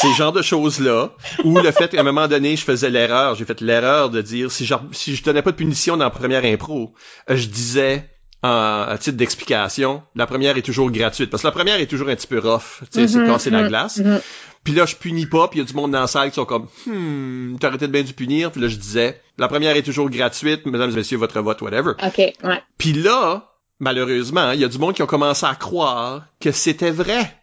Ces 0.00 0.12
genres 0.14 0.32
de 0.32 0.42
choses-là, 0.42 1.10
ou 1.44 1.58
le 1.58 1.70
fait 1.70 1.88
qu'à 1.88 2.00
un 2.00 2.04
moment 2.04 2.28
donné, 2.28 2.56
je 2.56 2.64
faisais 2.64 2.90
l'erreur, 2.90 3.34
j'ai 3.34 3.44
fait 3.44 3.60
l'erreur 3.60 4.10
de 4.10 4.20
dire, 4.20 4.50
si, 4.50 4.68
si 4.92 5.16
je 5.16 5.22
donnais 5.22 5.42
pas 5.42 5.52
de 5.52 5.56
punition 5.56 5.96
dans 5.96 6.04
la 6.04 6.10
première 6.10 6.44
impro, 6.44 6.92
je 7.28 7.46
disais, 7.46 8.08
en, 8.42 8.82
à 8.88 8.96
titre 8.98 9.16
d'explication, 9.16 10.02
la 10.14 10.26
première 10.26 10.56
est 10.56 10.62
toujours 10.62 10.90
gratuite. 10.90 11.30
Parce 11.30 11.42
que 11.42 11.48
la 11.48 11.52
première 11.52 11.80
est 11.80 11.86
toujours 11.86 12.08
un 12.08 12.16
petit 12.16 12.26
peu 12.26 12.38
rough, 12.38 12.80
tu 12.92 13.00
sais, 13.00 13.08
c'est 13.08 13.18
Mhm, 13.18 13.26
casser 13.26 13.50
la 13.50 13.62
mhm, 13.62 13.68
glace. 13.68 13.98
mhm. 13.98 14.20
Puis 14.64 14.74
là, 14.74 14.84
je 14.86 14.94
punis 14.96 15.26
pas, 15.26 15.48
puis 15.48 15.58
il 15.58 15.62
y 15.62 15.64
a 15.64 15.68
du 15.68 15.74
monde 15.74 15.90
dans 15.92 16.00
la 16.00 16.06
salle 16.06 16.28
qui 16.28 16.34
sont 16.34 16.44
comme, 16.44 16.66
hmm, 16.86 17.56
t'aurais 17.58 17.78
peut-être 17.78 17.90
bien 17.92 18.02
dû 18.02 18.12
punir? 18.12 18.50
Puis 18.52 18.60
là, 18.60 18.68
je 18.68 18.76
disais, 18.76 19.20
la 19.38 19.48
première 19.48 19.74
est 19.76 19.82
toujours 19.82 20.10
gratuite, 20.10 20.66
mesdames 20.66 20.90
et 20.90 20.94
messieurs, 20.96 21.16
votre 21.18 21.40
vote, 21.40 21.60
whatever. 21.62 21.92
OK, 22.02 22.18
ouais. 22.18 22.62
Puis 22.76 22.92
là, 22.92 23.54
malheureusement, 23.78 24.50
il 24.52 24.60
y 24.60 24.64
a 24.64 24.68
du 24.68 24.78
monde 24.78 24.94
qui 24.94 25.02
ont 25.02 25.06
commencé 25.06 25.46
à 25.46 25.54
croire 25.54 26.24
que 26.40 26.52
c'était 26.52 26.90
vrai. 26.90 27.36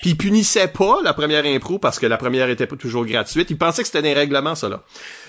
Puis 0.00 0.10
ils 0.10 0.16
punissaient 0.16 0.68
pas 0.68 0.98
la 1.02 1.12
première 1.14 1.44
impro 1.46 1.78
parce 1.78 1.98
que 1.98 2.06
la 2.06 2.16
première 2.16 2.48
était 2.50 2.66
pas 2.66 2.76
toujours 2.76 3.04
gratuite. 3.06 3.50
Ils 3.50 3.58
pensaient 3.58 3.82
que 3.82 3.86
c'était 3.88 4.02
des 4.02 4.12
règlements, 4.14 4.54
ça 4.54 4.68
là. 4.68 4.82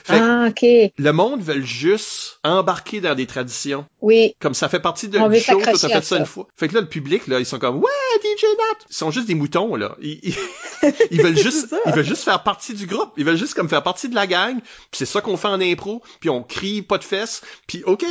Fait 0.03 0.19
Ah, 0.19 0.47
OK. 0.49 0.61
le 0.97 1.11
monde 1.11 1.41
veut 1.41 1.61
juste 1.61 2.39
embarquer 2.43 3.01
dans 3.01 3.15
des 3.15 3.25
traditions. 3.25 3.85
Oui. 4.01 4.35
Comme 4.39 4.53
ça 4.53 4.69
fait 4.69 4.79
partie 4.79 5.07
de 5.07 5.17
du 5.17 5.39
show, 5.39 5.59
t'as 5.63 5.71
à 5.71 5.89
fait 5.89 6.03
ça 6.03 6.17
une 6.17 6.25
fois. 6.25 6.47
Fait 6.57 6.67
que 6.67 6.75
là, 6.75 6.81
le 6.81 6.87
public, 6.89 7.27
là, 7.27 7.39
ils 7.39 7.45
sont 7.45 7.57
comme, 7.59 7.77
ouais, 7.77 7.91
DJ 8.21 8.43
Nat! 8.43 8.85
Ils 8.89 8.95
sont 8.95 9.11
juste 9.11 9.27
des 9.27 9.35
moutons, 9.35 9.75
là. 9.75 9.95
Ils, 10.01 10.19
ils- 10.23 10.35
ils 11.11 11.21
veulent 11.21 11.37
juste, 11.37 11.73
ils 11.87 11.91
veulent 11.93 12.05
juste 12.05 12.23
faire 12.23 12.43
partie 12.43 12.73
du 12.73 12.85
groupe. 12.85 13.11
Ils 13.17 13.25
veulent 13.25 13.37
juste 13.37 13.53
comme 13.55 13.69
faire 13.69 13.81
partie 13.83 14.09
de 14.09 14.15
la 14.15 14.27
gang. 14.27 14.59
Puis 14.59 14.67
c'est 14.93 15.05
ça 15.05 15.21
qu'on 15.21 15.37
fait 15.37 15.47
en 15.47 15.59
impro. 15.61 16.03
Puis 16.19 16.29
on 16.29 16.43
crie 16.43 16.81
pas 16.83 16.97
de 16.99 17.03
fesses. 17.03 17.41
Puis 17.67 17.81
OK, 17.85 18.05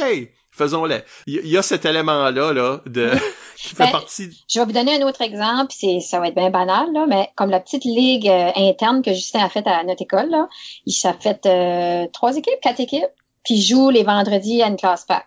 faisons-le. 0.57 1.03
Il 1.27 1.47
y, 1.47 1.57
a 1.57 1.63
cet 1.63 1.85
élément-là, 1.85 2.53
là, 2.53 2.81
de, 2.87 3.11
qui 3.57 3.69
fait 3.75 3.85
Ben, 3.85 3.91
partie. 3.91 4.31
Je 4.49 4.61
vais 4.61 4.65
vous 4.65 4.73
donner 4.73 5.01
un 5.01 5.07
autre 5.07 5.21
exemple, 5.21 5.73
c'est 5.77 6.01
ça 6.01 6.21
va 6.21 6.29
être 6.29 6.35
bien 6.35 6.51
banal, 6.51 6.93
là, 6.93 7.07
mais 7.09 7.31
comme 7.37 7.51
la 7.51 7.61
petite 7.61 7.85
ligue 7.85 8.29
euh, 8.29 8.51
interne 8.57 9.03
que 9.03 9.13
Justin 9.13 9.45
a 9.45 9.49
faite 9.49 9.67
à 9.67 9.83
notre 9.85 10.03
école, 10.03 10.31
là, 10.31 10.49
il 10.87 10.93
s'est 10.93 11.15
fait 11.19 11.45
euh, 11.47 12.07
trois 12.13 12.37
équipes, 12.37 12.61
quatre 12.63 12.81
équipes, 12.81 13.05
puis 13.45 13.55
il 13.55 13.63
joue 13.63 13.91
les 13.91 14.05
vendredis 14.05 14.63
à 14.63 14.69
une 14.69 14.77
classe 14.77 15.05
pack. 15.05 15.27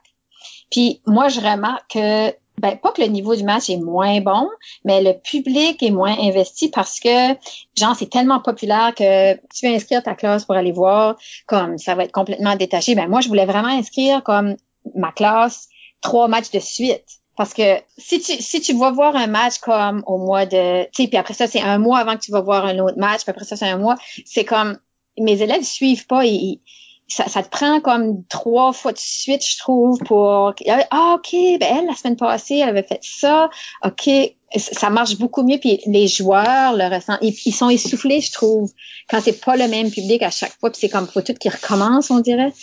Puis 0.71 1.01
moi, 1.05 1.28
je 1.30 1.39
remarque 1.39 1.91
que 1.93 2.34
ben 2.59 2.75
pas 2.75 2.91
que 2.91 3.01
le 3.01 3.07
niveau 3.07 3.36
du 3.36 3.43
match 3.43 3.69
est 3.69 3.78
moins 3.78 4.19
bon, 4.19 4.49
mais 4.84 5.01
le 5.01 5.13
public 5.13 5.82
est 5.84 5.91
moins 5.91 6.17
investi 6.19 6.69
parce 6.69 6.99
que 6.99 7.34
genre 7.75 7.95
c'est 7.95 8.09
tellement 8.09 8.39
populaire 8.39 8.95
que 8.95 9.36
tu 9.36 9.67
veux 9.67 9.75
inscrire 9.75 10.01
ta 10.01 10.15
classe 10.15 10.45
pour 10.45 10.55
aller 10.55 10.71
voir 10.71 11.17
comme 11.45 11.78
ça 11.78 11.93
va 11.93 12.03
être 12.03 12.11
complètement 12.11 12.55
détaché. 12.55 12.95
Ben 12.95 13.07
moi 13.07 13.21
je 13.21 13.28
voulais 13.28 13.45
vraiment 13.45 13.67
inscrire 13.67 14.23
comme 14.23 14.55
ma 14.95 15.11
classe 15.11 15.67
trois 16.01 16.27
matchs 16.27 16.51
de 16.51 16.59
suite. 16.59 17.05
Parce 17.35 17.53
que 17.53 17.77
si 17.97 18.19
tu 18.19 18.41
si 18.41 18.61
tu 18.61 18.73
vas 18.73 18.91
voir 18.91 19.15
un 19.15 19.27
match 19.27 19.59
comme 19.59 20.03
au 20.07 20.17
mois 20.17 20.45
de 20.45 20.83
tu 20.85 21.03
sais 21.03 21.07
puis 21.07 21.17
après 21.17 21.35
ça 21.35 21.45
c'est 21.45 21.61
un 21.61 21.77
mois 21.77 21.99
avant 21.99 22.15
que 22.15 22.21
tu 22.21 22.31
vas 22.31 22.41
voir 22.41 22.65
un 22.65 22.79
autre 22.79 22.97
match 22.97 23.21
puis 23.21 23.29
après 23.29 23.45
ça 23.45 23.55
c'est 23.55 23.69
un 23.69 23.77
mois 23.77 23.95
c'est 24.25 24.43
comme 24.43 24.79
mes 25.19 25.39
élèves 25.39 25.61
suivent 25.61 26.07
pas 26.07 26.25
ils, 26.25 26.61
ça, 27.07 27.27
ça, 27.29 27.41
te 27.41 27.49
prend 27.49 27.79
comme 27.79 28.25
trois 28.25 28.73
fois 28.73 28.91
de 28.91 28.97
suite, 28.97 29.45
je 29.45 29.57
trouve, 29.57 29.97
pour 29.99 30.53
ah 30.91 31.15
ok, 31.15 31.31
ben 31.59 31.77
elle 31.77 31.85
la 31.85 31.95
semaine 31.95 32.17
passée, 32.17 32.57
elle 32.57 32.69
avait 32.69 32.83
fait 32.83 32.99
ça, 33.01 33.49
ok, 33.83 34.09
ça 34.55 34.89
marche 34.89 35.17
beaucoup 35.17 35.43
mieux. 35.43 35.57
Puis 35.57 35.81
les 35.85 36.07
joueurs 36.07 36.73
le 36.73 36.93
ressentent, 36.93 37.19
ils, 37.21 37.35
ils 37.45 37.51
sont 37.51 37.69
essoufflés, 37.69 38.21
je 38.21 38.31
trouve, 38.31 38.71
quand 39.09 39.21
c'est 39.21 39.43
pas 39.43 39.55
le 39.55 39.67
même 39.67 39.91
public 39.91 40.23
à 40.23 40.31
chaque 40.31 40.53
fois. 40.59 40.71
Puis 40.71 40.79
c'est 40.81 40.89
comme 40.89 41.07
faut 41.07 41.21
tout 41.21 41.33
qui 41.33 41.49
recommence, 41.49 42.11
on 42.11 42.19
dirait. 42.19 42.53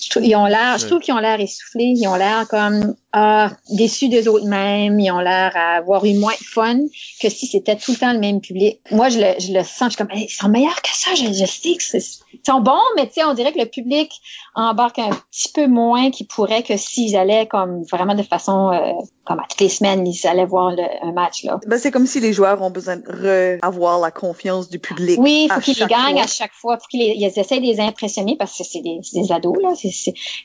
Je, 0.00 0.20
ils 0.20 0.36
ont 0.36 0.46
l'air, 0.46 0.78
je 0.78 0.86
trouve 0.86 1.00
qu'ils 1.00 1.14
ont 1.14 1.18
l'air 1.18 1.40
essoufflés, 1.40 1.92
ils 1.96 2.06
ont 2.06 2.14
l'air 2.14 2.46
comme 2.48 2.94
ah, 3.12 3.50
déçus 3.70 4.08
des 4.08 4.28
autres 4.28 4.46
mêmes, 4.46 5.00
ils 5.00 5.10
ont 5.10 5.18
l'air 5.18 5.52
à 5.56 5.76
avoir 5.76 6.04
eu 6.04 6.14
moins 6.14 6.34
de 6.38 6.44
fun 6.44 6.78
que 7.20 7.28
si 7.28 7.46
c'était 7.46 7.76
tout 7.76 7.92
le 7.92 7.96
temps 7.96 8.12
le 8.12 8.18
même 8.18 8.40
public. 8.40 8.80
Moi, 8.90 9.08
je 9.08 9.18
le, 9.18 9.34
je 9.38 9.52
le 9.52 9.64
sens, 9.64 9.84
je 9.84 9.88
suis 9.90 9.96
comme, 9.96 10.08
ils 10.14 10.28
sont 10.28 10.48
meilleurs 10.48 10.80
que 10.82 10.90
ça, 10.92 11.14
je, 11.14 11.24
je 11.32 11.44
sais 11.46 11.74
que 11.74 11.98
ils 12.32 12.40
sont 12.46 12.60
bons, 12.60 12.78
mais 12.96 13.06
tu 13.06 13.14
sais, 13.14 13.24
on 13.24 13.34
dirait 13.34 13.52
que 13.52 13.58
le 13.58 13.66
public 13.66 14.12
embarque 14.54 14.98
un 14.98 15.10
petit 15.30 15.50
peu 15.52 15.66
moins 15.66 16.10
qu'ils 16.10 16.26
pourrait 16.26 16.62
que 16.62 16.76
s'ils 16.76 17.16
allaient 17.16 17.46
comme 17.46 17.82
vraiment 17.84 18.14
de 18.14 18.22
façon, 18.22 18.70
euh, 18.70 18.92
comme 19.24 19.40
à 19.40 19.46
toutes 19.48 19.60
les 19.60 19.68
semaines, 19.68 20.06
ils 20.06 20.26
allaient 20.26 20.46
voir 20.46 20.70
le, 20.70 20.84
un 21.02 21.12
match, 21.12 21.27
là. 21.44 21.60
Ben, 21.66 21.78
c'est 21.78 21.90
comme 21.90 22.06
si 22.06 22.20
les 22.20 22.32
joueurs 22.32 22.60
ont 22.62 22.70
besoin 22.70 22.96
de 22.96 23.58
avoir 23.62 24.00
la 24.00 24.10
confiance 24.10 24.68
du 24.68 24.78
public. 24.78 25.18
Oui, 25.18 25.48
il 25.48 25.52
faut 25.52 25.60
qu'ils 25.60 25.78
les 25.78 25.86
gagnent 25.86 26.20
à 26.20 26.26
chaque 26.26 26.52
fois, 26.52 26.78
faut 26.78 26.86
qu'ils 26.90 27.02
ils 27.02 27.24
essaient 27.24 27.60
de 27.60 27.66
les 27.66 27.80
impressionner 27.80 28.36
parce 28.36 28.56
que 28.56 28.64
c'est 28.64 28.80
des, 28.80 29.00
des 29.12 29.32
ados, 29.32 29.56
là. 29.62 29.70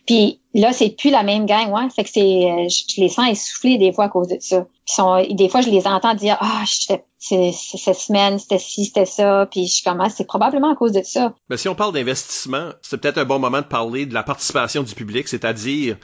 Puis 0.06 0.40
là, 0.54 0.74
c'est 0.74 0.90
plus 0.90 1.10
la 1.10 1.24
même 1.24 1.46
gang, 1.46 1.72
ouais. 1.72 1.90
Fait 1.96 2.04
que 2.04 2.10
c'est, 2.10 2.22
euh, 2.22 2.68
je, 2.70 3.02
les 3.02 3.10
sens 3.10 3.30
essoufflés 3.30 3.78
des 3.78 3.92
fois 3.92 4.06
à 4.06 4.10
cause 4.10 4.28
de 4.28 4.38
ça. 4.40 4.66
Puis 4.86 4.96
sont, 4.96 5.24
des 5.30 5.50
fois, 5.50 5.62
je 5.62 5.70
les 5.70 5.88
entends 5.88 6.14
dire, 6.14 6.38
ah, 6.40 6.64
oh, 6.64 6.96
cette 7.20 8.00
semaine, 8.00 8.38
c'était 8.38 8.60
ci, 8.60 8.86
c'était 8.86 9.06
ça. 9.06 9.48
Puis 9.50 9.68
je 9.68 9.84
commence, 9.84 10.12
ah, 10.12 10.14
c'est 10.18 10.28
probablement 10.28 10.72
à 10.72 10.76
cause 10.76 10.92
de 10.92 11.02
ça. 11.04 11.34
Mais 11.50 11.58
si 11.58 11.70
on 11.70 11.76
parle 11.76 11.94
d'investissement, 11.94 12.70
c'est 12.82 12.98
peut-être 12.98 13.18
un 13.18 13.26
bon 13.26 13.40
moment 13.40 13.60
de 13.60 13.68
parler 13.68 14.06
de 14.06 14.14
la 14.14 14.24
participation 14.24 14.84
du 14.84 14.94
public, 14.94 15.28
c'est-à-dire, 15.28 15.98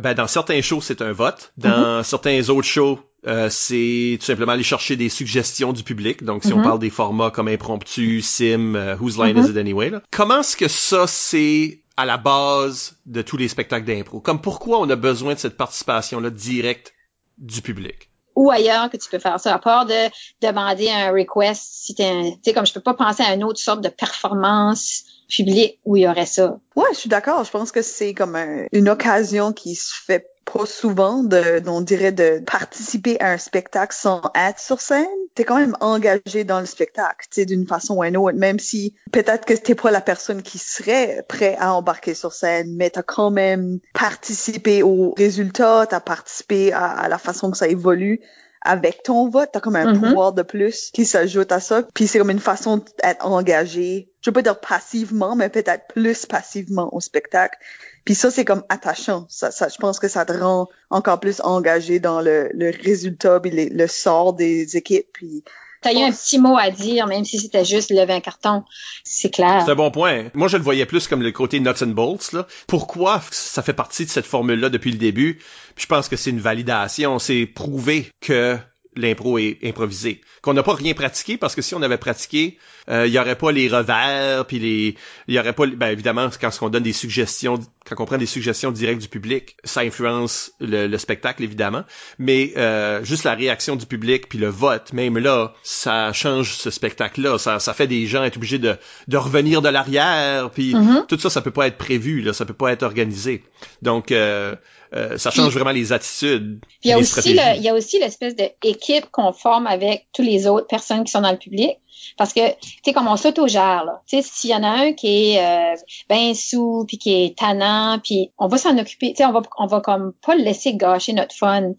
ben, 0.00 0.14
dans 0.14 0.26
certains 0.26 0.60
shows, 0.60 0.80
c'est 0.80 1.00
un 1.00 1.12
vote. 1.12 1.52
Dans 1.56 2.00
mm-hmm. 2.00 2.04
certains 2.04 2.48
autres 2.50 2.66
shows, 2.66 3.00
euh, 3.26 3.48
c'est 3.50 4.18
tout 4.20 4.26
simplement 4.26 4.52
aller 4.52 4.62
chercher 4.62 4.96
des 4.96 5.08
suggestions 5.08 5.72
du 5.72 5.82
public. 5.82 6.22
Donc, 6.22 6.44
si 6.44 6.52
on 6.52 6.58
mm-hmm. 6.58 6.62
parle 6.62 6.78
des 6.78 6.90
formats 6.90 7.30
comme 7.30 7.48
impromptu, 7.48 8.20
sim, 8.20 8.74
euh, 8.74 8.96
whose 8.96 9.18
line 9.18 9.36
is 9.36 9.40
mm-hmm. 9.40 9.50
it 9.50 9.56
anyway, 9.56 9.90
là. 9.90 10.02
comment 10.10 10.40
est-ce 10.40 10.56
que 10.56 10.68
ça, 10.68 11.06
c'est 11.06 11.80
à 11.96 12.04
la 12.04 12.18
base 12.18 12.96
de 13.06 13.22
tous 13.22 13.38
les 13.38 13.48
spectacles 13.48 13.86
d'impro? 13.86 14.20
Comme 14.20 14.40
pourquoi 14.40 14.80
on 14.80 14.90
a 14.90 14.96
besoin 14.96 15.34
de 15.34 15.38
cette 15.38 15.56
participation-là 15.56 16.30
directe 16.30 16.92
du 17.38 17.62
public? 17.62 18.10
Ou 18.34 18.50
ailleurs 18.50 18.90
que 18.90 18.98
tu 18.98 19.08
peux 19.08 19.18
faire 19.18 19.40
ça, 19.40 19.54
à 19.54 19.58
part 19.58 19.86
de 19.86 20.10
demander 20.42 20.90
un 20.90 21.10
request, 21.10 21.62
si 21.64 21.94
tu 21.94 22.02
sais, 22.44 22.52
comme 22.52 22.66
je 22.66 22.74
peux 22.74 22.80
pas 22.80 22.92
penser 22.92 23.22
à 23.22 23.32
une 23.32 23.42
autre 23.42 23.58
sorte 23.58 23.80
de 23.80 23.88
performance 23.88 25.04
publique 25.28 25.78
où 25.84 25.96
y 25.96 26.06
aurait 26.06 26.26
ça. 26.26 26.58
Ouais, 26.74 26.88
je 26.92 26.98
suis 26.98 27.08
d'accord. 27.08 27.44
Je 27.44 27.50
pense 27.50 27.72
que 27.72 27.82
c'est 27.82 28.14
comme 28.14 28.36
une 28.72 28.88
occasion 28.88 29.52
qui 29.52 29.74
se 29.74 29.94
fait 29.94 30.26
pas 30.52 30.64
souvent 30.64 31.24
de, 31.24 31.60
on 31.66 31.80
dirait 31.80 32.12
de 32.12 32.40
participer 32.46 33.20
à 33.20 33.32
un 33.32 33.38
spectacle 33.38 33.94
sans 33.94 34.22
être 34.34 34.60
sur 34.60 34.80
scène. 34.80 35.06
T'es 35.34 35.44
quand 35.44 35.58
même 35.58 35.76
engagé 35.80 36.44
dans 36.44 36.60
le 36.60 36.66
spectacle, 36.66 37.26
tu 37.30 37.40
sais, 37.40 37.46
d'une 37.46 37.66
façon 37.66 37.98
ou 37.98 38.04
d'une 38.04 38.16
autre, 38.16 38.38
même 38.38 38.58
si 38.58 38.94
peut-être 39.12 39.44
que 39.44 39.54
t'es 39.54 39.74
pas 39.74 39.90
la 39.90 40.00
personne 40.00 40.42
qui 40.42 40.58
serait 40.58 41.24
prêt 41.28 41.56
à 41.58 41.74
embarquer 41.74 42.14
sur 42.14 42.32
scène, 42.32 42.74
mais 42.76 42.90
t'as 42.90 43.02
quand 43.02 43.30
même 43.30 43.80
participé 43.92 44.82
au 44.82 45.12
résultat, 45.16 45.86
t'as 45.90 46.00
participé 46.00 46.72
à, 46.72 47.08
la 47.08 47.18
façon 47.18 47.50
que 47.50 47.58
ça 47.58 47.68
évolue 47.68 48.20
avec 48.66 49.02
ton 49.02 49.28
vote, 49.28 49.50
t'as 49.52 49.60
comme 49.60 49.76
un 49.76 49.92
mm-hmm. 49.92 50.08
pouvoir 50.08 50.32
de 50.32 50.42
plus 50.42 50.90
qui 50.92 51.04
s'ajoute 51.04 51.52
à 51.52 51.60
ça. 51.60 51.84
Puis 51.94 52.06
c'est 52.06 52.18
comme 52.18 52.30
une 52.30 52.40
façon 52.40 52.78
d'être 53.02 53.24
engagé. 53.24 54.10
Je 54.20 54.30
veux 54.30 54.34
pas 54.34 54.42
dire 54.42 54.60
passivement, 54.60 55.36
mais 55.36 55.48
peut-être 55.48 55.86
plus 55.88 56.26
passivement 56.26 56.92
au 56.94 57.00
spectacle. 57.00 57.58
Puis 58.04 58.14
ça, 58.14 58.30
c'est 58.30 58.44
comme 58.44 58.64
attachant. 58.68 59.26
Ça, 59.28 59.50
ça, 59.50 59.68
je 59.68 59.76
pense 59.78 59.98
que 59.98 60.08
ça 60.08 60.24
te 60.24 60.32
rend 60.32 60.68
encore 60.90 61.20
plus 61.20 61.40
engagé 61.42 62.00
dans 62.00 62.20
le, 62.20 62.50
le 62.52 62.70
résultat 62.70 63.40
puis 63.40 63.50
le 63.50 63.86
sort 63.86 64.34
des 64.34 64.76
équipes. 64.76 65.08
Puis 65.12 65.44
T'as 65.82 65.92
eu 65.92 66.02
un 66.02 66.10
petit 66.10 66.38
mot 66.38 66.56
à 66.56 66.70
dire, 66.70 67.06
même 67.06 67.24
si 67.24 67.38
c'était 67.38 67.64
juste 67.64 67.90
lever 67.90 68.14
un 68.14 68.20
carton. 68.20 68.64
C'est 69.04 69.30
clair. 69.30 69.62
C'est 69.64 69.72
un 69.72 69.76
bon 69.76 69.90
point. 69.90 70.30
Moi, 70.34 70.48
je 70.48 70.56
le 70.56 70.62
voyais 70.62 70.86
plus 70.86 71.06
comme 71.06 71.22
le 71.22 71.32
côté 71.32 71.60
nuts 71.60 71.82
and 71.82 71.88
bolts. 71.88 72.32
Là. 72.32 72.46
Pourquoi 72.66 73.22
ça 73.30 73.62
fait 73.62 73.72
partie 73.72 74.04
de 74.04 74.10
cette 74.10 74.26
formule-là 74.26 74.68
depuis 74.68 74.90
le 74.90 74.98
début? 74.98 75.38
je 75.76 75.86
pense 75.86 76.08
que 76.08 76.16
c'est 76.16 76.30
une 76.30 76.40
validation. 76.40 77.18
C'est 77.18 77.46
prouvé 77.46 78.10
que 78.20 78.58
l'impro 78.96 79.38
est 79.38 79.58
improvisé. 79.62 80.22
Qu'on 80.40 80.54
n'a 80.54 80.62
pas 80.62 80.74
rien 80.74 80.94
pratiqué 80.94 81.36
parce 81.36 81.54
que 81.54 81.62
si 81.62 81.74
on 81.74 81.82
avait 81.82 81.98
pratiqué, 81.98 82.58
euh, 82.88 83.06
il 83.06 83.12
y 83.12 83.18
aurait 83.18 83.36
pas 83.36 83.52
les 83.52 83.68
revers 83.68 84.46
puis 84.46 84.58
les 84.58 84.96
il 85.28 85.34
y 85.34 85.38
aurait 85.38 85.52
pas 85.52 85.66
ben 85.66 85.88
évidemment 85.88 86.30
quand 86.40 86.50
on 86.62 86.70
donne 86.70 86.82
des 86.82 86.94
suggestions 86.94 87.60
quand 87.88 88.02
on 88.02 88.06
prend 88.06 88.18
des 88.18 88.26
suggestions 88.26 88.72
directes 88.72 89.00
du 89.00 89.08
public, 89.08 89.56
ça 89.64 89.80
influence 89.80 90.52
le, 90.60 90.96
spectacle 90.98 91.42
évidemment, 91.42 91.84
mais 92.18 92.52
euh, 92.56 93.04
juste 93.04 93.24
la 93.24 93.34
réaction 93.34 93.76
du 93.76 93.86
public 93.86 94.28
puis 94.28 94.38
le 94.38 94.48
vote 94.48 94.92
même 94.92 95.18
là, 95.18 95.52
ça 95.62 96.12
change 96.12 96.54
ce 96.54 96.70
spectacle 96.70 97.20
là, 97.20 97.38
ça, 97.38 97.60
ça 97.60 97.74
fait 97.74 97.86
des 97.86 98.06
gens 98.06 98.24
être 98.24 98.36
obligés 98.36 98.58
de, 98.58 98.76
de 99.08 99.16
revenir 99.16 99.62
de 99.62 99.68
l'arrière 99.68 100.50
puis 100.50 100.74
mm-hmm. 100.74 101.06
tout 101.06 101.18
ça 101.18 101.30
ça 101.30 101.42
peut 101.42 101.50
pas 101.50 101.66
être 101.66 101.78
prévu 101.78 102.22
là, 102.22 102.32
ça 102.32 102.44
peut 102.44 102.54
pas 102.54 102.72
être 102.72 102.82
organisé. 102.82 103.42
Donc 103.82 104.10
euh, 104.10 104.54
euh, 104.94 105.18
ça 105.18 105.30
change 105.30 105.52
vraiment 105.52 105.72
les 105.72 105.92
attitudes. 105.92 106.60
il 106.82 106.90
y 106.90 106.92
a 106.92 106.98
aussi 106.98 107.30
il 107.30 107.62
y 107.62 107.68
a 107.68 107.74
aussi 107.74 107.98
l'espèce 107.98 108.34
d'équipe 108.36 109.06
qu'on 109.10 109.32
forme 109.32 109.66
avec 109.66 110.06
tous 110.14 110.22
les 110.22 110.46
autres 110.46 110.66
personnes 110.66 111.04
qui 111.04 111.10
sont 111.10 111.20
dans 111.20 111.32
le 111.32 111.38
public. 111.38 111.78
Parce 112.16 112.32
que, 112.32 112.50
tu 112.60 112.80
sais, 112.84 112.92
comme 112.92 113.08
on 113.08 113.16
s'autogère, 113.16 113.84
là. 113.84 114.02
Tu 114.06 114.16
sais, 114.16 114.28
s'il 114.28 114.50
y 114.50 114.54
en 114.54 114.62
a 114.62 114.68
un 114.68 114.92
qui 114.92 115.32
est 115.32 115.44
euh, 115.44 115.76
ben 116.08 116.34
sous, 116.34 116.84
puis 116.86 116.98
qui 116.98 117.24
est 117.24 117.38
tannant, 117.38 117.98
puis 118.02 118.32
on 118.38 118.48
va 118.48 118.58
s'en 118.58 118.76
occuper. 118.78 119.10
Tu 119.10 119.16
sais, 119.16 119.24
on 119.26 119.32
va, 119.32 119.42
on 119.58 119.66
va 119.66 119.80
comme 119.80 120.12
pas 120.24 120.34
le 120.34 120.42
laisser 120.42 120.74
gâcher 120.74 121.12
notre 121.12 121.34
fun. 121.34 121.72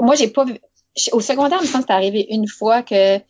moi, 0.00 0.14
j'ai 0.14 0.28
pas 0.28 0.44
vu... 0.44 0.58
Au 1.12 1.20
secondaire, 1.20 1.60
je 1.62 1.70
pense 1.70 1.82
que 1.82 1.86
c'est 1.88 1.92
arrivé 1.92 2.26
une 2.30 2.48
fois 2.48 2.82
que 2.82 3.20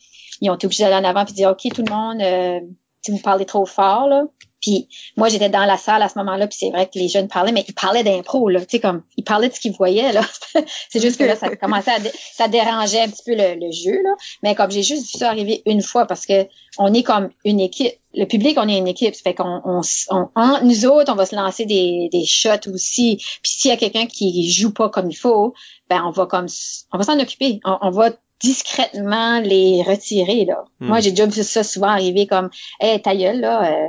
ils 0.41 0.51
ont 0.51 0.55
été 0.55 0.67
obligés 0.67 0.85
d'aller 0.85 0.97
en 0.97 1.09
avant 1.09 1.25
puis 1.25 1.35
dire, 1.35 1.51
OK, 1.51 1.73
tout 1.75 1.83
le 1.83 1.93
monde, 1.93 2.21
euh, 2.21 2.61
si 3.03 3.11
vous 3.11 3.19
parlez 3.19 3.45
trop 3.45 3.67
fort, 3.67 4.07
là, 4.09 4.25
puis 4.67 4.89
moi, 5.17 5.29
j'étais 5.29 5.49
dans 5.49 5.65
la 5.65 5.77
salle 5.77 6.03
à 6.03 6.09
ce 6.09 6.19
moment-là, 6.19 6.49
puis 6.49 6.59
c'est 6.59 6.71
vrai 6.71 6.87
que 6.87 6.99
les 6.99 7.07
jeunes 7.07 7.29
parlaient, 7.29 7.53
mais 7.53 7.65
ils 7.69 7.75
parlaient 7.75 8.03
d'impro, 8.03 8.49
là, 8.49 8.59
tu 8.61 8.67
sais, 8.71 8.81
comme, 8.81 9.03
ils 9.17 9.23
parlaient 9.23 9.49
de 9.49 9.55
ce 9.55 9.61
qu'ils 9.61 9.73
voyaient, 9.73 10.13
là. 10.13 10.23
c'est 10.89 11.01
juste 11.01 11.19
que 11.19 11.25
là, 11.25 11.37
ça 11.37 11.55
commençait 11.55 11.93
à, 11.93 11.99
ça 12.35 12.49
dérangeait 12.49 13.03
un 13.03 13.09
petit 13.09 13.23
peu 13.25 13.37
le, 13.37 13.71
jeu, 13.71 14.03
là. 14.03 14.11
Mais 14.43 14.57
comme 14.57 14.73
j'ai 14.73 14.83
juste 14.83 15.13
vu 15.13 15.19
ça 15.21 15.31
arriver 15.31 15.63
une 15.67 15.83
fois, 15.83 16.05
parce 16.07 16.27
que 16.27 16.49
on 16.79 16.93
est 16.93 17.05
comme 17.05 17.31
une 17.45 17.61
équipe. 17.61 17.93
Le 18.13 18.25
public, 18.25 18.59
on 18.59 18.67
est 18.69 18.77
une 18.77 18.89
équipe. 18.89 19.15
Ça 19.15 19.23
fait 19.23 19.35
qu'on, 19.35 19.61
on, 19.65 19.83
on, 20.11 20.65
nous 20.65 20.87
autres, 20.87 21.13
on 21.13 21.17
va 21.17 21.27
se 21.27 21.37
lancer 21.37 21.65
des, 21.65 22.09
des 22.11 22.25
shots 22.25 22.71
aussi. 22.73 23.17
Puis 23.43 23.53
s'il 23.53 23.71
y 23.71 23.75
a 23.75 23.77
quelqu'un 23.77 24.07
qui 24.07 24.51
joue 24.51 24.73
pas 24.73 24.89
comme 24.89 25.11
il 25.11 25.17
faut, 25.17 25.55
ben 25.89 26.03
on 26.05 26.11
va 26.11 26.27
comme, 26.27 26.47
on 26.93 26.99
va 26.99 27.05
s'en 27.05 27.21
occuper. 27.21 27.61
On, 27.65 27.91
va 27.91 28.11
discrètement 28.41 29.41
les 29.41 29.83
retirer 29.83 30.45
là. 30.45 30.65
Hmm. 30.81 30.89
Moi 30.89 31.01
j'ai 31.01 31.11
déjà 31.11 31.27
vu 31.27 31.43
ça 31.43 31.63
souvent 31.63 31.89
arriver 31.89 32.27
comme 32.27 32.51
hey 32.81 33.01
ta 33.01 33.15
gueule 33.15 33.41
là 33.41 33.71
euh, 33.71 33.89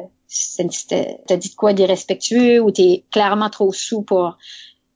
t'as 1.27 1.37
dit 1.37 1.49
de 1.49 1.55
quoi 1.55 1.73
d'irrespectueux 1.73 2.61
ou 2.61 2.71
t'es 2.71 3.05
clairement 3.11 3.49
trop 3.49 3.71
sous 3.71 4.01
pour 4.01 4.37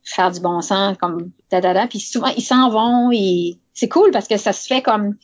faire 0.04 0.30
du 0.30 0.40
bon 0.40 0.60
sens, 0.60 0.96
comme 1.00 1.30
da 1.50 1.60
da 1.60 1.74
da. 1.74 1.86
Puis 1.86 2.00
souvent 2.00 2.32
ils 2.36 2.42
s'en 2.42 2.70
vont 2.70 3.10
et 3.12 3.58
c'est 3.72 3.88
cool 3.88 4.10
parce 4.10 4.28
que 4.28 4.36
ça 4.36 4.52
se 4.52 4.66
fait 4.66 4.82
comme 4.82 5.16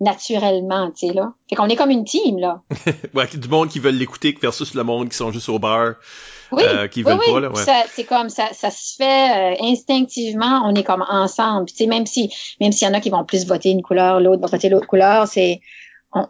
naturellement, 0.00 0.90
tu 0.90 1.06
sais 1.06 1.12
là. 1.12 1.32
Fait 1.48 1.56
qu'on 1.56 1.68
est 1.68 1.76
comme 1.76 1.90
une 1.90 2.04
team 2.04 2.38
là. 2.38 2.62
ouais, 3.14 3.26
du 3.32 3.48
monde 3.48 3.68
qui 3.68 3.78
veulent 3.78 3.96
l'écouter 3.96 4.36
versus 4.40 4.74
le 4.74 4.82
monde 4.82 5.08
qui 5.08 5.16
sont 5.16 5.30
juste 5.30 5.48
au 5.48 5.58
bar. 5.58 5.94
Oui, 6.52 6.62
euh, 6.62 6.88
qui 6.88 7.02
veulent 7.02 7.18
pas 7.18 7.40
là. 7.40 7.50
Ouais. 7.50 7.84
c'est 7.90 8.04
comme 8.04 8.28
ça, 8.28 8.48
ça 8.52 8.70
se 8.70 8.96
fait 8.96 9.54
euh, 9.54 9.64
instinctivement. 9.64 10.62
On 10.64 10.74
est 10.74 10.84
comme 10.84 11.04
ensemble. 11.08 11.66
Tu 11.66 11.76
sais, 11.76 11.86
même 11.86 12.06
si, 12.06 12.32
même 12.60 12.72
s'il 12.72 12.86
y 12.86 12.90
en 12.90 12.94
a 12.94 13.00
qui 13.00 13.10
vont 13.10 13.24
plus 13.24 13.46
voter 13.46 13.70
une 13.70 13.82
couleur, 13.82 14.20
l'autre 14.20 14.42
va 14.42 14.48
voter 14.48 14.68
l'autre 14.68 14.86
couleur, 14.86 15.26
c'est 15.26 15.60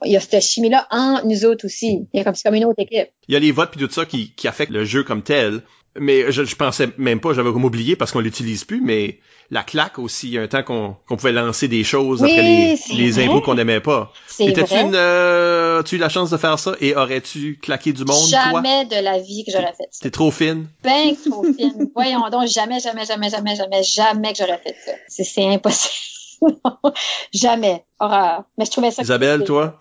il 0.05 0.12
y 0.12 0.16
a 0.16 0.20
cette 0.20 0.43
chimie-là 0.43 0.87
en 0.91 1.20
nous 1.24 1.45
autres 1.45 1.66
aussi. 1.66 2.07
Il 2.12 2.18
y 2.18 2.20
a 2.20 2.24
comme, 2.24 2.35
c'est 2.35 2.49
comme 2.49 2.57
une 2.57 2.64
autre 2.64 2.80
équipe. 2.80 3.09
Il 3.28 3.35
y 3.35 3.37
a 3.37 3.41
les 3.41 3.53
votes 3.53 3.70
puis 3.70 3.87
tout 3.87 3.93
ça 3.93 4.07
qui, 4.07 4.32
qui 4.35 4.49
affectent 4.49 4.72
le 4.72 4.85
jeu 4.85 5.03
comme 5.03 5.22
tel. 5.22 5.62
Mais 5.97 6.32
je, 6.32 6.43
je 6.45 6.57
pensais 6.57 6.89
même 6.99 7.20
pas, 7.20 7.35
j'avais 7.35 7.53
comme 7.53 7.64
oublié 7.64 7.95
parce 7.95 8.11
qu'on 8.11 8.18
l'utilise 8.18 8.64
plus, 8.64 8.80
mais 8.80 9.20
la 9.53 9.62
claque 9.62 10.01
aussi, 10.01 10.26
il 10.26 10.32
y 10.32 10.39
a 10.39 10.43
un 10.43 10.49
temps 10.49 10.64
qu'on 10.64 10.97
qu'on 11.07 11.16
pouvait 11.16 11.30
lancer 11.30 11.68
des 11.68 11.85
choses 11.85 12.24
après 12.24 12.43
les, 12.43 12.76
les 12.97 13.18
impôts 13.20 13.41
qu'on 13.41 13.57
aimait 13.59 13.78
pas. 13.78 14.12
C'est 14.26 14.47
une, 14.47 14.95
euh, 14.97 15.80
as-tu 15.80 15.95
eu 15.95 15.99
la 15.99 16.09
chance 16.09 16.30
de 16.30 16.37
faire 16.37 16.59
ça 16.59 16.74
et 16.80 16.97
aurais-tu 16.97 17.61
claqué 17.62 17.93
du 17.93 18.05
monde, 18.05 18.28
toi? 18.28 18.41
Jamais 18.55 18.87
de 18.87 18.97
la 18.97 19.20
vie 19.20 19.45
que 19.45 19.53
j'aurais 19.53 19.74
fait 19.76 19.87
ça. 19.93 20.01
T'es 20.03 20.11
trop 20.11 20.32
fine. 20.32 20.66
Ben 20.82 21.14
trop 21.24 21.45
fine. 21.45 21.89
Voyons 21.95 22.28
donc, 22.28 22.49
jamais, 22.49 22.80
jamais, 22.80 23.05
jamais, 23.05 23.30
jamais, 23.30 23.55
jamais, 23.55 23.82
jamais 23.85 24.32
que 24.32 24.39
j'aurais 24.39 24.61
fait 24.64 24.74
ça. 24.85 24.93
C'est 25.07 25.47
impossible. 25.47 25.95
jamais. 27.32 27.85
Horreur. 27.99 28.45
Mais 28.59 28.64
je 28.64 28.70
trouvais 28.70 28.91
ça... 28.91 29.03
Isabelle, 29.03 29.45
toi? 29.45 29.78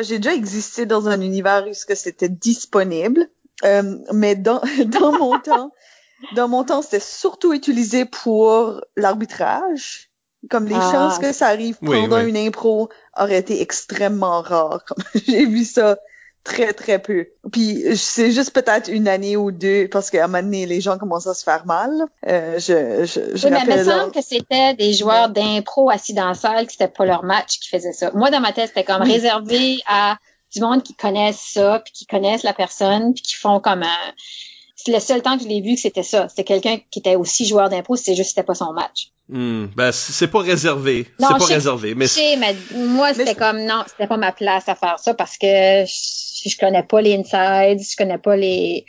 J'ai 0.00 0.18
déjà 0.18 0.34
existé 0.34 0.84
dans 0.86 1.08
un 1.08 1.20
univers 1.20 1.66
où 1.66 1.72
ce 1.72 1.86
que 1.86 1.94
c'était 1.94 2.28
disponible, 2.28 3.28
euh, 3.64 3.96
mais 4.12 4.34
dans, 4.34 4.60
dans 4.86 5.12
mon 5.12 5.38
temps, 5.40 5.72
dans 6.34 6.48
mon 6.48 6.64
temps, 6.64 6.82
c'était 6.82 7.00
surtout 7.00 7.52
utilisé 7.52 8.04
pour 8.04 8.80
l'arbitrage. 8.96 10.10
Comme 10.50 10.66
les 10.66 10.76
Ah. 10.76 10.92
chances 10.92 11.18
que 11.18 11.32
ça 11.32 11.48
arrive 11.48 11.76
pendant 11.78 12.22
oui. 12.22 12.28
une 12.28 12.36
impro 12.36 12.88
auraient 13.18 13.38
été 13.38 13.60
extrêmement 13.60 14.42
rares. 14.42 14.84
J'ai 15.26 15.44
vu 15.44 15.64
ça 15.64 15.96
très, 16.46 16.72
très 16.72 16.98
peu. 17.00 17.26
Puis 17.52 17.82
c'est 17.96 18.30
juste 18.30 18.52
peut-être 18.52 18.88
une 18.88 19.08
année 19.08 19.36
ou 19.36 19.50
deux, 19.50 19.88
parce 19.88 20.10
qu'à 20.10 20.24
un 20.24 20.28
moment 20.28 20.42
donné, 20.42 20.64
les 20.66 20.80
gens 20.80 20.96
commencent 20.96 21.26
à 21.26 21.34
se 21.34 21.42
faire 21.42 21.66
mal. 21.66 21.90
Euh, 22.26 22.58
je, 22.58 23.04
je, 23.04 23.36
je 23.36 23.46
Oui, 23.46 23.52
mais 23.52 23.60
il 23.74 23.78
me 23.78 23.84
semble 23.84 24.12
que 24.12 24.22
c'était 24.22 24.74
des 24.74 24.92
joueurs 24.92 25.28
d'impro 25.28 25.90
assis 25.90 26.14
dans 26.14 26.28
la 26.28 26.34
salle, 26.34 26.66
que 26.66 26.72
c'était 26.72 26.88
pas 26.88 27.04
leur 27.04 27.24
match 27.24 27.58
qui 27.58 27.68
faisaient 27.68 27.92
ça. 27.92 28.10
Moi, 28.14 28.30
dans 28.30 28.40
ma 28.40 28.52
tête, 28.52 28.68
c'était 28.68 28.84
comme 28.84 29.02
Oui. 29.02 29.12
réservé 29.12 29.78
à 29.86 30.16
du 30.54 30.60
monde 30.60 30.82
qui 30.82 30.94
connaissent 30.94 31.50
ça, 31.54 31.82
puis 31.84 31.92
qui 31.92 32.06
connaissent 32.06 32.44
la 32.44 32.54
personne, 32.54 33.12
puis 33.12 33.22
qui 33.22 33.34
font 33.34 33.58
comme 33.60 33.82
un... 33.82 34.12
C'est 34.76 34.92
le 34.92 35.00
seul 35.00 35.20
temps 35.22 35.36
que 35.36 35.42
je 35.42 35.48
l'ai 35.48 35.60
vu 35.62 35.74
que 35.74 35.80
c'était 35.80 36.04
ça. 36.04 36.28
C'était 36.28 36.44
quelqu'un 36.44 36.78
qui 36.90 37.00
était 37.00 37.16
aussi 37.16 37.44
joueur 37.44 37.68
d'impro, 37.68 37.96
c'est 37.96 38.14
juste 38.14 38.28
que 38.28 38.34
c'était 38.36 38.46
pas 38.46 38.54
son 38.54 38.72
match. 38.72 39.08
Hmm, 39.28 39.64
ben, 39.74 39.90
c'est 39.90 40.28
pas 40.28 40.38
réservé. 40.38 41.08
Non, 41.18 41.28
C'est 41.32 41.38
pas 41.38 41.46
sais- 41.46 41.54
réservé, 41.54 41.94
mais 41.96 42.04
Je 42.06 42.10
sais, 42.12 42.36
mais 42.36 42.54
moi, 42.76 43.12
c'était 43.12 43.34
comme, 43.34 43.64
non, 43.64 43.82
c'était 43.88 44.06
pas 44.06 44.16
ma 44.18 44.30
place 44.30 44.68
à 44.68 44.76
faire 44.76 45.00
ça 45.00 45.14
parce 45.14 45.36
que 45.38 45.46
je, 45.84 45.92
je 46.48 46.58
connais 46.58 46.82
pas 46.82 47.00
les 47.00 47.14
insides, 47.14 47.80
je 47.82 47.96
connais 47.96 48.18
pas 48.18 48.36
les... 48.36 48.86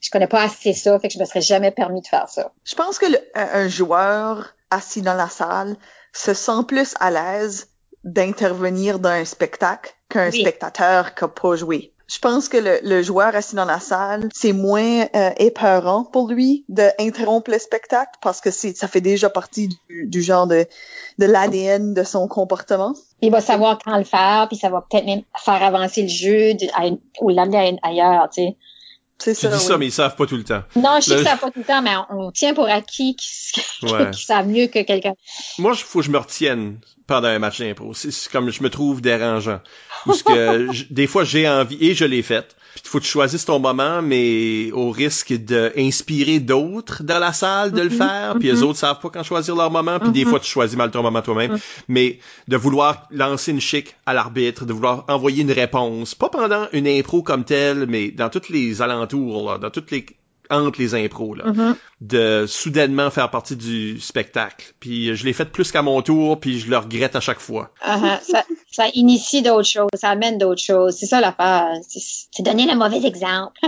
Je 0.00 0.10
connais 0.10 0.26
pas 0.26 0.42
assez 0.42 0.72
ça, 0.72 0.98
fait 0.98 1.06
que 1.08 1.14
je 1.14 1.20
me 1.20 1.24
serais 1.24 1.40
jamais 1.42 1.70
permis 1.70 2.00
de 2.00 2.06
faire 2.08 2.28
ça. 2.28 2.52
Je 2.64 2.74
pense 2.74 2.98
que 2.98 3.06
le- 3.06 3.20
un 3.34 3.48
un 3.64 3.68
joueur 3.68 4.54
assis 4.70 5.00
dans 5.00 5.14
la 5.14 5.28
salle 5.28 5.76
se 6.12 6.34
sent 6.34 6.64
plus 6.66 6.94
à 6.98 7.10
l'aise 7.12 7.68
d'intervenir 8.02 8.98
dans 8.98 9.10
un 9.10 9.24
spectacle 9.24 9.92
qu'un 10.08 10.30
Oui. 10.30 10.40
spectateur 10.40 11.14
qui 11.14 11.22
n'a 11.24 11.28
pas 11.28 11.54
joué. 11.54 11.92
Je 12.12 12.18
pense 12.18 12.50
que 12.50 12.58
le, 12.58 12.78
le 12.82 13.02
joueur 13.02 13.34
assis 13.34 13.54
dans 13.54 13.64
la 13.64 13.80
salle, 13.80 14.28
c'est 14.34 14.52
moins 14.52 15.06
euh, 15.16 15.30
épeurant 15.38 16.04
pour 16.04 16.28
lui 16.28 16.64
d'interrompre 16.68 17.50
le 17.50 17.58
spectacle 17.58 18.18
parce 18.20 18.42
que 18.42 18.50
ça 18.50 18.86
fait 18.86 19.00
déjà 19.00 19.30
partie 19.30 19.68
du, 19.88 20.06
du 20.06 20.20
genre 20.20 20.46
de, 20.46 20.66
de 21.18 21.26
l'ADN 21.26 21.94
de 21.94 22.02
son 22.02 22.28
comportement. 22.28 22.92
Il 23.22 23.30
va 23.30 23.40
savoir 23.40 23.78
quand 23.82 23.96
le 23.96 24.04
faire, 24.04 24.46
puis 24.48 24.58
ça 24.58 24.68
va 24.68 24.84
peut-être 24.90 25.06
même 25.06 25.22
faire 25.38 25.62
avancer 25.62 26.02
le 26.02 26.08
jeu 26.08 26.52
ou 27.20 27.30
l'amener 27.30 27.78
ailleurs, 27.82 28.28
tu 28.28 28.42
sais. 28.42 28.56
C'est 29.18 29.34
tu 29.34 29.46
dis 29.48 29.58
ça, 29.58 29.78
mais 29.78 29.86
ils 29.86 29.92
savent 29.92 30.16
pas 30.16 30.26
tout 30.26 30.36
le 30.36 30.42
temps. 30.44 30.62
Non, 30.74 30.96
je 31.00 31.10
sais 31.10 31.22
ça 31.22 31.30
va 31.32 31.36
pas 31.36 31.50
tout 31.50 31.60
le 31.60 31.64
temps, 31.64 31.80
mais 31.80 31.94
on, 32.10 32.26
on 32.26 32.30
tient 32.32 32.54
pour 32.54 32.66
acquis 32.66 33.14
qu'ils 33.16 33.62
Ouais. 33.90 34.10
qu'ils 34.10 34.24
savent 34.24 34.48
mieux 34.48 34.66
que 34.66 34.82
quelqu'un. 34.82 35.14
Moi, 35.58 35.72
il 35.76 35.82
faut 35.82 36.00
que 36.00 36.04
je 36.06 36.10
me 36.10 36.18
retienne 36.18 36.78
pendant 37.06 37.28
un 37.28 37.38
match 37.38 37.60
d'impro. 37.60 37.94
C'est 37.94 38.12
comme 38.30 38.50
je 38.50 38.62
me 38.62 38.70
trouve 38.70 39.00
dérangeant. 39.00 39.60
Parce 40.06 40.22
que 40.22 40.68
des 40.92 41.06
fois, 41.06 41.24
j'ai 41.24 41.48
envie, 41.48 41.78
et 41.80 41.94
je 41.94 42.04
l'ai 42.04 42.22
fait. 42.22 42.56
Puis 42.74 42.82
il 42.84 42.88
faut 42.88 42.98
que 42.98 43.04
tu 43.04 43.10
choisisses 43.10 43.44
ton 43.44 43.58
moment, 43.58 44.00
mais 44.02 44.70
au 44.72 44.90
risque 44.90 45.32
d'inspirer 45.32 46.38
d'autres 46.40 47.02
dans 47.02 47.18
la 47.18 47.32
salle 47.32 47.70
de 47.72 47.80
le 47.82 47.90
Mhm, 47.90 47.96
faire. 47.96 48.34
Puis 48.38 48.48
les 48.48 48.56
mhm. 48.58 48.62
autres 48.64 48.78
savent 48.78 48.98
pas 49.00 49.10
quand 49.10 49.22
choisir 49.22 49.54
leur 49.56 49.70
moment. 49.70 49.98
Puis 50.00 50.10
des 50.10 50.24
Mhm. 50.24 50.30
fois, 50.30 50.40
tu 50.40 50.50
choisis 50.50 50.76
mal 50.76 50.90
ton 50.90 51.02
moment 51.02 51.20
toi-même. 51.22 51.58
Mais 51.88 52.18
de 52.48 52.56
vouloir 52.56 53.06
lancer 53.10 53.50
une 53.52 53.60
chic 53.60 53.94
à 54.06 54.14
l'arbitre, 54.14 54.64
de 54.64 54.72
vouloir 54.72 55.04
envoyer 55.08 55.42
une 55.42 55.52
réponse, 55.52 56.14
pas 56.14 56.28
pendant 56.30 56.66
une 56.72 56.86
impro 56.88 57.22
comme 57.22 57.44
telle, 57.44 57.86
mais 57.88 58.10
dans 58.10 58.28
tous 58.30 58.48
les 58.48 58.80
alentours, 58.82 59.50
là, 59.52 59.58
dans 59.58 59.70
toutes 59.70 59.90
les 59.90 60.06
entre 60.50 60.78
les 60.80 60.94
impros, 60.94 61.34
là 61.34 61.44
Mhm. 61.46 61.76
de 62.00 62.44
soudainement 62.48 63.10
faire 63.10 63.30
partie 63.30 63.56
du 63.56 64.00
spectacle. 64.00 64.74
Puis 64.80 65.08
euh, 65.10 65.14
je 65.14 65.24
l'ai 65.24 65.32
fait 65.32 65.46
plus 65.46 65.70
qu'à 65.72 65.82
mon 65.82 66.02
tour, 66.02 66.38
puis 66.40 66.58
je 66.60 66.68
le 66.70 66.76
regrette 66.78 67.16
à 67.16 67.20
chaque 67.20 67.40
fois. 67.40 67.70
Uh-huh. 67.86 68.18
ça, 68.22 68.44
ça 68.70 68.84
initie 68.94 69.42
d'autres 69.42 69.68
choses, 69.68 69.88
ça 69.94 70.10
amène 70.10 70.38
d'autres 70.38 70.62
choses. 70.62 70.96
C'est 70.96 71.06
ça 71.06 71.20
l'affaire. 71.20 71.72
C'est- 71.88 72.28
C'est 72.34 72.42
donner 72.42 72.66
le 72.66 72.76
mauvais 72.76 73.06
exemple. 73.06 73.58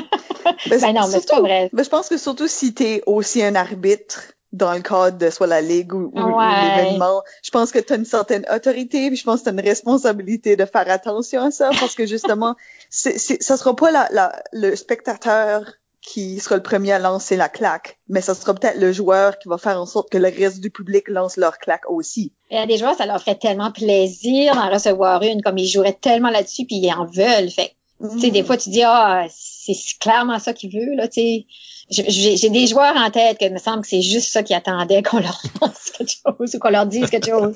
Mais 0.71 0.79
ben 0.81 0.93
non, 0.95 1.03
mais 1.03 1.07
c'est 1.07 1.11
surtout- 1.21 1.37
pas 1.37 1.41
vrai. 1.41 1.71
Mais 1.73 1.85
je 1.85 1.91
pense 1.91 2.09
que 2.09 2.17
surtout 2.17 2.49
si 2.49 2.75
t'es 2.75 3.03
aussi 3.07 3.43
un 3.43 3.55
arbitre 3.55 4.33
dans 4.53 4.73
le 4.73 4.83
cadre 4.83 5.19
de 5.19 5.31
soit 5.31 5.49
la 5.49 5.61
ligue 5.61 5.93
ou, 5.95 6.13
ou- 6.15 6.21
ou 6.21 6.41
l'événement, 6.41 7.23
je 7.43 7.51
pense 7.51 7.73
que 7.73 7.81
t'as 7.81 7.97
une 7.97 8.05
certaine 8.05 8.47
autorité, 8.55 9.09
puis 9.09 9.17
je 9.17 9.25
pense 9.25 9.41
que 9.41 9.47
t'as 9.47 9.51
une 9.53 9.61
responsabilité 9.61 10.55
de 10.57 10.65
faire 10.65 10.89
attention 10.89 11.43
à 11.43 11.51
ça, 11.51 11.71
parce 11.81 11.95
que 11.97 12.07
justement, 12.07 12.55
c'est, 12.91 13.19
c'est, 13.19 13.43
ça 13.43 13.57
sera 13.57 13.75
pas 13.75 13.91
la, 13.91 14.09
la, 14.13 14.43
le 14.53 14.77
spectateur 14.77 15.73
qui 16.05 16.39
sera 16.39 16.57
le 16.57 16.63
premier 16.63 16.93
à 16.93 16.99
lancer 16.99 17.35
la 17.35 17.49
claque, 17.49 17.99
mais 18.09 18.21
ça 18.21 18.35
sera 18.35 18.55
peut-être 18.55 18.79
le 18.79 18.93
joueur 18.93 19.39
qui 19.39 19.49
va 19.49 19.57
faire 19.57 19.81
en 19.81 19.87
sorte 19.87 20.11
que 20.11 20.19
le 20.19 20.29
reste 20.29 20.61
du 20.61 20.71
public 20.71 21.09
lance 21.09 21.37
leur 21.37 21.59
claque 21.59 21.89
aussi. 21.89 22.33
Il 22.51 22.59
y 22.59 22.61
a 22.61 22.67
des 22.67 22.77
joueurs, 22.77 22.95
ça 22.95 23.07
leur 23.07 23.21
ferait 23.21 23.39
tellement 23.39 23.73
plaisir 23.73 24.55
d'en 24.55 24.71
recevoir 24.71 25.23
une, 25.23 25.41
comme 25.41 25.57
ils 25.57 25.67
joueraient 25.67 25.99
tellement 25.99 26.31
là-dessus, 26.31 26.67
puis 26.67 26.77
ils 26.77 26.93
en 26.93 27.07
veulent. 27.07 27.51
Fait 27.51 27.75
tu 28.01 28.21
sais, 28.21 28.31
des 28.31 28.43
fois, 28.43 28.57
tu 28.57 28.71
dis, 28.71 28.83
ah, 28.83 29.27
c'est 29.31 29.77
clairement 29.99 30.39
ça 30.39 30.53
qu'il 30.53 30.73
veut, 30.73 30.95
là, 30.95 31.09
tu 31.09 31.21
sais. 31.21 31.47
J'ai 31.91 32.37
j'ai 32.37 32.49
des 32.49 32.67
joueurs 32.67 32.97
en 32.97 33.11
tête 33.11 33.39
que 33.39 33.45
il 33.45 33.53
me 33.53 33.59
semble 33.59 33.83
que 33.83 33.89
c'est 33.89 34.01
juste 34.01 34.33
ça 34.33 34.43
qu'ils 34.43 34.57
attendaient 34.57 35.03
qu'on 35.03 35.21
leur 35.21 35.43
lance 35.61 35.91
quelque 35.91 36.13
chose 36.13 36.55
ou 36.55 36.59
qu'on 36.59 36.71
leur 36.71 36.87
dise 36.87 37.11
quelque 37.11 37.29
chose. 37.29 37.53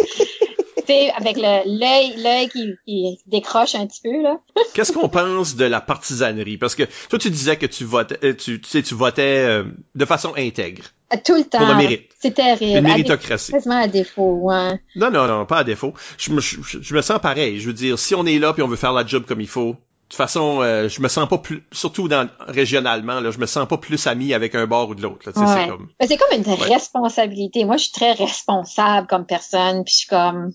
Sais, 0.86 1.10
avec 1.16 1.36
le- 1.36 1.78
l'œil, 1.78 2.14
l'œil 2.22 2.48
qui, 2.48 2.74
qui 2.86 3.18
décroche 3.26 3.74
un 3.74 3.86
petit 3.86 4.00
peu, 4.02 4.22
là. 4.22 4.38
Qu'est-ce 4.74 4.92
qu'on 4.92 5.08
pense 5.08 5.56
de 5.56 5.64
la 5.64 5.80
partisanerie? 5.80 6.56
Parce 6.58 6.74
que 6.74 6.84
toi, 7.08 7.18
tu 7.18 7.30
disais 7.30 7.56
que 7.56 7.66
tu 7.66 7.84
votais, 7.84 8.18
euh, 8.24 8.34
tu, 8.34 8.60
tu 8.60 8.68
sais, 8.68 8.82
tu 8.82 8.94
votais 8.94 9.44
euh, 9.46 9.64
de 9.94 10.04
façon 10.04 10.32
intègre, 10.36 10.84
Tout 11.24 11.34
le 11.34 11.44
temps. 11.44 11.58
pour 11.58 11.68
le 11.68 11.74
mérite. 11.76 12.10
C'est 12.20 12.34
terrible. 12.34 12.78
Une 12.78 12.84
méritocratie. 12.84 13.52
Quasiment 13.52 13.80
à 13.80 13.86
défaut, 13.88 14.38
ouais. 14.42 14.80
Non, 14.96 15.10
non, 15.10 15.26
non, 15.26 15.46
pas 15.46 15.58
à 15.58 15.64
défaut. 15.64 15.94
Je 16.18 16.32
me, 16.32 16.40
je, 16.40 16.56
je 16.80 16.94
me 16.94 17.02
sens 17.02 17.20
pareil. 17.20 17.60
Je 17.60 17.66
veux 17.68 17.72
dire, 17.72 17.98
si 17.98 18.14
on 18.14 18.26
est 18.26 18.38
là 18.38 18.52
puis 18.52 18.62
on 18.62 18.68
veut 18.68 18.76
faire 18.76 18.92
la 18.92 19.06
job 19.06 19.24
comme 19.26 19.40
il 19.40 19.48
faut, 19.48 19.76
toute 20.10 20.16
façon, 20.16 20.60
euh, 20.62 20.88
je 20.88 21.00
me 21.02 21.08
sens 21.08 21.28
pas 21.28 21.38
plus, 21.38 21.62
surtout 21.72 22.08
dans 22.08 22.28
régionalement, 22.40 23.20
là, 23.20 23.30
je 23.30 23.38
me 23.38 23.46
sens 23.46 23.68
pas 23.68 23.76
plus 23.78 24.06
ami 24.06 24.32
avec 24.34 24.54
un 24.54 24.66
bord 24.66 24.88
ou 24.88 24.94
de 24.94 25.02
l'autre. 25.02 25.20
là. 25.26 25.32
Tu 25.32 25.38
sais, 25.40 25.44
Ouais. 25.46 25.62
C'est 25.64 25.68
comme. 25.68 25.88
Ben, 26.00 26.08
c'est 26.08 26.16
comme 26.16 26.38
une 26.38 26.46
Ouais. 26.60 26.74
responsabilité. 26.74 27.64
Moi, 27.64 27.76
je 27.76 27.84
suis 27.84 27.92
très 27.92 28.12
responsable 28.12 29.06
comme 29.06 29.26
personne, 29.26 29.84
puis 29.84 29.92
je 29.92 29.98
suis 29.98 30.08
comme, 30.08 30.52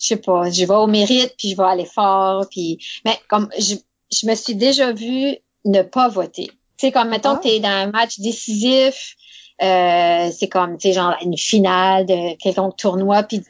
je 0.00 0.06
sais 0.06 0.16
pas, 0.16 0.50
je 0.50 0.64
vais 0.64 0.74
au 0.74 0.86
mérite, 0.86 1.34
puis 1.38 1.50
je 1.50 1.56
vais 1.56 1.64
à 1.64 1.74
l'effort, 1.74 2.46
puis, 2.50 2.78
mais 3.04 3.18
comme, 3.28 3.48
je, 3.58 3.74
je 4.10 4.26
me 4.26 4.34
suis 4.34 4.54
déjà 4.54 4.92
vue 4.92 5.36
ne 5.66 5.82
pas 5.82 6.08
voter. 6.08 6.46
Tu 6.78 6.86
sais, 6.86 6.92
comme, 6.92 7.10
mettons 7.10 7.34
Ah. 7.34 7.40
t'es 7.42 7.60
dans 7.60 7.68
un 7.68 7.90
match 7.90 8.18
décisif, 8.18 9.14
euh, 9.62 10.30
c'est 10.34 10.48
comme, 10.48 10.78
tu 10.78 10.88
sais, 10.88 10.94
genre 10.94 11.14
une 11.22 11.36
finale 11.36 12.06
de 12.06 12.34
quelconque 12.38 12.78
tournoi, 12.78 13.22
puis 13.24 13.42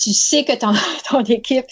tu 0.00 0.14
sais 0.14 0.44
que 0.44 0.56
ton, 0.56 0.72
ton 1.10 1.22
équipe 1.24 1.66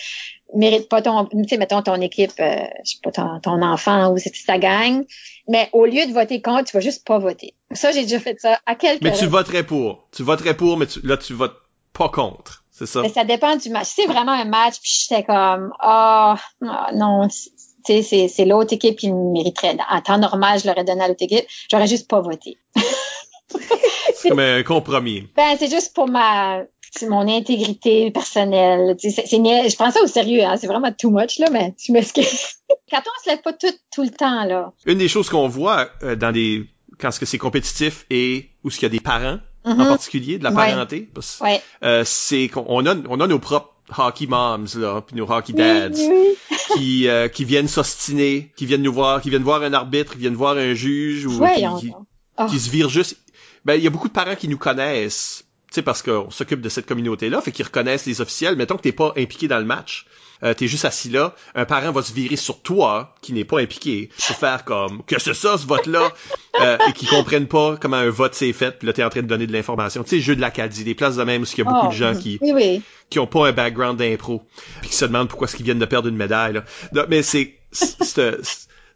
mérite 0.55 0.89
pas 0.89 1.03
ton, 1.03 1.27
tu 1.27 1.49
sais, 1.49 1.57
mettons 1.57 1.83
ton 1.83 2.01
équipe, 2.01 2.33
euh, 2.41 2.57
je 2.85 2.93
sais 2.93 2.99
pas, 3.03 3.11
ton, 3.11 3.41
ton 3.41 3.63
enfant 3.63 4.13
ou 4.13 4.19
c'est 4.19 4.33
ta 4.47 4.59
gang, 4.59 5.05
mais 5.49 5.69
au 5.73 5.87
lieu 5.87 6.07
de 6.07 6.13
voter 6.13 6.41
contre, 6.41 6.71
tu 6.71 6.77
vas 6.77 6.81
juste 6.81 7.07
pas 7.07 7.19
voter. 7.19 7.55
Ça, 7.73 7.93
j'ai 7.93 8.03
déjà 8.03 8.21
fait 8.21 8.41
ça 8.41 8.59
à 8.67 8.75
quelques 8.75 9.03
Mais 9.03 9.13
tu 9.13 9.27
voterais 9.27 9.65
pour. 9.65 10.09
Tu 10.15 10.23
voterais 10.23 10.57
pour, 10.57 10.77
mais 10.77 10.87
tu, 10.87 11.01
là, 11.05 11.17
tu 11.17 11.35
votes 11.35 11.57
pas 11.93 12.09
contre. 12.09 12.65
C'est 12.71 12.87
ça? 12.87 13.03
Mais 13.03 13.09
ça 13.09 13.25
dépend 13.25 13.57
du 13.57 13.71
match. 13.71 13.89
Si 13.89 14.03
c'est 14.03 14.07
vraiment 14.07 14.33
un 14.33 14.45
match, 14.45 14.81
puis 14.81 14.91
j'étais 15.01 15.25
comme, 15.25 15.73
ah, 15.81 16.37
ah, 16.63 16.91
non, 16.95 17.27
tu 17.29 17.39
sais, 17.85 18.03
c'est, 18.03 18.29
c'est 18.29 18.45
l'autre 18.45 18.75
équipe 18.75 18.99
qui 18.99 19.11
me 19.11 19.33
mériterait. 19.33 19.77
En 19.91 20.01
temps 20.01 20.19
normal, 20.19 20.61
je 20.61 20.69
l'aurais 20.69 20.85
donné 20.85 21.03
à 21.03 21.09
l'autre 21.09 21.23
équipe. 21.23 21.47
J'aurais 21.71 21.87
juste 21.87 22.09
pas 22.09 22.21
voté. 22.21 22.59
C'est 24.15 24.31
comme 24.31 24.41
un 24.41 24.63
compromis. 24.63 25.29
Ben, 25.37 25.57
c'est 25.59 25.71
juste 25.71 25.95
pour 25.95 26.09
ma, 26.09 26.63
c'est 26.93 27.09
mon 27.09 27.29
intégrité 27.29 28.11
personnelle. 28.11 28.97
Tu 29.01 29.11
sais, 29.11 29.23
c'est, 29.27 29.29
c'est 29.29 29.69
je 29.71 29.77
prends 29.77 29.91
ça 29.91 30.01
au 30.03 30.07
sérieux, 30.07 30.43
hein. 30.45 30.57
C'est 30.57 30.67
vraiment 30.67 30.93
too 30.93 31.11
much, 31.11 31.39
là, 31.39 31.49
mais 31.51 31.75
tu 31.79 31.93
m'excuses. 31.93 32.57
Quand 32.91 33.01
on 33.01 33.25
se 33.25 33.31
lève 33.31 33.43
pas 33.43 33.53
tout, 33.53 33.73
tout 33.95 34.03
le 34.03 34.11
temps, 34.11 34.45
là. 34.45 34.73
Une 34.87 34.99
des 34.99 35.09
choses 35.09 35.29
qu'on 35.29 35.49
voit 35.49 35.89
euh, 36.03 36.17
dans 36.17 36.33
des 36.33 36.65
quand 36.99 37.11
ce 37.11 37.21
que 37.21 37.27
c'est 37.27 37.39
compétitif 37.39 38.07
et 38.11 38.49
où 38.65 38.71
ce 38.71 38.77
qu'il 38.79 38.85
y 38.85 38.87
a 38.87 38.91
des 38.91 39.01
parents 39.01 39.39
en 39.65 39.75
Mhm. 39.75 39.89
particulier 39.89 40.39
de 40.39 40.45
la 40.45 40.51
Ouais. 40.51 40.71
parenté, 40.73 41.09
parce- 41.13 41.41
Ouais. 41.41 41.61
euh, 41.83 42.03
c'est 42.07 42.49
qu'on 42.49 42.65
on 42.69 42.87
a 42.87 42.95
on 43.09 43.21
a 43.21 43.27
nos 43.27 43.39
propres 43.41 43.75
hockey 43.99 44.27
moms 44.27 44.65
là, 44.77 45.01
puis 45.03 45.15
nos 45.17 45.31
hockey 45.31 45.53
dads 45.53 45.91
Oui, 45.97 46.09
oui. 46.11 46.57
qui 46.77 47.09
euh, 47.09 47.29
qui 47.29 47.45
viennent 47.45 47.69
s'ostiner, 47.69 48.53
qui 48.57 48.65
viennent 48.67 48.83
nous 48.83 48.93
voir, 48.93 49.21
qui 49.21 49.29
viennent 49.31 49.43
voir 49.43 49.63
un 49.63 49.73
arbitre, 49.73 50.13
qui 50.13 50.19
viennent 50.21 50.35
voir 50.37 50.57
un 50.57 50.73
juge 50.75 51.27
ou 51.27 51.31
qui 52.49 52.59
se 52.61 52.71
virent 52.71 52.89
juste. 52.89 53.17
Ben 53.65 53.75
il 53.75 53.83
y 53.83 53.87
a 53.87 53.91
beaucoup 53.91 54.09
de 54.09 54.13
parents 54.13 54.37
qui 54.37 54.49
nous 54.49 54.59
connaissent. 54.59 55.45
Tu 55.77 55.81
sais, 55.81 55.85
parce 55.85 56.01
qu'on 56.01 56.31
s'occupe 56.31 56.63
de 56.63 56.71
cette 56.71 56.87
communauté-là, 56.87 57.39
fait 57.43 57.53
qu'ils 57.53 57.67
reconnaissent 57.67 58.07
les 58.07 58.23
officiels. 58.23 58.57
Mettons 58.57 58.79
que 58.79 58.81
t'es 58.83 58.93
pas 58.93 59.13
impliqué 59.19 59.47
dans 59.47 59.59
le 59.59 59.67
match, 59.67 60.07
euh, 60.43 60.55
t'es 60.55 60.69
juste 60.69 60.87
assis 60.87 61.11
là, 61.11 61.35
un 61.55 61.67
parent 61.67 61.93
va 61.93 62.01
se 62.01 62.15
virer 62.15 62.37
sur 62.37 62.63
toi, 62.63 63.15
qui 63.21 63.35
n'est 63.35 63.45
pas 63.45 63.61
impliqué, 63.61 64.09
pour 64.27 64.37
faire 64.37 64.65
comme, 64.65 65.03
que 65.05 65.19
c'est 65.21 65.35
ça, 65.35 65.59
ce 65.59 65.67
vote-là, 65.67 66.15
euh, 66.63 66.79
et 66.89 66.95
qui 66.95 67.05
comprennent 67.05 67.47
pas 67.47 67.77
comment 67.79 67.99
un 67.99 68.09
vote 68.09 68.33
s'est 68.35 68.55
fait, 68.55 68.79
puis 68.79 68.87
là, 68.87 68.95
t'es 68.95 69.05
en 69.05 69.11
train 69.11 69.21
de 69.21 69.27
donner 69.27 69.47
de 69.47 69.53
l'information. 69.53 70.03
Tu 70.03 70.09
sais, 70.17 70.21
jeu 70.21 70.35
de 70.35 70.41
l'Acadie, 70.41 70.83
des 70.83 70.95
places 70.95 71.17
de 71.17 71.25
même 71.25 71.43
où 71.43 71.45
il 71.45 71.59
y 71.59 71.61
a 71.61 71.65
beaucoup 71.65 71.89
Oh, 71.89 71.91
de 71.91 71.95
gens 71.95 72.15
qui, 72.15 72.39
Oui, 72.41 72.53
oui. 72.55 72.81
qui 73.11 73.19
ont 73.19 73.27
pas 73.27 73.47
un 73.47 73.53
background 73.53 73.99
d'impro, 73.99 74.45
puis 74.81 74.89
qui 74.89 74.97
se 74.97 75.05
demandent 75.05 75.29
pourquoi 75.29 75.47
est-ce 75.47 75.57
qu'ils 75.57 75.67
viennent 75.67 75.79
de 75.79 75.85
perdre 75.85 76.09
une 76.09 76.17
médaille, 76.17 76.55
là. 76.55 76.65
Non, 76.95 77.05
mais 77.11 77.23
c'est- 77.23 77.55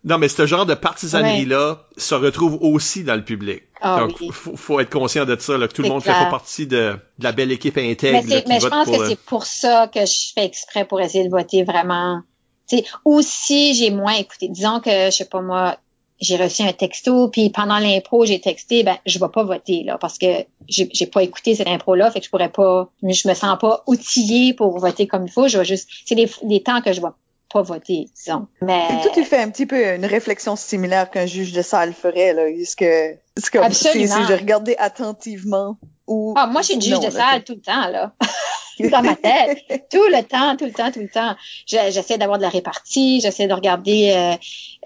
non, 0.03 0.17
mais 0.17 0.29
ce 0.29 0.47
genre 0.47 0.65
de 0.65 0.75
partisanerie-là 0.75 1.87
se 1.97 2.15
retrouve 2.15 2.59
aussi 2.63 3.05
dans 3.05 3.17
le 3.17 3.25
public. 3.25 3.65
Ah 3.83 4.01
Donc, 4.01 4.17
oui. 4.21 4.29
faut, 4.33 4.57
faut 4.57 4.81
être 4.81 4.91
conscient 4.91 5.27
de 5.27 5.37
ça, 5.39 5.59
là, 5.59 5.69
que 5.69 5.75
tout 5.75 5.83
le 5.83 5.89
monde 5.89 6.03
fait 6.03 6.11
clair. 6.11 6.25
pas 6.25 6.31
partie 6.31 6.67
de, 6.67 6.97
de 7.19 7.25
la 7.25 7.33
belle 7.33 7.53
équipe 7.53 7.77
intègre 7.77 8.23
Mais, 8.27 8.37
là, 8.37 8.43
mais 8.49 8.61
je 8.61 8.69
pense 8.69 8.87
pour, 8.87 8.97
que 8.97 9.03
euh, 9.03 9.09
c'est 9.09 9.21
pour 9.21 9.45
ça 9.45 9.89
que 9.89 10.01
je 10.01 10.33
fais 10.35 10.45
exprès 10.45 10.87
pour 10.87 11.01
essayer 11.01 11.25
de 11.25 11.31
voter 11.31 11.65
vraiment. 11.65 12.23
Tu 12.69 12.79
sais, 12.79 12.85
ou 13.05 13.21
si 13.23 13.75
j'ai 13.75 13.91
moins 13.91 14.15
écouté, 14.15 14.49
disons 14.49 14.81
que, 14.81 15.07
je 15.07 15.11
sais 15.11 15.27
pas 15.27 15.43
moi, 15.43 15.77
j'ai 16.19 16.37
reçu 16.37 16.63
un 16.63 16.73
texto, 16.73 17.29
puis 17.29 17.51
pendant 17.51 17.79
l'impro, 17.79 18.25
j'ai 18.25 18.41
texté, 18.41 18.83
ben, 18.83 18.97
je 19.05 19.19
vais 19.19 19.29
pas 19.29 19.43
voter, 19.43 19.83
là, 19.85 19.99
parce 19.99 20.19
que 20.19 20.45
j'ai 20.69 20.89
j'ai 20.93 21.07
pas 21.07 21.23
écouté 21.23 21.55
cette 21.55 21.69
impro-là, 21.69 22.11
fait 22.11 22.21
que 22.21 22.27
je 22.27 22.31
pourrais 22.31 22.51
pas, 22.51 22.91
je 23.03 23.29
me 23.29 23.35
sens 23.35 23.59
pas 23.59 23.83
outillée 23.87 24.55
pour 24.55 24.79
voter 24.79 25.07
comme 25.07 25.27
il 25.27 25.31
faut, 25.33 25.49
je 25.49 25.59
vais 25.59 25.65
juste, 25.65 25.89
c'est 26.05 26.15
des, 26.15 26.31
des 26.43 26.63
temps 26.63 26.81
que 26.81 26.93
je 26.93 27.01
vais 27.01 27.09
pas 27.53 27.63
voter, 27.63 28.07
disons. 28.17 28.47
Mais, 28.63 28.85
Et 28.87 29.03
toi, 29.03 29.11
tu 29.13 29.25
fais 29.25 29.39
un 29.39 29.51
petit 29.51 29.67
peu 29.67 29.95
une 29.95 30.07
réflexion 30.07 30.57
similaire 30.57 31.11
qu'un 31.11 31.27
juge 31.27 31.53
de 31.53 31.63
salle 31.63 31.93
ferait, 31.93 32.33
là. 32.33 32.49
Est-ce 32.49 32.77
que, 32.77 32.85
est-ce 32.85 33.51
que 33.51 33.59
Absolument. 33.59 34.15
si, 34.17 34.23
je 34.29 34.33
regardais 34.39 34.77
attentivement 34.79 35.77
ou... 36.07 36.35
ah, 36.37 36.47
moi, 36.47 36.63
je 36.63 36.69
suis 36.73 36.81
juge 36.81 36.93
Non, 36.95 36.99
de 37.01 37.05
là, 37.07 37.11
salle 37.11 37.45
tout 37.45 37.55
le 37.55 37.61
temps, 37.61 37.89
là. 37.89 38.13
dans 38.91 39.03
ma 39.03 39.15
tête. 39.15 39.59
tout 39.91 40.03
le 40.07 40.23
temps, 40.23 40.57
tout 40.57 40.65
le 40.65 40.73
temps, 40.73 40.91
tout 40.91 41.01
le 41.01 41.09
temps. 41.11 41.35
Je- 41.67 41.91
J'essaie 41.91 42.17
d'avoir 42.17 42.39
de 42.39 42.43
la 42.45 42.49
répartie, 42.49 43.21
j'essaie 43.21 43.47
de 43.47 43.53
regarder, 43.53 44.11
euh, 44.17 44.33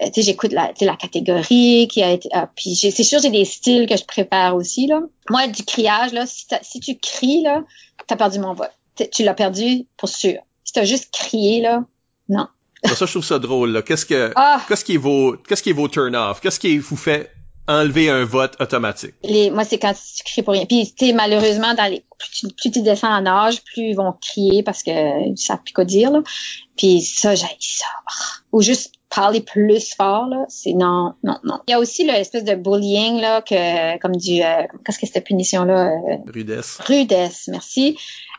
euh, 0.03 0.07
tu 0.07 0.15
sais, 0.15 0.21
j'écoute 0.23 0.51
la, 0.51 0.67
tu 0.69 0.79
sais, 0.79 0.85
la 0.85 0.97
catégorie 0.97 1.87
qui 1.89 2.03
a 2.03 2.11
été, 2.11 2.27
ah, 2.33 2.49
puis 2.55 2.75
c'est 2.75 2.91
sûr 3.03 3.19
j'ai 3.21 3.29
des 3.29 3.45
styles 3.45 3.87
que 3.87 3.95
je 3.95 4.03
prépare 4.03 4.55
aussi 4.57 4.87
là. 4.87 4.99
Moi, 5.29 5.47
du 5.47 5.63
criage 5.63 6.11
là, 6.11 6.25
si, 6.25 6.45
si 6.61 6.79
tu 6.81 6.97
cries 6.97 7.41
là, 7.43 7.63
t'as 8.07 8.17
perdu 8.17 8.39
mon 8.39 8.53
vote. 8.53 8.71
Tu 9.13 9.23
l'as 9.23 9.33
perdu 9.33 9.85
pour 9.95 10.09
sûr. 10.09 10.39
Si 10.65 10.73
t'as 10.73 10.83
juste 10.83 11.13
crié 11.13 11.61
là, 11.61 11.83
non. 12.29 12.47
Ça, 12.83 13.05
je 13.05 13.11
trouve 13.11 13.25
ça 13.25 13.39
drôle, 13.39 13.71
là. 13.71 13.81
Qu'est-ce 13.81 14.05
que, 14.05 14.31
Ah, 14.35 14.61
qu'est-ce 14.67 14.85
qui 14.85 14.93
est 14.93 14.97
vos, 14.97 15.35
qu'est-ce 15.47 15.63
qui 15.63 15.71
est 15.71 15.73
vos 15.73 15.87
turn-off? 15.87 16.39
Qu'est-ce 16.39 16.59
qui 16.59 16.77
vous 16.77 16.97
fait 16.97 17.31
enlever 17.67 18.09
un 18.11 18.25
vote 18.25 18.55
automatique? 18.61 19.15
les, 19.23 19.49
moi 19.49 19.63
c'est 19.65 19.79
quand 19.79 19.93
tu 19.93 20.23
cries 20.23 20.43
pour 20.43 20.53
rien. 20.53 20.65
Puis 20.65 20.93
tu 20.95 21.07
sais, 21.07 21.13
malheureusement 21.13 21.73
dans 21.73 21.89
les, 21.89 22.05
plus 22.19 22.29
tu, 22.31 22.47
plus 22.53 22.71
tu 22.71 22.83
descends 22.83 23.11
en 23.11 23.25
âge, 23.25 23.63
plus 23.63 23.89
ils 23.89 23.95
vont 23.95 24.13
crier 24.21 24.61
parce 24.61 24.83
que 24.83 25.29
ils 25.29 25.37
savent 25.37 25.63
plus 25.63 25.73
quoi 25.73 25.83
dire 25.83 26.11
là. 26.11 26.21
Puis 26.77 27.01
ça, 27.01 27.33
j'ai 27.33 27.47
ça. 27.59 27.85
Ah. 28.05 28.11
Ou 28.51 28.61
juste 28.61 28.93
parler 29.09 29.41
plus 29.41 29.95
fort 29.95 30.27
là, 30.27 30.45
c'est 30.47 30.73
non, 30.73 31.15
non, 31.23 31.39
non. 31.43 31.61
Il 31.67 31.71
y 31.71 31.73
a 31.73 31.79
aussi 31.79 32.05
l'espèce 32.05 32.43
de 32.43 32.53
bullying 32.53 33.19
là 33.19 33.41
que 33.41 33.97
comme 33.99 34.15
du 34.15 34.43
euh, 34.43 34.63
qu'est-ce 34.85 34.99
que 34.99 35.07
cette 35.07 35.25
punition 35.25 35.63
là 35.63 35.91
Rudesse. 36.31 36.77
rudesse, 36.85 37.47
merci. 37.47 37.97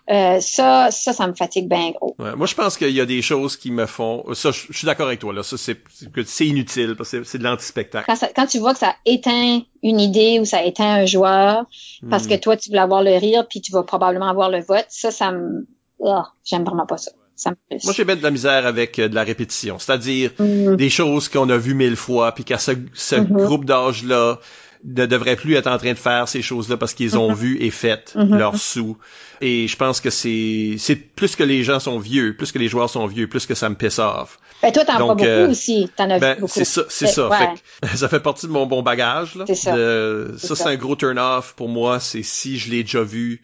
Euh, 0.08 0.38
ça, 0.40 0.90
ça, 0.92 1.12
ça 1.12 1.26
me 1.26 1.34
fatigue 1.34 1.68
bien 1.68 1.90
gros. 1.90 2.14
Ouais, 2.20 2.36
moi, 2.36 2.46
je 2.46 2.54
pense 2.54 2.76
qu'il 2.76 2.90
y 2.92 3.00
a 3.00 3.06
des 3.06 3.22
choses 3.22 3.56
qui 3.56 3.72
me 3.72 3.86
font. 3.86 4.24
Ça, 4.34 4.52
je, 4.52 4.66
je 4.70 4.78
suis 4.78 4.86
d'accord 4.86 5.08
avec 5.08 5.18
toi 5.18 5.32
là. 5.32 5.42
Ça, 5.42 5.56
c'est 5.58 5.78
c'est 6.26 6.46
inutile 6.46 6.94
parce 6.96 7.10
que 7.10 7.24
c'est- 7.24 7.38
de 7.38 7.42
l'anti-spectacle. 7.44 8.04
Quand, 8.06 8.14
ça- 8.16 8.30
quand 8.34 8.46
tu 8.46 8.58
vois 8.58 8.72
que 8.72 8.78
ça 8.78 8.94
éteint 9.04 9.60
une 9.82 9.98
idée 10.00 10.38
ou 10.40 10.44
ça 10.44 10.62
éteint 10.64 10.94
un 11.02 11.06
joueur 11.06 11.64
parce 12.08 12.24
Hmm. 12.24 12.28
que 12.28 12.34
toi 12.36 12.56
tu 12.56 12.70
voulais 12.70 12.80
avoir 12.82 13.02
le 13.02 13.16
rire 13.18 13.46
puis 13.48 13.60
tu 13.60 13.72
vas 13.72 13.82
probablement 13.82 14.28
avoir 14.28 14.48
le 14.48 14.60
vote, 14.60 14.86
ça, 14.88 15.10
ça 15.10 15.32
me, 15.32 15.66
ah, 16.04 16.32
j'aime 16.44 16.64
vraiment 16.64 16.86
pas 16.86 16.98
ça. 16.98 17.10
Ça 17.34 17.50
me 17.50 17.56
Moi, 17.84 17.92
j'ai 17.92 18.04
bien 18.04 18.16
de 18.16 18.22
la 18.22 18.30
misère 18.30 18.64
avec 18.64 18.98
euh, 18.98 19.08
de 19.08 19.14
la 19.14 19.22
répétition, 19.24 19.78
c'est-à-dire 19.78 20.30
Mm. 20.38 20.76
des 20.76 20.88
choses 20.88 21.28
qu'on 21.28 21.50
a 21.50 21.56
vues 21.58 21.74
mille 21.74 21.96
fois, 21.96 22.32
puis 22.32 22.44
qu'à 22.44 22.56
ce, 22.58 22.70
ce 22.94 23.16
Mhm. 23.16 23.26
groupe 23.44 23.64
d'âge-là 23.66 24.38
ne 24.84 25.06
devrait 25.06 25.36
plus 25.36 25.54
être 25.54 25.66
en 25.66 25.78
train 25.78 25.92
de 25.92 25.98
faire 25.98 26.28
ces 26.28 26.42
choses-là 26.42 26.76
parce 26.76 26.94
qu'ils 26.94 27.16
ont 27.18 27.30
Mhm. 27.30 27.36
vu 27.36 27.62
et 27.62 27.70
fait 27.70 28.12
Mhm. 28.14 28.36
leur 28.38 28.56
sous. 28.56 28.96
Et 29.40 29.68
je 29.68 29.76
pense 29.76 30.00
que 30.00 30.10
c'est 30.10 30.76
c'est 30.78 30.96
plus 30.96 31.36
que 31.36 31.42
les 31.44 31.62
gens 31.62 31.78
sont 31.80 31.98
vieux, 31.98 32.34
plus 32.36 32.52
que 32.52 32.58
les 32.58 32.68
joueurs 32.68 32.88
sont 32.90 33.06
vieux, 33.06 33.26
plus 33.28 33.46
que 33.46 33.54
ça 33.54 33.68
me 33.68 33.74
pisse 33.74 33.98
off. 33.98 34.38
Ben, 34.62 34.72
toi, 34.72 34.84
t'en 34.84 34.98
Donc, 34.98 35.18
beaucoup 35.18 35.24
euh, 35.28 35.50
aussi. 35.50 35.90
T'en 35.96 36.08
as 36.10 36.18
Ben, 36.18 36.34
vu 36.34 36.40
beaucoup. 36.42 36.52
c'est 36.54 36.64
ça, 36.64 36.82
c'est 36.88 37.06
Fait- 37.06 37.12
ça. 37.12 37.28
ouais. 37.28 37.36
Fait 37.38 37.88
que 37.92 37.96
ça 37.96 38.08
fait 38.08 38.20
partie 38.20 38.46
de 38.46 38.52
mon 38.52 38.66
bon 38.66 38.82
bagage. 38.82 39.34
Là, 39.34 39.44
ça. 39.54 39.76
De- 39.76 40.34
ça, 40.38 40.56
c'est 40.56 40.68
un 40.68 40.76
gros 40.76 40.96
turn-off 40.96 41.54
pour 41.56 41.68
moi. 41.68 42.00
C'est 42.00 42.22
si 42.22 42.58
je 42.58 42.70
l'ai 42.70 42.82
déjà 42.82 43.02
vu. 43.02 43.42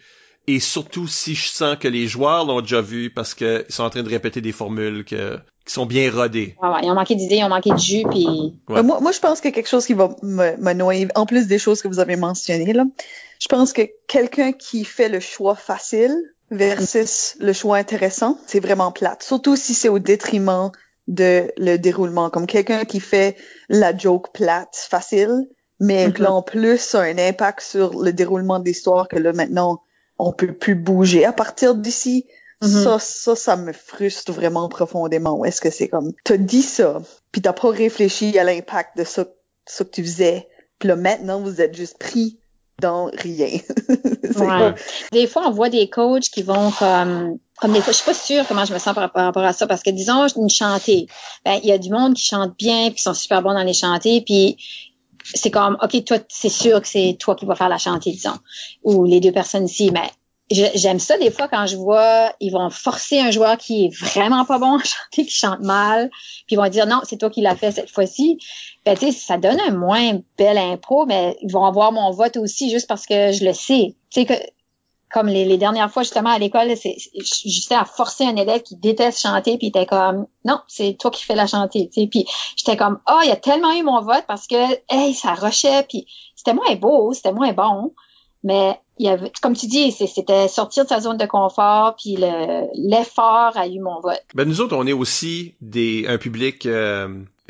Et 0.48 0.58
surtout 0.58 1.06
si 1.06 1.36
je 1.36 1.46
sens 1.46 1.76
que 1.78 1.86
les 1.86 2.08
joueurs 2.08 2.44
l'ont 2.44 2.60
déjà 2.62 2.80
vu 2.80 3.10
parce 3.10 3.32
qu'ils 3.34 3.64
sont 3.68 3.84
en 3.84 3.90
train 3.90 4.02
de 4.02 4.08
répéter 4.08 4.40
des 4.40 4.50
formules 4.50 5.04
que, 5.04 5.38
qui 5.64 5.72
sont 5.72 5.86
bien 5.86 6.10
rodées. 6.10 6.56
Ouais, 6.62 6.68
ouais, 6.68 6.80
ils 6.82 6.90
ont 6.90 6.94
manqué 6.94 7.14
d'idées, 7.14 7.36
ils 7.36 7.44
ont 7.44 7.48
manqué 7.48 7.70
de 7.70 7.78
jus, 7.78 8.04
puis 8.10 8.54
Ouais. 8.68 8.78
Euh, 8.78 8.82
moi, 8.82 9.00
moi, 9.00 9.12
je 9.12 9.20
pense 9.20 9.40
que 9.40 9.48
quelque 9.48 9.68
chose 9.68 9.86
qui 9.86 9.94
va 9.94 10.16
me, 10.22 10.56
me 10.56 10.72
noyer, 10.72 11.08
en 11.14 11.26
plus 11.26 11.46
des 11.46 11.58
choses 11.58 11.82
que 11.82 11.88
vous 11.88 12.00
avez 12.00 12.16
mentionnées, 12.16 12.72
là, 12.72 12.84
je 13.40 13.48
pense 13.48 13.72
que 13.72 13.82
quelqu'un 14.06 14.52
qui 14.52 14.84
fait 14.84 15.08
le 15.08 15.20
choix 15.20 15.54
facile 15.54 16.16
versus 16.50 17.36
le 17.40 17.52
choix 17.52 17.76
intéressant, 17.76 18.38
c'est 18.46 18.60
vraiment 18.60 18.92
plate. 18.92 19.22
Surtout 19.22 19.56
si 19.56 19.74
c'est 19.74 19.88
au 19.88 19.98
détriment 19.98 20.70
de 21.08 21.50
le 21.56 21.76
déroulement. 21.76 22.30
Comme 22.30 22.46
quelqu'un 22.46 22.84
qui 22.84 23.00
fait 23.00 23.36
la 23.68 23.96
joke 23.96 24.32
plate, 24.32 24.86
facile, 24.88 25.48
mais 25.80 26.12
que 26.12 26.22
là, 26.22 26.32
en 26.32 26.42
plus, 26.42 26.78
ça 26.78 27.00
a 27.00 27.04
un 27.04 27.18
impact 27.18 27.60
sur 27.60 28.00
le 28.00 28.12
déroulement 28.12 28.60
de 28.60 28.64
l'histoire 28.64 29.08
que 29.08 29.16
là, 29.16 29.32
maintenant, 29.32 29.82
on 30.18 30.32
peut 30.32 30.52
plus 30.52 30.76
bouger. 30.76 31.24
À 31.24 31.32
partir 31.32 31.74
d'ici, 31.74 32.26
Mhm. 32.62 32.84
ça, 32.84 32.98
ça, 32.98 33.36
ça 33.36 33.56
me 33.56 33.72
frustre 33.72 34.32
vraiment 34.32 34.68
profondément. 34.68 35.44
Est-ce 35.44 35.60
que 35.60 35.70
c'est 35.70 35.88
comme, 35.88 36.12
t'as 36.24 36.36
dit 36.36 36.62
ça, 36.62 37.02
puis 37.32 37.42
t'as 37.42 37.52
pas 37.52 37.70
réfléchi 37.70 38.38
à 38.38 38.44
l'impact 38.44 38.96
de 38.96 39.04
ça, 39.04 39.26
ça 39.66 39.84
que 39.84 39.90
tu 39.90 40.02
faisais, 40.02 40.48
puis 40.78 40.88
là, 40.88 40.96
maintenant, 40.96 41.40
vous 41.40 41.60
êtes 41.60 41.76
juste 41.76 41.98
pris 41.98 42.38
dans 42.80 43.10
rien. 43.12 43.58
C'est 44.24 44.40
Ouais. 44.40 44.74
Des 45.12 45.26
fois, 45.26 45.46
on 45.46 45.50
voit 45.50 45.68
des 45.68 45.88
coachs 45.90 46.24
qui 46.24 46.42
vont 46.42 46.70
comme, 46.72 47.38
comme 47.58 47.72
des 47.72 47.80
fois, 47.80 47.92
je 47.92 47.98
suis 47.98 48.06
pas 48.06 48.14
sûre 48.14 48.44
comment 48.48 48.64
je 48.64 48.72
me 48.72 48.78
sens 48.78 48.94
par, 48.94 49.12
par 49.12 49.26
rapport 49.26 49.44
à 49.44 49.52
ça, 49.52 49.66
parce 49.66 49.82
que 49.82 49.90
disons, 49.90 50.26
une 50.28 50.48
chantée, 50.48 51.06
ben, 51.44 51.60
il 51.62 51.68
y 51.68 51.72
a 51.72 51.78
du 51.78 51.90
monde 51.90 52.14
qui 52.14 52.24
chante 52.24 52.56
bien, 52.56 52.86
puis 52.86 52.96
qui 52.96 53.02
sont 53.02 53.14
super 53.14 53.42
bons 53.42 53.54
dans 53.54 53.62
les 53.62 53.74
chantés, 53.74 54.22
puis 54.22 54.56
c'est 55.34 55.50
comme, 55.50 55.76
ok, 55.82 56.04
toi, 56.04 56.18
c'est 56.28 56.48
sûr 56.48 56.80
que 56.80 56.88
c'est 56.88 57.16
toi 57.18 57.34
qui 57.36 57.46
vas 57.46 57.54
faire 57.54 57.68
la 57.68 57.78
chantée, 57.78 58.10
disons, 58.10 58.38
ou 58.82 59.04
les 59.04 59.20
deux 59.20 59.32
personnes 59.32 59.66
ici, 59.66 59.90
mais 59.92 60.10
j'aime 60.50 60.98
ça 60.98 61.16
des 61.18 61.30
fois 61.30 61.48
quand 61.48 61.66
je 61.66 61.76
vois, 61.76 62.32
ils 62.40 62.50
vont 62.50 62.68
forcer 62.70 63.20
un 63.20 63.30
joueur 63.30 63.56
qui 63.56 63.86
est 63.86 63.96
vraiment 63.96 64.44
pas 64.44 64.58
bon 64.58 64.78
à 64.78 64.82
chanter, 64.82 65.26
qui 65.26 65.34
chante 65.34 65.60
mal, 65.60 66.10
puis 66.46 66.54
ils 66.54 66.56
vont 66.56 66.68
dire 66.68 66.86
non, 66.86 67.00
c'est 67.04 67.16
toi 67.16 67.30
qui 67.30 67.40
l'as 67.40 67.56
fait 67.56 67.72
cette 67.72 67.90
fois-ci. 67.90 68.38
Ben, 68.84 68.96
tu 68.96 69.06
sais, 69.06 69.12
ça 69.12 69.38
donne 69.38 69.60
un 69.60 69.72
moins 69.72 70.20
bel 70.36 70.58
impro, 70.58 71.06
mais 71.06 71.36
ils 71.42 71.50
vont 71.50 71.64
avoir 71.64 71.92
mon 71.92 72.10
vote 72.10 72.36
aussi 72.36 72.70
juste 72.70 72.88
parce 72.88 73.06
que 73.06 73.32
je 73.32 73.44
le 73.44 73.52
sais. 73.52 73.94
Tu 74.10 74.20
sais 74.20 74.26
que 74.26 74.34
comme 75.12 75.28
les, 75.28 75.58
dernières 75.58 75.92
fois 75.92 76.02
justement 76.02 76.30
à 76.30 76.38
l'école, 76.38 76.74
c'est 76.76 76.96
j'étais 77.44 77.74
à 77.74 77.84
forcer 77.84 78.24
un 78.24 78.34
élève 78.34 78.62
qui 78.62 78.76
déteste 78.76 79.20
chanter, 79.20 79.58
puis 79.58 79.66
il 79.66 79.68
était 79.68 79.86
comme 79.86 80.26
non, 80.44 80.60
c'est 80.66 80.96
toi 80.98 81.10
qui 81.10 81.22
fais 81.22 81.34
la 81.34 81.46
chanter. 81.46 81.90
Tu 81.92 82.00
sais, 82.00 82.06
puis 82.06 82.26
j'étais 82.56 82.76
comme 82.76 82.98
ah, 83.06 83.20
il 83.24 83.30
a 83.30 83.36
tellement 83.36 83.72
eu 83.72 83.82
mon 83.82 84.00
vote 84.00 84.24
parce 84.26 84.46
que 84.46 84.56
hey, 84.88 85.14
ça 85.14 85.34
rushait, 85.34 85.84
puis 85.88 86.06
c'était 86.34 86.54
moins 86.54 86.74
beau, 86.76 87.12
c'était 87.12 87.32
moins 87.32 87.52
bon, 87.52 87.92
mais 88.44 88.78
il 88.98 89.06
y 89.06 89.08
avait, 89.08 89.32
comme 89.42 89.56
tu 89.56 89.66
dis, 89.66 89.90
c'était 89.92 90.48
sortir 90.48 90.84
de 90.84 90.88
sa 90.88 91.00
zone 91.00 91.16
de 91.16 91.26
confort, 91.26 91.96
puis 92.00 92.16
le- 92.16 92.66
l'effort 92.74 93.52
a 93.56 93.66
eu 93.66 93.80
mon 93.80 94.00
vote. 94.00 94.20
Ben 94.34 94.48
nous 94.48 94.60
autres, 94.60 94.76
on 94.76 94.86
est 94.86 94.92
aussi 94.92 95.54
des 95.60 96.04
un 96.08 96.18
public 96.18 96.66
euh, 96.66 97.08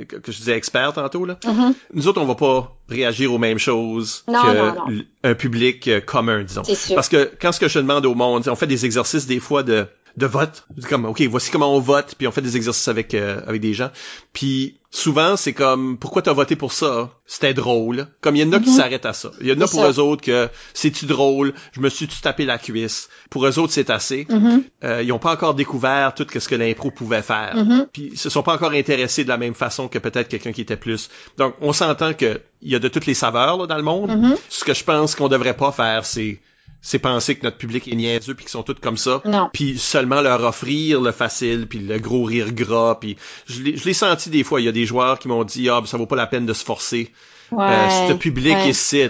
que, 0.08 0.16
je 0.32 0.38
disais 0.38 0.56
expert 0.56 0.92
tantôt 0.94 1.24
là. 1.26 1.36
Mhm, 1.44 1.74
Nous 1.94 2.08
autres, 2.08 2.20
on 2.20 2.24
va 2.26 2.34
pas 2.34 2.74
réagir 2.88 3.32
aux 3.32 3.38
mêmes 3.38 3.58
choses 3.58 4.24
Non, 4.28 4.40
que 4.42 4.56
non, 4.56 4.74
non. 4.74 4.88
l- 4.88 5.06
un 5.24 5.34
public 5.34 5.88
euh, 5.88 6.00
commun, 6.00 6.42
disons. 6.44 6.64
c'est 6.64 6.74
sûr. 6.74 6.94
Parce 6.94 7.08
que 7.08 7.30
quand 7.40 7.52
ce 7.52 7.60
que 7.60 7.68
je 7.68 7.78
demande 7.78 8.06
au 8.06 8.14
monde, 8.14 8.46
on 8.48 8.54
fait 8.56 8.66
des 8.66 8.84
exercices 8.86 9.26
des 9.26 9.40
fois 9.40 9.62
de 9.62 9.86
de 10.16 10.26
vote, 10.26 10.66
comme 10.88 11.06
ok, 11.06 11.22
voici 11.22 11.50
comment 11.50 11.74
on 11.74 11.80
vote, 11.80 12.14
puis 12.18 12.26
on 12.26 12.32
fait 12.32 12.42
des 12.42 12.56
exercices 12.56 12.88
avec 12.88 13.14
euh, 13.14 13.40
avec 13.46 13.60
des 13.60 13.72
gens. 13.74 13.90
Puis 14.32 14.76
souvent 14.90 15.36
c'est 15.36 15.54
comme 15.54 15.96
pourquoi 15.96 16.20
t'as 16.22 16.32
voté 16.34 16.54
pour 16.54 16.72
ça? 16.72 17.10
C'était 17.26 17.54
drôle. 17.54 18.06
Comme 18.20 18.36
il 18.36 18.42
y 18.42 18.44
en 18.44 18.52
a 18.52 18.60
qui 18.60 18.68
Mhm. 18.70 18.76
s'arrêtent 18.76 19.06
à 19.06 19.14
ça. 19.14 19.30
Il 19.40 19.46
y 19.46 19.52
en 19.52 19.56
a 19.60 19.66
pour 19.66 19.80
ça. 19.80 19.90
eux 19.90 19.98
autres 20.00 20.22
que 20.22 20.50
c'est-tu 20.74 21.06
drôle? 21.06 21.54
Je 21.72 21.80
me 21.80 21.88
suis 21.88 22.06
tu 22.08 22.20
tapé 22.20 22.44
la 22.44 22.58
cuisse? 22.58 23.08
Pour 23.30 23.46
eux 23.46 23.58
autres 23.58 23.72
c'est 23.72 23.88
assez. 23.88 24.26
Mhm, 24.28 24.64
Euh, 24.84 25.02
ils 25.02 25.12
ont 25.12 25.18
pas 25.18 25.32
encore 25.32 25.54
découvert 25.54 26.12
tout 26.14 26.26
ce 26.38 26.46
que 26.48 26.54
l'impro 26.54 26.90
pouvait 26.90 27.22
faire. 27.22 27.56
mhm. 27.56 27.86
Puis 27.92 28.10
ils 28.12 28.18
se 28.18 28.28
sont 28.28 28.42
pas 28.42 28.54
encore 28.54 28.72
intéressés 28.72 29.24
de 29.24 29.28
la 29.30 29.38
même 29.38 29.54
façon 29.54 29.88
que 29.88 29.98
peut-être 29.98 30.28
quelqu'un 30.28 30.52
qui 30.52 30.60
était 30.60 30.76
plus. 30.76 31.08
Donc 31.38 31.54
on 31.62 31.72
s'entend 31.72 32.12
que 32.12 32.40
il 32.60 32.70
y 32.70 32.74
a 32.74 32.78
de 32.78 32.88
toutes 32.88 33.06
les 33.06 33.14
saveurs 33.14 33.56
là, 33.56 33.66
dans 33.66 33.76
le 33.76 33.82
monde. 33.82 34.10
Mhm. 34.10 34.36
Ce 34.50 34.64
que 34.64 34.74
je 34.74 34.84
pense 34.84 35.14
qu'on 35.14 35.28
devrait 35.28 35.56
pas 35.56 35.72
faire, 35.72 36.04
c'est 36.04 36.40
c'est 36.80 36.98
penser 36.98 37.36
que 37.36 37.44
notre 37.44 37.58
public 37.58 37.86
est 37.86 37.94
niaiseux 37.94 38.34
puis 38.34 38.44
qu'ils 38.44 38.50
sont 38.50 38.62
tous 38.64 38.74
comme 38.80 38.96
ça. 38.96 39.22
Non. 39.24 39.48
Puis 39.52 39.78
seulement 39.78 40.20
leur 40.20 40.42
offrir 40.42 41.00
le 41.00 41.12
facile 41.12 41.66
puis 41.68 41.78
le 41.78 41.98
gros 41.98 42.24
rire 42.24 42.52
gras 42.52 42.96
puis 43.00 43.16
je 43.46 43.62
l'ai 43.62 43.92
senti 43.94 44.30
des 44.30 44.42
fois 44.42 44.60
il 44.60 44.64
y 44.64 44.68
a 44.68 44.72
des 44.72 44.84
joueurs 44.86 45.18
qui 45.20 45.28
m'ont 45.28 45.44
dit 45.44 45.68
ah 45.68 45.80
ben, 45.80 45.86
ça 45.86 45.96
vaut 45.96 46.06
pas 46.06 46.16
la 46.16 46.26
peine 46.26 46.46
de 46.46 46.52
se 46.52 46.64
forcer 46.64 47.12
Ouais. 47.52 47.64
euh, 47.68 48.08
ce 48.08 48.12
public 48.14 48.54
ouais. 48.54 48.70
ici 48.70 49.04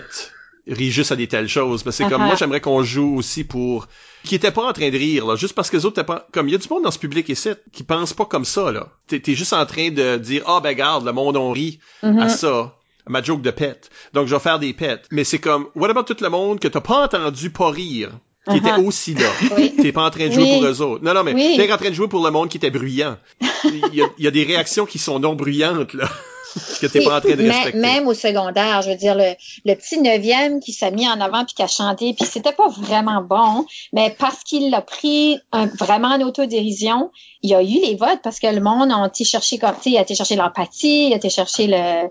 rit 0.69 0.91
juste 0.91 1.13
à 1.13 1.17
des 1.17 1.29
telles 1.29 1.49
choses. 1.49 1.85
Mais 1.87 1.93
c'est 1.93 2.05
comme, 2.09 2.23
Uh-huh. 2.23 2.27
moi, 2.27 2.35
j'aimerais 2.37 2.61
qu'on 2.61 2.83
joue 2.85 3.17
aussi 3.17 3.43
pour, 3.45 3.89
qui 4.25 4.35
était 4.37 4.51
pas 4.53 4.63
en 4.69 4.73
train 4.73 4.91
de 4.91 4.97
rire, 4.97 5.27
là, 5.27 5.35
juste 5.37 5.55
parce 5.55 5.71
que 5.71 5.77
les 5.77 5.85
autres 5.87 5.99
étaient 6.01 6.07
pas, 6.07 6.27
comme, 6.33 6.49
il 6.49 6.53
y 6.53 6.55
a 6.55 6.59
du 6.59 6.69
monde 6.69 6.85
dans 6.85 6.91
ce 6.93 6.99
public 7.01 7.29
ici 7.29 7.51
qui 7.73 7.83
pense 7.85 8.13
pas 8.13 8.25
comme 8.27 8.45
ça, 8.45 8.71
là. 8.71 8.89
T'es, 9.09 9.21
juste 9.35 9.53
en 9.55 9.67
train 9.67 9.91
de 9.91 10.17
dire, 10.19 10.43
ah, 10.47 10.61
ben, 10.63 10.73
garde, 10.75 11.05
le 11.05 11.13
monde, 11.13 11.37
on 11.37 11.51
rit 11.51 11.81
Mhm. 12.05 12.19
à 12.21 12.29
ça. 12.29 12.77
Ma 13.09 13.23
joke 13.23 13.43
de 13.43 13.51
pet. 13.51 13.91
Donc, 14.13 14.27
je 14.29 14.35
vais 14.35 14.41
faire 14.41 14.59
des 14.59 14.73
pets. 14.73 15.03
Mais 15.11 15.25
c'est 15.25 15.39
comme, 15.39 15.69
what 15.75 15.91
about 15.91 16.05
tout 16.05 16.17
le 16.21 16.29
monde 16.29 16.61
que 16.61 16.69
t'as 16.69 16.81
pas 16.81 17.05
entendu 17.05 17.51
pas 17.51 17.71
rire? 17.71 18.11
Qui 18.49 18.57
Uh-huh. 18.57 18.59
était 18.59 18.85
aussi 18.87 19.15
là? 19.15 19.29
Oui. 19.57 19.73
T'es 19.81 19.93
pas 19.93 20.05
en 20.05 20.11
train 20.11 20.27
de 20.27 20.33
jouer 20.33 20.43
Oui. 20.43 20.53
pour 20.59 20.65
eux 20.67 20.83
autres. 20.83 21.05
Non, 21.05 21.15
non, 21.15 21.23
mais 21.23 21.33
Oui. 21.33 21.55
t'es 21.57 21.73
en 21.73 21.77
train 21.77 21.91
de 21.91 21.95
jouer 21.95 22.09
pour 22.09 22.25
le 22.25 22.31
monde 22.33 22.49
qui 22.49 22.57
était 22.57 22.71
bruyant. 22.73 23.17
Il 23.65 23.95
y 23.95 24.03
a, 24.03 24.07
il 24.19 24.25
y 24.25 24.27
a 24.27 24.31
des 24.33 24.43
réactions 24.43 24.85
qui 24.85 24.99
sont 24.99 25.21
non 25.21 25.35
bruyantes, 25.35 25.95
là. 25.95 26.09
que 26.81 26.87
t'es 26.87 27.03
pas 27.03 27.17
en 27.17 27.21
train 27.21 27.35
de 27.37 27.49
respecter. 27.49 27.79
Même 27.79 28.07
au 28.09 28.15
secondaire, 28.15 28.83
je 28.83 28.91
veux 28.91 28.97
dire, 28.97 29.15
le, 29.15 29.33
le 29.65 29.75
petit 29.75 29.99
neuvième 30.01 30.61
qui 30.61 30.73
s'est 30.73 30.91
mis 30.91 31.09
en 31.09 31.19
avant 31.21 31.45
puis 31.47 31.55
qui 31.55 31.63
a 31.63 31.67
chanté, 31.69 32.13
puis 32.15 32.27
c'était 32.29 32.53
pas 32.53 32.69
vraiment 32.69 33.23
bon, 33.23 33.65
mais 33.95 34.15
parce 34.19 34.43
qu'il 34.45 34.71
l'a 34.71 34.83
pris 34.83 35.39
un- 35.53 35.67
vraiment 35.67 36.09
en 36.09 36.21
autodérision, 36.21 37.11
il 37.43 37.51
y 37.51 37.55
a 37.55 37.63
eu 37.63 37.81
les 37.85 37.97
votes 37.97 38.21
parce 38.23 38.39
que 38.39 38.47
le 38.47 38.61
monde 38.61 38.93
a 38.93 39.07
été 39.07 39.25
chercher 39.25 39.59
comme, 39.59 39.75
tu 39.77 39.83
sais, 39.85 39.91
il 39.91 39.99
a 39.99 40.03
été 40.03 40.15
chercher 40.15 40.37
l'empathie, 40.37 41.09
il 41.09 41.13
a 41.13 41.17
été 41.17 41.29
chercher 41.29 41.67
le... 41.67 42.09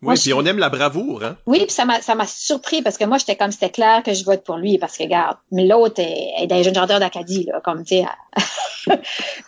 Moi, 0.00 0.12
Oui, 0.12 0.16
je- 0.16 0.22
puis 0.22 0.32
on 0.34 0.44
aime 0.44 0.58
la 0.58 0.68
bravoure, 0.68 1.24
hein. 1.24 1.36
Oui, 1.46 1.58
puis 1.60 1.70
ça 1.70 1.84
m'a 1.84 2.00
ça 2.00 2.14
m'a 2.14 2.26
surpris 2.26 2.82
parce 2.82 2.96
que 2.96 3.04
moi 3.04 3.18
j'étais 3.18 3.34
comme 3.36 3.50
c'était 3.50 3.70
clair 3.70 4.02
que 4.04 4.14
je 4.14 4.24
vote 4.24 4.44
pour 4.44 4.56
lui 4.56 4.78
parce 4.78 4.96
que 4.96 5.02
regarde, 5.02 5.36
mais 5.50 5.66
l'autre 5.66 6.00
est, 6.00 6.32
est 6.38 6.46
d'un 6.46 6.62
jeune 6.62 6.74
gendarme 6.74 7.00
d'Acadie 7.00 7.44
là, 7.44 7.60
comme 7.64 7.84
tu 7.84 7.96
sais. 7.96 8.04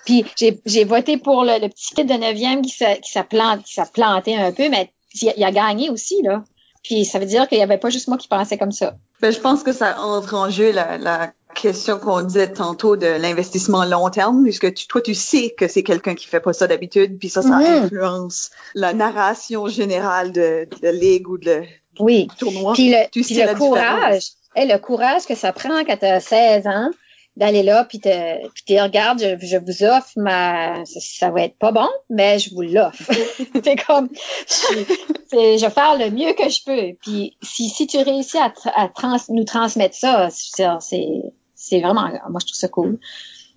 puis 0.04 0.24
j'ai 0.36 0.60
j'ai 0.66 0.84
voté 0.84 1.16
pour 1.16 1.44
le, 1.44 1.60
le 1.60 1.68
petit 1.68 1.94
kid 1.94 2.06
de 2.08 2.14
9e 2.14 2.62
qui 2.62 2.70
s'est 2.70 3.00
qui 3.00 3.12
s'est 3.12 3.24
planté 3.24 3.62
qui 3.64 3.80
planté 3.92 4.36
un 4.36 4.52
peu 4.52 4.68
mais 4.68 4.90
il 5.22 5.28
a, 5.28 5.32
il 5.36 5.44
a 5.44 5.50
gagné 5.52 5.90
aussi 5.90 6.20
là. 6.22 6.42
Puis 6.82 7.04
ça 7.04 7.18
veut 7.18 7.26
dire 7.26 7.46
qu'il 7.46 7.58
y 7.58 7.62
avait 7.62 7.76
pas 7.78 7.90
juste 7.90 8.08
moi 8.08 8.16
qui 8.16 8.26
pensais 8.26 8.56
comme 8.56 8.72
ça. 8.72 8.94
Ben, 9.20 9.30
je 9.32 9.38
pense 9.38 9.62
que 9.62 9.72
ça 9.72 10.00
entre 10.00 10.34
en 10.34 10.48
jeu 10.48 10.72
la, 10.72 10.96
la 10.96 11.32
question 11.54 11.98
qu'on 11.98 12.22
disait 12.22 12.52
tantôt 12.52 12.96
de 12.96 13.06
l'investissement 13.06 13.84
long 13.84 14.08
terme, 14.10 14.42
puisque 14.44 14.72
tu, 14.74 14.86
toi, 14.86 15.00
tu 15.00 15.14
sais 15.14 15.50
que 15.56 15.68
c'est 15.68 15.82
quelqu'un 15.82 16.14
qui 16.14 16.26
fait 16.26 16.40
pas 16.40 16.52
ça 16.52 16.66
d'habitude, 16.66 17.18
puis 17.18 17.28
ça, 17.28 17.42
ça 17.42 17.54
influence 17.56 18.50
la 18.74 18.92
narration 18.92 19.68
générale 19.68 20.32
de, 20.32 20.68
de 20.82 20.88
ligue 20.88 21.28
ou 21.28 21.38
de 21.38 21.62
Oui. 21.98 22.28
tournoi. 22.38 22.72
Puis 22.74 22.90
le, 22.90 23.04
Tu 23.10 23.22
puis 23.22 23.34
sais 23.34 23.40
le 23.40 23.46
la 23.46 23.54
courage, 23.54 24.22
hey, 24.56 24.68
le 24.68 24.78
courage 24.78 25.26
que 25.26 25.34
ça 25.34 25.52
prend 25.52 25.84
quand 25.84 25.96
tu 25.96 26.06
as 26.06 26.20
16 26.20 26.66
ans 26.66 26.90
d'aller 27.36 27.62
là 27.62 27.84
puis 27.84 28.00
te 28.00 28.08
puis 28.48 28.64
te 28.66 28.72
dire, 28.72 28.82
regarde 28.82 29.20
je, 29.20 29.46
je 29.46 29.56
vous 29.56 29.84
offre 29.84 30.10
ma 30.16 30.84
ça, 30.84 30.98
ça 31.00 31.30
va 31.30 31.42
être 31.42 31.56
pas 31.56 31.70
bon 31.70 31.86
mais 32.10 32.40
je 32.40 32.52
vous 32.52 32.62
l'offre. 32.62 33.04
C'est 33.64 33.76
comme 33.86 34.08
je, 34.48 34.84
je 35.32 35.64
vais 35.64 35.70
faire 35.70 35.96
le 35.96 36.10
mieux 36.10 36.32
que 36.34 36.48
je 36.48 36.64
peux. 36.64 36.96
Puis 37.00 37.36
si 37.40 37.68
si 37.68 37.86
tu 37.86 37.98
réussis 37.98 38.36
à 38.36 38.88
trans, 38.88 39.16
nous 39.28 39.44
transmettre 39.44 39.94
ça 39.94 40.28
c'est 40.30 41.22
c'est 41.60 41.80
vraiment 41.80 42.08
moi 42.30 42.40
je 42.40 42.46
trouve 42.46 42.56
ça 42.56 42.68
cool 42.68 42.98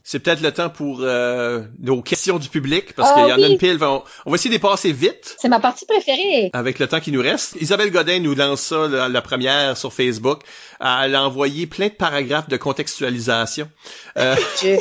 C'est 0.05 0.19
peut-être 0.19 0.41
le 0.41 0.51
temps 0.51 0.69
pour 0.69 0.99
euh, 1.01 1.61
nos 1.79 2.01
questions 2.01 2.37
du 2.37 2.49
public, 2.49 2.93
parce 2.93 3.11
Ah 3.13 3.21
qu'il 3.21 3.29
y 3.29 3.33
en 3.33 3.41
a 3.41 3.47
une 3.47 3.57
pile. 3.57 3.77
On, 3.81 4.03
on 4.25 4.31
va 4.31 4.35
essayer 4.35 4.49
de 4.49 4.55
les 4.55 4.59
passer 4.59 4.91
vite. 4.91 5.35
c'est 5.39 5.47
ma 5.47 5.61
partie 5.61 5.85
préférée 5.85 6.49
Avec 6.53 6.79
le 6.79 6.87
temps 6.87 6.99
qui 6.99 7.11
nous 7.11 7.21
reste, 7.21 7.55
Isabelle 7.61 7.89
Godin 7.89 8.19
nous 8.19 8.35
lance 8.35 8.61
ça, 8.61 8.87
la, 8.89 9.07
la 9.07 9.21
première 9.21 9.77
sur 9.77 9.93
Facebook. 9.93 10.41
Elle 10.81 11.15
a 11.15 11.23
envoyé 11.23 11.67
plein 11.67 11.87
de 11.87 11.93
paragraphes 11.93 12.49
de 12.49 12.57
contextualisation. 12.57 13.69
Euh, 14.17 14.35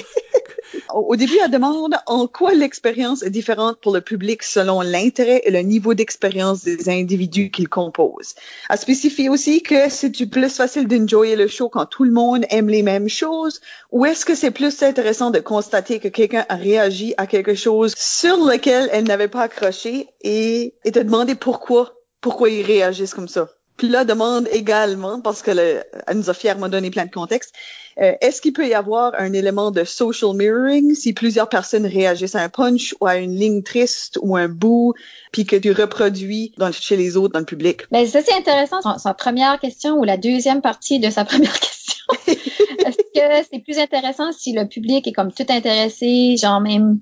Au, 0.95 1.01
au 1.01 1.17
début, 1.17 1.39
elle 1.45 1.51
demande 1.51 1.95
en 2.07 2.27
quoi 2.27 2.55
l'expérience 2.55 3.23
est 3.23 3.31
différente 3.31 3.79
pour 3.81 3.93
le 3.93 4.01
public 4.01 4.43
selon 4.43 4.81
l'intérêt 4.81 5.43
et 5.45 5.51
le 5.51 5.61
niveau 5.61 5.93
d'expérience 5.95 6.63
des 6.65 6.89
individus 6.89 7.51
qu'il 7.51 7.69
compose. 7.69 8.35
Elle 8.71 8.79
spécifie 8.79 9.29
aussi 9.29 9.63
que 9.63 9.91
c'est 9.91 10.09
du 10.11 10.27
plus 10.27 10.49
facile 10.55 10.89
d'enjoyer 10.89 11.37
le 11.37 11.47
show 11.47 11.69
quand 11.69 11.87
tout 11.87 12.05
le 12.05 12.13
monde 12.13 12.47
aime 12.51 12.69
les 12.69 12.83
mêmes 12.83 13.09
choses 13.09 13.61
ou 13.91 14.07
est-ce 14.07 14.25
que 14.25 14.35
c'est 14.35 14.51
plus 14.51 14.83
intéressant 14.83 15.12
de 15.13 15.39
constater 15.41 15.99
que 15.99 16.09
quelqu'un 16.09 16.45
a 16.49 16.57
réagi 16.57 17.15
à 17.17 17.27
quelque 17.27 17.55
chose 17.55 17.95
sur 17.97 18.37
lequel 18.39 18.89
elle 18.93 19.05
n'avait 19.05 19.29
pas 19.29 19.43
accroché 19.43 20.09
et, 20.23 20.75
et 20.85 20.91
de 20.91 21.03
demander 21.03 21.35
pourquoi, 21.35 21.93
pourquoi 22.21 22.49
ils 22.49 22.65
réagissent 22.65 23.15
comme 23.15 23.29
ça. 23.29 23.49
Puis 23.77 23.89
là, 23.89 24.05
demande 24.05 24.49
également, 24.53 25.21
parce 25.21 25.43
que 25.43 25.51
le, 25.51 25.83
elle 26.07 26.17
nous 26.17 26.31
a 26.31 26.35
fièrement 26.35 26.69
donné 26.69 26.91
plein 26.91 27.05
de 27.05 27.11
contextes, 27.11 27.53
euh, 28.01 28.13
Est-ce 28.21 28.41
qu'il 28.41 28.53
peut 28.53 28.67
y 28.67 28.75
avoir 28.75 29.13
un 29.19 29.33
élément 29.33 29.71
de 29.71 29.85
social 29.85 30.35
mirroring 30.35 30.95
si 30.95 31.13
plusieurs 31.13 31.49
personnes 31.49 31.87
réagissent 31.87 32.35
à 32.35 32.43
un 32.43 32.49
punch 32.49 32.95
ou 33.01 33.07
à 33.07 33.17
une 33.17 33.37
ligne 33.37 33.63
triste 33.63 34.19
ou 34.23 34.37
un 34.37 34.49
bout, 34.49 34.95
puis 35.31 35.45
que 35.45 35.57
tu 35.57 35.73
reproduis 35.73 36.53
dans, 36.57 36.73
chez 36.73 36.97
les 36.97 37.17
autres 37.17 37.35
dans 37.35 37.41
le 37.41 37.45
public? 37.45 37.83
Mais 37.91 38.07
ça, 38.07 38.21
c'est 38.23 38.35
intéressant, 38.35 38.99
sa 38.99 39.15
première 39.15 39.59
question 39.61 39.99
ou 39.99 40.05
la 40.05 40.17
deuxième 40.17 40.63
partie 40.63 41.01
de 41.01 41.11
sa 41.11 41.25
première 41.27 41.59
question. 41.59 42.05
Est-ce 42.79 42.97
que 42.97 43.47
c'est 43.53 43.59
plus 43.61 43.79
intéressant 43.79 44.33
si 44.33 44.53
le 44.53 44.67
public 44.67 45.07
est 45.07 45.13
comme 45.13 45.33
tout 45.33 45.47
intéressé, 45.49 46.37
genre 46.37 46.61
même 46.61 47.01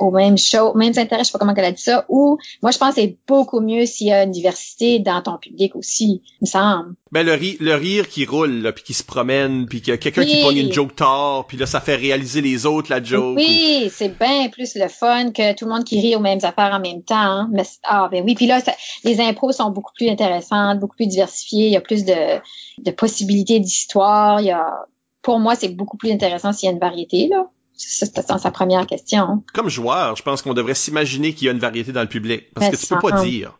au 0.00 0.10
même 0.10 0.38
show, 0.38 0.72
même 0.74 0.94
intérêt, 0.96 1.18
je 1.22 1.24
sais 1.24 1.32
pas 1.32 1.38
comment 1.38 1.52
elle 1.54 1.66
a 1.66 1.70
dit 1.70 1.82
ça, 1.82 2.06
ou 2.08 2.38
moi 2.62 2.70
je 2.72 2.78
pense 2.78 2.94
que 2.94 3.02
c'est 3.02 3.18
beaucoup 3.28 3.60
mieux 3.60 3.84
s'il 3.84 4.06
y 4.06 4.12
a 4.12 4.22
une 4.22 4.30
diversité 4.30 4.98
dans 5.00 5.20
ton 5.20 5.36
public 5.36 5.76
aussi, 5.76 6.22
il 6.40 6.44
me 6.44 6.46
semble. 6.46 6.94
ben 7.12 7.24
le, 7.26 7.34
ri- 7.34 7.58
le 7.60 7.74
rire 7.74 8.08
qui 8.08 8.24
roule, 8.24 8.62
là, 8.62 8.72
puis 8.72 8.82
qui 8.84 8.94
se 8.94 9.04
promène, 9.04 9.66
puis 9.66 9.82
qu'il 9.82 9.90
y 9.90 9.94
a 9.94 9.98
quelqu'un 9.98 10.24
qui 10.24 10.40
pogne 10.40 10.56
une 10.56 10.72
joke 10.72 10.96
tard, 10.96 11.44
puis 11.46 11.58
là 11.58 11.66
ça 11.66 11.78
fait 11.80 11.94
réaliser 11.94 12.40
les 12.40 12.64
autres 12.64 12.90
la 12.90 13.02
joke. 13.02 13.36
Oui, 13.36 13.90
c'est 13.94 14.18
bien 14.18 14.48
plus 14.48 14.76
le 14.76 14.88
fun 14.88 15.30
que 15.30 15.54
tout 15.54 15.66
le 15.66 15.70
monde 15.72 15.84
qui 15.84 16.00
rit 16.00 16.16
aux 16.16 16.20
mêmes 16.20 16.40
affaires 16.42 16.72
en 16.72 16.80
même 16.80 17.02
temps. 17.02 17.14
hein. 17.16 17.50
Mais 17.52 17.62
ah 17.82 18.08
ben 18.10 18.24
oui, 18.24 18.34
puis 18.34 18.46
là 18.46 18.60
ça- 18.60 18.74
les 19.04 19.20
impros 19.20 19.52
sont 19.52 19.70
beaucoup 19.70 19.92
plus 19.94 20.08
intéressantes, 20.08 20.80
beaucoup 20.80 20.96
plus 20.96 21.06
diversifiées, 21.06 21.66
il 21.66 21.72
y 21.72 21.76
a 21.76 21.82
plus 21.82 22.04
de, 22.06 22.40
de 22.78 22.90
possibilités 22.92 23.60
d'histoire, 23.60 24.40
il 24.40 24.46
y 24.46 24.50
a 24.52 24.86
pour 25.22 25.38
moi 25.38 25.54
c'est 25.54 25.68
beaucoup 25.68 25.96
plus 25.96 26.10
intéressant 26.10 26.52
s'il 26.52 26.66
y 26.66 26.70
a 26.70 26.72
une 26.72 26.80
variété 26.80 27.28
là. 27.28 27.46
Ça, 27.74 28.06
C'était 28.06 28.22
dans 28.28 28.38
sa 28.38 28.50
première 28.50 28.86
question. 28.86 29.42
Comme 29.54 29.70
joueur, 29.70 30.14
je 30.14 30.22
pense 30.22 30.42
qu'on 30.42 30.52
devrait 30.52 30.74
s'imaginer 30.74 31.32
qu'il 31.32 31.46
y 31.46 31.48
a 31.48 31.52
une 31.52 31.58
variété 31.58 31.90
dans 31.90 32.02
le 32.02 32.06
public. 32.06 32.52
Parce 32.54 32.66
Mais 32.66 32.72
que 32.72 32.80
tu 32.80 32.86
peux 32.86 33.00
pas 33.00 33.22
dire. 33.22 33.58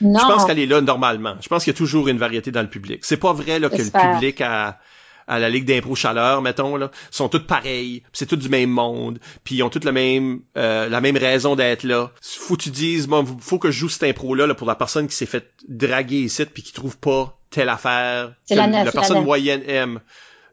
Non. 0.00 0.18
Je 0.18 0.26
pense 0.26 0.44
qu'elle 0.46 0.58
est 0.58 0.66
là 0.66 0.80
normalement. 0.80 1.34
Je 1.40 1.48
pense 1.48 1.62
qu'il 1.62 1.72
y 1.72 1.76
a 1.76 1.78
toujours 1.78 2.08
une 2.08 2.16
variété 2.16 2.50
dans 2.50 2.62
le 2.62 2.70
public. 2.70 3.04
C'est 3.04 3.18
pas 3.18 3.34
vrai 3.34 3.58
là, 3.58 3.68
que 3.68 3.76
le 3.76 4.14
public 4.14 4.40
à, 4.40 4.78
à 5.30 5.38
la 5.38 5.48
Ligue 5.48 5.64
d'impro 5.64 5.94
chaleur, 5.94 6.42
mettons, 6.42 6.76
là, 6.76 6.90
sont 7.10 7.28
tous 7.28 7.46
pareils, 7.46 8.00
puis 8.00 8.10
c'est 8.12 8.26
tous 8.26 8.36
du 8.36 8.48
même 8.48 8.70
monde, 8.70 9.20
puis 9.44 9.54
ils 9.56 9.62
ont 9.62 9.70
toutes 9.70 9.84
le 9.84 9.92
même, 9.92 10.40
euh, 10.56 10.88
la 10.88 11.00
même 11.00 11.16
raison 11.16 11.54
d'être 11.54 11.84
là. 11.84 12.10
Faut 12.20 12.56
que 12.56 12.62
tu 12.62 12.70
dises, 12.70 13.06
bon, 13.06 13.24
faut 13.40 13.60
que 13.60 13.70
je 13.70 13.78
joue 13.78 13.88
cette 13.88 14.02
impro-là 14.02 14.48
là, 14.48 14.54
pour 14.54 14.66
la 14.66 14.74
personne 14.74 15.06
qui 15.06 15.14
s'est 15.14 15.26
fait 15.26 15.52
draguer 15.68 16.22
ici, 16.22 16.44
puis 16.46 16.64
qui 16.64 16.72
trouve 16.72 16.98
pas 16.98 17.38
telle 17.50 17.68
affaire 17.68 18.34
C'est 18.44 18.54
que 18.54 18.60
la 18.60 18.84
la, 18.84 18.90
personne 18.90 19.22
moyenne 19.22 19.62
aime. 19.68 20.00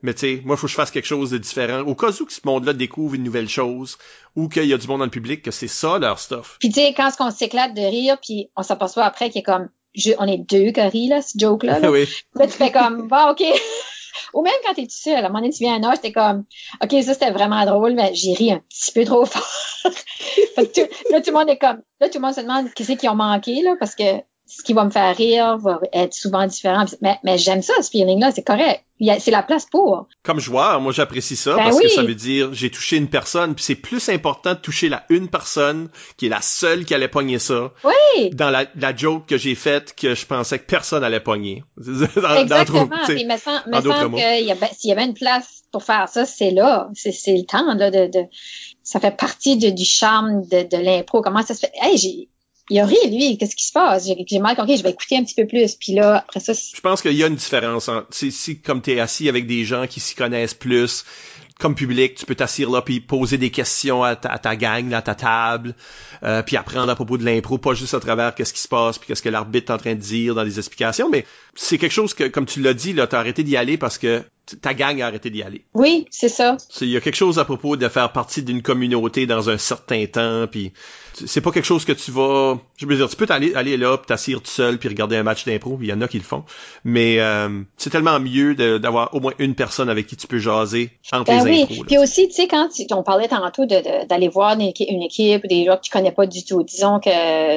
Mais 0.04 0.14
tu 0.14 0.20
sais, 0.20 0.42
moi, 0.46 0.58
faut 0.58 0.68
que 0.68 0.72
je 0.72 0.76
fasse 0.76 0.92
quelque 0.92 1.06
chose 1.08 1.32
de 1.32 1.38
différent. 1.38 1.80
Au 1.82 1.96
cas 1.96 2.10
où 2.20 2.26
que 2.26 2.34
ce 2.34 2.42
monde-là 2.46 2.74
découvre 2.74 3.16
une 3.16 3.24
nouvelle 3.24 3.50
chose, 3.50 3.98
ou 4.36 4.48
qu'il 4.50 4.66
y 4.66 4.74
a 4.74 4.78
du 4.78 4.88
monde 4.88 5.00
dans 5.00 5.06
le 5.06 5.12
public, 5.12 5.42
que 5.42 5.52
c'est 5.52 5.68
ça 5.68 5.98
leur 6.00 6.20
stuff. 6.20 6.58
Puis 6.60 6.70
tu 6.70 6.76
sais, 6.82 6.94
quand 6.96 7.10
on 7.20 7.32
s'éclate 7.32 7.74
de 7.74 7.82
rire, 7.82 8.18
puis 8.22 8.50
on 8.56 8.64
s'aperçoit 8.64 9.04
après 9.06 9.30
qu'il 9.30 9.40
est 9.40 9.44
comme, 9.44 9.70
je- 9.96 10.12
on 10.20 10.28
est 10.28 10.38
deux 10.38 10.72
qui 10.72 10.82
rient, 10.82 11.08
là, 11.10 11.22
ce 11.22 11.38
joke-là. 11.38 11.80
Là. 11.80 11.92
oui. 11.92 12.08
Là, 12.36 12.46
tu 12.48 12.54
fais 12.54 12.72
comme, 12.72 13.08
bon, 13.08 13.30
OK. 13.32 13.44
Ou 14.34 14.42
même 14.44 14.54
quand 14.66 14.74
t'es 14.74 14.84
tout 14.84 14.88
seul, 14.92 15.16
à 15.16 15.20
un 15.20 15.22
moment 15.30 15.40
donné, 15.40 15.52
tu 15.52 15.60
viens 15.60 15.76
à 15.76 15.78
un 15.78 15.92
âge, 15.92 16.02
t'es 16.02 16.12
comme, 16.12 16.44
OK, 16.84 16.92
ça, 17.04 17.14
c'était 17.14 17.32
vraiment 17.32 17.64
drôle, 17.66 17.94
mais 17.94 18.14
j'ai 18.16 18.34
ri 18.34 18.52
un 18.52 18.60
petit 18.70 18.92
peu 18.92 19.06
trop 19.06 19.26
fort. 19.26 19.48
Fait 20.56 20.68
que 20.68 20.82
tout- 20.82 20.90
là, 21.12 21.22
tout 21.22 21.32
le 21.32 21.38
monde 21.38 21.50
est 21.50 21.58
comme, 21.58 21.82
là, 22.00 22.10
tout 22.10 22.18
le 22.20 22.22
monde 22.26 22.34
se 22.34 22.42
demande 22.42 22.74
qu'est-ce 22.74 22.94
qu'ils 22.94 23.10
ont 23.10 23.16
manqué, 23.16 23.62
là, 23.62 23.76
parce 23.80 23.96
que 23.96 24.04
ce 24.48 24.64
qui 24.64 24.74
va 24.74 24.86
me 24.86 24.90
faire 24.90 25.16
rire 25.16 25.58
va 25.58 25.80
être 25.94 26.14
souvent 26.14 26.46
différent. 26.48 26.86
Mais, 27.02 27.18
mais 27.24 27.38
j'aime 27.38 27.62
ça, 27.62 27.74
ce 27.82 27.90
feeling-là, 27.90 28.32
c'est 28.32 28.44
correct. 28.44 28.84
C'est 29.20 29.32
la 29.32 29.44
place 29.44 29.66
pour. 29.66 30.08
Comme 30.24 30.40
joueur, 30.40 30.82
moi 30.82 30.92
j'apprécie 30.92 31.36
ça 31.36 31.56
Ben 31.56 31.64
parce 31.66 31.80
que 31.80 31.88
ça 31.90 32.02
veut 32.04 32.16
dire 32.16 32.54
j'ai 32.54 32.70
touché 32.72 32.98
une 32.98 33.08
personne, 33.10 33.54
puis 33.56 33.64
c'est 33.64 33.76
plus 33.76 34.10
important 34.10 34.54
de 34.54 34.60
toucher 34.60 34.90
la 34.90 35.06
une 35.10 35.28
personne 35.30 35.90
qui 36.18 36.26
est 36.26 36.30
la 36.30 36.42
seule 36.42 36.84
qui 36.86 36.94
allait 36.94 37.08
pogner 37.08 37.40
ça 37.40 37.72
Oui. 37.84 38.30
dans 38.32 38.50
la, 38.50 38.66
la 38.76 38.96
joke 38.96 39.26
que 39.28 39.38
j'ai 39.38 39.56
faite 39.56 39.94
que 39.96 40.16
je 40.16 40.26
pensais 40.26 40.58
que 40.60 40.66
personne 40.66 41.04
allait 41.04 41.20
pogner. 41.20 41.64
Dans- 41.78 42.36
Exactement. 42.36 42.90
Puis, 43.08 43.22
il 43.22 43.28
me 43.28 43.38
semble, 43.38 43.64
me 43.68 44.56
ben, 44.60 44.70
s'il 44.78 44.90
y 44.90 44.94
avait 44.94 45.06
une 45.06 45.14
place 45.14 45.64
pour 45.72 45.84
faire 45.84 46.08
ça, 46.10 46.26
c'est 46.26 46.52
là. 46.52 46.90
C'est, 46.96 47.12
c'est 47.12 47.36
le 47.36 47.44
temps, 47.46 47.74
là, 47.76 47.92
de, 47.92 48.08
de, 48.08 48.26
ça 48.84 49.00
fait 49.00 49.16
partie 49.16 49.58
de- 49.58 49.70
du 49.70 49.86
charme 49.86 50.42
de, 50.48 50.64
de 50.64 50.78
l'impro. 50.84 51.22
Comment 51.22 51.44
ça 51.44 51.54
se 51.54 51.60
fait? 51.60 51.72
Hey, 51.82 52.30
j'ai, 52.70 52.76
il 52.76 52.80
a 52.80 52.86
ri, 52.86 52.96
lui. 53.10 53.38
Qu'est-ce 53.38 53.56
qui 53.56 53.66
se 53.66 53.72
passe? 53.72 54.08
J'ai, 54.08 54.40
mal 54.40 54.56
compris. 54.56 54.78
Je 54.78 54.84
vais 54.84 54.92
écouter 54.92 55.18
un 55.18 55.24
petit 55.24 55.36
peu 55.36 55.48
plus. 55.48 55.76
Puis 55.76 55.94
là, 55.94 56.18
après 56.28 56.40
ça, 56.40 56.54
Je 56.54 56.82
pense 56.82 57.02
qu'il 57.02 57.14
y 57.14 57.24
a 57.24 57.28
une 57.28 57.36
différence. 57.36 57.88
entre- 57.88 58.08
Si, 58.12 58.60
comme 58.60 58.82
t'es 58.82 59.00
assis 59.00 59.30
avec 59.30 59.48
des 59.48 59.66
gens 59.66 59.88
qui 59.88 60.00
s'y 60.00 60.16
connaissent 60.16 60.54
plus, 60.54 61.06
comme 61.60 61.74
public, 61.74 62.16
tu 62.16 62.26
peux 62.26 62.36
t'asseoir 62.36 62.70
là 62.72 62.82
puis 62.84 63.00
poser 63.00 63.38
des 63.40 63.50
questions 63.50 64.04
à 64.04 64.16
ta, 64.16 64.30
à 64.30 64.38
ta 64.38 64.56
gang, 64.56 64.94
à 64.94 65.02
ta 65.02 65.16
table, 65.16 65.74
euh, 66.24 66.44
puis 66.44 66.56
apprendre 66.56 66.90
à 66.92 66.96
propos 66.96 67.18
de 67.18 67.26
l'impro, 67.26 67.58
pas 67.58 67.74
juste 67.74 67.96
à 67.96 68.00
travers 68.00 68.36
qu'est-ce 68.36 68.54
qui 68.54 68.62
se 68.62 68.68
passe 68.68 69.00
puis 69.00 69.08
qu'est-ce 69.08 69.24
que 69.24 69.30
l'arbitre 69.30 69.72
est 69.72 69.76
en 69.76 69.80
train 69.80 69.96
de 69.96 70.00
dire 70.00 70.36
dans 70.36 70.44
les 70.44 70.60
explications, 70.60 71.10
mais 71.10 71.26
c'est 71.56 71.80
quelque 71.80 71.92
chose 71.92 72.14
que, 72.14 72.26
comme 72.26 72.46
tu 72.46 72.62
l'as 72.62 72.76
dit, 72.76 72.94
là, 72.94 73.08
t'as 73.08 73.20
arrêté 73.20 73.44
d'y 73.44 73.58
aller 73.58 73.78
parce 73.78 73.98
que 73.98 74.24
ta 74.56 74.74
gang 74.74 75.02
a 75.02 75.08
arrêté 75.08 75.30
d'y 75.30 75.44
aller. 75.44 75.66
Oui, 75.74 76.06
c'est 76.10 76.30
ça. 76.30 76.58
Il 76.82 76.90
y 76.90 76.98
a 76.98 77.02
quelque 77.02 77.16
chose 77.16 77.40
à 77.40 77.46
propos 77.46 77.76
de 77.76 77.88
faire 77.90 78.12
partie 78.12 78.44
d'une 78.44 78.62
communauté 78.62 79.26
dans 79.26 79.50
un 79.50 79.58
certain 79.58 80.06
temps, 80.06 80.48
puis 80.50 80.72
c'est 81.26 81.42
pas 81.42 81.52
quelque 81.52 81.66
chose 81.66 81.86
que 81.86 81.92
tu 81.92 82.12
vas 82.12 82.60
je 82.78 82.86
veux 82.86 82.96
dire 82.96 83.10
tu 83.10 83.16
peux 83.16 83.26
aller 83.30 83.54
aller 83.56 83.78
là 83.78 83.98
puis 83.98 84.06
t'asseoir 84.08 84.42
tout 84.42 84.52
seul 84.52 84.78
puis 84.78 84.90
regarder 84.90 85.16
un 85.16 85.24
match 85.24 85.46
d'impro 85.46 85.78
il 85.82 85.88
y 85.88 85.94
en 85.94 86.02
a 86.02 86.08
qui 86.08 86.18
le 86.18 86.24
font 86.24 86.44
mais 86.84 87.20
euh, 87.20 87.62
c'est 87.78 87.90
tellement 87.90 88.20
mieux 88.20 88.56
d'avoir 88.80 89.14
au 89.14 89.20
moins 89.20 89.34
une 89.40 89.56
personne 89.56 89.90
avec 89.90 90.08
qui 90.08 90.16
tu 90.16 90.28
peux 90.28 90.38
jaser 90.38 90.92
entre 91.12 91.26
ben 91.26 91.44
les 91.46 91.66
oui. 91.70 91.82
puis 91.88 91.98
aussi 91.98 92.28
tu 92.28 92.34
sais 92.34 92.48
quand 92.48 92.70
on 92.92 93.04
parlait 93.04 93.28
tantôt 93.28 93.66
d'aller 93.66 94.28
voir 94.28 94.54
une 94.54 94.62
équipe, 94.62 94.90
une 94.90 95.02
équipe 95.02 95.48
des 95.48 95.66
gens 95.66 95.78
que 95.78 95.82
tu 95.82 95.92
connais 95.92 96.12
pas 96.12 96.28
du 96.28 96.44
tout 96.44 96.64
disons 96.64 97.00
que 97.00 97.10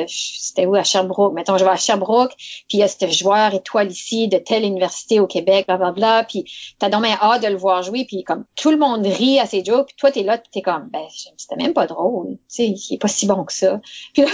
c'était 0.07 0.67
où? 0.67 0.75
À 0.75 0.85
Sherbrooke 0.85 1.35
mettons 1.35 1.59
je 1.59 1.65
vais 1.65 1.71
à 1.71 1.77
Sherbrooke 1.77 2.33
puis 2.37 2.79
il 2.79 2.79
y 2.79 2.83
a 2.83 2.89
ce 2.89 3.07
joueur 3.11 3.55
étoile 3.55 3.91
ici 3.91 4.29
de 4.29 4.39
telle 4.39 4.65
université 4.65 5.21
au 5.21 5.27
Québec 5.27 5.67
bla 5.67 5.77
bla 5.77 5.93
bla 5.93 6.25
puis 6.25 6.45
t'as 6.81 6.89
donc 6.89 7.05
hâte 7.05 7.43
de 7.43 7.49
le 7.49 7.57
voir 7.57 7.83
jouer 7.83 8.05
puis 8.05 8.25
comme 8.25 8.45
tout 8.57 8.71
le 8.73 8.77
monde 8.77 9.07
rit 9.07 9.39
à 9.39 9.47
ses 9.47 9.65
jokes 9.65 9.87
puis 9.87 9.97
toi 9.97 10.11
t'es 10.11 10.23
là 10.23 10.39
t'es 10.39 10.63
comme 10.63 10.89
ben 10.93 11.03
c'était 11.37 11.57
même 11.57 11.73
pas 11.73 11.87
drôle 11.87 12.33
tu 12.33 12.39
sais 12.49 12.67
il 12.67 12.95
est 12.95 12.99
pas 12.99 13.09
si 13.09 13.27
bon 13.27 13.45
ça. 13.49 13.81
Puis 14.15 14.25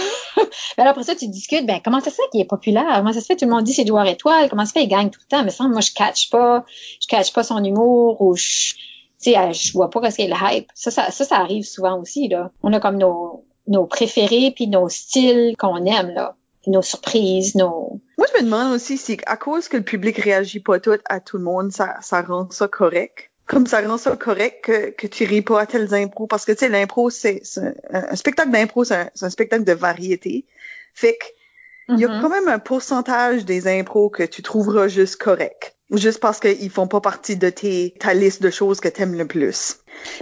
là, 0.77 0.89
après 0.89 1.03
ça, 1.03 1.15
tu 1.15 1.27
discutes, 1.27 1.65
ben 1.65 1.79
comment 1.83 1.99
ça 1.99 2.09
se 2.09 2.15
fait 2.15 2.29
qu'il 2.31 2.41
est 2.41 2.45
populaire? 2.45 2.93
Comment 2.95 3.13
ça 3.13 3.21
se 3.21 3.25
fait? 3.25 3.35
Tout 3.35 3.45
le 3.45 3.51
monde 3.51 3.63
dit 3.63 3.73
c'est 3.73 3.85
joueur 3.85 4.05
étoile? 4.07 4.49
Comment 4.49 4.63
ça 4.65 4.69
se 4.69 4.73
fait? 4.73 4.81
Qu'il 4.81 4.89
gagne 4.89 5.09
tout 5.09 5.19
le 5.23 5.29
temps? 5.29 5.43
Mais 5.43 5.49
ça, 5.49 5.67
moi, 5.67 5.81
je 5.81 5.91
catch 5.91 6.29
pas, 6.29 6.65
je 7.01 7.07
catch 7.07 7.33
pas 7.33 7.43
son 7.43 7.63
humour 7.63 8.21
ou 8.21 8.35
je, 8.35 8.73
tu 9.21 9.31
sais, 9.31 9.53
je 9.53 9.73
vois 9.73 9.89
pas 9.89 10.01
qu'est-ce 10.01 10.17
qu'il 10.17 10.29
le 10.29 10.35
hype. 10.35 10.69
Ça, 10.75 10.91
ça, 10.91 11.11
ça, 11.11 11.35
arrive 11.35 11.65
souvent 11.65 11.99
aussi, 11.99 12.27
là. 12.27 12.51
On 12.63 12.73
a 12.73 12.79
comme 12.79 12.97
nos, 12.97 13.45
nos 13.67 13.85
préférés 13.85 14.51
puis 14.51 14.67
nos 14.67 14.89
styles 14.89 15.55
qu'on 15.57 15.85
aime, 15.85 16.09
là. 16.09 16.35
nos 16.67 16.81
surprises, 16.81 17.55
nos... 17.55 18.01
Moi, 18.17 18.25
je 18.33 18.39
me 18.39 18.45
demande 18.45 18.73
aussi 18.73 18.97
si 18.97 19.17
à 19.25 19.37
cause 19.37 19.67
que 19.67 19.77
le 19.77 19.83
public 19.83 20.17
réagit 20.17 20.59
pas 20.59 20.79
tout 20.79 20.95
à 21.05 21.19
tout 21.19 21.37
le 21.37 21.43
monde, 21.43 21.71
ça, 21.71 21.97
ça 22.01 22.21
rend 22.21 22.49
ça 22.49 22.67
correct? 22.67 23.29
Comme 23.45 23.67
ça 23.67 23.81
rend 23.81 23.97
ça 23.97 24.15
correct 24.17 24.63
que, 24.65 24.89
que 24.89 25.07
tu 25.07 25.23
ris 25.25 25.43
pas 25.43 25.61
à 25.61 25.65
telles 25.65 25.93
impros? 25.93 26.27
Parce 26.27 26.43
que 26.43 26.51
tu 26.51 26.59
sais 26.59 26.69
l'impro 26.69 27.09
c'est 27.09 27.41
un, 27.91 28.15
spectacle 28.15 28.51
d'impro 28.51 28.83
c'est 28.83 28.95
un, 28.95 29.09
un, 29.21 29.29
spectacle 29.29 29.63
de 29.63 29.73
variété. 29.73 30.45
Fait 30.93 31.13
que 31.13 31.25
il 31.89 31.99
y 31.99 32.05
a 32.05 32.07
mm-hmm. 32.07 32.21
quand 32.21 32.29
même 32.29 32.47
un 32.47 32.59
pourcentage 32.59 33.45
des 33.45 33.67
impros 33.67 34.09
que 34.09 34.23
tu 34.23 34.41
trouveras 34.41 34.87
juste 34.87 35.17
correct 35.17 35.77
juste 35.91 36.19
parce 36.19 36.39
qu'ils 36.39 36.69
font 36.69 36.87
pas 36.87 36.99
partie 36.99 37.37
de 37.37 37.49
tes, 37.49 37.93
ta 37.99 38.13
liste 38.13 38.41
de 38.41 38.49
choses 38.49 38.79
que 38.79 38.89
t'aimes 38.89 39.15
le 39.15 39.25
plus. 39.25 39.77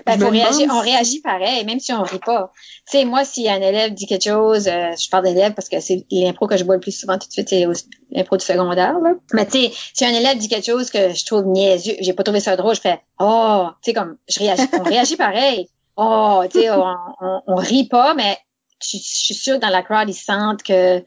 Ben, 0.05 0.19
faut 0.19 0.29
réagir, 0.29 0.69
on 0.71 0.79
réagit 0.79 1.21
pareil, 1.21 1.65
même 1.65 1.79
si 1.79 1.91
on 1.91 2.03
rit 2.03 2.19
pas. 2.19 2.51
Tu 2.89 2.97
sais, 2.97 3.05
moi, 3.05 3.25
si 3.25 3.49
un 3.49 3.59
élève 3.59 3.93
dit 3.93 4.05
quelque 4.05 4.29
chose, 4.29 4.67
euh, 4.67 4.91
je 4.97 5.09
parle 5.09 5.25
d'élève 5.25 5.53
parce 5.53 5.67
que 5.67 5.79
c'est 5.79 6.05
l'impro 6.11 6.47
que 6.47 6.55
je 6.55 6.63
vois 6.63 6.75
le 6.75 6.81
plus 6.81 6.97
souvent 6.97 7.17
tout 7.17 7.27
de 7.27 7.33
suite, 7.33 7.49
c'est 7.49 7.65
l'impro 8.11 8.37
du 8.37 8.45
secondaire, 8.45 8.99
là. 8.99 9.13
Mais 9.33 9.45
tu 9.45 9.59
sais, 9.59 9.71
si 9.93 10.05
un 10.05 10.13
élève 10.13 10.37
dit 10.37 10.47
quelque 10.47 10.65
chose 10.65 10.89
que 10.89 11.13
je 11.13 11.25
trouve 11.25 11.45
niaiseux, 11.47 11.95
j'ai 11.99 12.13
pas 12.13 12.23
trouvé 12.23 12.39
ça 12.39 12.55
drôle, 12.55 12.75
je 12.75 12.81
fais, 12.81 13.01
oh, 13.19 13.67
tu 13.81 13.89
sais, 13.89 13.93
comme, 13.93 14.17
je 14.29 14.39
réagis, 14.39 14.67
on 14.73 14.83
réagit 14.83 15.17
pareil. 15.17 15.67
Oh, 15.97 16.43
tu 16.49 16.59
sais, 16.59 16.69
on, 16.69 16.95
on, 17.47 17.55
rit 17.55 17.87
pas, 17.87 18.13
mais 18.13 18.37
je, 18.81 18.97
suis 18.97 19.33
sûre 19.33 19.55
que 19.55 19.61
dans 19.61 19.69
la 19.69 19.81
crowd, 19.81 20.07
ils 20.09 20.13
sentent 20.13 20.61
que 20.61 21.03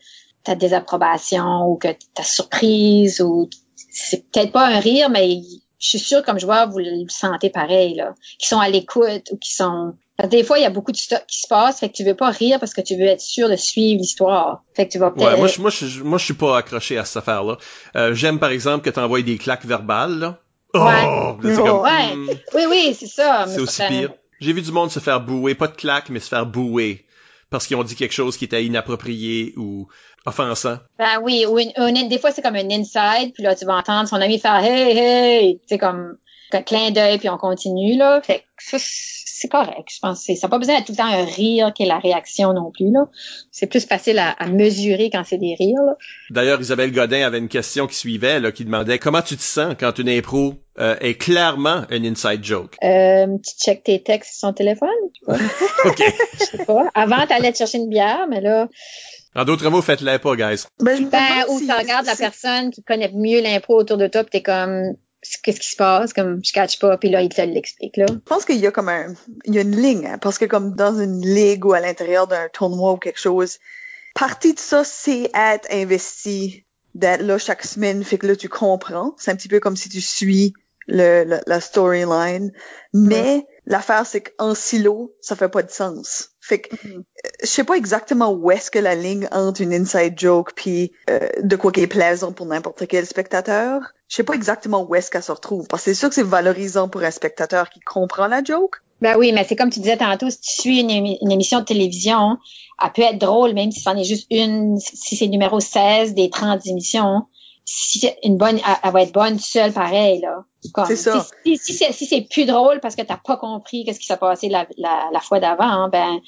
t'as 0.49 0.55
désapprobation 0.55 1.69
ou 1.69 1.77
que 1.77 1.89
t'as 2.15 2.23
surprise 2.23 3.21
ou 3.21 3.51
c'est 3.91 4.31
peut-être 4.31 4.51
pas 4.51 4.67
un 4.67 4.81
rire, 4.81 5.11
mais 5.11 5.41
je 5.79 5.89
suis 5.89 5.99
sûre 5.99 6.23
comme 6.23 6.41
joueur, 6.41 6.71
vous 6.71 6.79
le 6.79 7.07
sentez 7.09 7.51
pareil, 7.51 7.95
là. 7.95 8.15
Qui 8.39 8.49
sont 8.49 8.59
à 8.59 8.69
l'écoute 8.69 9.29
ou 9.31 9.37
qui 9.37 9.53
sont. 9.53 9.95
Des 10.31 10.43
fois, 10.43 10.59
il 10.59 10.63
y 10.63 10.65
a 10.67 10.71
beaucoup 10.71 10.91
de 10.91 10.97
stuff 10.97 11.23
qui 11.29 11.41
se 11.41 11.47
passe, 11.49 11.81
fait 11.81 11.91
que 11.91 11.95
tu 11.95 12.05
veux 12.05 12.15
pas 12.15 12.31
rire 12.31 12.59
parce 12.59 12.73
que 12.73 12.81
tu 12.81 12.97
veux 12.97 13.05
être 13.05 13.21
sûr 13.21 13.49
de 13.49 13.57
suivre 13.57 14.01
l'histoire. 14.01 14.63
Fait 14.75 14.87
que 14.87 14.93
tu 14.93 14.99
vas 14.99 15.11
peut-être. 15.11 15.33
Ouais, 15.33 15.37
moi, 15.37 15.49
je, 15.49 15.61
moi, 15.61 15.71
je, 15.71 16.03
moi, 16.03 16.19
je 16.19 16.25
suis 16.25 16.35
pas 16.35 16.57
accroché 16.57 16.97
à 16.97 17.05
cette 17.05 17.19
affaire-là. 17.19 17.59
Euh, 17.95 18.15
j'aime, 18.15 18.39
par 18.39 18.51
exemple, 18.51 18.85
que 18.85 18.91
tu 18.91 18.99
envoies 18.99 19.23
des 19.23 19.37
claques 19.37 19.67
verbales, 19.67 20.19
là. 20.19 20.39
Oh, 20.75 20.81
ouais. 21.43 21.57
ouais. 21.57 22.15
Hmm. 22.15 22.29
Oui, 22.55 22.63
oui, 22.69 22.97
c'est 22.99 23.07
ça. 23.07 23.45
C'est 23.47 23.61
aussi 23.61 23.83
pire. 23.87 24.13
J'ai 24.41 24.53
vu 24.53 24.63
du 24.63 24.73
monde 24.73 24.91
se 24.91 25.01
faire 25.01 25.21
bouer, 25.21 25.55
pas 25.55 25.69
de 25.69 25.77
claques, 25.77 26.09
mais 26.09 26.21
se 26.21 26.29
faire 26.29 26.47
bouer 26.47 27.05
parce 27.51 27.67
qu'ils 27.67 27.77
ont 27.77 27.85
dit 27.85 27.95
quelque 27.95 28.13
chose 28.13 28.37
qui 28.37 28.45
était 28.45 28.65
inapproprié 28.65 29.55
ou 29.57 29.89
offensant. 30.27 30.79
Ben 30.99 31.21
oui, 31.23 31.47
ou 31.47 31.59
une, 31.59 32.09
des 32.09 32.19
fois 32.19 32.31
c'est 32.31 32.43
comme 32.43 32.57
un 32.57 32.71
inside, 32.71 33.33
puis 33.35 33.43
là 33.43 33.55
tu 33.55 33.65
vas 33.65 33.77
entendre 33.77 34.09
son 34.09 34.17
ami 34.17 34.39
faire 34.39 34.63
hey 34.63 34.99
hey, 34.99 35.61
c'est 35.67 35.79
comme 35.79 35.97
un 35.97 36.17
clin 36.65 36.91
d'œil 36.91 37.19
puis 37.19 37.29
on 37.29 37.39
continue 37.39 37.97
là. 37.97 38.21
Fait 38.23 38.41
que 38.41 38.79
c'est 39.39 39.49
correct, 39.49 39.89
je 39.95 40.01
pense. 40.01 40.25
Ça 40.25 40.33
n'a 40.43 40.49
pas 40.49 40.59
besoin 40.59 40.77
d'être 40.77 40.87
tout 40.87 40.93
le 40.93 40.97
temps 40.97 41.05
un 41.05 41.25
rire 41.25 41.73
qui 41.73 41.85
est 41.85 41.87
la 41.87 41.99
réaction 41.99 42.53
non 42.53 42.73
plus 42.73 42.91
là. 42.91 43.07
C'est 43.53 43.69
plus 43.69 43.87
facile 43.87 44.19
à, 44.19 44.35
mesurer 44.49 45.11
quand 45.11 45.23
c'est 45.25 45.39
des 45.39 45.55
rires. 45.55 45.95
D'ailleurs, 46.31 46.61
Isabelle 46.61 46.91
Godin 46.91 47.25
avait 47.25 47.39
une 47.39 47.49
question 47.49 47.87
qui 47.87 47.95
suivait 47.95 48.41
là, 48.41 48.51
qui 48.51 48.65
demandait 48.65 48.99
comment 48.99 49.23
tu 49.23 49.37
te 49.37 49.43
sens 49.43 49.75
quand 49.79 49.99
une 49.99 50.09
impro 50.09 50.55
euh, 50.81 50.97
est 51.01 51.15
clairement 51.15 51.85
un 51.91 52.05
inside 52.05 52.43
joke? 52.43 52.77
Euh, 52.83 53.27
tu 53.45 53.65
check 53.65 53.85
tes 53.85 54.03
textes 54.03 54.33
sur 54.33 54.49
son 54.49 54.53
téléphone? 54.53 54.89
ok. 55.29 56.03
Je 56.41 56.45
sais 56.45 56.65
pas. 56.65 56.89
Avant, 56.95 57.27
t'allais 57.27 57.53
te 57.53 57.59
chercher 57.59 57.79
une 57.79 57.89
bière, 57.89 58.27
mais 58.29 58.41
là. 58.41 58.69
En 59.37 59.45
d'autres 59.45 59.69
mots, 59.71 59.83
faites-les 59.83 60.19
pas, 60.19 60.35
guys. 60.35 60.65
Ben, 60.81 61.09
ben 61.09 61.45
ou 61.49 61.61
tu 61.61 61.71
regardes 61.71 62.07
la 62.07 62.17
personne 62.17 62.71
qui 62.71 62.83
connaît 62.83 63.13
mieux 63.15 63.41
l'impro 63.41 63.79
autour 63.79 63.99
de 63.99 64.09
toi, 64.09 64.25
pis 64.25 64.31
t'es 64.31 64.43
comme, 64.43 64.95
qu'est-ce 65.43 65.61
qui 65.61 65.71
se 65.71 65.77
passe, 65.77 66.13
comme 66.13 66.41
je 66.45 66.53
catch 66.53 66.79
pas, 66.79 66.97
puis 66.97 67.11
là, 67.11 67.23
il 67.23 67.29
te 67.29 67.41
l'explique, 67.41 67.97
là. 67.97 68.07
Je 68.09 68.15
pense 68.15 68.45
qu'il 68.45 68.59
y 68.59 68.67
a 68.67 68.71
comme 68.71 68.89
un, 68.89 69.15
il 69.45 69.55
y 69.55 69.59
a 69.59 69.63
une 69.63 69.77
ligne, 69.77 70.07
hein, 70.07 70.19
parce 70.19 70.39
que 70.39 70.45
comme 70.45 70.75
dans 70.75 70.99
une 70.99 71.21
ligue 71.25 71.65
ou 71.65 71.73
à 71.73 71.81
l'intérieur 71.81 72.27
d'un 72.27 72.49
tournoi 72.49 72.93
ou 72.93 72.97
quelque 72.97 73.21
chose, 73.21 73.59
partie 74.15 74.55
de 74.55 74.59
ça, 74.59 74.85
c'est 74.85 75.31
être 75.35 75.69
investi, 75.71 76.65
d'être 76.95 77.23
là 77.23 77.39
chaque 77.39 77.65
semaine, 77.65 78.05
fait 78.05 78.19
que 78.19 78.27
là, 78.27 78.37
tu 78.37 78.49
comprends. 78.49 79.15
C'est 79.19 79.31
un 79.31 79.37
petit 79.37 79.49
peu 79.49 79.61
comme 79.61 79.77
si 79.77 79.89
tu 79.89 80.01
suis 80.01 80.55
le, 80.89 81.41
la 81.47 81.61
storyline. 81.61 82.53
Mais 82.93 83.47
l'affaire, 83.67 84.07
c'est 84.07 84.23
qu'en 84.23 84.55
silo, 84.55 85.15
ça 85.21 85.37
fait 85.37 85.49
pas 85.49 85.63
de 85.63 85.71
sens. 85.71 86.31
Fait 86.49 86.61
que 86.61 86.75
mm-hmm. 86.75 86.97
euh, 86.97 87.29
je 87.43 87.47
sais 87.47 87.65
pas 87.65 87.77
exactement 87.77 88.33
où 88.33 88.51
est-ce 88.51 88.71
que 88.71 88.79
la 88.79 88.95
ligne 88.95 89.29
entre 89.33 89.61
une 89.61 89.75
inside 89.75 90.19
joke 90.19 90.53
puis 90.55 90.93
euh, 91.11 91.29
de 91.43 91.57
quoi 91.57 91.73
qui 91.73 91.81
est 91.81 91.87
plaisant 91.87 92.33
pour 92.33 92.47
n'importe 92.47 92.87
quel 92.87 93.05
spectateur. 93.05 93.83
Je 94.09 94.17
sais 94.17 94.25
pas 94.25 94.33
exactement 94.33 94.83
où 94.89 94.95
est-ce 94.95 95.11
qu'elle 95.11 95.23
se 95.23 95.33
retrouve. 95.33 95.67
Parce 95.69 95.85
que 95.85 95.91
c'est 95.91 95.99
sûr 95.99 96.09
que 96.09 96.15
c'est 96.15 96.23
valorisant 96.23 96.89
pour 96.89 97.03
un 97.03 97.11
spectateur 97.11 97.69
qui 97.69 97.81
comprend 97.81 98.29
la 98.29 98.43
joke. 98.43 98.77
Ben 99.03 99.17
oui, 99.19 99.33
mais 99.33 99.45
c'est 99.47 99.57
comme 99.57 99.71
tu 99.71 99.81
disais 99.81 99.99
tantôt, 99.99 100.31
si 100.31 100.41
tu 100.41 100.51
suis 100.63 100.81
une, 100.81 100.91
émission 101.31 101.61
de 101.61 101.65
télévision, 101.67 102.39
elle 102.83 102.93
peut 102.93 103.03
être 103.03 103.19
drôle 103.19 103.53
même 103.53 103.71
si 103.71 103.81
c'en 103.81 103.95
est 103.97 104.05
juste 104.05 104.27
une, 104.31 104.79
si 104.81 105.17
c'est 105.17 105.29
numéro 105.29 105.61
16 105.61 106.15
des 106.15 106.31
30 106.31 106.67
émissions 106.67 107.27
si 107.71 107.99
c'est 107.99 108.17
une 108.25 108.39
bonne, 108.39 108.59
elle, 108.83 108.93
va 108.93 109.03
être 109.03 109.13
bonne 109.13 109.39
seule 109.39 109.73
pareil 109.73 110.23
là. 110.23 110.45
C'est 110.87 110.97
ça. 110.97 111.27
Si, 111.45 111.59
si, 111.59 111.75
si 111.75 112.07
c'est 112.07 112.23
plus 112.23 112.47
drôle 112.47 112.81
parce 112.81 112.97
que 112.97 113.03
t'as 113.03 113.19
pas 113.19 113.37
compris 113.37 113.85
qu'est-ce 113.85 114.01
qui 114.01 114.07
s'est 114.07 114.17
passé 114.17 114.49
la, 114.49 114.67
la, 114.79 115.11
la 115.13 115.21
fois 115.21 115.39
d'avant, 115.39 115.65
hein, 115.65 115.89
ben 115.91 116.19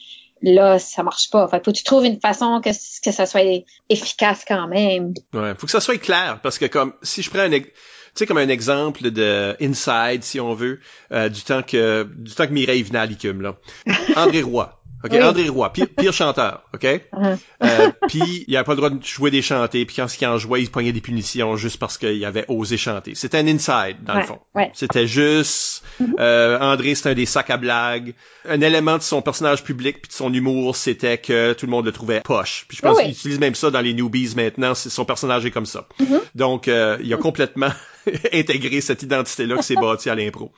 là 0.42 0.78
ça 0.78 1.02
marche 1.02 1.30
pas. 1.30 1.48
Fait 1.48 1.64
faut 1.64 1.72
que 1.72 1.78
tu 1.78 1.82
trouves 1.82 2.04
une 2.04 2.20
façon 2.20 2.60
que 2.62 2.68
que 2.68 3.10
ça 3.10 3.24
soit 3.24 3.64
efficace 3.88 4.44
quand 4.46 4.68
même. 4.68 5.14
Ouais, 5.32 5.54
faut 5.56 5.64
que 5.64 5.72
ça 5.72 5.80
soit 5.80 5.96
clair 5.96 6.40
parce 6.42 6.58
que 6.58 6.66
comme 6.66 6.92
si 7.02 7.22
je 7.22 7.30
prends 7.30 7.40
un 7.40 7.50
tu 7.50 7.72
sais 8.14 8.26
comme 8.26 8.38
un 8.38 8.48
exemple 8.50 9.10
de 9.10 9.56
inside 9.62 10.22
si 10.22 10.40
on 10.40 10.52
veut 10.52 10.80
euh, 11.10 11.30
du 11.30 11.40
temps 11.40 11.62
que 11.62 12.06
du 12.18 12.34
temps 12.34 12.46
que 12.46 12.52
Mireille 12.52 12.82
venait 12.82 12.98
à 12.98 13.06
l'ICUM 13.06 13.40
là. 13.40 13.56
André 14.16 14.42
Roy 14.42 14.80
OK, 15.02 15.14
André 15.14 15.48
Roy, 15.48 15.72
pire, 15.72 16.12
chanteur, 16.12 16.62
OK? 16.74 16.86
Uh-huh. 17.20 17.36
euh, 17.64 17.90
puis 18.09 18.44
il 18.48 18.56
avait 18.56 18.64
pas 18.64 18.72
le 18.72 18.77
droit 18.77 18.89
de 18.89 19.05
jouer 19.05 19.31
des 19.31 19.43
chantés, 19.43 19.85
puis 19.85 19.97
quand 19.97 20.06
il 20.20 20.27
en 20.27 20.39
jouait, 20.39 20.62
il 20.62 20.66
se 20.66 20.70
pognait 20.70 20.93
des 20.93 21.01
punitions 21.01 21.56
juste 21.56 21.78
parce 21.78 21.98
qu'il 21.98 22.24
avait 22.24 22.47
osé 22.48 22.78
chanter. 22.78 23.14
C'était 23.14 23.39
un 23.39 23.47
inside, 23.47 23.98
dans 24.05 24.14
le 24.14 24.22
fond. 24.22 24.39
C'était 24.72 25.06
juste... 25.06 25.85
Mm-hmm. 26.01 26.14
euh, 26.18 26.59
André, 26.60 26.94
c'était 26.94 27.10
un 27.10 27.14
des 27.14 27.27
sacs 27.27 27.51
à 27.51 27.59
blagues. 27.59 28.14
Un 28.48 28.60
élément 28.62 28.97
de 28.97 29.02
son 29.02 29.20
personnage 29.20 29.64
public 29.64 30.01
puis 30.01 30.09
de 30.09 30.14
son 30.14 30.32
humour, 30.32 30.77
c'était 30.77 31.18
que 31.18 31.52
tout 31.52 31.66
le 31.66 31.70
monde 31.70 31.85
le 31.85 31.93
trouvait 31.93 32.20
poche. 32.20 32.64
Puis 32.68 32.78
je 32.78 32.82
pense 32.82 32.98
qu'il 32.98 33.10
utilise 33.10 33.40
même 33.40 33.55
ça 33.55 33.70
dans 33.70 33.81
les 33.81 33.93
newbies 33.93 34.35
maintenant, 34.35 34.74
son 34.74 35.05
personnage 35.05 35.44
est 35.44 35.51
comme 35.51 35.66
ça. 35.66 35.86
Mm-hmm. 36.01 36.20
Donc, 36.36 36.68
euh, 36.68 36.97
il 37.02 37.12
a 37.12 37.18
complètement 37.18 37.70
intégré 38.32 38.81
cette 38.81 39.02
identité-là 39.02 39.56
qui 39.56 39.62
s'est 39.64 39.74
bâtie 39.74 40.09
à 40.09 40.14
l'impro. 40.14 40.52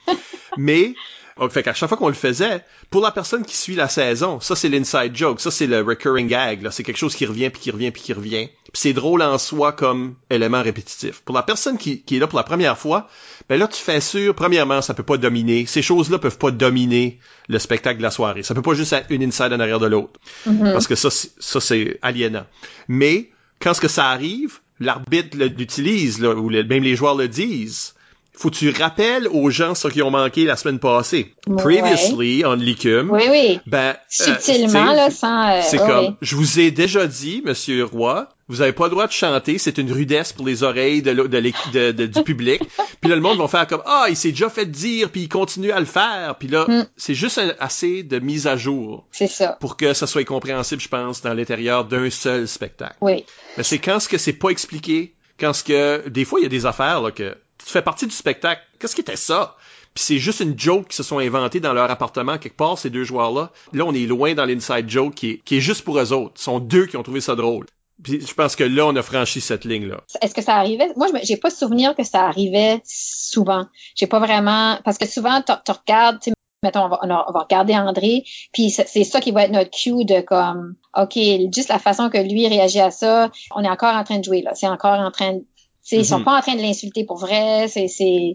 Mais 0.57 0.95
donc, 1.39 1.51
fait 1.51 1.63
qu'à 1.63 1.75
chaque 1.75 1.89
fois 1.89 1.99
qu'on 1.99 2.09
le 2.09 2.15
faisait, 2.15 2.65
pour 2.91 3.03
la 3.03 3.11
personne 3.11 3.45
qui 3.45 3.57
suit 3.57 3.75
la 3.75 3.89
saison, 3.89 4.41
ça 4.41 4.55
c'est 4.55 4.69
l'inside 4.69 5.17
joke, 5.17 5.41
ça 5.41 5.51
c'est 5.51 5.67
le 5.67 5.81
recurring 5.81 6.29
gag, 6.29 6.63
là, 6.63 6.71
c'est 6.71 6.83
quelque 6.83 6.99
chose 6.99 7.15
qui 7.15 7.27
revient 7.27 7.51
puis 7.51 7.61
qui 7.61 7.71
revient 7.71 7.91
puis 7.91 8.03
qui 8.03 8.13
revient. 8.13 8.49
Puis 8.65 8.73
c'est 8.75 8.93
drôle 8.93 9.23
en 9.23 9.39
soi 9.39 9.73
comme 9.73 10.15
élément 10.31 10.63
répétitif. 10.63 11.21
Pour 11.21 11.35
la 11.35 11.43
personne 11.43 11.79
qui, 11.79 12.03
qui 12.03 12.17
est 12.17 12.19
là 12.19 12.27
pour 12.27 12.39
la 12.39 12.45
première 12.45 12.79
fois, 12.79 13.09
ben 13.49 13.59
là 13.59 13.67
tu 13.67 13.81
fais 13.81 14.01
sûr, 14.01 14.35
premièrement, 14.35 14.83
ça 14.83 14.95
peut 14.95 15.03
pas 15.03 15.17
dominer, 15.17 15.67
ces 15.67 15.83
choses-là 15.83 16.19
peuvent 16.19 16.39
pas 16.39 16.51
dominer 16.51 17.19
le 17.49 17.59
spectacle 17.59 17.99
de 17.99 18.03
la 18.03 18.11
soirée. 18.11 18.43
Ça 18.43 18.55
peut 18.55 18.63
pas 18.63 18.75
juste 18.75 18.93
être 18.93 19.11
une 19.11 19.23
inside 19.23 19.53
en 19.53 19.61
arrière 19.61 19.81
de 19.81 19.87
l'autre, 19.87 20.21
mm-hmm. 20.47 20.73
parce 20.73 20.87
que 20.87 20.95
ça, 20.95 21.09
ça 21.11 21.61
c'est 21.61 21.99
aliénant. 22.03 22.47
Mais 22.89 23.31
quand 23.61 23.75
ce 23.75 23.81
que 23.81 23.89
ça 23.89 24.09
arrive, 24.09 24.59
l'arbitre 24.81 25.37
l'utilise, 25.39 26.23
ou 26.23 26.51
même 26.51 26.83
les 26.83 26.97
joueurs 26.97 27.15
le 27.15 27.29
disent 27.29 27.95
faut 28.35 28.51
que 28.51 28.57
tu 28.57 28.71
rappelles 28.71 29.29
aux 29.29 29.51
gens 29.51 29.75
ce 29.75 29.89
qu'ils 29.89 30.03
ont 30.03 30.11
manqué 30.11 30.45
la 30.45 30.57
semaine 30.57 30.79
passée. 30.79 31.35
Ouais. 31.47 31.57
Previously, 31.63 32.45
on 32.47 32.55
Licum, 32.55 33.11
Oui, 33.11 33.23
oui. 33.31 33.61
ben, 33.67 33.91
euh, 33.91 33.95
Subtilement, 34.09 34.89
sais, 34.91 34.97
là, 34.97 35.11
sans... 35.11 35.51
euh, 35.51 35.61
C'est 35.63 35.81
oui, 35.81 35.87
comme, 35.87 36.17
je 36.23 36.37
vous 36.37 36.59
ai 36.59 36.71
déjà 36.71 37.07
dit, 37.07 37.43
Monsieur 37.45 37.85
Roy, 37.85 38.29
vous 38.49 38.61
avez 38.63 38.73
pas 38.73 38.85
le 38.85 38.91
droit 38.91 39.07
de 39.07 39.13
chanter, 39.13 39.59
c'est 39.59 39.79
une 39.79 39.93
rudesse 39.93 40.33
pour 40.33 40.47
les 40.47 40.63
oreilles 40.63 41.03
de, 41.03 41.13
de 41.13 41.39
l'équ- 41.39 41.71
de- 41.73 41.93
de- 41.93 42.07
du 42.07 42.23
public. 42.23 42.63
puis 43.01 43.11
là, 43.11 43.17
le 43.17 43.23
monde 43.23 43.39
va 43.39 43.49
faire 43.49 43.67
comme, 43.67 43.83
ah, 43.87 44.07
il 44.09 44.17
s'est 44.17 44.31
déjà 44.31 44.49
fait 44.49 44.67
dire, 44.67 45.11
puis 45.11 45.23
il 45.23 45.29
continue 45.29 45.71
à 45.71 45.79
le 45.81 45.87
faire. 45.87 46.37
Puis 46.39 46.49
là, 46.49 46.65
Mm. 46.69 46.87
c'est 46.97 47.15
juste 47.15 47.39
un- 47.39 47.53
assez 47.61 48.03
de 48.03 48.19
mise 48.19 48.47
à 48.47 48.57
jour 48.57 49.07
C'est 49.13 49.27
ça. 49.27 49.57
pour 49.61 49.77
que 49.77 49.93
ça 49.95 50.07
soit 50.07 50.25
compréhensible, 50.25 50.81
je 50.81 50.89
pense, 50.89 51.21
dans 51.23 51.35
l'intérieur 51.35 51.85
d'un 51.85 52.09
seul 52.11 52.49
spectacle. 52.49 52.97
Oui. 53.03 53.25
Mais 53.57 53.63
c'est 53.63 53.79
quand 53.79 54.01
ce 54.01 54.09
que 54.09 54.19
c'est 54.19 54.33
pas 54.33 54.49
expliqué, 54.51 55.15
quand 55.41 55.53
ce 55.53 55.65
que, 55.65 56.09
des 56.09 56.25
fois, 56.25 56.41
il 56.41 56.45
y 56.45 56.47
a 56.47 56.51
des 56.51 56.67
affaires, 56.67 57.01
là, 57.03 57.11
que 57.11 57.35
tu 57.65 57.73
fais 57.73 57.83
partie 57.83 58.07
du 58.07 58.15
spectacle. 58.15 58.63
Qu'est-ce 58.79 58.95
qui 58.95 59.01
était 59.01 59.17
ça? 59.17 59.57
Puis 59.95 60.05
c'est 60.05 60.19
juste 60.19 60.41
une 60.41 60.59
joke 60.59 60.89
qui 60.89 60.97
se 60.97 61.03
sont 61.03 61.19
inventées 61.19 61.61
dans 61.61 61.75
leur 61.75 61.91
appartement 61.91 62.39
quelque 62.39 62.57
part, 62.57 62.79
ces 62.79 62.91
deux 62.91 63.05
joueurs-là. 63.05 63.51
Là, 63.73 63.85
on 63.85 63.93
est 63.93 64.07
loin 64.07 64.35
dans 64.35 64.47
l'inside 64.47 64.89
joke 64.89 65.15
qui 65.15 65.43
est, 65.51 65.61
juste 65.61 65.83
pour 65.83 65.99
eux 65.99 66.13
autres. 66.13 66.33
Ce 66.37 66.45
sont 66.45 66.61
deux 66.61 66.87
qui 66.87 66.97
ont 66.97 67.03
trouvé 67.03 67.21
ça 67.21 67.35
drôle. 67.35 67.67
Puis 68.03 68.27
je 68.27 68.35
pense 68.35 68.57
que 68.57 68.65
là, 68.65 68.87
on 68.87 68.97
a 68.97 69.03
franchi 69.03 69.41
cette 69.41 69.65
ligne-là. 69.65 70.01
Est-ce 70.23 70.35
que 70.35 70.43
ça 70.43 70.57
arrivait? 70.57 70.89
Moi, 70.97 71.09
j'ai 71.23 71.37
pas 71.37 71.51
souvenir 71.51 71.95
que 71.95 72.05
ça 72.05 72.25
arrivait 72.25 72.81
souvent. 72.85 73.67
J'ai 73.95 74.07
pas 74.07 74.19
vraiment, 74.19 74.79
parce 74.85 74.99
que 74.99 75.07
souvent, 75.07 75.43
tu 75.43 75.73
regardes, 75.73 76.19
mettons, 76.63 76.85
on 76.85 76.89
va, 76.89 77.01
on 77.03 77.33
va- 77.33 77.41
regarder 77.41 77.75
André, 77.75 78.25
puis 78.53 78.71
c'est 78.71 79.05
ça 79.05 79.21
qui 79.21 79.31
va 79.31 79.45
être 79.45 79.53
notre 79.53 79.71
cue 79.71 80.05
de 80.05 80.21
comme, 80.21 80.75
OK, 80.97 81.19
juste 81.55 81.69
la 81.69 81.79
façon 81.79 82.09
que 82.09 82.19
lui 82.19 82.49
réagit 82.49 82.81
à 82.81 82.91
ça, 82.91 83.31
on 83.55 83.63
est 83.63 83.69
encore 83.69 83.95
en 83.95 84.05
train 84.05 84.19
de 84.19 84.25
jouer, 84.25 84.43
là. 84.43 84.53
C'est 84.55 84.69
encore 84.69 84.99
en 84.99 85.11
train 85.11 85.35
de, 85.35 85.45
ils 85.91 86.05
sont 86.07 86.19
Mhm. 86.19 86.25
pas 86.25 86.39
en 86.39 86.41
train 86.41 86.55
de 86.55 86.63
l'insulter 86.63 87.05
pour 87.05 87.19
vrai, 87.19 87.67
c'est, 87.69 87.89
c'est, 87.89 88.35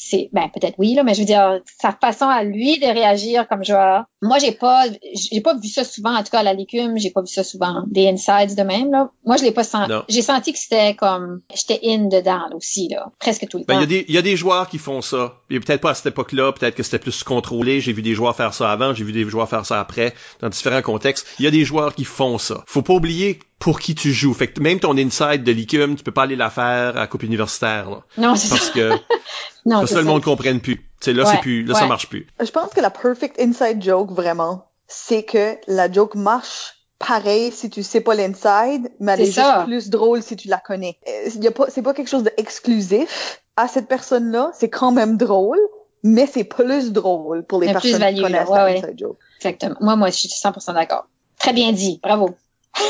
c'est, 0.00 0.30
ben, 0.32 0.48
peut-être 0.54 0.76
oui, 0.78 0.94
là, 0.94 1.02
mais 1.02 1.12
je 1.12 1.20
veux 1.20 1.26
dire, 1.26 1.60
sa 1.82 1.90
façon 1.90 2.26
à 2.26 2.44
lui 2.44 2.78
de 2.78 2.86
réagir 2.86 3.48
comme 3.48 3.64
joueur. 3.64 4.04
Moi, 4.22 4.38
j'ai 4.38 4.52
pas, 4.52 4.84
j'ai 5.32 5.40
pas 5.40 5.54
vu 5.56 5.66
ça 5.66 5.82
souvent, 5.82 6.14
en 6.14 6.22
tout 6.22 6.30
cas, 6.30 6.38
à 6.38 6.42
la 6.44 6.54
légume, 6.54 6.96
j'ai 6.98 7.10
pas 7.10 7.20
vu 7.20 7.26
ça 7.26 7.42
souvent. 7.42 7.82
Des 7.88 8.06
insides 8.08 8.56
de 8.56 8.62
même, 8.62 8.92
là. 8.92 9.10
Moi, 9.26 9.36
je 9.38 9.42
l'ai 9.42 9.50
pas 9.50 9.64
senti. 9.64 9.92
J'ai 10.08 10.22
senti 10.22 10.52
que 10.52 10.58
c'était 10.58 10.94
comme, 10.94 11.40
j'étais 11.52 11.80
in 11.84 12.04
dedans, 12.06 12.46
là, 12.48 12.54
aussi, 12.54 12.88
là. 12.88 13.10
Presque 13.18 13.48
tout 13.48 13.58
le 13.58 13.64
Ben, 13.64 13.74
il 13.74 13.76
y 13.76 13.78
temps. 13.78 13.82
a 13.82 13.86
des, 13.86 14.04
il 14.08 14.14
y 14.14 14.18
a 14.18 14.22
des 14.22 14.36
joueurs 14.36 14.68
qui 14.68 14.78
font 14.78 15.02
ça. 15.02 15.34
Et 15.50 15.58
peut-être 15.58 15.80
pas 15.80 15.90
à 15.90 15.94
cette 15.94 16.06
époque-là, 16.06 16.52
peut-être 16.52 16.76
que 16.76 16.84
c'était 16.84 17.00
plus 17.00 17.24
contrôlé. 17.24 17.80
J'ai 17.80 17.92
vu 17.92 18.02
des 18.02 18.14
joueurs 18.14 18.36
faire 18.36 18.54
ça 18.54 18.70
avant, 18.70 18.94
j'ai 18.94 19.02
vu 19.02 19.10
des 19.12 19.24
joueurs 19.28 19.48
faire 19.48 19.66
ça 19.66 19.80
après, 19.80 20.14
dans 20.40 20.48
différents 20.48 20.82
contextes. 20.82 21.26
Il 21.40 21.44
y 21.44 21.48
a 21.48 21.50
des 21.50 21.64
joueurs 21.64 21.96
qui 21.96 22.04
font 22.04 22.38
ça. 22.38 22.62
Faut 22.68 22.82
pas 22.82 22.94
oublier 22.94 23.40
pour 23.58 23.80
qui 23.80 23.96
tu 23.96 24.12
joues. 24.12 24.34
Fait 24.34 24.46
que 24.46 24.60
même 24.60 24.78
ton 24.78 24.96
inside 24.96 25.42
de 25.42 25.50
l'ICUM, 25.50 25.96
tu 25.96 26.04
peux 26.04 26.12
pas 26.12 26.22
aller 26.22 26.36
la 26.36 26.50
faire 26.50 26.96
à 26.96 27.00
la 27.00 27.06
coupe 27.08 27.24
universitaire, 27.24 27.90
là. 27.90 28.02
Non, 28.16 28.36
c'est 28.36 28.48
Parce 28.50 28.66
ça. 28.66 28.72
que 28.72 28.92
Non, 29.66 29.84
Que 29.90 29.94
là, 29.94 30.00
le 30.00 30.06
ça. 30.06 30.12
monde 30.12 30.22
comprenne 30.24 30.60
plus. 30.60 30.76
Tu 30.76 30.84
sais, 31.00 31.12
là, 31.12 31.24
Ouais, 31.24 31.32
c'est 31.32 31.40
plus, 31.40 31.64
là, 31.64 31.74
ça 31.74 31.86
marche 31.86 32.08
plus. 32.08 32.26
Je 32.40 32.50
pense 32.50 32.70
que 32.70 32.80
la 32.80 32.90
perfect 32.90 33.40
inside 33.40 33.82
joke, 33.82 34.10
vraiment, 34.12 34.66
c'est 34.86 35.22
que 35.22 35.56
la 35.66 35.90
joke 35.90 36.14
marche 36.14 36.74
pareil 36.98 37.52
si 37.52 37.70
tu 37.70 37.82
sais 37.84 38.00
pas 38.00 38.14
l'inside, 38.14 38.90
mais 38.98 39.12
elle 39.12 39.18
C'est 39.20 39.28
est 39.28 39.32
ça. 39.32 39.54
juste 39.54 39.66
plus 39.66 39.90
drôle 39.90 40.22
si 40.22 40.34
tu 40.36 40.48
la 40.48 40.58
connais. 40.58 40.98
Euh, 41.08 41.30
y 41.36 41.46
a 41.46 41.52
pas, 41.52 41.66
c'est 41.70 41.82
pas 41.82 41.94
quelque 41.94 42.08
chose 42.08 42.24
d'exclusif 42.24 43.42
à 43.56 43.68
cette 43.68 43.86
personne-là. 43.86 44.50
C'est 44.54 44.68
quand 44.70 44.90
même 44.90 45.16
drôle, 45.16 45.58
mais 46.02 46.26
c'est 46.26 46.44
plus 46.44 46.90
drôle 46.92 47.44
pour 47.44 47.60
les 47.60 47.68
Mais 47.68 47.72
personnes 47.74 48.14
qui 48.14 48.20
connaissent 48.20 48.48
ouais, 48.48 48.78
inside 48.78 48.98
joke. 48.98 49.18
Exactement. 49.36 49.76
Moi, 49.80 49.94
moi, 49.96 50.10
je 50.10 50.16
suis 50.16 50.28
100% 50.28 50.74
d'accord. 50.74 51.06
Très 51.38 51.52
bien 51.52 51.70
dit. 51.72 52.00
Bravo. 52.02 52.30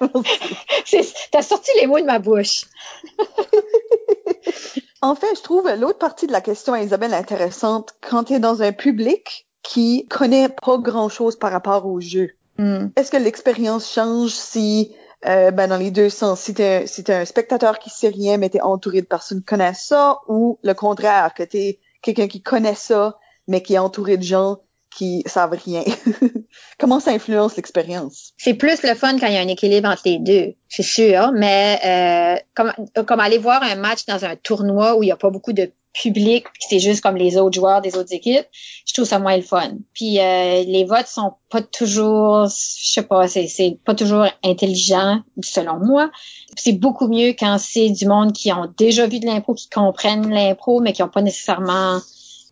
T'as 1.30 1.42
sorti 1.42 1.70
les 1.80 1.86
mots 1.86 2.00
de 2.00 2.04
ma 2.06 2.18
bouche. 2.18 2.64
En 5.02 5.14
fait, 5.14 5.34
je 5.36 5.42
trouve 5.42 5.68
l'autre 5.78 5.98
partie 5.98 6.26
de 6.26 6.32
la 6.32 6.40
question 6.40 6.74
à 6.74 6.82
Isabelle 6.82 7.14
intéressante 7.14 7.94
quand 8.02 8.24
tu 8.24 8.34
es 8.34 8.38
dans 8.38 8.62
un 8.62 8.72
public 8.72 9.46
qui 9.62 10.06
connaît 10.08 10.48
pas 10.48 10.78
grand-chose 10.78 11.36
par 11.36 11.52
rapport 11.52 11.86
au 11.86 12.00
jeu. 12.00 12.30
Hmm. 12.58 12.88
Est-ce 12.96 13.10
que 13.10 13.16
l'expérience 13.16 13.90
change 13.90 14.32
si, 14.32 14.94
euh, 15.26 15.50
ben 15.50 15.68
dans 15.68 15.76
les 15.76 15.90
deux 15.90 16.10
sens, 16.10 16.40
si 16.40 16.54
t'es 16.54 16.86
si 16.86 17.04
t'es 17.04 17.14
un 17.14 17.24
spectateur 17.24 17.78
qui 17.78 17.88
sait 17.90 18.08
rien 18.08 18.36
mais 18.36 18.50
t'es 18.50 18.60
entouré 18.60 19.00
de 19.00 19.06
personnes 19.06 19.38
qui 19.38 19.46
connaissent 19.46 19.84
ça, 19.84 20.20
ou 20.28 20.58
le 20.62 20.74
contraire, 20.74 21.32
que 21.34 21.42
t'es 21.42 21.78
quelqu'un 22.02 22.28
qui 22.28 22.42
connaît 22.42 22.74
ça 22.74 23.18
mais 23.48 23.62
qui 23.62 23.74
est 23.74 23.78
entouré 23.78 24.16
de 24.16 24.22
gens 24.22 24.58
qui 24.90 25.22
savent 25.26 25.58
rien. 25.64 25.82
Comment 26.78 27.00
ça 27.00 27.12
influence 27.12 27.56
l'expérience? 27.56 28.32
C'est 28.36 28.54
plus 28.54 28.82
le 28.82 28.94
fun 28.94 29.18
quand 29.18 29.26
il 29.26 29.34
y 29.34 29.36
a 29.36 29.40
un 29.40 29.48
équilibre 29.48 29.88
entre 29.88 30.02
les 30.04 30.18
deux, 30.18 30.54
c'est 30.68 30.82
sûr. 30.82 31.32
Mais 31.32 31.78
euh, 31.84 32.42
comme, 32.54 32.72
comme 33.06 33.20
aller 33.20 33.38
voir 33.38 33.62
un 33.62 33.76
match 33.76 34.06
dans 34.06 34.24
un 34.24 34.36
tournoi 34.36 34.96
où 34.96 35.02
il 35.02 35.06
n'y 35.06 35.12
a 35.12 35.16
pas 35.16 35.30
beaucoup 35.30 35.52
de 35.52 35.72
public, 35.92 36.44
puis 36.52 36.62
c'est 36.68 36.78
juste 36.78 37.02
comme 37.02 37.16
les 37.16 37.36
autres 37.36 37.54
joueurs 37.54 37.80
des 37.80 37.96
autres 37.96 38.12
équipes, 38.12 38.46
je 38.86 38.94
trouve 38.94 39.06
ça 39.06 39.18
moins 39.18 39.36
le 39.36 39.42
fun. 39.42 39.72
Puis 39.92 40.20
euh, 40.20 40.62
les 40.64 40.84
votes 40.84 41.08
sont 41.08 41.34
pas 41.50 41.62
toujours, 41.62 42.46
je 42.46 42.92
sais 42.92 43.02
pas, 43.02 43.26
c'est 43.28 43.78
pas 43.84 43.94
toujours 43.94 44.26
intelligent 44.44 45.20
selon 45.42 45.78
moi. 45.84 46.10
C'est 46.56 46.72
beaucoup 46.72 47.08
mieux 47.08 47.30
quand 47.30 47.58
c'est 47.58 47.90
du 47.90 48.06
monde 48.06 48.32
qui 48.32 48.52
ont 48.52 48.72
déjà 48.76 49.06
vu 49.06 49.18
de 49.18 49.26
l'impro, 49.26 49.54
qui 49.54 49.68
comprennent 49.68 50.30
l'impro, 50.30 50.80
mais 50.80 50.92
qui 50.92 51.02
ont 51.02 51.08
pas 51.08 51.22
nécessairement 51.22 52.00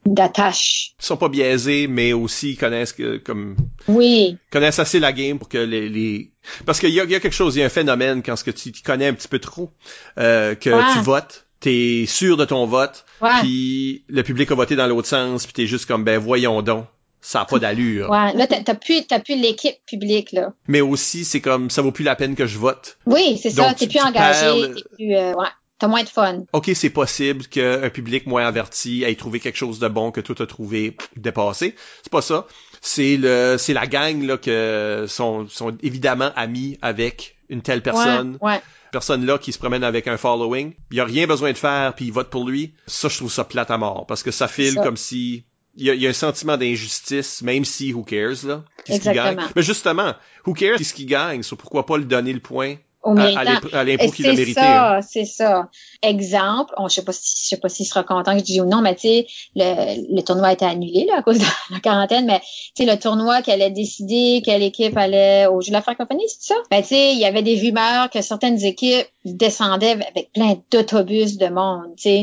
d'attache. 0.06 0.94
Ils 1.00 1.04
sont 1.04 1.16
pas 1.16 1.28
biaisés, 1.28 1.86
mais 1.86 2.12
aussi 2.12 2.52
ils 2.52 2.56
connaissent 2.56 2.92
que, 2.92 3.16
comme, 3.18 3.56
Oui, 3.88 4.36
connaissent 4.50 4.78
assez 4.78 5.00
la 5.00 5.12
game 5.12 5.38
pour 5.38 5.48
que 5.48 5.58
les, 5.58 5.88
les... 5.88 6.30
parce 6.66 6.80
qu'il 6.80 6.90
y 6.90 7.00
a, 7.00 7.04
il 7.04 7.10
y 7.10 7.14
a 7.14 7.20
quelque 7.20 7.32
chose, 7.34 7.56
il 7.56 7.60
y 7.60 7.62
a 7.62 7.66
un 7.66 7.70
phénomène 7.70 8.22
quand 8.22 8.36
ce 8.36 8.44
que 8.44 8.50
tu, 8.50 8.72
tu 8.72 8.82
connais 8.82 9.06
un 9.06 9.14
petit 9.14 9.28
peu 9.28 9.38
trop, 9.38 9.70
euh, 10.18 10.54
que 10.54 10.70
Ouais. 10.70 10.92
tu 10.94 11.00
votes, 11.00 11.46
t'es 11.60 12.04
sûr 12.06 12.36
de 12.36 12.44
ton 12.44 12.66
vote, 12.66 13.04
puis 13.40 14.04
le 14.08 14.22
public 14.22 14.50
a 14.50 14.54
voté 14.54 14.76
dans 14.76 14.86
l'autre 14.86 15.08
sens, 15.08 15.44
puis 15.44 15.52
t'es 15.52 15.66
juste 15.66 15.86
comme 15.86 16.04
ben 16.04 16.18
voyons 16.18 16.62
donc, 16.62 16.86
ça 17.20 17.40
a 17.40 17.44
pas 17.44 17.58
d'allure. 17.58 18.08
Ouais, 18.10 18.32
là, 18.34 18.46
t'as 18.46 18.74
plus, 18.76 19.04
t'as 19.06 19.18
plus 19.18 19.34
l'équipe 19.36 19.74
publique, 19.86 20.30
là. 20.32 20.52
Mais 20.68 20.80
aussi 20.80 21.24
c'est 21.24 21.40
comme 21.40 21.68
ça 21.68 21.82
vaut 21.82 21.90
plus 21.90 22.04
la 22.04 22.14
peine 22.14 22.36
que 22.36 22.46
je 22.46 22.58
vote. 22.58 22.96
Oui, 23.06 23.38
c'est 23.42 23.50
ça. 23.50 23.74
T'es 23.74 23.88
plus 23.88 24.00
engagé, 24.00 24.46
le- 24.68 24.74
t'es 24.76 24.82
plus, 24.94 25.14
euh, 25.16 25.32
ouais, 25.34 25.48
t'as 25.78 25.88
moins 25.88 26.02
de 26.02 26.08
fun. 26.08 26.40
OK, 26.52 26.70
c'est 26.74 26.90
possible 26.90 27.46
qu'un 27.46 27.88
public 27.90 28.26
moins 28.26 28.46
averti 28.46 29.04
ait 29.04 29.14
trouvé 29.14 29.40
quelque 29.40 29.56
chose 29.56 29.78
de 29.78 29.88
bon 29.88 30.10
que 30.10 30.20
toi 30.20 30.34
t'as 30.36 30.46
trouvé 30.46 30.96
dépassé. 31.16 31.74
C'est 32.02 32.12
pas 32.12 32.22
ça. 32.22 32.46
C'est 32.80 33.16
le 33.16 33.56
c'est 33.58 33.72
la 33.74 33.86
gang 33.86 34.22
là 34.24 34.36
que 34.36 35.06
sont 35.08 35.46
sont 35.48 35.76
évidemment 35.82 36.30
amis 36.36 36.78
avec 36.82 37.36
une 37.48 37.62
telle 37.62 37.82
personne, 37.82 38.38
Ouais, 38.42 38.52
ouais. 38.54 38.60
personne 38.92 39.24
là 39.24 39.38
qui 39.38 39.52
se 39.52 39.58
promène 39.58 39.82
avec 39.84 40.06
un 40.06 40.16
following. 40.16 40.74
Il 40.90 41.00
a 41.00 41.04
rien 41.04 41.26
besoin 41.26 41.52
de 41.52 41.56
faire 41.58 41.94
puis 41.94 42.06
il 42.06 42.12
vote 42.12 42.30
pour 42.30 42.48
lui. 42.48 42.74
Ça 42.86 43.08
je 43.08 43.16
trouve 43.16 43.32
ça 43.32 43.44
plate 43.44 43.70
à 43.70 43.78
mort 43.78 44.06
parce 44.06 44.22
que 44.22 44.30
ça 44.30 44.48
file 44.48 44.74
Ça. 44.74 44.82
comme 44.82 44.96
si 44.96 45.44
il 45.80 45.86
y, 45.86 45.90
a, 45.90 45.94
il 45.94 46.02
y 46.02 46.06
a 46.08 46.10
un 46.10 46.14
sentiment 46.14 46.56
d'injustice, 46.56 47.40
même 47.42 47.64
si 47.64 47.92
who 47.92 48.02
cares 48.02 48.44
là, 48.44 48.64
qui 48.84 48.94
ce 48.94 49.00
qui 49.00 49.08
Exactement. 49.10 49.42
gagne. 49.42 49.52
Mais 49.54 49.62
justement, 49.62 50.14
who 50.44 50.52
cares 50.52 50.76
qui 50.76 50.84
ce 50.84 50.92
qui 50.92 51.06
gagne, 51.06 51.44
so 51.44 51.54
pourquoi 51.54 51.86
pas 51.86 51.96
lui 51.98 52.04
donner 52.06 52.32
le 52.32 52.40
point 52.40 52.74
Au 53.02 53.12
à 53.12 53.14
méritant. 53.14 53.40
à 53.72 53.84
qu'il 53.84 54.26
a 54.26 54.30
c'est 54.30 54.36
mérité. 54.36 54.60
hein. 54.60 55.00
ça, 55.00 55.08
c'est 55.08 55.24
ça. 55.24 55.68
Exemple, 56.02 56.74
on, 56.76 56.88
je 56.88 56.94
sais 56.96 57.04
pas 57.04 57.12
si, 57.12 57.44
je 57.44 57.48
sais 57.50 57.56
pas 57.56 57.68
s'il 57.68 57.86
sera 57.86 58.02
content 58.02 58.32
que 58.32 58.40
je 58.40 58.44
dise 58.44 58.60
ou 58.60 58.64
non, 58.64 58.80
mais 58.80 58.94
tu 58.96 59.02
sais, 59.02 59.26
le, 59.54 60.16
le 60.16 60.20
tournoi 60.22 60.48
a 60.48 60.52
été 60.54 60.64
annulé, 60.64 61.06
là, 61.06 61.18
à 61.18 61.22
cause 61.22 61.38
de 61.38 61.44
la 61.70 61.78
quarantaine, 61.80 62.26
mais 62.26 62.40
tu 62.40 62.84
sais, 62.84 62.86
le 62.86 62.98
tournoi 62.98 63.40
qu'elle 63.42 63.62
a 63.62 63.70
décidé, 63.70 64.42
quelle 64.44 64.62
équipe 64.62 64.96
allait 64.96 65.46
au 65.46 65.60
jeu 65.60 65.68
de 65.68 65.74
la 65.74 65.82
francophonie, 65.82 66.24
c'est 66.28 66.52
ça? 66.54 66.56
Ben, 66.70 66.82
tu 66.82 66.88
sais, 66.88 67.12
il 67.12 67.18
y 67.18 67.24
avait 67.24 67.42
des 67.42 67.58
rumeurs 67.60 68.10
que 68.10 68.20
certaines 68.20 68.62
équipes 68.64 69.06
descendaient 69.24 69.92
avec 69.92 70.32
plein 70.32 70.56
d'autobus 70.72 71.38
de 71.38 71.46
monde, 71.48 71.94
tu 71.96 72.02
sais. 72.02 72.22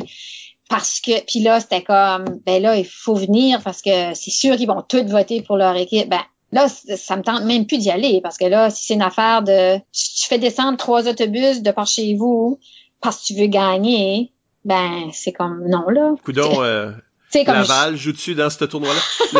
Parce 0.67 0.99
que, 0.99 1.23
puis 1.25 1.41
là, 1.41 1.59
c'était 1.59 1.83
comme, 1.83 2.25
ben 2.45 2.59
là, 2.61 2.75
il 2.75 2.85
faut 2.85 3.13
venir 3.13 3.61
parce 3.63 3.83
que 3.83 4.13
c'est 4.15 4.31
sûr 4.31 4.57
qu'ils 4.57 4.67
vont 4.67 4.81
tous 4.81 5.03
voter 5.05 5.43
pour 5.43 5.57
leur 5.57 5.75
équipe. 5.75 6.09
Ben, 6.09 6.21
Là, 6.55 6.67
ça 6.69 7.17
me 7.17 7.21
tente 7.21 7.43
même 7.43 7.67
plus 7.67 7.77
d'y 7.79 7.91
aller 7.91 8.21
parce 8.23 8.37
que 8.37 8.45
là, 8.45 8.69
si 8.69 8.85
c'est 8.85 8.93
une 8.93 9.01
affaire 9.01 9.43
de 9.43 9.77
tu 9.91 10.27
fais 10.29 10.37
descendre 10.39 10.77
trois 10.77 11.07
autobus 11.07 11.61
de 11.61 11.71
par 11.71 11.85
chez 11.85 12.15
vous 12.15 12.59
parce 13.01 13.17
que 13.21 13.25
tu 13.27 13.35
veux 13.35 13.47
gagner, 13.47 14.31
ben 14.63 15.09
c'est 15.11 15.33
comme 15.33 15.67
non 15.67 15.89
là. 15.89 16.13
Coudon, 16.23 16.61
euh, 16.63 16.91
comme 17.33 17.53
Laval 17.55 17.97
joue-tu 17.97 18.35
dans 18.35 18.49
ce 18.49 18.63
tournoi-là? 18.63 19.01
Le- 19.33 19.39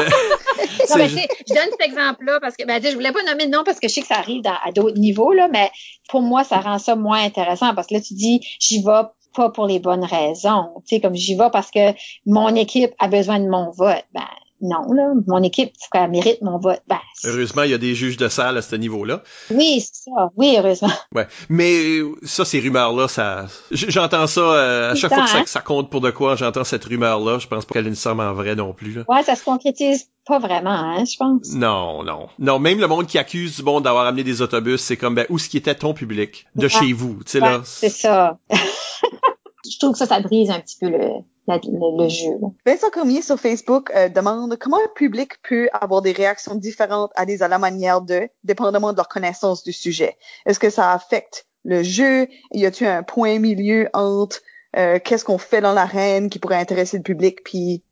Non, 0.90 0.98
mais 0.98 1.08
je 1.48 1.54
donne 1.54 1.70
cet 1.72 1.82
exemple-là 1.88 2.40
parce 2.42 2.56
que 2.58 2.66
ben, 2.66 2.82
je 2.84 2.94
voulais 2.94 3.12
pas 3.14 3.24
nommer 3.24 3.46
de 3.46 3.52
nom 3.52 3.64
parce 3.64 3.80
que 3.80 3.88
je 3.88 3.94
sais 3.94 4.02
que 4.02 4.08
ça 4.08 4.18
arrive 4.18 4.42
dans- 4.42 4.58
à 4.66 4.72
d'autres 4.74 4.98
niveaux, 4.98 5.32
là, 5.32 5.48
mais 5.52 5.72
pour 6.10 6.22
moi, 6.22 6.44
ça 6.44 6.60
rend 6.60 6.80
ça 6.80 6.96
moins 6.96 7.24
intéressant 7.24 7.74
parce 7.74 7.88
que 7.88 7.94
là, 7.96 8.02
tu 8.02 8.14
dis 8.14 8.42
j'y 8.60 8.84
vais 8.84 9.04
pas 9.34 9.50
pour 9.50 9.68
les 9.68 9.80
bonnes 9.80 10.04
raisons. 10.06 10.74
Tu 10.88 10.96
sais, 10.96 11.02
comme 11.02 11.16
j'y 11.16 11.36
vais 11.36 11.50
parce 11.52 11.72
que 11.72 11.94
mon 12.26 12.54
équipe 12.56 12.92
a 13.00 13.08
besoin 13.08 13.40
de 13.40 13.48
mon 13.48 13.72
vote. 13.72 14.04
Ben 14.14 14.28
non, 14.68 14.92
là. 14.94 15.14
Mon 15.28 15.42
équipe, 15.44 15.72
faut 15.80 15.90
qu'elle 15.92 16.10
mérite 16.10 16.42
mon 16.42 16.58
vote. 16.60 16.82
Ben, 16.88 17.00
Heureusement, 17.24 17.64
il 17.64 17.72
y 17.72 17.74
a 17.74 17.78
des 17.78 17.96
juges 17.96 18.18
de 18.18 18.28
salle 18.28 18.58
à 18.58 18.62
ce 18.62 18.76
niveau-là. 18.76 19.24
oui, 19.52 19.82
c'est 19.82 20.10
ça. 20.12 20.30
Oui, 20.36 20.56
heureusement. 20.58 20.90
Ouais. 21.14 21.28
Mais 21.50 22.00
euh, 22.00 22.16
ça, 22.24 22.46
ces 22.46 22.60
rumeurs-là, 22.60 23.08
ça, 23.08 23.46
j'entends 23.72 24.28
ça 24.28 24.42
euh, 24.42 24.92
à 24.92 24.96
chaque 24.96 25.14
fois 25.14 25.24
que 25.24 25.30
ça, 25.30 25.38
hein? 25.40 25.44
ça 25.46 25.62
compte 25.62 25.90
pour 25.90 26.02
de 26.02 26.12
quoi. 26.12 26.36
J'entends 26.36 26.64
cette 26.64 26.84
rumeur-là. 26.86 27.40
Je 27.40 27.48
pense 27.48 27.66
pas 27.66 27.74
qu'elle 27.74 27.88
est 27.88 27.92
nécessairement 27.92 28.34
vraie 28.34 28.56
non 28.56 28.74
plus. 28.74 28.94
Là. 28.94 29.04
Ouais, 29.08 29.24
ça 29.24 29.36
se 29.36 29.44
concrétise 29.44 30.10
pas 30.26 30.40
vraiment, 30.40 30.72
hein, 30.72 31.04
je 31.06 31.18
pense. 31.18 31.54
Non, 31.54 32.04
non, 32.04 32.28
non. 32.40 32.60
Même 32.60 32.80
le 32.80 32.88
monde 32.88 33.06
qui 33.06 33.18
accuse 33.18 33.58
du 33.58 33.64
monde 33.64 33.84
d'avoir 33.84 34.08
amené 34.08 34.24
des 34.24 34.42
autobus, 34.42 34.82
c'est 34.82 34.98
comme 34.98 35.14
ben 35.16 35.26
où 35.30 35.38
ce 35.38 35.48
qui 35.50 35.58
était 35.58 35.76
ton 35.76 35.94
public? 35.94 36.48
De 36.56 36.64
Ouais. 36.64 36.70
chez 36.70 36.94
vous, 36.94 37.20
tu 37.24 37.32
sais 37.34 37.42
Ouais, 37.42 37.50
là. 37.50 37.62
c'est 37.64 37.90
ça. 37.90 38.38
je 38.50 39.80
trouve 39.80 39.92
que 39.94 39.98
ça, 40.00 40.06
ça 40.08 40.20
brise 40.20 40.50
un 40.50 40.60
petit 40.60 40.78
peu 40.80 40.90
le, 40.90 41.10
le, 41.48 42.10
jeu. 42.10 42.32
Vincent 42.66 42.90
Cormier 42.92 43.22
sur 43.22 43.40
Facebook 43.40 43.92
euh, 43.96 44.10
demande 44.10 44.58
comment 44.58 44.80
le 44.80 44.94
public 44.94 45.42
peut 45.48 45.70
avoir 45.74 46.02
des 46.02 46.12
réactions 46.12 46.56
différentes 46.56 47.12
à 47.16 47.26
des 47.26 47.44
à 47.44 47.48
la 47.48 47.60
manière 47.60 48.02
de, 48.02 48.28
dépendamment 48.44 48.92
de 48.92 48.98
leur 48.98 49.08
connaissance 49.08 49.64
du 49.64 49.72
sujet. 49.72 50.18
Est-ce 50.46 50.60
que 50.60 50.70
ça 50.70 50.92
affecte 50.92 51.46
le 51.64 51.84
jeu? 51.84 52.28
Y 52.52 52.66
a-t-il 52.66 52.88
un 52.88 53.04
point 53.04 53.40
milieu 53.40 53.90
entre 53.94 54.42
euh, 54.76 55.00
qu'est-ce 55.04 55.24
qu'on 55.24 55.38
fait 55.38 55.62
dans 55.62 55.74
l'arène 55.74 56.30
qui 56.30 56.40
pourrait 56.40 56.58
intéresser 56.58 56.98
le 56.98 57.04
public 57.04 57.44
puis 57.44 57.84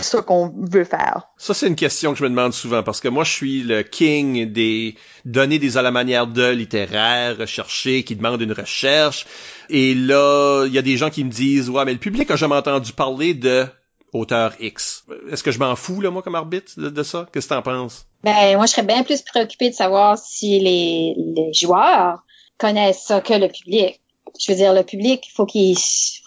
ce 0.00 0.16
qu'on 0.16 0.52
veut 0.56 0.84
faire. 0.84 1.28
Ça, 1.36 1.54
c'est 1.54 1.66
une 1.66 1.76
question 1.76 2.12
que 2.12 2.18
je 2.18 2.24
me 2.24 2.30
demande 2.30 2.52
souvent 2.52 2.82
parce 2.82 3.00
que 3.00 3.08
moi, 3.08 3.24
je 3.24 3.32
suis 3.32 3.62
le 3.62 3.82
king 3.82 4.52
des 4.52 4.96
données 5.24 5.58
des 5.58 5.76
à 5.76 5.82
la 5.82 5.90
manière 5.90 6.26
de 6.26 6.50
littéraires, 6.50 7.36
recherchés, 7.38 8.04
qui 8.04 8.16
demandent 8.16 8.40
une 8.40 8.52
recherche. 8.52 9.26
Et 9.68 9.94
là, 9.94 10.64
il 10.66 10.72
y 10.72 10.78
a 10.78 10.82
des 10.82 10.96
gens 10.96 11.10
qui 11.10 11.24
me 11.24 11.30
disent, 11.30 11.68
ouais, 11.70 11.84
mais 11.84 11.92
le 11.92 11.98
public 11.98 12.30
a 12.30 12.36
jamais 12.36 12.56
entendu 12.56 12.92
parler 12.92 13.34
de 13.34 13.66
auteur 14.12 14.54
X. 14.60 15.04
Est-ce 15.30 15.42
que 15.42 15.50
je 15.50 15.58
m'en 15.58 15.76
fous, 15.76 16.00
là, 16.00 16.10
moi, 16.10 16.22
comme 16.22 16.34
arbitre 16.34 16.80
de, 16.80 17.02
ça? 17.02 17.26
Qu'est-ce 17.32 17.48
que 17.48 17.54
t'en 17.54 17.62
penses? 17.62 18.06
Ben, 18.22 18.56
moi, 18.56 18.66
je 18.66 18.72
serais 18.72 18.82
bien 18.82 19.02
plus 19.02 19.22
préoccupé 19.22 19.70
de 19.70 19.74
savoir 19.74 20.18
si 20.18 20.58
les, 20.58 21.14
les 21.16 21.52
joueurs 21.52 22.22
connaissent 22.58 23.04
ça 23.04 23.20
que 23.20 23.34
le 23.34 23.48
public 23.48 24.00
je 24.38 24.52
veux 24.52 24.56
dire, 24.56 24.72
le 24.72 24.82
public, 24.82 25.30
faut 25.34 25.46
qu'il 25.46 25.76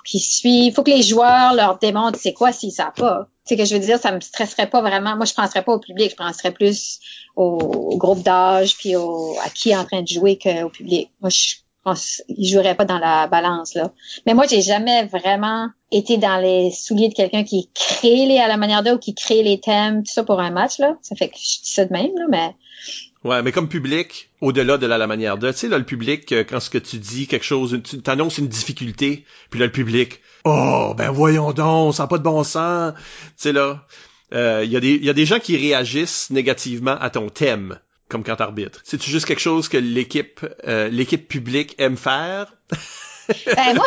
qu'il 0.09 0.21
suive, 0.21 0.73
faut 0.73 0.83
que 0.83 0.91
les 0.91 1.03
joueurs 1.03 1.53
leur 1.53 1.77
démontrent 1.77 2.19
c'est 2.19 2.33
quoi 2.33 2.51
s'ils 2.51 2.71
savent 2.71 2.93
pas. 2.95 3.27
C'est 3.45 3.57
que 3.57 3.65
je 3.65 3.75
veux 3.75 3.79
dire, 3.79 3.99
ça 3.99 4.11
me 4.11 4.19
stresserait 4.19 4.67
pas 4.67 4.81
vraiment. 4.81 5.15
Moi, 5.15 5.25
je 5.25 5.33
penserais 5.33 5.63
pas 5.63 5.73
au 5.73 5.79
public, 5.79 6.11
je 6.11 6.15
penserais 6.15 6.51
plus 6.51 6.99
au, 7.35 7.95
groupe 7.97 8.23
d'âge 8.23 8.75
puis 8.77 8.95
à 8.95 9.49
qui 9.53 9.71
est 9.71 9.75
en 9.75 9.85
train 9.85 10.01
de 10.01 10.07
jouer 10.07 10.37
qu'au 10.37 10.69
public. 10.69 11.11
Moi, 11.21 11.29
je 11.29 11.55
pense 11.83 12.21
il 12.27 12.47
jouerait 12.47 12.75
pas 12.75 12.85
dans 12.85 12.99
la 12.99 13.27
balance 13.27 13.73
là. 13.73 13.91
Mais 14.25 14.33
moi, 14.33 14.45
j'ai 14.47 14.61
jamais 14.61 15.05
vraiment 15.05 15.67
été 15.91 16.17
dans 16.17 16.37
les 16.37 16.71
souliers 16.71 17.09
de 17.09 17.13
quelqu'un 17.13 17.43
qui 17.43 17.69
crée 17.73 18.25
les 18.25 18.37
à 18.37 18.47
la 18.47 18.57
manière 18.57 18.83
d'eux 18.83 18.97
qui 18.97 19.15
crée 19.15 19.43
les 19.43 19.59
thèmes, 19.59 20.03
tout 20.03 20.11
ça 20.11 20.23
pour 20.23 20.39
un 20.39 20.51
match 20.51 20.79
là. 20.79 20.97
Ça 21.01 21.15
fait 21.15 21.29
que 21.29 21.37
je 21.37 21.61
dis 21.61 21.71
ça 21.71 21.85
de 21.85 21.93
même 21.93 22.11
là, 22.15 22.25
mais 22.29 22.55
Ouais, 23.25 23.41
mais 23.43 23.51
comme 23.51 23.67
public, 23.67 24.29
au-delà 24.39 24.77
de 24.77 24.87
la, 24.87 25.05
manière 25.05 25.37
de, 25.37 25.51
tu 25.51 25.57
sais, 25.57 25.67
là, 25.67 25.77
le 25.77 25.83
public, 25.83 26.31
euh, 26.31 26.45
quand 26.49 26.61
ce 26.61 26.69
que 26.69 26.77
tu 26.77 26.97
dis 26.97 27.27
quelque 27.27 27.43
chose, 27.43 27.77
tu 27.83 28.01
t'annonces 28.01 28.37
une 28.37 28.47
difficulté, 28.47 29.25
puis 29.49 29.59
là, 29.59 29.65
le 29.65 29.71
public, 29.73 30.21
oh, 30.45 30.93
ben 30.97 31.11
voyons 31.11 31.51
donc, 31.51 31.95
ça 31.95 32.03
n'a 32.03 32.07
pas 32.07 32.17
de 32.17 32.23
bon 32.23 32.45
sens. 32.45 32.93
Tu 32.93 33.33
sais, 33.35 33.51
là, 33.51 33.85
il 34.31 34.37
euh, 34.37 34.63
y, 34.63 34.77
a 34.77 34.79
des, 34.79 34.95
y 34.97 35.09
a 35.09 35.13
des 35.13 35.25
gens 35.25 35.39
qui 35.39 35.57
réagissent 35.57 36.29
négativement 36.29 36.97
à 36.97 37.09
ton 37.09 37.29
thème, 37.29 37.79
comme 38.07 38.23
quand 38.23 38.37
t'arbitres. 38.37 38.79
C'est-tu 38.85 39.11
juste 39.11 39.25
quelque 39.25 39.41
chose 39.41 39.67
que 39.67 39.77
l'équipe 39.77 40.45
euh, 40.67 40.87
l'équipe 40.87 41.27
publique 41.27 41.75
aime 41.77 41.97
faire? 41.97 42.53
Ben 43.55 43.75
moi, 43.75 43.85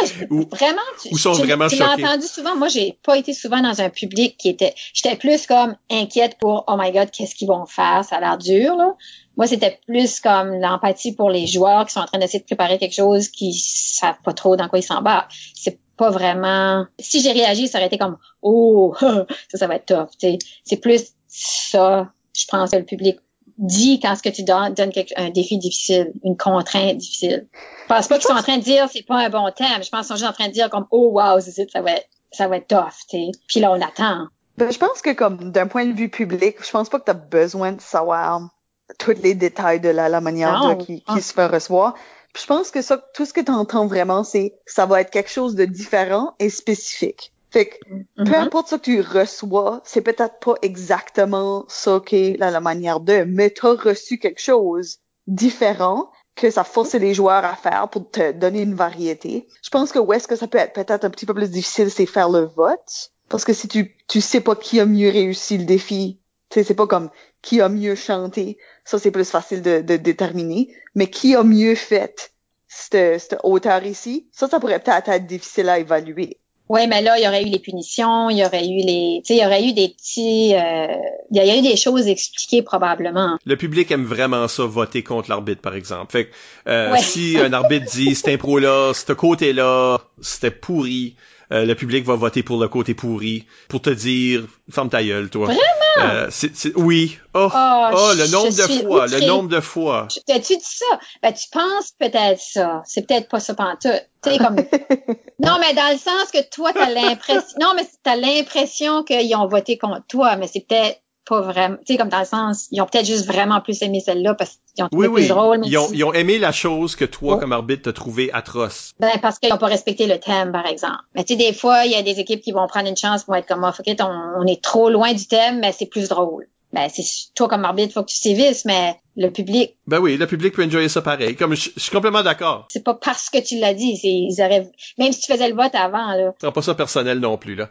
vraiment, 0.50 0.80
tu, 1.00 1.16
sont 1.16 1.32
vraiment 1.32 1.68
tu 1.68 1.76
l'as 1.76 1.92
entendu 1.92 2.26
souvent. 2.26 2.56
Moi, 2.56 2.68
j'ai 2.68 2.98
pas 3.02 3.16
été 3.16 3.32
souvent 3.32 3.60
dans 3.60 3.80
un 3.80 3.90
public 3.90 4.36
qui 4.38 4.48
était. 4.48 4.74
J'étais 4.92 5.16
plus 5.16 5.46
comme 5.46 5.76
inquiète 5.90 6.36
pour 6.40 6.64
Oh 6.68 6.76
my 6.78 6.92
God, 6.92 7.10
qu'est-ce 7.10 7.34
qu'ils 7.34 7.48
vont 7.48 7.66
faire? 7.66 8.04
Ça 8.04 8.16
a 8.16 8.20
l'air 8.20 8.38
dur 8.38 8.76
là. 8.76 8.94
Moi, 9.36 9.46
c'était 9.46 9.80
plus 9.86 10.20
comme 10.20 10.60
l'empathie 10.60 11.14
pour 11.14 11.30
les 11.30 11.46
joueurs 11.46 11.86
qui 11.86 11.92
sont 11.92 12.00
en 12.00 12.06
train 12.06 12.18
d'essayer 12.18 12.40
de 12.40 12.44
préparer 12.44 12.78
quelque 12.78 12.94
chose 12.94 13.28
qui 13.28 13.54
savent 13.54 14.20
pas 14.22 14.34
trop 14.34 14.56
dans 14.56 14.68
quoi 14.68 14.78
ils 14.78 14.84
s'embarquent. 14.84 15.32
C'est 15.54 15.78
pas 15.96 16.10
vraiment. 16.10 16.86
Si 16.98 17.22
j'ai 17.22 17.32
réagi, 17.32 17.68
ça 17.68 17.78
aurait 17.78 17.86
été 17.86 17.98
comme 17.98 18.18
Oh, 18.42 18.94
ça, 19.00 19.26
ça 19.58 19.66
va 19.66 19.76
être 19.76 19.86
tough. 19.86 20.38
C'est 20.64 20.76
plus 20.76 21.12
ça. 21.28 22.12
Je 22.34 22.44
pense 22.46 22.70
que 22.70 22.76
le 22.76 22.84
public 22.84 23.18
dit 23.62 24.00
quand 24.00 24.14
ce 24.16 24.22
que 24.22 24.28
tu 24.28 24.42
donnes, 24.42 24.74
donne 24.74 24.92
un 25.16 25.30
défi 25.30 25.56
difficile, 25.56 26.12
une 26.24 26.36
contrainte 26.36 26.98
difficile. 26.98 27.46
Je 27.82 27.94
pense 27.94 28.08
pas 28.08 28.18
qu'ils 28.18 28.26
sont 28.26 28.34
en 28.34 28.42
train 28.42 28.58
de 28.58 28.62
dire 28.62 28.88
c'est 28.92 29.06
pas 29.06 29.16
un 29.16 29.30
bon 29.30 29.50
thème. 29.56 29.82
Je 29.82 29.88
pense 29.88 30.06
qu'ils 30.06 30.16
sont 30.16 30.16
juste 30.16 30.30
en 30.30 30.32
train 30.32 30.48
de 30.48 30.52
dire 30.52 30.68
comme 30.68 30.86
oh 30.90 31.12
wow, 31.12 31.40
ça 31.40 31.80
va 31.80 31.92
être 31.92 32.06
ça 32.32 32.48
va 32.48 32.56
être 32.56 32.66
tough. 32.66 33.30
Puis 33.46 33.60
là 33.60 33.70
on 33.70 33.80
attend. 33.80 34.26
Ben, 34.58 34.70
je 34.70 34.78
pense 34.78 35.00
que 35.00 35.12
comme 35.12 35.50
d'un 35.50 35.66
point 35.66 35.86
de 35.86 35.92
vue 35.92 36.10
public, 36.10 36.56
je 36.62 36.70
pense 36.70 36.88
pas 36.88 36.98
que 36.98 37.04
tu 37.04 37.10
as 37.10 37.14
besoin 37.14 37.72
de 37.72 37.80
savoir 37.80 38.50
tous 38.98 39.14
les 39.22 39.34
détails 39.34 39.80
de 39.80 39.88
la, 39.88 40.08
la 40.08 40.20
manière 40.20 40.76
qui, 40.78 41.02
qui 41.02 41.22
se 41.22 41.32
fait 41.32 41.46
recevoir. 41.46 41.94
je 42.36 42.44
pense 42.44 42.70
que 42.70 42.82
ça, 42.82 43.02
tout 43.14 43.24
ce 43.24 43.32
que 43.32 43.40
tu 43.40 43.50
entends 43.50 43.86
vraiment, 43.86 44.24
c'est 44.24 44.54
ça 44.66 44.84
va 44.86 45.00
être 45.00 45.10
quelque 45.10 45.30
chose 45.30 45.54
de 45.54 45.64
différent 45.64 46.34
et 46.38 46.50
spécifique. 46.50 47.32
Fait 47.52 47.66
que 47.66 47.76
peu 48.16 48.24
mm-hmm. 48.24 48.34
importe 48.34 48.68
ce 48.68 48.76
que 48.76 48.80
tu 48.80 49.00
reçois, 49.00 49.82
c'est 49.84 50.00
peut-être 50.00 50.38
pas 50.40 50.54
exactement 50.62 51.64
ça 51.68 52.00
qu'est 52.04 52.36
la, 52.38 52.50
la 52.50 52.60
manière 52.60 53.00
de, 53.00 53.24
mais 53.24 53.50
tu 53.50 53.66
as 53.66 53.74
reçu 53.74 54.18
quelque 54.18 54.40
chose 54.40 54.98
différent 55.26 56.10
que 56.34 56.50
ça 56.50 56.64
force 56.64 56.94
les 56.94 57.12
joueurs 57.12 57.44
à 57.44 57.54
faire 57.54 57.88
pour 57.90 58.10
te 58.10 58.32
donner 58.32 58.62
une 58.62 58.74
variété. 58.74 59.46
Je 59.62 59.68
pense 59.68 59.92
que 59.92 59.98
où 59.98 60.12
est-ce 60.12 60.26
que 60.26 60.36
ça 60.36 60.48
peut 60.48 60.58
être 60.58 60.72
peut-être 60.72 61.04
un 61.04 61.10
petit 61.10 61.26
peu 61.26 61.34
plus 61.34 61.50
difficile, 61.50 61.90
c'est 61.90 62.06
faire 62.06 62.30
le 62.30 62.46
vote. 62.46 63.10
Parce 63.28 63.44
que 63.44 63.52
si 63.52 63.68
tu, 63.68 63.96
tu 64.08 64.20
sais 64.20 64.40
pas 64.40 64.56
qui 64.56 64.80
a 64.80 64.86
mieux 64.86 65.10
réussi 65.10 65.58
le 65.58 65.64
défi, 65.64 66.20
tu 66.48 66.54
sais, 66.54 66.64
c'est 66.64 66.74
pas 66.74 66.86
comme 66.86 67.10
qui 67.42 67.60
a 67.60 67.68
mieux 67.68 67.94
chanté. 67.94 68.58
Ça, 68.84 68.98
c'est 68.98 69.10
plus 69.10 69.28
facile 69.28 69.62
de, 69.62 69.80
de 69.80 69.96
déterminer. 69.96 70.74
Mais 70.94 71.08
qui 71.08 71.34
a 71.34 71.42
mieux 71.42 71.74
fait 71.74 72.32
cette, 72.66 73.36
hauteur 73.42 73.84
ici, 73.84 74.28
ça, 74.32 74.48
ça 74.48 74.58
pourrait 74.58 74.82
peut-être 74.82 75.08
être 75.08 75.26
difficile 75.26 75.68
à 75.68 75.78
évaluer. 75.78 76.40
Oui, 76.68 76.86
mais 76.88 77.02
là, 77.02 77.18
il 77.18 77.24
y 77.24 77.28
aurait 77.28 77.42
eu 77.42 77.50
les 77.50 77.58
punitions, 77.58 78.30
il 78.30 78.38
y 78.38 78.44
aurait 78.44 78.66
eu 78.66 78.84
les, 78.84 79.20
tu 79.24 79.34
sais, 79.34 79.36
il 79.36 79.42
y 79.42 79.46
aurait 79.46 79.64
eu 79.64 79.72
des 79.72 79.88
petits, 79.88 80.54
euh, 80.54 80.86
il 81.30 81.36
y 81.36 81.50
a 81.50 81.58
eu 81.58 81.62
des 81.62 81.76
choses 81.76 82.06
expliquées 82.06 82.62
probablement. 82.62 83.36
Le 83.44 83.56
public 83.56 83.90
aime 83.90 84.04
vraiment 84.04 84.48
ça, 84.48 84.64
voter 84.64 85.02
contre 85.02 85.28
l'arbitre, 85.28 85.60
par 85.60 85.74
exemple. 85.74 86.12
Fait 86.12 86.26
que 86.26 86.32
euh, 86.68 86.96
si 86.98 87.36
un 87.38 87.52
arbitre 87.52 87.86
dit, 87.92 88.14
cet 88.14 88.28
impro-là, 88.28 88.92
ce 88.94 89.12
côté-là, 89.12 89.98
c'était 90.20 90.50
pourri, 90.50 91.16
euh, 91.52 91.66
le 91.66 91.74
public 91.74 92.04
va 92.06 92.14
voter 92.14 92.42
pour 92.42 92.60
le 92.60 92.68
côté 92.68 92.94
pourri, 92.94 93.44
pour 93.68 93.82
te 93.82 93.90
dire, 93.90 94.46
ferme 94.70 94.88
ta 94.88 95.04
gueule, 95.04 95.28
toi. 95.28 95.46
Vraiment? 95.46 95.81
Euh, 95.98 96.30
oui. 96.76 97.18
Oh, 97.34 97.48
oh, 97.52 97.88
oh 97.92 98.12
le 98.16 98.30
nombre 98.30 98.50
de 98.50 98.82
fois, 98.82 99.06
le 99.06 99.26
nombre 99.26 99.48
de 99.48 99.60
fois. 99.60 100.08
T'as-tu 100.26 100.56
dit 100.56 100.64
ça? 100.64 100.98
Ben, 101.22 101.32
tu 101.32 101.48
penses 101.50 101.92
peut-être 101.98 102.40
ça. 102.40 102.82
C'est 102.86 103.06
peut-être 103.06 103.28
pas 103.28 103.40
ça 103.40 103.54
pantoute. 103.54 104.08
Tu 104.22 104.38
comme... 104.38 104.56
non, 105.40 105.58
mais 105.60 105.74
dans 105.74 105.92
le 105.92 105.98
sens 105.98 106.30
que 106.32 106.48
toi, 106.50 106.72
t'as 106.72 106.90
l'impression, 106.90 107.58
non, 107.60 107.72
mais 107.74 107.86
t'as 108.02 108.16
l'impression 108.16 109.02
qu'ils 109.02 109.34
ont 109.34 109.48
voté 109.48 109.78
contre 109.78 110.06
toi, 110.08 110.36
mais 110.36 110.46
c'est 110.46 110.66
peut-être 110.66 111.01
pas 111.24 111.40
vraiment, 111.40 111.76
tu 111.76 111.92
sais, 111.92 111.96
comme 111.96 112.08
dans 112.08 112.18
le 112.18 112.24
sens, 112.24 112.68
ils 112.70 112.80
ont 112.80 112.86
peut-être 112.86 113.06
juste 113.06 113.26
vraiment 113.26 113.60
plus 113.60 113.80
aimé 113.82 114.00
celle-là 114.00 114.34
parce 114.34 114.58
qu'ils 114.74 114.84
ont 114.84 114.88
trouvé 114.88 115.08
plus 115.08 115.28
drôle. 115.28 115.60
Mais 115.60 115.68
ils, 115.68 115.78
ont, 115.78 115.88
ils 115.92 116.04
ont 116.04 116.12
aimé 116.12 116.38
la 116.38 116.52
chose 116.52 116.96
que 116.96 117.04
toi, 117.04 117.38
comme 117.38 117.52
arbitre, 117.52 117.82
t'as 117.84 117.92
trouvé 117.92 118.32
atroce. 118.32 118.92
Ben, 118.98 119.10
parce 119.20 119.38
qu'ils 119.38 119.52
ont 119.52 119.58
pas 119.58 119.66
respecté 119.66 120.06
le 120.06 120.18
thème, 120.18 120.52
par 120.52 120.66
exemple. 120.66 121.02
Mais 121.14 121.24
tu 121.24 121.34
sais, 121.34 121.38
des 121.38 121.52
fois, 121.52 121.84
il 121.86 121.92
y 121.92 121.96
a 121.96 122.02
des 122.02 122.18
équipes 122.18 122.40
qui 122.40 122.52
vont 122.52 122.66
prendre 122.66 122.88
une 122.88 122.96
chance 122.96 123.24
pour 123.24 123.36
être 123.36 123.46
comme, 123.46 123.64
oh, 123.64 123.68
ok, 123.78 123.96
on, 124.00 124.42
on 124.42 124.46
est 124.46 124.62
trop 124.62 124.90
loin 124.90 125.12
du 125.12 125.26
thème, 125.26 125.60
mais 125.60 125.72
c'est 125.72 125.86
plus 125.86 126.08
drôle 126.08 126.46
ben 126.72 126.88
c'est 126.92 127.04
toi 127.34 127.48
comme 127.48 127.64
arbitre, 127.64 127.92
faut 127.92 128.02
que 128.02 128.10
tu 128.10 128.16
sévisses, 128.16 128.64
mais 128.64 128.96
le 129.16 129.28
public. 129.28 129.76
Ben 129.86 129.98
oui, 129.98 130.16
le 130.16 130.26
public 130.26 130.54
peut 130.54 130.64
enjoyer 130.64 130.88
ça 130.88 131.02
pareil. 131.02 131.36
Comme 131.36 131.54
je, 131.54 131.70
suis 131.76 131.90
complètement 131.90 132.22
d'accord. 132.22 132.66
C'est 132.70 132.82
pas 132.82 132.94
parce 132.94 133.28
que 133.28 133.38
tu 133.38 133.58
l'as 133.58 133.74
dit, 133.74 133.96
c'est 133.96 134.08
ils 134.08 134.36
auraient 134.40 134.70
même 134.98 135.12
si 135.12 135.20
tu 135.20 135.32
faisais 135.32 135.48
le 135.48 135.54
vote 135.54 135.74
avant 135.74 136.12
là. 136.14 136.32
C'est 136.40 136.50
pas 136.50 136.62
ça 136.62 136.74
personnel 136.74 137.18
non 137.18 137.36
plus 137.36 137.54
là. 137.54 137.68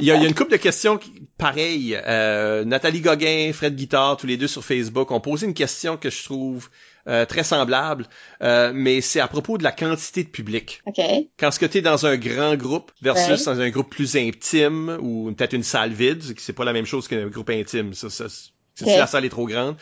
Il 0.00 0.06
y 0.06 0.10
a, 0.10 0.16
il 0.16 0.22
y 0.22 0.24
a 0.24 0.28
une 0.28 0.34
couple 0.34 0.52
de 0.52 0.56
questions 0.56 0.98
pareilles. 1.38 1.98
Euh, 2.06 2.64
Nathalie 2.64 3.00
Gauguin, 3.00 3.52
Fred 3.52 3.76
Guitard, 3.76 4.16
tous 4.16 4.26
les 4.26 4.36
deux 4.36 4.48
sur 4.48 4.64
Facebook 4.64 5.10
ont 5.12 5.20
posé 5.20 5.46
une 5.46 5.54
question 5.54 5.96
que 5.96 6.10
je 6.10 6.24
trouve 6.24 6.68
euh, 7.08 7.24
très 7.24 7.42
semblable, 7.42 8.06
euh, 8.42 8.70
mais 8.72 9.00
c'est 9.00 9.18
à 9.18 9.26
propos 9.26 9.58
de 9.58 9.64
la 9.64 9.72
quantité 9.72 10.22
de 10.22 10.28
public. 10.28 10.82
Okay. 10.86 11.30
Quand 11.36 11.50
ce 11.50 11.58
que 11.58 11.66
tu 11.66 11.78
es 11.78 11.82
dans 11.82 12.06
un 12.06 12.16
grand 12.16 12.54
groupe 12.54 12.92
versus 13.02 13.44
dans 13.44 13.60
un 13.60 13.70
groupe 13.70 13.90
plus 13.90 14.16
intime 14.16 14.98
ou 15.00 15.32
peut-être 15.32 15.52
une 15.52 15.64
salle 15.64 15.92
vide, 15.92 16.22
c'est 16.38 16.52
pas 16.52 16.64
la 16.64 16.72
même 16.72 16.86
chose 16.86 17.08
qu'un 17.08 17.26
groupe 17.26 17.50
intime. 17.50 17.92
Ça, 17.94 18.08
ça, 18.08 18.26
si 18.28 18.84
la 18.84 19.08
salle 19.08 19.24
est 19.24 19.30
trop 19.30 19.46
grande, 19.48 19.74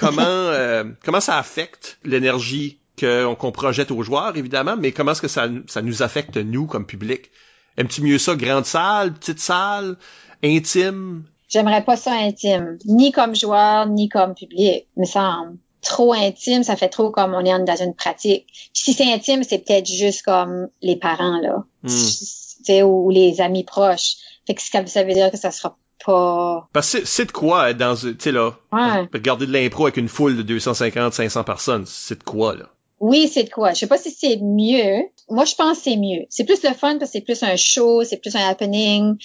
comment 0.00 0.22
euh, 0.26 0.84
comment 1.04 1.20
ça 1.20 1.38
affecte 1.38 1.98
l'énergie 2.02 2.80
qu'on 2.98 3.52
projette 3.52 3.92
aux 3.92 4.02
joueurs 4.02 4.36
évidemment, 4.36 4.76
mais 4.76 4.90
comment 4.90 5.12
est-ce 5.12 5.22
que 5.22 5.28
ça, 5.28 5.48
ça 5.68 5.80
nous 5.80 6.02
affecte 6.02 6.36
nous 6.36 6.66
comme 6.66 6.86
public? 6.86 7.30
Aimes-tu 7.76 8.02
mieux 8.02 8.18
ça 8.18 8.34
grande 8.34 8.66
salle, 8.66 9.14
petite 9.14 9.40
salle, 9.40 9.96
intime? 10.42 11.22
J'aimerais 11.48 11.84
pas 11.84 11.96
ça 11.96 12.14
intime, 12.14 12.78
ni 12.84 13.12
comme 13.12 13.36
joueur, 13.36 13.86
ni 13.86 14.08
comme 14.08 14.34
public, 14.34 14.88
me 14.96 15.04
semble 15.04 15.58
trop 15.84 16.12
intime, 16.12 16.62
ça 16.64 16.76
fait 16.76 16.88
trop 16.88 17.10
comme 17.10 17.34
on 17.34 17.44
est 17.44 17.64
dans 17.64 17.76
une 17.76 17.94
pratique. 17.94 18.46
si 18.72 18.92
c'est 18.92 19.12
intime, 19.12 19.42
c'est 19.44 19.58
peut-être 19.58 19.86
juste 19.86 20.22
comme 20.22 20.68
les 20.82 20.96
parents 20.96 21.40
là, 21.40 21.64
hmm. 21.82 22.82
ou, 22.84 23.10
les 23.10 23.40
amis 23.40 23.64
proches. 23.64 24.16
Fait 24.46 24.54
que 24.54 24.62
ça 24.62 25.04
veut 25.04 25.14
dire 25.14 25.30
que 25.30 25.38
ça 25.38 25.50
sera 25.50 25.76
pas. 26.04 26.68
Parce 26.72 26.92
que 26.92 27.04
c'est 27.06 27.26
de 27.26 27.32
quoi 27.32 27.72
dans, 27.72 27.94
tu 27.94 28.16
sais 28.18 28.32
là, 28.32 28.54
ouais. 28.72 29.08
regarder 29.12 29.46
de 29.46 29.52
l'impro 29.52 29.84
avec 29.84 29.96
une 29.96 30.08
foule 30.08 30.36
de 30.36 30.42
250, 30.42 31.14
500 31.14 31.44
personnes, 31.44 31.84
c'est 31.86 32.18
de 32.18 32.24
quoi 32.24 32.54
là? 32.54 32.66
Oui, 33.06 33.28
c'est 33.28 33.44
de 33.44 33.50
quoi? 33.50 33.74
Je 33.74 33.80
sais 33.80 33.86
pas 33.86 33.98
si 33.98 34.10
c'est 34.10 34.38
mieux. 34.38 35.02
Moi, 35.28 35.44
je 35.44 35.54
pense 35.54 35.76
que 35.76 35.84
c'est 35.84 35.96
mieux. 35.98 36.24
C'est 36.30 36.44
plus 36.44 36.62
le 36.62 36.70
fun 36.70 36.96
parce 36.96 37.10
que 37.10 37.18
c'est 37.18 37.20
plus 37.20 37.42
un 37.42 37.54
show, 37.54 38.02
c'est 38.02 38.16
plus 38.16 38.34
un 38.34 38.48
happening. 38.48 39.16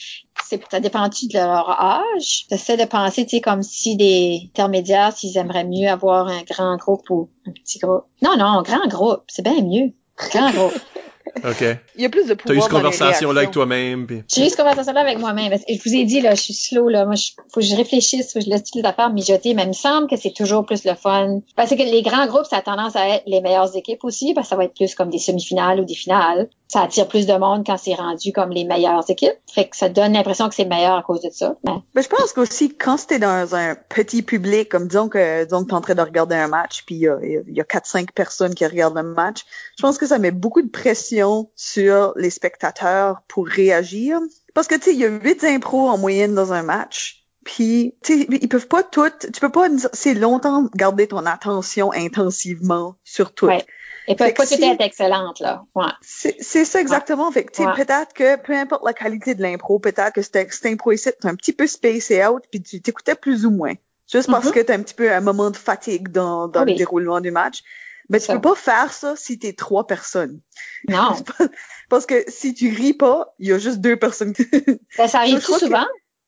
C'est, 0.50 0.62
ça 0.70 0.82
dépend 0.82 1.08
de 1.08 1.34
leur 1.34 1.70
âge? 1.70 2.46
J'essaie 2.52 2.76
de 2.76 2.84
penser, 2.84 3.24
tu 3.24 3.38
sais, 3.38 3.42
comme 3.42 3.64
si 3.64 3.96
des 3.96 4.42
intermédiaires, 4.48 5.16
s'ils 5.16 5.38
aimeraient 5.38 5.64
mieux 5.64 5.88
avoir 5.88 6.28
un 6.28 6.44
grand 6.44 6.76
groupe 6.76 7.10
ou 7.10 7.30
un 7.48 7.54
petit 7.54 7.80
groupe. 7.80 8.04
Non, 8.22 8.36
non, 8.38 8.64
grand 8.64 8.86
groupe. 8.90 9.24
C'est 9.28 9.44
bien 9.44 9.62
mieux. 9.62 9.94
Grand 10.18 10.52
groupe. 10.52 10.74
OK. 11.38 11.66
Il 11.96 12.02
y 12.02 12.06
a 12.06 12.10
plus 12.10 12.26
de 12.28 12.34
T'as 12.34 12.36
pouvoir 12.36 12.58
eu 12.58 12.62
cette 12.62 12.72
conversation-là 12.72 13.42
avec 13.42 13.52
toi-même. 13.52 14.08
puis- 14.08 14.24
J'ai 14.34 14.46
eu 14.46 14.50
cette 14.50 14.58
conversation-là 14.58 15.02
avec 15.02 15.20
moi-même. 15.20 15.50
Parce 15.50 15.64
que 15.64 15.74
Je 15.74 15.82
vous 15.90 15.96
ai 15.96 16.06
dit, 16.06 16.22
là, 16.22 16.36
je 16.36 16.42
suis 16.42 16.54
slow, 16.54 16.90
là. 16.90 17.06
Moi, 17.06 17.16
je, 17.16 17.32
faut 17.54 17.60
que 17.60 17.66
je 17.66 17.76
réfléchisse, 17.76 18.34
faut 18.34 18.40
que 18.40 18.46
je 18.46 18.50
laisse 18.50 18.64
toutes 18.64 18.82
les 18.82 18.88
affaires 18.88 19.10
mijoter. 19.12 19.54
Mais 19.54 19.64
il 19.64 19.70
me 19.70 19.74
semble 19.74 20.08
que 20.08 20.16
c'est 20.16 20.34
toujours 20.34 20.66
plus 20.66 20.84
le 20.86 20.96
fun. 20.96 21.40
Parce 21.56 21.70
que 21.72 21.76
les 21.76 22.02
grands 22.02 22.28
groupes, 22.28 22.46
ça 22.50 22.58
a 22.58 22.62
tendance 22.62 22.96
à 22.96 23.08
être 23.08 23.24
les 23.28 23.42
meilleures 23.42 23.76
équipes 23.76 24.04
aussi, 24.04 24.34
parce 24.34 24.48
que 24.48 24.50
ça 24.50 24.56
va 24.56 24.66
être 24.66 24.76
plus 24.76 24.96
comme 24.96 25.10
des 25.10 25.20
semi-finales 25.20 25.80
ou 25.80 25.86
des 25.86 25.96
finales. 25.96 26.50
Ça 26.72 26.82
attire 26.84 27.08
plus 27.08 27.26
de 27.26 27.34
monde 27.34 27.64
quand 27.66 27.78
c'est 27.78 27.96
rendu 27.96 28.32
comme 28.32 28.52
les 28.52 28.64
meilleures 28.64 29.04
équipes. 29.10 29.34
Fait 29.52 29.68
que 29.68 29.76
ça 29.76 29.90
donne 29.90 30.14
l'impression 30.14 30.48
que 30.50 30.54
c'est 30.56 30.66
meilleur 30.66 30.98
à 30.98 31.02
cause 31.02 31.22
de 31.22 31.32
ça. 31.32 31.56
Mais 31.66 31.72
Mais 31.96 32.04
je 32.04 32.10
pense 32.10 32.32
qu'aussi, 32.32 32.76
quand 32.76 32.98
c'était 32.98 33.18
dans 33.18 33.56
un 33.56 33.76
petit 33.90 34.22
public, 34.22 34.70
comme 34.70 34.88
disons 34.88 35.10
que, 35.10 35.46
disons 35.46 35.64
que 35.64 35.70
t'es 35.70 35.74
en 35.74 35.82
train 35.82 35.96
de 35.96 36.02
regarder 36.02 36.36
un 36.36 36.48
match, 36.48 36.84
puis 36.86 36.96
il 36.96 37.02
y 37.02 37.08
a, 37.08 37.18
il 37.24 37.56
y 37.56 37.60
a 37.60 37.64
4-5 37.64 38.12
personnes 38.12 38.54
qui 38.54 38.66
regardent 38.68 38.98
le 38.98 39.04
match, 39.04 39.40
je 39.78 39.82
pense 39.82 39.98
que 39.98 40.06
ça 40.06 40.20
met 40.20 40.30
beaucoup 40.30 40.62
de 40.62 40.70
pression 40.70 41.19
sur 41.56 42.14
les 42.16 42.30
spectateurs 42.30 43.22
pour 43.28 43.48
réagir. 43.48 44.20
Parce 44.54 44.68
que, 44.68 44.76
tu 44.76 44.82
sais, 44.82 44.94
il 44.94 45.00
y 45.00 45.06
a 45.06 45.10
8 45.10 45.44
impros 45.44 45.88
en 45.90 45.98
moyenne 45.98 46.34
dans 46.36 46.54
un 46.54 46.64
match. 46.64 47.24
Puis, 47.46 47.96
tu 48.04 48.20
sais, 48.22 48.28
ils 48.30 48.50
peuvent 48.50 48.68
pas 48.68 48.84
toutes, 48.84 49.32
tu 49.32 49.40
peux 49.40 49.50
pas, 49.52 49.68
c'est 49.94 50.14
longtemps 50.14 50.70
garder 50.76 51.08
ton 51.08 51.26
attention 51.26 51.92
intensivement 51.94 52.96
sur 53.04 53.34
tout. 53.34 53.48
Ouais. 53.48 53.66
Et 54.08 54.16
que 54.16 54.24
pas 54.34 54.46
tout 54.46 54.56
si- 54.56 54.64
être 54.64 54.82
excellente, 54.82 55.40
là. 55.40 55.64
Ouais. 55.76 55.86
C'est 56.02 56.66
ça 56.66 56.82
exactement. 56.82 57.32
Fait 57.32 57.46
que, 57.46 57.52
tu 57.52 57.62
sais, 57.62 57.68
Ouais. 57.68 57.76
peut-être 57.76 58.14
que, 58.14 58.36
peu 58.38 58.54
importe 58.54 58.84
la 58.84 58.94
qualité 58.94 59.36
de 59.36 59.42
l'impro, 59.42 59.80
peut-être 59.80 60.14
que 60.14 60.22
cette, 60.22 60.66
impro 60.66 60.92
ici, 60.92 61.10
t'es 61.20 61.28
un 61.28 61.36
petit 61.36 61.54
peu 61.54 61.68
spacé 61.68 62.26
out, 62.26 62.44
puis 62.52 62.62
tu 62.62 62.82
t'écoutais 62.82 63.16
plus 63.16 63.46
ou 63.46 63.52
moins. 63.52 63.74
Juste 64.12 64.30
parce 64.32 64.48
Mhm. 64.48 64.52
que 64.52 64.60
t'as 64.62 64.74
un 64.76 64.82
petit 64.82 64.96
peu 64.96 65.12
un 65.12 65.22
moment 65.22 65.52
de 65.52 65.58
fatigue 65.58 66.10
dans, 66.10 66.48
dans 66.48 66.66
le 66.66 66.74
déroulement 66.74 67.22
du 67.22 67.30
match. 67.32 67.62
Mais 68.10 68.20
tu 68.20 68.26
Ça. 68.26 68.34
peux 68.36 68.42
pas 68.42 68.56
faire 68.56 68.92
ça 68.92 69.16
si 69.16 69.38
t'es 69.40 69.54
trois 69.54 69.86
personnes. 69.88 70.40
Non. 70.88 71.16
Parce 71.90 72.06
que 72.06 72.24
si 72.28 72.54
tu 72.54 72.74
ris 72.74 72.94
pas, 72.94 73.34
il 73.40 73.48
y 73.50 73.52
a 73.54 73.60
juste 73.60 73.78
deux 73.82 73.98
personnes. 73.98 74.34
Ben, 74.98 75.08
ça 75.08 75.20
arrive 75.20 75.44
tout 75.44 75.58
souvent. 75.60 75.86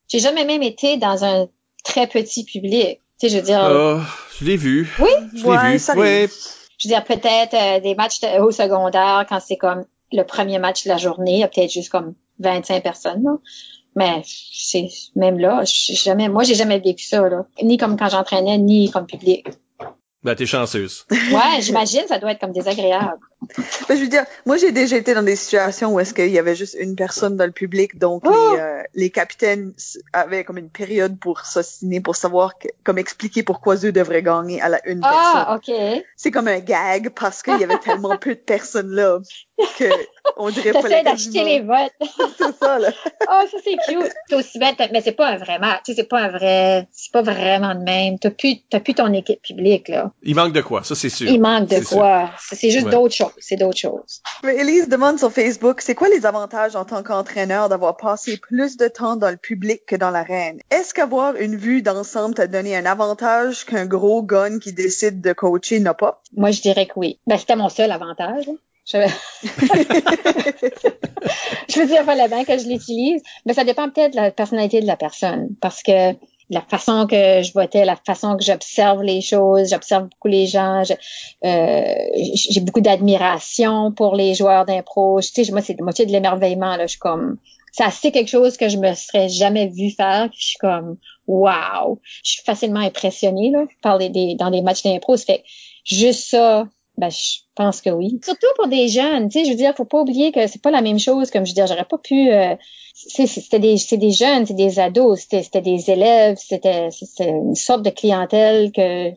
J'ai 0.08 0.20
jamais 0.20 0.46
même 0.46 0.62
été 0.64 0.98
dans 0.98 1.24
un 1.26 1.48
très 1.84 2.08
petit 2.08 2.44
public. 2.44 3.02
Tu 3.20 3.28
sais, 3.28 3.30
je 3.30 3.38
veux 3.38 3.44
dire, 3.46 3.62
Ah, 3.62 4.02
je 4.40 4.46
l'ai 4.46 4.58
vu. 4.58 4.90
Oui? 5.00 5.10
Je 5.34 5.44
l'ai 5.44 5.50
Ouais, 5.50 5.72
vu. 5.74 5.80
ça 5.80 5.96
Ouais. 5.96 6.18
arrive. 6.24 6.34
je 6.78 6.88
veux 6.88 6.94
dire 6.94 7.04
peut-être 7.04 7.54
euh, 7.54 7.80
des 7.80 7.96
matchs 7.96 8.22
de- 8.22 8.40
au 8.42 8.52
secondaire 8.52 9.26
quand 9.30 9.40
c'est 9.40 9.58
comme 9.58 9.86
le 10.12 10.24
premier 10.24 10.60
match 10.60 10.84
de 10.84 10.90
la 10.90 10.98
journée, 10.98 11.34
il 11.36 11.40
y 11.40 11.44
a 11.44 11.48
peut-être 11.48 11.72
juste 11.72 11.90
comme 11.90 12.14
25 12.40 12.84
personnes. 12.84 13.24
Là. 13.24 13.38
Mais 13.96 14.22
c'est 14.26 14.88
même 15.16 15.38
là, 15.40 15.62
j'ai 15.66 15.94
jamais, 15.96 16.28
moi 16.30 16.44
j'ai 16.44 16.56
jamais 16.56 16.80
vécu 16.80 17.06
ça 17.06 17.28
là, 17.28 17.46
ni 17.62 17.78
comme 17.78 17.98
quand 17.98 18.10
j'entraînais, 18.10 18.58
ni 18.58 18.90
comme 18.92 19.06
public. 19.06 19.48
Ben, 20.24 20.36
t'es 20.36 20.46
chanceuse. 20.46 21.06
Ouais, 21.12 21.62
j'imagine 21.62 22.04
ça 22.08 22.20
doit 22.20 22.32
être 22.32 22.40
comme 22.40 22.52
désagréable. 22.52 23.20
Ben, 23.90 23.98
je 23.98 24.04
veux 24.04 24.08
dire, 24.08 24.26
moi, 24.46 24.58
j'ai 24.58 24.72
déjà 24.72 24.98
été 24.98 25.16
dans 25.16 25.24
des 25.24 25.36
situations 25.36 25.94
où 25.94 26.00
est-ce 26.00 26.14
qu'il 26.14 26.30
y 26.30 26.38
avait 26.38 26.56
juste 26.56 26.78
une 26.80 26.96
personne 26.96 27.36
dans 27.38 27.46
le 27.46 27.52
public, 27.52 27.98
donc 27.98 28.22
Oh! 28.26 28.30
les, 28.30 28.60
euh, 28.60 28.84
les 28.94 29.10
capitaines 29.10 29.74
avaient 30.14 30.44
comme 30.44 30.60
une 30.60 30.70
période 30.70 31.18
pour 31.20 31.40
s'ostiner, 31.46 32.02
pour 32.02 32.16
savoir, 32.16 32.60
que- 32.60 32.68
comme 32.84 33.00
expliquer 33.00 33.42
pourquoi 33.42 33.76
eux 33.84 33.92
devraient 33.92 34.22
gagner 34.22 34.62
à 34.62 34.70
la 34.70 34.80
une 34.88 35.02
personne. 35.02 35.18
Ah, 35.48 35.56
ok. 35.58 35.74
C'est 36.16 36.30
comme 36.30 36.48
un 36.48 36.60
gag 36.60 37.10
parce 37.10 37.42
qu'il 37.42 37.58
y 37.60 37.64
avait 37.64 37.80
tellement 37.80 38.16
peu 38.18 38.36
de 38.36 38.40
personnes 38.40 38.92
là 38.92 39.18
que 39.78 39.86
on 40.38 40.50
dirait 40.50 40.72
pas 40.74 40.82
T'essaies 40.84 41.04
d'acheter 41.04 41.44
les 41.44 41.62
votes. 41.62 41.92
C'est 42.38 42.56
ça, 42.60 42.80
là. 42.80 42.92
Oh, 43.30 43.44
ça 43.52 43.58
c'est 43.64 43.78
cute. 43.88 44.12
C'est 44.30 44.36
aussi 44.36 44.60
bête, 44.60 44.76
mais 44.92 45.02
c'est 45.02 45.12
pas 45.12 45.28
un 45.28 45.38
vrai 45.38 45.60
match. 45.60 45.82
Tu 45.86 45.94
sais, 45.94 46.02
c'est 46.02 46.08
pas 46.08 46.20
un 46.22 46.30
vrai, 46.30 46.88
c'est 46.92 47.12
pas 47.12 47.22
vraiment 47.22 47.76
de 47.76 47.82
même. 47.84 48.18
T'as 48.20 48.32
plus, 48.32 48.58
t'as 48.70 48.80
plus 48.80 48.94
ton 48.96 49.12
équipe 49.14 49.42
publique 49.42 49.88
là. 49.88 50.12
Il 50.24 50.36
manque 50.36 50.54
de 50.54 50.62
quoi, 50.62 50.84
ça 50.84 50.96
c'est 50.96 51.10
sûr. 51.10 51.30
Il 51.30 51.40
manque 51.42 51.68
de 51.70 51.80
quoi. 51.84 52.32
C'est 52.40 52.56
c'est 52.56 52.70
juste 52.72 52.86
Ouais. 52.86 52.92
d'autres 52.92 53.14
choses. 53.16 53.31
C'est 53.40 53.56
d'autres 53.56 53.78
choses. 53.78 54.22
Mais 54.44 54.58
Elise 54.58 54.90
demande 54.90 55.20
sur 55.20 55.32
Facebook, 55.32 55.82
c'est 55.82 55.96
quoi 55.96 56.10
les 56.10 56.26
avantages 56.26 56.76
en 56.76 56.86
tant 56.86 57.04
qu'entraîneur 57.04 57.70
d'avoir 57.70 57.98
passé 57.98 58.38
plus 58.38 58.78
de 58.78 58.88
temps 58.88 59.16
dans 59.16 59.30
le 59.30 59.38
public 59.38 59.86
que 59.86 59.96
dans 59.96 60.10
l'arène? 60.10 60.60
Est-ce 60.70 60.94
qu'avoir 60.94 61.36
une 61.36 61.56
vue 61.56 61.82
d'ensemble 61.82 62.36
t'a 62.36 62.48
donné 62.48 62.76
un 62.76 62.86
avantage 62.86 63.66
qu'un 63.66 63.86
gros 63.86 64.24
gun 64.24 64.60
qui 64.60 64.74
décide 64.74 65.22
de 65.22 65.34
coacher 65.34 65.80
n'a 65.80 65.94
pas? 65.94 66.22
Moi, 66.36 66.52
je 66.52 66.62
dirais 66.62 66.88
que 66.88 66.94
oui. 66.96 67.20
Ben, 67.28 67.38
c'était 67.38 67.56
mon 67.56 67.70
seul 67.70 67.92
avantage. 67.92 68.50
Je... 68.86 68.98
je 71.70 71.80
veux 71.80 71.88
dire, 71.88 72.04
fallait 72.04 72.28
bien 72.28 72.44
que 72.44 72.58
je 72.58 72.68
l'utilise. 72.68 73.22
Mais 73.46 73.54
ça 73.54 73.64
dépend 73.64 73.90
peut-être 73.90 74.12
de 74.12 74.18
la 74.18 74.32
personnalité 74.32 74.82
de 74.82 74.88
la 74.88 74.98
personne. 74.98 75.50
Parce 75.62 75.84
que 75.84 76.14
la 76.52 76.62
façon 76.62 77.08
que 77.08 77.42
je 77.42 77.54
votais, 77.54 77.86
la 77.86 77.96
façon 77.96 78.36
que 78.36 78.44
j'observe 78.44 79.02
les 79.04 79.22
choses, 79.22 79.70
j'observe 79.70 80.04
beaucoup 80.04 80.28
les 80.28 80.48
gens, 80.48 80.84
euh, 81.46 81.84
j'ai 82.14 82.60
beaucoup 82.60 82.82
d'admiration 82.82 83.94
pour 83.94 84.16
les 84.16 84.36
joueurs 84.36 84.66
d'impro. 84.66 85.22
Tu 85.22 85.46
sais, 85.46 85.52
moi, 85.52 85.62
c'est 85.62 85.80
moitié 85.80 86.06
de 86.06 86.12
l'émerveillement, 86.12 86.76
là. 86.76 86.88
Je 86.88 86.92
suis 86.92 87.00
comme, 87.00 87.38
c'est 87.72 87.86
assez 87.86 88.12
quelque 88.12 88.28
chose 88.28 88.58
que 88.58 88.68
je 88.68 88.78
me 88.78 88.94
serais 88.94 89.30
jamais 89.30 89.68
vu 89.68 89.92
faire. 89.92 90.30
Je 90.38 90.46
suis 90.46 90.58
comme, 90.60 90.98
wow. 91.26 92.02
Je 92.22 92.32
suis 92.32 92.44
facilement 92.44 92.82
impressionnée, 92.82 93.50
là, 93.50 93.64
par 93.82 93.98
les, 93.98 94.36
dans 94.36 94.52
des 94.52 94.62
matchs 94.62 94.84
d'impro. 94.84 95.16
Ça 95.16 95.26
fait 95.28 95.44
juste 95.86 96.32
ça, 96.32 96.68
ben, 96.98 97.10
je 97.10 97.40
pense 97.56 97.82
que 97.82 97.90
oui. 97.90 98.20
Surtout 98.24 98.48
pour 98.58 98.68
des 98.68 98.88
jeunes, 98.88 99.30
tu 99.30 99.40
sais, 99.40 99.46
je 99.46 99.52
veux 99.52 99.58
dire, 99.58 99.74
faut 99.76 99.86
pas 99.86 100.02
oublier 100.02 100.32
que 100.32 100.48
c'est 100.48 100.62
pas 100.62 100.72
la 100.72 100.82
même 100.82 101.00
chose. 101.00 101.32
Comme 101.32 101.46
je 101.46 101.52
veux 101.52 101.56
dire, 101.56 101.68
j'aurais 101.68 101.86
pas 101.86 101.98
pu. 101.98 102.32
Euh, 102.32 102.56
c'était 102.94 103.60
des, 103.60 103.78
c'est 103.78 103.98
des 103.98 104.12
jeunes, 104.12 104.46
c'est 104.46 104.54
des 104.54 104.80
ados, 104.80 105.26
c'était, 105.30 105.62
des 105.62 105.90
élèves, 105.90 106.38
c'était, 106.38 106.90
une 107.20 107.56
sorte 107.56 107.84
de 107.84 107.90
clientèle 107.90 108.72
que 108.72 109.12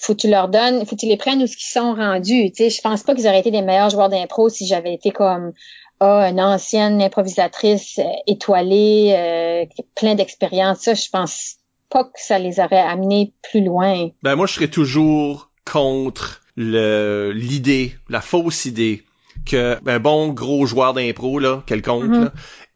faut 0.00 0.14
tu 0.14 0.28
leur 0.28 0.48
donnes, 0.48 0.86
faut 0.86 0.96
tu 0.96 1.06
les 1.06 1.16
prennes 1.16 1.42
où 1.42 1.46
ce 1.46 1.56
qu'ils 1.56 1.66
sont 1.66 1.94
rendus. 1.94 2.50
Tu 2.52 2.64
sais, 2.64 2.70
je 2.70 2.80
pense 2.80 3.02
pas 3.02 3.14
qu'ils 3.14 3.26
auraient 3.26 3.40
été 3.40 3.50
des 3.50 3.62
meilleurs 3.62 3.90
joueurs 3.90 4.08
d'impro 4.08 4.48
si 4.48 4.66
j'avais 4.66 4.94
été 4.94 5.10
comme 5.10 5.52
ah, 6.00 6.28
une 6.28 6.40
ancienne 6.40 7.00
improvisatrice 7.02 7.98
euh, 7.98 8.04
étoilée, 8.26 9.14
euh, 9.16 9.82
plein 9.94 10.14
d'expérience. 10.14 10.80
Ça, 10.80 10.94
je 10.94 11.08
pense 11.10 11.56
pas 11.90 12.04
que 12.04 12.10
ça 12.20 12.38
les 12.38 12.58
aurait 12.58 12.80
amenés 12.80 13.32
plus 13.42 13.62
loin. 13.62 14.08
Ben 14.22 14.34
moi 14.34 14.46
je 14.46 14.54
serais 14.54 14.68
toujours 14.68 15.50
contre 15.70 16.41
l'idée, 16.56 17.94
la 18.08 18.20
fausse 18.20 18.64
idée 18.64 19.02
que 19.46 19.78
un 19.86 19.98
bon 19.98 20.28
gros 20.28 20.66
joueur 20.66 20.92
d'impro 20.94 21.38
là, 21.38 21.62
quelconque 21.66 22.04
Mhm. 22.04 22.24
là, 22.24 22.32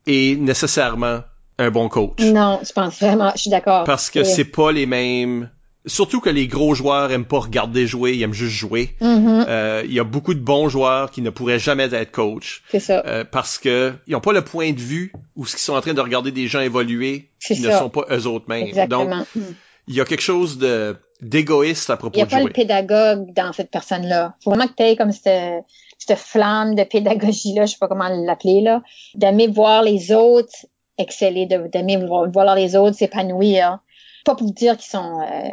est 0.06 0.38
nécessairement 0.40 1.20
un 1.58 1.70
bon 1.70 1.88
coach. 1.88 2.20
Non, 2.20 2.60
je 2.66 2.72
pense 2.72 2.98
vraiment, 3.00 3.32
je 3.34 3.42
suis 3.42 3.50
d'accord. 3.50 3.84
Parce 3.84 4.10
que 4.10 4.24
c'est 4.24 4.44
pas 4.44 4.72
les 4.72 4.86
mêmes. 4.86 5.50
Surtout 5.88 6.20
que 6.20 6.28
les 6.30 6.48
gros 6.48 6.74
joueurs 6.74 7.12
aiment 7.12 7.24
pas 7.24 7.38
regarder 7.38 7.86
jouer, 7.86 8.12
ils 8.14 8.22
aiment 8.22 8.32
juste 8.34 8.56
jouer. 8.56 8.96
Mhm, 9.00 9.44
Euh, 9.48 9.82
Il 9.86 9.92
y 9.92 10.00
a 10.00 10.04
beaucoup 10.04 10.34
de 10.34 10.40
bons 10.40 10.68
joueurs 10.68 11.12
qui 11.12 11.22
ne 11.22 11.30
pourraient 11.30 11.60
jamais 11.60 11.94
être 11.94 12.10
coach 12.10 12.62
c'est 12.70 12.80
ça. 12.80 13.04
euh, 13.06 13.24
parce 13.24 13.58
que 13.58 13.92
ils 14.08 14.16
ont 14.16 14.20
pas 14.20 14.32
le 14.32 14.42
point 14.42 14.72
de 14.72 14.80
vue 14.80 15.12
ou 15.36 15.46
ce 15.46 15.52
qu'ils 15.52 15.62
sont 15.62 15.74
en 15.74 15.80
train 15.80 15.94
de 15.94 16.00
regarder 16.00 16.32
des 16.32 16.48
gens 16.48 16.60
évoluer 16.60 17.30
qui 17.40 17.60
ne 17.60 17.70
ça. 17.70 17.78
sont 17.78 17.90
pas 17.90 18.04
eux 18.10 18.26
autres 18.26 18.46
mêmes. 18.48 18.66
Exactement. 18.66 19.18
Donc 19.18 19.26
il 19.88 19.94
y 19.94 20.00
a 20.00 20.04
quelque 20.04 20.20
chose 20.22 20.58
de 20.58 20.96
d'égoïste 21.22 21.88
à 21.88 21.94
Il 21.94 21.98
propos 21.98 22.16
n'y 22.16 22.22
a 22.22 22.26
de 22.26 22.30
pas 22.30 22.36
jouer. 22.40 22.48
le 22.48 22.52
pédagogue 22.52 23.32
dans 23.32 23.52
cette 23.54 23.70
personne-là. 23.70 24.34
Faut 24.44 24.50
vraiment 24.50 24.66
que 24.68 24.74
tu 24.76 24.82
aies 24.82 24.96
comme 24.96 25.12
cette, 25.12 25.64
cette 25.98 26.18
flamme 26.18 26.74
de 26.74 26.84
pédagogie-là, 26.84 27.64
je 27.66 27.72
sais 27.72 27.78
pas 27.80 27.88
comment 27.88 28.08
l'appeler, 28.08 28.60
là, 28.60 28.82
d'aimer 29.14 29.46
voir 29.48 29.82
les 29.82 30.12
autres 30.12 30.52
exceller, 30.98 31.46
de- 31.46 31.68
d'aimer 31.68 31.96
voir, 32.06 32.30
voir 32.30 32.54
les 32.54 32.76
autres 32.76 32.96
s'épanouir. 32.96 33.78
Pas 34.24 34.34
pour 34.34 34.50
dire 34.52 34.76
qu'ils 34.76 34.90
sont 34.90 35.20
euh, 35.22 35.48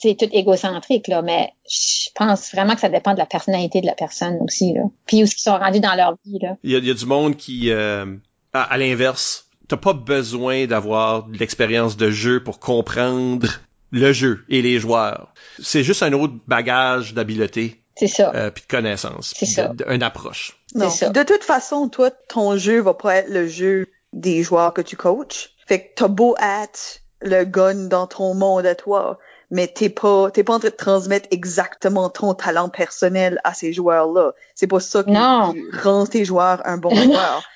tu 0.00 0.08
sais, 0.10 0.14
tout 0.14 0.28
égocentriques, 0.32 1.08
là, 1.08 1.22
mais 1.22 1.52
je 1.68 2.08
pense 2.14 2.52
vraiment 2.52 2.74
que 2.74 2.80
ça 2.80 2.88
dépend 2.88 3.12
de 3.14 3.18
la 3.18 3.26
personnalité 3.26 3.80
de 3.80 3.86
la 3.86 3.94
personne 3.94 4.38
aussi. 4.42 4.72
Là. 4.74 4.82
Puis 5.06 5.22
où 5.22 5.26
ils 5.26 5.28
sont 5.28 5.58
rendus 5.58 5.80
dans 5.80 5.94
leur 5.94 6.14
vie. 6.24 6.38
Là. 6.40 6.56
Il 6.62 6.70
y 6.70 6.76
a, 6.76 6.78
il 6.78 6.86
y 6.86 6.90
a 6.90 6.94
du 6.94 7.06
monde 7.06 7.36
qui, 7.36 7.70
euh, 7.70 8.06
à, 8.52 8.62
à 8.62 8.78
l'inverse, 8.78 9.48
t'as 9.68 9.76
pas 9.76 9.92
besoin 9.92 10.66
d'avoir 10.66 11.24
de 11.24 11.36
l'expérience 11.36 11.96
de 11.96 12.10
jeu 12.10 12.42
pour 12.42 12.58
comprendre 12.60 13.48
le 13.90 14.12
jeu 14.12 14.44
et 14.48 14.62
les 14.62 14.78
joueurs. 14.78 15.32
C'est 15.62 15.82
juste 15.82 16.02
un 16.02 16.12
autre 16.12 16.34
bagage 16.46 17.14
d'habileté 17.14 17.82
C'est 17.96 18.06
ça. 18.08 18.32
euh, 18.34 18.50
puis 18.50 18.62
de 18.62 18.68
connaissances, 18.68 19.32
C'est 19.36 19.46
ça. 19.46 19.72
une 19.88 20.02
approche. 20.02 20.56
Non. 20.74 20.90
ça. 20.90 21.08
De 21.10 21.22
toute 21.22 21.44
façon, 21.44 21.88
toi, 21.88 22.10
ton 22.10 22.56
jeu 22.56 22.80
va 22.80 22.94
pas 22.94 23.16
être 23.16 23.28
le 23.30 23.46
jeu 23.48 23.88
des 24.12 24.42
joueurs 24.42 24.72
que 24.74 24.82
tu 24.82 24.96
coaches. 24.96 25.50
Fait 25.66 25.80
que 25.80 25.88
t'as 25.96 26.08
beau 26.08 26.36
être 26.40 27.00
le 27.22 27.44
gun 27.44 27.86
dans 27.88 28.06
ton 28.06 28.34
monde 28.34 28.66
à 28.66 28.74
toi, 28.74 29.18
mais 29.50 29.66
t'es 29.66 29.88
pas, 29.88 30.30
t'es 30.30 30.44
pas 30.44 30.54
en 30.54 30.58
train 30.60 30.68
de 30.68 30.74
transmettre 30.74 31.28
exactement 31.32 32.08
ton 32.08 32.34
talent 32.34 32.68
personnel 32.68 33.40
à 33.42 33.52
ces 33.52 33.72
joueurs-là. 33.72 34.32
C'est 34.54 34.68
pas 34.68 34.78
ça 34.80 35.02
qui, 35.02 35.12
rend 35.12 36.06
tes 36.06 36.24
joueurs 36.24 36.62
un 36.64 36.78
bon 36.78 36.94
joueur. 36.94 37.42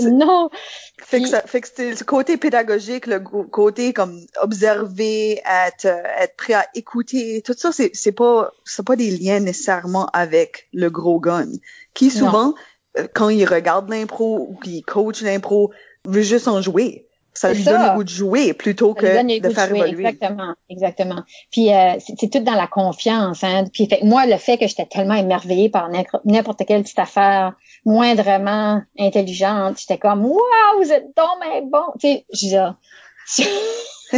Non. 0.00 0.50
Fait 0.98 1.22
que 1.22 1.28
ça, 1.28 1.40
fait 1.42 1.62
que 1.62 1.68
c'est 1.74 1.90
le 1.90 2.04
côté 2.04 2.36
pédagogique, 2.36 3.06
le 3.06 3.20
côté 3.20 3.92
comme 3.92 4.20
observer, 4.42 5.40
être, 5.46 5.86
être 5.86 6.36
prêt 6.36 6.52
à 6.54 6.66
écouter, 6.74 7.42
tout 7.42 7.54
ça, 7.56 7.72
c'est, 7.72 7.90
c'est 7.94 8.12
pas, 8.12 8.52
c'est 8.64 8.84
pas 8.84 8.96
des 8.96 9.10
liens 9.10 9.40
nécessairement 9.40 10.06
avec 10.06 10.68
le 10.74 10.90
gros 10.90 11.20
gun. 11.20 11.48
Qui 11.94 12.10
souvent, 12.10 12.54
euh, 12.98 13.06
quand 13.14 13.28
il 13.30 13.46
regarde 13.46 13.88
l'impro 13.88 14.48
ou 14.50 14.58
qu'il 14.62 14.84
coach 14.84 15.22
l'impro, 15.22 15.72
veut 16.04 16.22
juste 16.22 16.48
en 16.48 16.60
jouer. 16.60 17.06
Ça 17.32 17.52
lui 17.52 17.62
donne 17.64 17.82
le 17.82 17.94
goût 17.94 18.04
de 18.04 18.08
jouer 18.08 18.52
plutôt 18.54 18.94
Ça 19.00 19.06
lui 19.06 19.14
donne 19.14 19.26
que 19.28 19.42
le 19.42 19.48
de 19.48 19.54
faire 19.54 19.68
jouer. 19.68 19.78
évoluer. 19.78 20.06
Exactement, 20.08 20.54
exactement. 20.68 21.22
Puis 21.50 21.72
euh, 21.72 21.94
c'est 22.00 22.28
tout 22.30 22.40
dans 22.40 22.54
la 22.54 22.66
confiance. 22.66 23.42
Hein. 23.44 23.64
Puis 23.72 23.86
fait, 23.86 24.02
moi, 24.02 24.26
le 24.26 24.36
fait 24.36 24.58
que 24.58 24.66
j'étais 24.66 24.86
tellement 24.86 25.14
émerveillée 25.14 25.68
par 25.68 25.88
n'importe- 26.24 26.64
quelle 26.66 26.82
petite 26.82 26.98
affaire 26.98 27.54
moindrement 27.84 28.82
intelligente, 28.98 29.78
j'étais 29.78 29.98
comme 29.98 30.24
Waouh, 30.26 30.82
vous 30.82 30.92
êtes 30.92 31.06
donc 31.16 31.70
bon. 31.70 31.84
Tu 32.00 32.08
sais, 32.08 32.24
je 32.32 32.56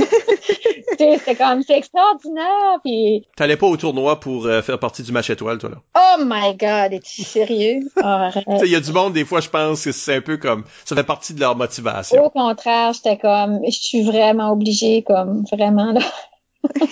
c'était 0.99 1.35
comme 1.37 1.63
c'est 1.63 1.77
extraordinaire. 1.79 2.79
Puis 2.83 3.27
T'allais 3.37 3.57
pas 3.57 3.67
au 3.67 3.77
tournoi 3.77 4.19
pour 4.21 4.47
euh, 4.47 4.63
faire 4.63 4.79
partie 4.79 5.03
du 5.03 5.13
match 5.13 5.31
étoile, 5.31 5.59
toi, 5.59 5.71
là? 5.71 5.77
oh 5.97 6.23
my 6.25 6.57
God, 6.57 6.93
es-tu 6.93 7.23
sérieux? 7.23 7.81
Arrête. 8.03 8.45
Il 8.63 8.71
y 8.71 8.77
a 8.77 8.81
du 8.81 8.93
monde, 8.93 9.13
des 9.13 9.25
fois, 9.25 9.41
je 9.41 9.49
pense 9.49 9.85
que 9.85 9.93
c'est 9.93 10.17
un 10.17 10.21
peu 10.21 10.37
comme... 10.37 10.65
Ça 10.85 10.97
fait 10.97 11.05
partie 11.05 11.35
de 11.35 11.41
leur 11.41 11.57
motivation. 11.57 12.25
Au 12.25 12.31
contraire, 12.31 12.93
j'étais 12.93 13.19
comme, 13.19 13.61
je 13.65 13.71
suis 13.71 14.03
vraiment 14.03 14.53
obligée, 14.53 15.03
comme 15.03 15.45
vraiment 15.53 15.93
là. 15.93 16.01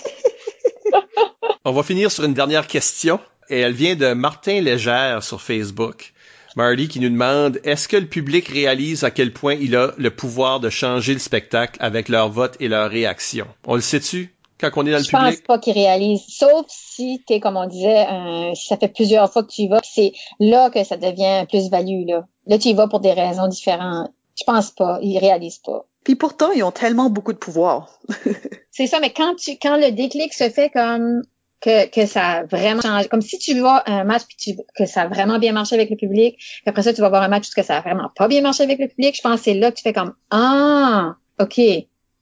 On 1.64 1.72
va 1.72 1.82
finir 1.82 2.10
sur 2.10 2.24
une 2.24 2.34
dernière 2.34 2.66
question. 2.66 3.20
Et 3.48 3.60
elle 3.60 3.72
vient 3.72 3.96
de 3.96 4.12
Martin 4.12 4.60
Légère 4.60 5.22
sur 5.22 5.40
Facebook. 5.40 6.12
Marty 6.56 6.88
qui 6.88 7.00
nous 7.00 7.08
demande 7.10 7.60
est-ce 7.64 7.88
que 7.88 7.96
le 7.96 8.06
public 8.06 8.48
réalise 8.48 9.04
à 9.04 9.10
quel 9.10 9.32
point 9.32 9.54
il 9.54 9.76
a 9.76 9.92
le 9.96 10.10
pouvoir 10.10 10.60
de 10.60 10.68
changer 10.70 11.12
le 11.12 11.18
spectacle 11.20 11.76
avec 11.80 12.08
leur 12.08 12.28
vote 12.30 12.56
et 12.60 12.68
leur 12.68 12.90
réaction? 12.90 13.46
On 13.66 13.74
le 13.76 13.80
sait-tu 13.80 14.34
quand 14.60 14.70
on 14.76 14.86
est 14.86 14.90
dans 14.92 14.98
le 14.98 15.04
Je 15.04 15.10
pense 15.10 15.22
public? 15.30 15.46
pas 15.46 15.58
qu'ils 15.58 15.72
réalisent, 15.74 16.24
sauf 16.28 16.66
si 16.68 17.22
t'es, 17.26 17.40
comme 17.40 17.56
on 17.56 17.66
disait, 17.66 18.04
un- 18.08 18.54
si 18.54 18.66
ça 18.66 18.76
fait 18.76 18.88
plusieurs 18.88 19.32
fois 19.32 19.42
que 19.44 19.50
tu 19.50 19.62
y 19.62 19.68
vas, 19.68 19.80
c'est 19.82 20.12
là 20.38 20.70
que 20.70 20.84
ça 20.84 20.96
devient 20.96 21.46
plus-value, 21.48 22.06
là. 22.06 22.26
Là, 22.46 22.58
tu 22.58 22.68
y 22.68 22.74
vas 22.74 22.88
pour 22.88 23.00
des 23.00 23.12
raisons 23.12 23.46
différentes. 23.48 24.10
Je 24.38 24.44
pense 24.44 24.70
pas, 24.70 24.98
ils 25.02 25.18
réalisent 25.18 25.58
pas. 25.64 25.86
Puis 26.04 26.14
pourtant, 26.16 26.50
ils 26.52 26.62
ont 26.62 26.70
tellement 26.72 27.10
beaucoup 27.10 27.32
de 27.32 27.38
pouvoir. 27.38 28.00
C'est 28.70 28.86
ça, 28.86 29.00
mais 29.00 29.10
quand 29.10 29.34
tu, 29.36 29.52
quand 29.60 29.76
le 29.76 29.92
déclic 29.92 30.32
se 30.32 30.48
fait 30.48 30.70
comme 30.70 31.22
que, 31.60 31.86
que 31.88 32.06
ça 32.06 32.28
a 32.28 32.44
vraiment 32.44 32.80
changé, 32.80 33.08
comme 33.08 33.20
si 33.20 33.38
tu 33.38 33.58
vois 33.58 33.82
un 33.86 34.04
match 34.04 34.22
puis 34.26 34.36
tu, 34.36 34.56
que 34.76 34.86
ça 34.86 35.02
a 35.02 35.08
vraiment 35.08 35.38
bien 35.38 35.52
marché 35.52 35.74
avec 35.74 35.90
le 35.90 35.96
public, 35.96 36.36
puis 36.36 36.62
après 36.66 36.82
ça, 36.82 36.92
tu 36.92 37.00
vas 37.00 37.08
voir 37.08 37.22
un 37.22 37.28
match 37.28 37.48
où 37.48 37.52
que 37.54 37.62
ça 37.62 37.78
a 37.78 37.80
vraiment 37.80 38.10
pas 38.16 38.28
bien 38.28 38.40
marché 38.40 38.62
avec 38.62 38.78
le 38.78 38.88
public, 38.88 39.16
je 39.16 39.20
pense 39.20 39.40
que 39.40 39.44
c'est 39.44 39.54
là 39.54 39.70
que 39.70 39.76
tu 39.76 39.82
fais 39.82 39.92
comme, 39.92 40.14
ah, 40.30 41.16
ok. 41.38 41.60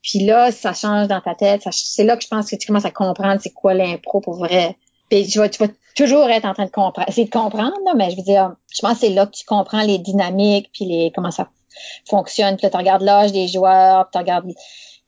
Puis 0.03 0.21
là, 0.21 0.53
ça 0.53 0.73
change 0.75 1.09
dans 1.09 1.21
ta 1.21 1.35
tête. 1.35 1.63
C'est 1.71 2.05
là 2.05 2.17
que 2.17 2.23
je 2.23 2.29
pense 2.29 2.51
que 2.51 2.57
tu 2.57 2.67
commences 2.67 2.85
à 2.85 2.91
comprendre 2.91 3.41
c'est 3.43 3.53
quoi 3.53 3.75
l'impro 3.75 4.21
pour 4.21 4.37
vrai. 4.37 4.77
Puis 5.11 5.27
tu 5.27 5.39
vas, 5.39 5.49
tu 5.49 5.63
vas 5.63 5.71
toujours 5.97 6.29
être 6.31 6.45
en 6.45 6.55
train 6.55 6.67
de 6.67 6.71
comprendre, 6.71 7.09
essayer 7.09 7.27
de 7.27 7.31
comprendre, 7.31 7.75
là, 7.85 7.93
mais 7.97 8.11
je 8.11 8.17
veux 8.17 8.23
dire, 8.23 8.55
je 8.73 8.81
pense 8.81 8.95
que 8.95 9.01
c'est 9.01 9.11
là 9.11 9.27
que 9.27 9.33
tu 9.33 9.45
comprends 9.45 9.83
les 9.83 9.99
dynamiques 9.99 10.71
puis 10.73 10.85
les 10.85 11.13
comment 11.15 11.31
ça 11.31 11.49
fonctionne. 12.09 12.57
Puis 12.57 12.65
là, 12.65 12.71
tu 12.71 12.77
regardes 12.77 13.03
l'âge 13.03 13.33
des 13.33 13.49
joueurs, 13.49 14.05
puis 14.05 14.13
tu 14.13 14.19
regardes 14.19 14.53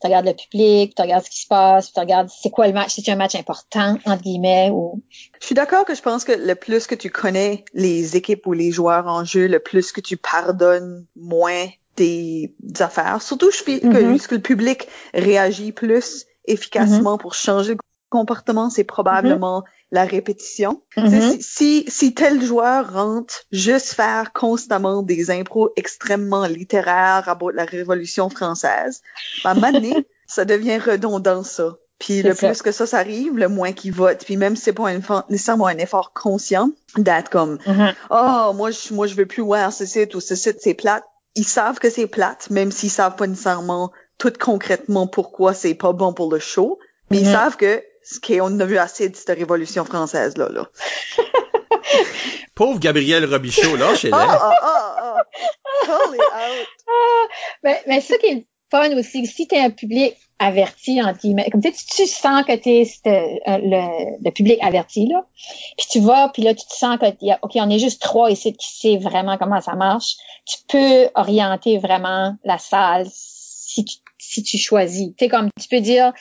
tu 0.00 0.06
regardes 0.06 0.26
le 0.26 0.34
public, 0.34 0.94
tu 0.94 1.02
regardes 1.02 1.24
ce 1.24 1.30
qui 1.30 1.42
se 1.42 1.46
passe, 1.46 1.86
puis 1.86 1.94
tu 1.94 2.00
regardes 2.00 2.28
c'est 2.28 2.50
quoi 2.50 2.66
le 2.66 2.72
match, 2.72 2.94
c'est 2.96 3.10
un 3.10 3.16
match 3.16 3.34
important 3.34 3.98
entre 4.04 4.22
guillemets 4.22 4.70
ou 4.70 5.02
Je 5.40 5.46
suis 5.46 5.54
d'accord 5.54 5.84
que 5.84 5.94
je 5.94 6.02
pense 6.02 6.24
que 6.24 6.32
le 6.32 6.54
plus 6.54 6.86
que 6.86 6.94
tu 6.94 7.10
connais 7.10 7.64
les 7.74 8.16
équipes 8.16 8.46
ou 8.46 8.52
les 8.52 8.70
joueurs 8.70 9.06
en 9.06 9.24
jeu, 9.24 9.46
le 9.46 9.60
plus 9.60 9.92
que 9.92 10.00
tu 10.00 10.16
pardonnes 10.16 11.06
moins 11.16 11.66
des 11.96 12.54
affaires. 12.78 13.20
Surtout, 13.20 13.50
je 13.50 13.58
fais 13.58 13.80
que, 13.80 13.86
Mhm. 13.86 14.18
que 14.20 14.34
le 14.36 14.40
public 14.40 14.88
réagit 15.12 15.72
plus 15.72 16.24
efficacement 16.46 17.18
pour 17.18 17.34
changer 17.34 17.72
le 17.72 17.78
comportement, 18.10 18.68
c'est 18.68 18.84
probablement 18.84 19.64
la 19.90 20.04
répétition. 20.04 20.82
Mhm. 20.96 21.38
Si, 21.40 21.84
si, 21.88 22.14
tel 22.14 22.42
joueur 22.42 22.92
rentre 22.92 23.44
juste 23.50 23.94
faire 23.94 24.32
constamment 24.32 25.02
des 25.02 25.30
impros 25.30 25.70
extrêmement 25.76 26.46
littéraires 26.46 27.28
à 27.28 27.34
propos 27.36 27.52
de 27.52 27.56
la 27.56 27.64
Révolution 27.64 28.28
française, 28.28 29.02
ben, 29.44 29.54
donné, 29.72 30.06
ça 30.26 30.44
devient 30.44 30.78
redondant, 30.78 31.42
ça. 31.42 31.76
Puis 31.98 32.22
le 32.22 32.34
ça. 32.34 32.48
plus 32.48 32.62
que 32.62 32.72
ça, 32.72 32.86
ça 32.86 32.98
arrive, 32.98 33.36
le 33.36 33.48
moins 33.48 33.72
qu'ils 33.72 33.92
votent. 33.92 34.24
Puis 34.24 34.36
même 34.36 34.56
si 34.56 34.62
c'est 34.62 34.72
pas 34.72 34.90
nécessairement 35.28 35.66
un 35.66 35.76
effort 35.78 36.12
conscient 36.12 36.70
d'être 36.96 37.30
comme. 37.30 37.58
Oh, 38.10 38.52
moi 38.54 38.70
je 38.70 38.94
moi 38.94 39.06
je 39.06 39.14
veux 39.14 39.26
plus 39.26 39.42
voir 39.42 39.70
ce 39.72 39.84
site 39.84 40.14
ou 40.14 40.20
ce 40.20 40.34
site 40.34 40.56
c'est 40.60 40.74
plate. 40.74 41.04
Ils 41.36 41.46
savent 41.46 41.78
que 41.78 41.90
c'est 41.90 42.06
plate, 42.06 42.48
même 42.48 42.72
s'ils 42.72 42.90
savent 42.90 43.16
pas 43.16 43.26
nécessairement 43.26 43.92
tout 44.16 44.32
concrètement 44.38 45.06
pourquoi 45.06 45.52
c'est 45.52 45.74
pas 45.74 45.92
bon 45.92 46.14
pour 46.14 46.32
le 46.32 46.38
show. 46.38 46.78
Mais 47.10 47.18
ils 47.18 47.26
savent 47.26 47.56
que 47.56 47.82
ce 48.02 48.20
qu'on 48.20 48.58
a 48.60 48.64
vu 48.64 48.78
assez 48.78 49.08
de 49.08 49.16
cette 49.16 49.36
révolution 49.36 49.84
française 49.84 50.36
là 50.36 50.48
là. 50.48 50.68
Pauvre 52.54 52.78
Gabriel 52.78 53.24
Robichaud, 53.24 53.76
là, 53.76 53.94
chez 53.94 54.10
Oh 54.12 54.16
oh 54.18 54.52
oh 54.62 54.92
oh. 55.02 55.86
Call 55.86 56.14
it 56.14 56.20
out. 56.20 56.66
Mais, 57.64 57.82
mais 57.86 58.00
ça 58.00 58.18
qui 58.18 58.26
est 58.26 58.34
le 58.34 58.44
fun 58.70 58.96
aussi, 58.98 59.26
si 59.26 59.48
tu 59.48 59.54
es 59.54 59.60
un 59.60 59.70
public 59.70 60.14
averti, 60.38 61.02
entre 61.02 61.20
guillemets, 61.20 61.48
comme 61.50 61.62
tu, 61.62 61.72
sais, 61.72 61.84
tu, 61.88 62.02
tu 62.02 62.06
sens 62.06 62.44
que 62.44 62.56
tu 62.56 62.68
es 62.68 62.84
le, 63.04 64.22
le 64.22 64.30
public 64.30 64.58
averti, 64.62 65.06
là, 65.06 65.24
puis 65.76 65.86
tu 65.90 66.00
vas, 66.00 66.28
puis 66.30 66.42
là, 66.42 66.54
tu 66.54 66.66
te 66.66 66.74
sens 66.74 66.98
que, 66.98 67.06
y 67.22 67.30
a, 67.30 67.38
OK, 67.42 67.52
on 67.56 67.70
est 67.70 67.78
juste 67.78 68.02
trois 68.02 68.30
ici 68.30 68.52
qui 68.52 68.68
sait 68.68 68.96
vraiment 68.98 69.38
comment 69.38 69.60
ça 69.60 69.74
marche, 69.74 70.16
tu 70.46 70.58
peux 70.68 71.08
orienter 71.14 71.78
vraiment 71.78 72.36
la 72.44 72.58
salle 72.58 73.06
si 73.10 73.84
tu, 73.84 73.96
si 74.18 74.42
tu 74.42 74.58
choisis. 74.58 75.08
Tu 75.16 75.24
sais, 75.24 75.28
comme 75.28 75.48
tu 75.60 75.68
peux 75.68 75.80
dire, 75.80 76.12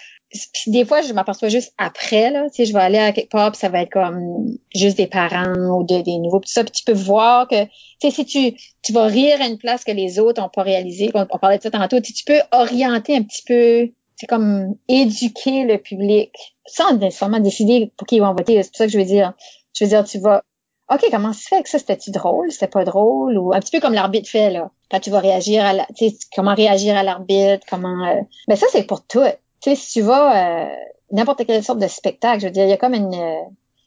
des 0.68 0.86
fois, 0.86 1.02
je 1.02 1.12
m'aperçois 1.14 1.50
juste 1.50 1.74
après, 1.78 2.30
là, 2.30 2.50
tu 2.50 2.66
je 2.66 2.74
vais 2.74 2.80
aller 2.80 3.00
à 3.00 3.12
quelque 3.12 3.32
part, 3.32 3.52
puis 3.52 3.60
ça 3.60 3.70
va 3.70 3.82
être 3.82 3.92
comme 3.92 4.58
juste 4.76 4.98
des 4.98 5.08
parents 5.08 5.80
ou 5.80 5.84
de, 5.84 6.02
des 6.02 6.18
nouveaux, 6.20 6.40
tout 6.40 6.50
ça, 6.50 6.64
puis 6.64 6.72
tu 6.72 6.84
peux 6.84 6.98
voir 6.98 7.48
que, 7.48 7.64
tu 7.66 7.72
sais, 8.00 8.12
si 8.12 8.26
tu, 8.26 8.62
tu 8.84 8.94
vas 8.94 9.06
rire 9.06 9.42
à 9.42 9.48
une 9.48 9.58
place 9.58 9.84
que 9.84 9.92
les 9.92 10.20
autres 10.20 10.42
ont 10.42 10.50
pas 10.50 10.62
réalisé, 10.62 11.10
on, 11.16 11.26
on 11.30 11.38
parlait 11.40 11.58
de 11.58 11.64
ça 11.64 11.72
tantôt, 11.72 12.00
tu, 12.00 12.14
peux 12.26 12.40
orienter 12.52 13.16
un 13.16 13.24
petit 13.24 13.42
peu, 13.44 13.92
c'est 14.18 14.28
comme 14.28 14.76
éduquer 14.88 15.64
le 15.64 15.80
public, 15.80 16.32
sans 16.68 16.94
nécessairement 16.94 17.40
décider 17.40 17.92
pour 17.98 18.06
qui 18.06 18.18
ils 18.18 18.22
vont 18.22 18.34
voter, 18.34 18.62
c'est 18.62 18.70
pour 18.70 18.78
ça 18.78 18.86
que 18.86 18.92
je 18.92 19.00
veux 19.00 19.06
dire, 19.06 19.34
je 19.74 19.84
veux 19.84 19.90
dire, 19.90 20.04
tu 20.04 20.20
vas, 20.20 20.44
OK, 20.92 21.06
comment 21.10 21.34
se 21.34 21.48
fait 21.48 21.64
que 21.64 21.70
ça, 21.70 21.80
c'était-tu 21.80 22.12
drôle, 22.12 22.52
c'était 22.52 22.68
pas 22.68 22.86
drôle, 22.86 23.36
ou 23.40 23.52
un 23.52 23.60
petit 23.60 23.72
peu 23.72 23.80
comme 23.80 23.94
l'arbitre 23.94 24.30
fait, 24.30 24.52
là, 24.52 24.70
quand 24.92 25.00
tu 25.00 25.10
vas 25.10 25.20
réagir 25.20 25.66
à 25.66 25.74
la, 25.74 25.88
tu 25.96 26.10
sais, 26.10 26.18
comment 26.36 26.54
réagir 26.54 26.96
à 26.96 27.02
l'arbitre, 27.02 27.66
comment, 27.68 28.08
euh, 28.08 28.22
mais 28.48 28.56
ça, 28.56 28.68
c'est 28.72 28.84
pour 28.84 29.06
tout. 29.06 29.26
Tu 29.62 29.70
sais, 29.72 29.76
si 29.76 29.94
tu 29.94 30.02
vas, 30.02 30.66
euh, 30.66 30.70
n'importe 31.12 31.46
quelle 31.46 31.64
sorte 31.64 31.80
de 31.80 31.88
spectacle, 31.88 32.42
je 32.42 32.46
veux 32.48 32.52
dire, 32.52 32.64
il 32.66 32.70
y 32.70 32.74
a 32.74 32.78
comme 32.78 32.94
une, 32.94 33.14
euh, 33.14 33.36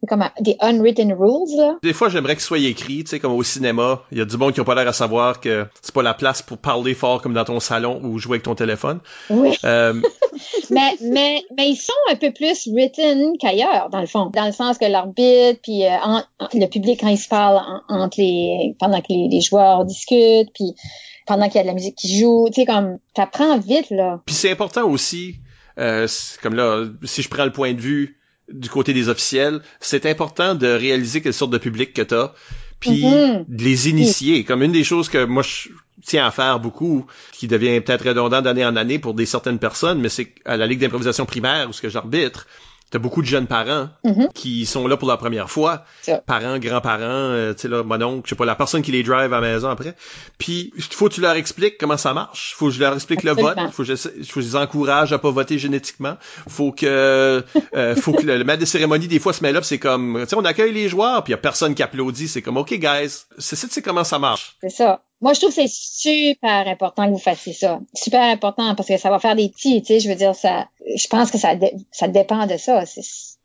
comme 0.09 0.23
un- 0.23 0.33
des 0.41 0.57
unwritten 0.61 1.13
rules, 1.13 1.57
là. 1.57 1.77
Des 1.83 1.93
fois, 1.93 2.09
j'aimerais 2.09 2.35
qu'il 2.35 2.43
soit 2.43 2.59
écrit, 2.59 3.05
tu 3.05 3.11
sais, 3.11 3.21
comme 3.21 3.33
au 3.33 3.43
cinéma. 3.45 4.03
Il 4.11 4.19
y 4.19 4.21
a 4.21 4.25
du 4.25 4.37
monde 4.37 4.53
qui 4.53 4.61
ont 4.61 4.65
pas 4.65 4.75
l'air 4.75 4.89
à 4.89 4.93
savoir 4.93 5.41
que 5.41 5.67
c'est 5.81 5.95
pas 5.95 6.03
la 6.03 6.13
place 6.15 6.43
pour 6.43 6.59
parler 6.59 6.95
fort 6.95 7.23
comme 7.23 7.35
dans 7.35 7.45
ton 7.45 7.61
salon 7.61 8.01
ou 8.03 8.19
jouer 8.19 8.33
avec 8.35 8.43
ton 8.43 8.57
téléphone. 8.57 8.99
Oui. 9.31 9.57
Euh, 9.65 9.95
mais, 10.71 10.97
mais, 11.03 11.43
mais 11.57 11.69
ils 11.71 11.77
sont 11.77 11.93
un 12.11 12.17
peu 12.17 12.33
plus 12.33 12.69
written 12.75 13.39
qu'ailleurs, 13.39 13.91
dans 13.91 14.01
le 14.01 14.07
fond. 14.07 14.31
Dans 14.35 14.47
le 14.47 14.53
sens 14.53 14.77
que 14.79 14.87
l'arbitre, 14.87 15.61
puis 15.63 15.85
euh, 15.85 15.91
en- 16.03 16.23
en- 16.41 16.49
le 16.53 16.67
public, 16.67 16.99
quand 17.01 17.09
il 17.09 17.17
se 17.19 17.29
parle 17.29 17.59
en- 17.89 18.01
entre 18.03 18.19
les, 18.21 18.75
pendant 18.81 19.01
que 19.01 19.07
les, 19.11 19.29
les 19.31 19.41
joueurs 19.41 19.85
discutent, 19.85 20.51
puis 20.53 20.75
pendant 21.27 21.47
qu'il 21.47 21.57
y 21.57 21.59
a 21.61 21.63
de 21.63 21.69
la 21.69 21.75
musique 21.75 21.95
qui 21.97 22.19
joue, 22.19 22.49
tu 22.49 22.63
sais, 22.63 22.67
comme, 22.67 22.99
t'apprends 23.15 23.57
vite, 23.59 23.91
là. 23.91 24.21
Puis 24.27 24.35
c'est 24.35 24.51
important 24.51 24.85
aussi, 24.89 25.37
euh, 25.79 26.07
comme 26.43 26.55
là, 26.55 26.85
si 27.05 27.23
je 27.23 27.29
prends 27.29 27.45
le 27.45 27.53
point 27.53 27.73
de 27.73 27.81
vue 27.81 28.17
du 28.53 28.69
côté 28.69 28.93
des 28.93 29.09
officiels, 29.09 29.61
c'est 29.81 30.07
important 30.07 30.55
de 30.55 30.67
réaliser 30.67 31.23
quelle 31.23 31.35
sorte 31.35 31.53
de 31.53 31.59
public 31.59 31.95
que 31.95 32.03
t'as, 32.03 32.33
puis 32.81 33.05
Mhm. 33.05 33.45
de 33.49 33.63
les 33.63 33.89
initier. 33.89 34.45
Comme 34.45 34.63
une 34.63 34.73
des 34.73 34.85
choses 34.85 35.09
que 35.09 35.25
moi 35.25 35.43
je 35.43 35.69
tiens 36.05 36.27
à 36.27 36.31
faire 36.31 36.59
beaucoup, 36.59 37.07
qui 37.33 37.47
devient 37.47 37.81
peut-être 37.81 38.07
redondant 38.09 38.43
d'année 38.43 38.65
en 38.65 38.77
année 38.77 38.99
pour 38.99 39.15
des 39.15 39.27
certaines 39.27 39.59
personnes, 39.59 40.01
mais 40.01 40.09
c'est 40.09 40.35
à 40.45 40.57
la 40.57 40.67
Ligue 40.67 40.81
d'improvisation 40.81 41.25
primaire 41.27 41.69
où 41.69 41.73
ce 41.73 41.81
que 41.81 41.89
j'arbitre, 41.89 42.47
t'as 42.93 42.99
beaucoup 43.01 43.23
de 43.23 43.27
jeunes 43.27 43.49
parents 43.49 43.89
Mhm. 44.05 44.29
qui 44.35 44.65
sont 44.67 44.87
là 44.87 44.97
pour 44.97 45.09
la 45.09 45.17
première 45.17 45.51
fois, 45.51 45.85
parents, 46.27 46.59
grands-parents, 46.59 47.01
euh, 47.03 47.55
tu 47.55 47.63
sais 47.63 47.69
là, 47.69 47.83
mon 47.83 48.01
oncle, 48.03 48.23
je 48.27 48.31
sais 48.31 48.37
pas, 48.37 48.45
la 48.45 48.55
personne 48.55 48.83
qui 48.83 48.93
les 48.93 49.03
drive 49.03 49.33
à 49.33 49.41
la 49.41 49.55
maison 49.55 49.69
après. 49.71 49.97
Puis 50.39 50.73
faut 50.91 51.09
que 51.09 51.15
tu 51.15 51.21
leur 51.21 51.35
expliques 51.35 51.79
comment 51.79 51.97
ça 51.97 52.13
marche. 52.15 52.55
Faut 52.57 52.67
que 52.67 52.73
je 52.73 52.81
leur 52.81 52.95
explique 52.95 53.23
le 53.25 53.33
vote. 53.33 53.59
Faut 53.73 53.83
que, 53.83 53.95
je, 53.95 53.97
faut 53.97 54.09
que 54.37 54.41
je 54.43 54.47
les 54.47 54.57
encourage 54.57 55.13
à 55.13 55.19
pas 55.19 55.31
voter 55.31 55.59
génétiquement. 55.59 56.17
Faut 56.49 56.71
que 56.71 56.87
euh, 56.87 57.97
faut 57.97 58.13
que 58.13 58.23
le, 58.27 58.37
le 58.39 58.45
maître 58.45 58.61
de 58.61 58.67
cérémonie 58.67 59.09
des 59.09 59.19
fois 59.19 59.33
se 59.33 59.43
met 59.43 59.53
là, 59.53 59.63
c'est 59.63 59.79
comme, 59.79 60.19
tu 60.23 60.29
sais, 60.29 60.37
on 60.37 60.45
accueille 60.45 60.73
les 60.73 60.89
joueurs, 60.89 61.25
puis 61.25 61.31
y 61.33 61.35
a 61.35 61.39
personne 61.39 61.75
qui 61.75 61.83
applaudit. 61.83 62.29
C'est 62.29 62.43
comme, 62.43 62.59
ok 62.59 62.75
guys, 62.75 63.25
c'est 63.39 63.57
ça, 63.57 63.67
tu 63.67 63.73
sais 63.73 63.83
comment 63.83 64.05
ça 64.05 64.19
marche. 64.19 64.57
C'est 64.61 64.71
ça. 64.71 65.03
Moi, 65.23 65.35
je 65.35 65.41
trouve 65.41 65.55
que 65.55 65.63
c'est 65.63 65.71
super 65.71 66.67
important 66.67 67.07
que 67.07 67.13
vous 67.13 67.19
fassiez 67.19 67.53
ça. 67.53 67.79
Super 67.95 68.23
important 68.23 68.75
parce 68.75 68.89
que 68.89 68.99
ça 68.99 69.09
va 69.09 69.21
faire 69.21 69.37
des 69.37 69.49
petits, 69.49 69.81
tu 69.81 69.87
sais, 69.87 70.01
je 70.01 70.09
veux 70.09 70.17
dire, 70.17 70.35
ça, 70.35 70.67
je 70.97 71.07
pense 71.07 71.31
que 71.31 71.39
ça, 71.39 71.55
ça 71.93 72.09
dépend 72.09 72.47
de 72.47 72.57
ça. 72.57 72.83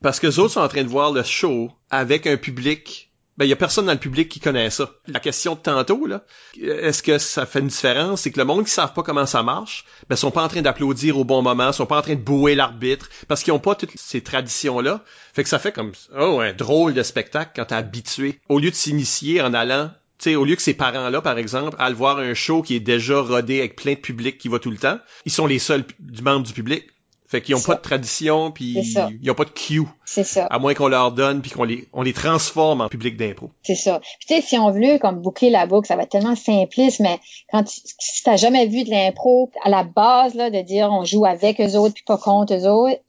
Parce 0.01 0.19
que 0.19 0.25
les 0.25 0.39
autres 0.39 0.53
sont 0.53 0.61
en 0.61 0.67
train 0.67 0.83
de 0.83 0.89
voir 0.89 1.11
le 1.11 1.21
show 1.21 1.69
avec 1.91 2.25
un 2.25 2.35
public. 2.35 3.11
Ben, 3.37 3.45
il 3.45 3.49
y 3.49 3.53
a 3.53 3.55
personne 3.55 3.85
dans 3.85 3.93
le 3.93 3.99
public 3.99 4.27
qui 4.27 4.39
connaît 4.39 4.71
ça. 4.71 4.89
La 5.05 5.19
question 5.19 5.53
de 5.53 5.59
tantôt, 5.59 6.07
là, 6.07 6.23
est-ce 6.59 7.03
que 7.03 7.19
ça 7.19 7.45
fait 7.45 7.59
une 7.59 7.67
différence? 7.67 8.21
C'est 8.21 8.31
que 8.31 8.39
le 8.39 8.45
monde 8.45 8.65
qui 8.65 8.71
savent 8.71 8.93
pas 8.93 9.03
comment 9.03 9.27
ça 9.27 9.43
marche, 9.43 9.85
ben, 10.09 10.15
sont 10.15 10.31
pas 10.31 10.43
en 10.43 10.47
train 10.47 10.63
d'applaudir 10.63 11.19
au 11.19 11.23
bon 11.23 11.43
moment, 11.43 11.71
sont 11.71 11.85
pas 11.85 11.99
en 11.99 12.01
train 12.01 12.15
de 12.15 12.19
bouer 12.19 12.55
l'arbitre, 12.55 13.07
parce 13.27 13.43
qu'ils 13.43 13.53
ont 13.53 13.59
pas 13.59 13.75
toutes 13.75 13.91
ces 13.95 14.21
traditions-là. 14.21 15.03
Fait 15.35 15.43
que 15.43 15.49
ça 15.49 15.59
fait 15.59 15.71
comme, 15.71 15.91
oh, 16.19 16.39
un 16.39 16.53
drôle 16.53 16.95
de 16.95 17.03
spectacle 17.03 17.51
quand 17.55 17.65
t'es 17.65 17.75
habitué. 17.75 18.39
Au 18.49 18.57
lieu 18.57 18.71
de 18.71 18.75
s'initier 18.75 19.39
en 19.41 19.53
allant 19.53 19.91
sais, 20.19 20.35
au 20.35 20.45
lieu 20.45 20.55
que 20.55 20.61
ces 20.61 20.73
parents-là, 20.73 21.21
par 21.21 21.37
exemple, 21.37 21.75
aillent 21.79 21.93
voir 21.93 22.17
un 22.17 22.33
show 22.33 22.61
qui 22.61 22.75
est 22.75 22.79
déjà 22.79 23.21
rodé 23.21 23.59
avec 23.59 23.75
plein 23.75 23.93
de 23.93 23.99
public 23.99 24.37
qui 24.37 24.47
va 24.47 24.59
tout 24.59 24.71
le 24.71 24.77
temps, 24.77 24.97
ils 25.25 25.31
sont 25.31 25.47
les 25.47 25.59
seuls 25.59 25.85
du 25.99 26.21
membre 26.21 26.45
du 26.45 26.53
public. 26.53 26.85
Fait 27.29 27.41
qu'ils 27.41 27.55
ont 27.55 27.61
pas 27.61 27.75
de 27.75 27.81
tradition, 27.81 28.51
puis 28.51 28.77
ils 29.21 29.29
ont 29.29 29.35
pas 29.35 29.43
de 29.43 29.49
cue. 29.49 29.83
C'est 30.05 30.23
ça. 30.23 30.45
À 30.45 30.59
moins 30.59 30.73
qu'on 30.73 30.87
leur 30.87 31.11
donne, 31.11 31.41
puis 31.41 31.51
qu'on 31.51 31.65
les, 31.65 31.89
on 31.91 32.01
les 32.01 32.13
transforme 32.13 32.79
en 32.79 32.87
public 32.87 33.17
d'impro. 33.17 33.51
C'est 33.63 33.75
ça. 33.75 33.99
Puis 33.99 34.27
tu 34.27 34.35
sais, 34.35 34.41
si 34.41 34.57
on 34.57 34.71
veut 34.71 34.97
comme 34.97 35.21
boucler 35.21 35.49
la 35.49 35.65
boucle, 35.65 35.87
ça 35.87 35.97
va 35.97 36.03
être 36.03 36.11
tellement 36.11 36.37
simpliste, 36.37 37.01
mais 37.01 37.19
quand 37.51 37.63
tu, 37.63 37.81
si 37.99 38.23
t'as 38.23 38.37
jamais 38.37 38.67
vu 38.67 38.85
de 38.85 38.91
l'impro, 38.91 39.51
à 39.65 39.69
la 39.69 39.83
base, 39.83 40.35
là, 40.35 40.49
de 40.49 40.61
dire 40.61 40.87
on 40.89 41.03
joue 41.03 41.25
avec 41.25 41.59
eux 41.59 41.75
autres 41.75 41.95
puis 41.95 42.05
pas 42.07 42.17
contre 42.17 42.53
eux 42.53 42.65
autres, 42.65 43.01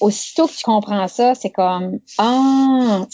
aussitôt 0.00 0.46
que 0.46 0.52
tu 0.52 0.62
comprends 0.64 1.08
ça, 1.08 1.34
c'est 1.34 1.50
comme, 1.50 1.98
ah, 2.16 3.06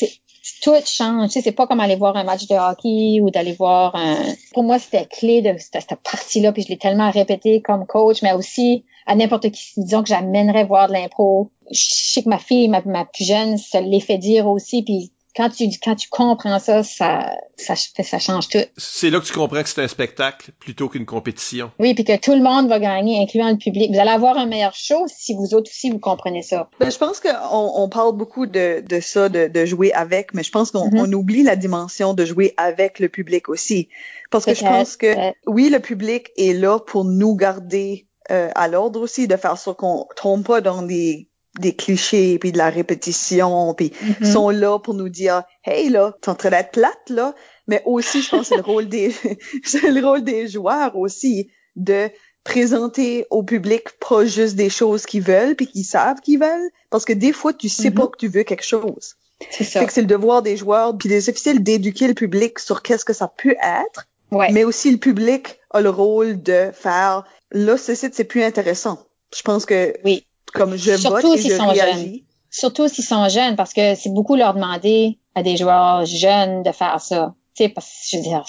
tout 0.61 0.75
change. 0.85 1.29
Tu 1.29 1.33
sais, 1.35 1.41
c'est 1.41 1.53
pas 1.53 1.67
comme 1.67 1.81
aller 1.81 1.97
voir 1.97 2.17
un 2.17 2.25
match 2.25 2.47
de 2.47 2.55
hockey 2.55 3.21
ou 3.21 3.31
d'aller 3.31 3.53
voir 3.53 3.95
un... 3.95 4.17
Pour 4.53 4.65
moi, 4.65 4.79
c'était 4.79 5.07
clé 5.07 5.41
de 5.43 5.55
cette, 5.59 5.95
partie-là, 6.03 6.53
puis 6.53 6.63
je 6.63 6.69
l'ai 6.69 6.79
tellement 6.79 7.11
répété 7.11 7.61
comme 7.61 7.87
coach, 7.87 8.23
mais 8.23 8.33
aussi 8.33 8.85
à 9.07 9.15
n'importe 9.15 9.51
qui, 9.51 9.73
disons 9.77 10.03
que 10.03 10.09
j'amènerais 10.09 10.65
voir 10.65 10.89
de 10.89 10.93
l'impro. 10.93 11.51
Je 11.71 11.85
sais 11.89 12.23
que 12.23 12.29
ma 12.29 12.39
fille, 12.39 12.69
ma, 12.69 12.81
plus 13.05 13.27
jeune, 13.27 13.57
ça 13.57 13.81
l'est 13.81 14.01
fait 14.01 14.19
dire 14.19 14.47
aussi, 14.47 14.83
puis 14.83 15.13
quand 15.35 15.51
tu 15.51 15.69
quand 15.83 15.95
tu 15.95 16.09
comprends 16.09 16.59
ça, 16.59 16.83
ça 16.83 17.31
ça, 17.57 17.75
ça 17.77 18.19
change 18.19 18.49
tout. 18.49 18.59
C'est 18.77 19.11
là 19.11 19.21
que 19.21 19.25
tu 19.25 19.33
comprends 19.33 19.63
que 19.63 19.69
c'est 19.69 19.83
un 19.83 19.89
spectacle 19.89 20.53
plutôt 20.59 20.89
qu'une 20.89 21.07
compétition. 21.07 21.71
Oui, 21.79 21.95
puis 21.95 22.05
que 22.05 22.19
tout 22.19 22.33
le 22.33 22.43
monde 22.43 22.69
va 22.69 22.79
gagner, 22.79 23.23
incluant 23.23 23.51
le 23.51 23.57
public. 23.57 23.93
Vous 23.93 24.01
allez 24.01 24.11
avoir 24.11 24.37
un 24.37 24.47
meilleur 24.47 24.75
show 24.75 25.07
si 25.07 25.35
vous 25.35 25.55
autres 25.55 25.71
aussi 25.71 25.91
vous 25.91 25.99
comprenez 25.99 26.43
ça. 26.43 26.69
Ben, 26.81 26.91
je 26.91 26.99
pense 26.99 27.21
qu'on 27.21 27.31
on 27.43 27.89
parle 27.89 28.17
beaucoup 28.17 28.47
de, 28.47 28.83
de 28.87 29.01
ça, 29.01 29.29
de, 29.29 29.49
de 29.49 29.65
jouer 29.65 29.93
avec, 29.93 30.35
mais 30.35 30.43
je 30.43 30.51
pense 30.51 30.71
qu'on 30.71 30.89
mm-hmm. 30.89 31.09
on 31.09 31.13
oublie 31.13 31.43
la 31.43 31.57
dimension 31.57 32.15
de 32.15 32.25
jouer 32.25 32.55
avec 32.57 32.99
le 32.99 33.09
public 33.09 33.49
aussi. 33.49 33.89
Parce 34.31 34.45
que 34.45 34.55
je 34.55 34.63
pense 34.63 34.97
que 34.97 35.15
oui, 35.47 35.69
le 35.69 35.81
public 35.81 36.31
est 36.37 36.55
là 36.55 36.79
pour 36.79 37.05
nous 37.05 37.37
garder 37.37 38.07
euh, 38.31 38.51
à 38.55 38.69
l'ordre 38.69 39.01
aussi, 39.01 39.29
de 39.29 39.37
faire 39.37 39.59
ça 39.59 39.75
qu'on 39.75 40.07
tombe 40.17 40.45
pas 40.45 40.61
dans 40.61 40.83
des 40.83 41.29
des 41.59 41.75
clichés 41.75 42.39
puis 42.39 42.53
de 42.53 42.59
la 42.59 42.71
répétition 42.71 43.75
puis 43.75 43.89
mm-hmm. 43.91 44.33
sont 44.33 44.51
là 44.51 44.79
pour 44.79 44.95
nous 44.95 45.09
dire 45.09 45.43
hey 45.65 45.91
là 45.91 46.17
t'es 46.21 46.31
en 46.31 46.35
train 46.35 46.51
d'être 46.51 46.73
plate 46.73 47.11
là. 47.11 47.35
Mais 47.67 47.83
aussi 47.85 48.23
je 48.23 48.31
pense 48.31 48.49
c'est 48.49 48.57
le 48.57 48.63
rôle 48.63 48.89
des 48.89 49.15
c'est 49.65 49.91
le 49.91 50.05
rôle 50.05 50.25
des 50.25 50.49
joueurs 50.49 50.97
aussi 50.97 51.51
de 51.77 52.09
présenter 52.45 53.27
au 53.31 53.43
public 53.43 53.85
pas 54.01 54.25
juste 54.25 54.57
des 54.57 54.71
choses 54.71 55.05
qu'ils 55.05 55.23
veulent 55.23 55.55
puis 55.55 55.67
qu'ils 55.67 55.85
savent 55.85 56.21
qu'ils 56.21 56.41
veulent 56.41 56.71
parce 56.91 57.05
que 57.05 57.13
des 57.13 57.33
fois 57.33 57.53
tu 57.53 57.69
sais 57.69 57.91
pas 57.91 58.05
mm-hmm. 58.05 58.11
que 58.11 58.19
tu 58.19 58.29
veux 58.29 58.43
quelque 58.45 58.65
chose. 58.65 59.17
C'est 59.51 59.65
ça. 59.65 59.87
C'est 59.89 60.03
le 60.03 60.07
devoir 60.07 60.43
des 60.43 60.57
joueurs 60.57 60.97
puis 60.97 61.09
des 61.09 61.29
officiels 61.29 61.63
d'éduquer 61.63 62.07
le 62.07 62.15
public 62.15 62.59
sur 62.61 62.81
qu'est-ce 62.81 63.05
que 63.05 63.13
ça 63.13 63.29
peut 63.29 63.57
être 63.63 64.09
mais 64.51 64.65
aussi 64.65 64.91
le 64.91 64.97
public 64.97 65.59
a 65.71 65.83
le 65.83 65.91
rôle 65.91 66.43
de 66.43 66.71
faire 66.73 67.25
là 67.51 67.77
ce 67.77 67.95
site 67.95 68.15
c'est 68.15 68.25
plus 68.25 68.43
intéressant. 68.43 69.07
Je 69.37 69.43
pense 69.43 69.67
que 69.67 69.95
oui 70.05 70.25
comme 70.53 70.77
je 70.77 70.97
Surtout 70.97 71.29
vote 71.29 71.39
et 71.39 71.43
je 71.43 71.61
réagis. 71.61 72.01
Jeunes. 72.01 72.21
Surtout 72.51 72.89
s'ils 72.89 73.05
sont 73.05 73.29
jeunes, 73.29 73.57
parce 73.57 73.73
que 73.73 73.95
c'est 73.95 74.13
beaucoup 74.13 74.37
leur 74.37 74.55
demander 74.55 75.19
à 75.35 75.43
des 75.43 75.57
joueurs 75.57 76.05
jeunes 76.05 76.63
de 76.63 76.73
faire 76.73 77.01
ça. 77.01 77.35
Tu 77.57 77.65
sais, 77.65 77.69
parce 77.71 77.87
que 77.87 77.93
je 78.13 78.17
veux 78.19 78.23
dire, 78.23 78.45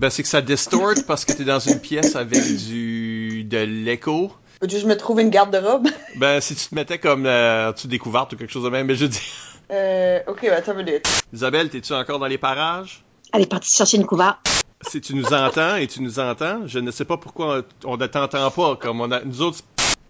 Ben, 0.00 0.10
c'est 0.10 0.22
que 0.22 0.28
ça 0.28 0.42
distort 0.42 0.92
parce 1.06 1.24
que 1.24 1.32
t'es 1.32 1.44
dans 1.44 1.58
une 1.58 1.80
pièce 1.80 2.16
avec 2.16 2.42
du 2.68 3.44
de 3.44 3.58
l'écho. 3.58 4.30
Faut 4.60 4.68
juste 4.68 4.84
me 4.84 4.96
trouver 4.96 5.22
une 5.22 5.30
garde-robe. 5.30 5.88
ben, 6.16 6.40
si 6.40 6.54
tu 6.54 6.68
te 6.68 6.74
mettais 6.74 6.98
comme 6.98 7.24
euh, 7.24 7.72
tu 7.72 7.86
découverte 7.86 8.32
ou 8.34 8.36
quelque 8.36 8.52
chose 8.52 8.64
de 8.64 8.68
même, 8.68 8.86
mais 8.86 8.94
je 8.94 9.06
dis. 9.06 9.32
Euh, 9.70 10.20
ok, 10.26 10.42
ben, 10.42 10.52
attends 10.52 10.72
une 10.78 10.84
minute. 10.84 11.06
Isabelle, 11.32 11.70
t'es-tu 11.70 11.94
encore 11.94 12.18
dans 12.18 12.26
les 12.26 12.36
parages? 12.36 13.04
Elle 13.32 13.42
est 13.42 13.50
partie 13.50 13.74
chercher 13.74 13.96
une 13.96 14.06
couverte. 14.06 14.38
Si 14.86 15.00
tu 15.00 15.14
nous 15.14 15.32
entends 15.32 15.76
et 15.76 15.86
tu 15.86 16.02
nous 16.02 16.18
entends, 16.20 16.66
je 16.66 16.78
ne 16.78 16.90
sais 16.90 17.06
pas 17.06 17.16
pourquoi 17.16 17.62
on, 17.84 17.96
ne 17.96 18.06
t'entend 18.06 18.50
pas 18.50 18.76
comme 18.76 19.00
on 19.00 19.10
a. 19.10 19.20
Nous 19.24 19.40
autres. 19.40 19.60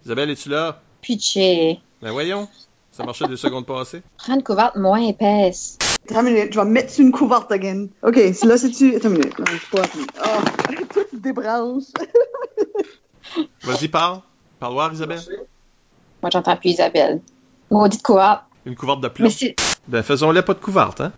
Isabelle, 0.05 0.29
es-tu 0.29 0.49
là? 0.49 0.81
Pitché. 1.01 1.79
Ben 2.01 2.11
voyons. 2.11 2.49
Ça 2.91 3.05
marchait 3.05 3.27
deux 3.27 3.37
secondes 3.37 3.65
passées. 3.65 4.01
Prends 4.17 4.35
une 4.35 4.43
couverte 4.43 4.75
moins 4.75 5.01
épaisse. 5.01 5.77
Attends 6.09 6.25
une 6.25 6.33
minute, 6.33 6.53
je 6.53 6.59
vais 6.59 6.65
mettre 6.65 6.91
sur 6.91 7.05
une 7.05 7.11
couverte 7.11 7.51
again. 7.51 7.87
Ok, 8.01 8.15
là 8.15 8.57
c'est-tu. 8.57 8.95
Attends 8.95 9.09
une 9.09 9.17
minute. 9.17 9.39
Non, 9.39 9.45
pas 9.71 9.81
Oh, 10.25 11.03
tout 11.11 11.19
débranche. 11.19 11.83
Vas-y, 13.63 13.87
parle. 13.89 14.21
Parle 14.59 14.73
voir, 14.73 14.93
Isabelle. 14.93 15.19
Moi, 16.21 16.29
j'entends 16.31 16.55
plus 16.55 16.69
Isabelle. 16.69 17.21
Maudite 17.69 18.01
couverte. 18.01 18.43
Une 18.65 18.75
couverte 18.75 19.01
de 19.01 19.07
plomb. 19.09 19.29
Ben, 19.87 20.01
faisons-le 20.01 20.41
pas 20.41 20.53
de 20.53 20.59
couverte, 20.59 21.01
hein. 21.01 21.11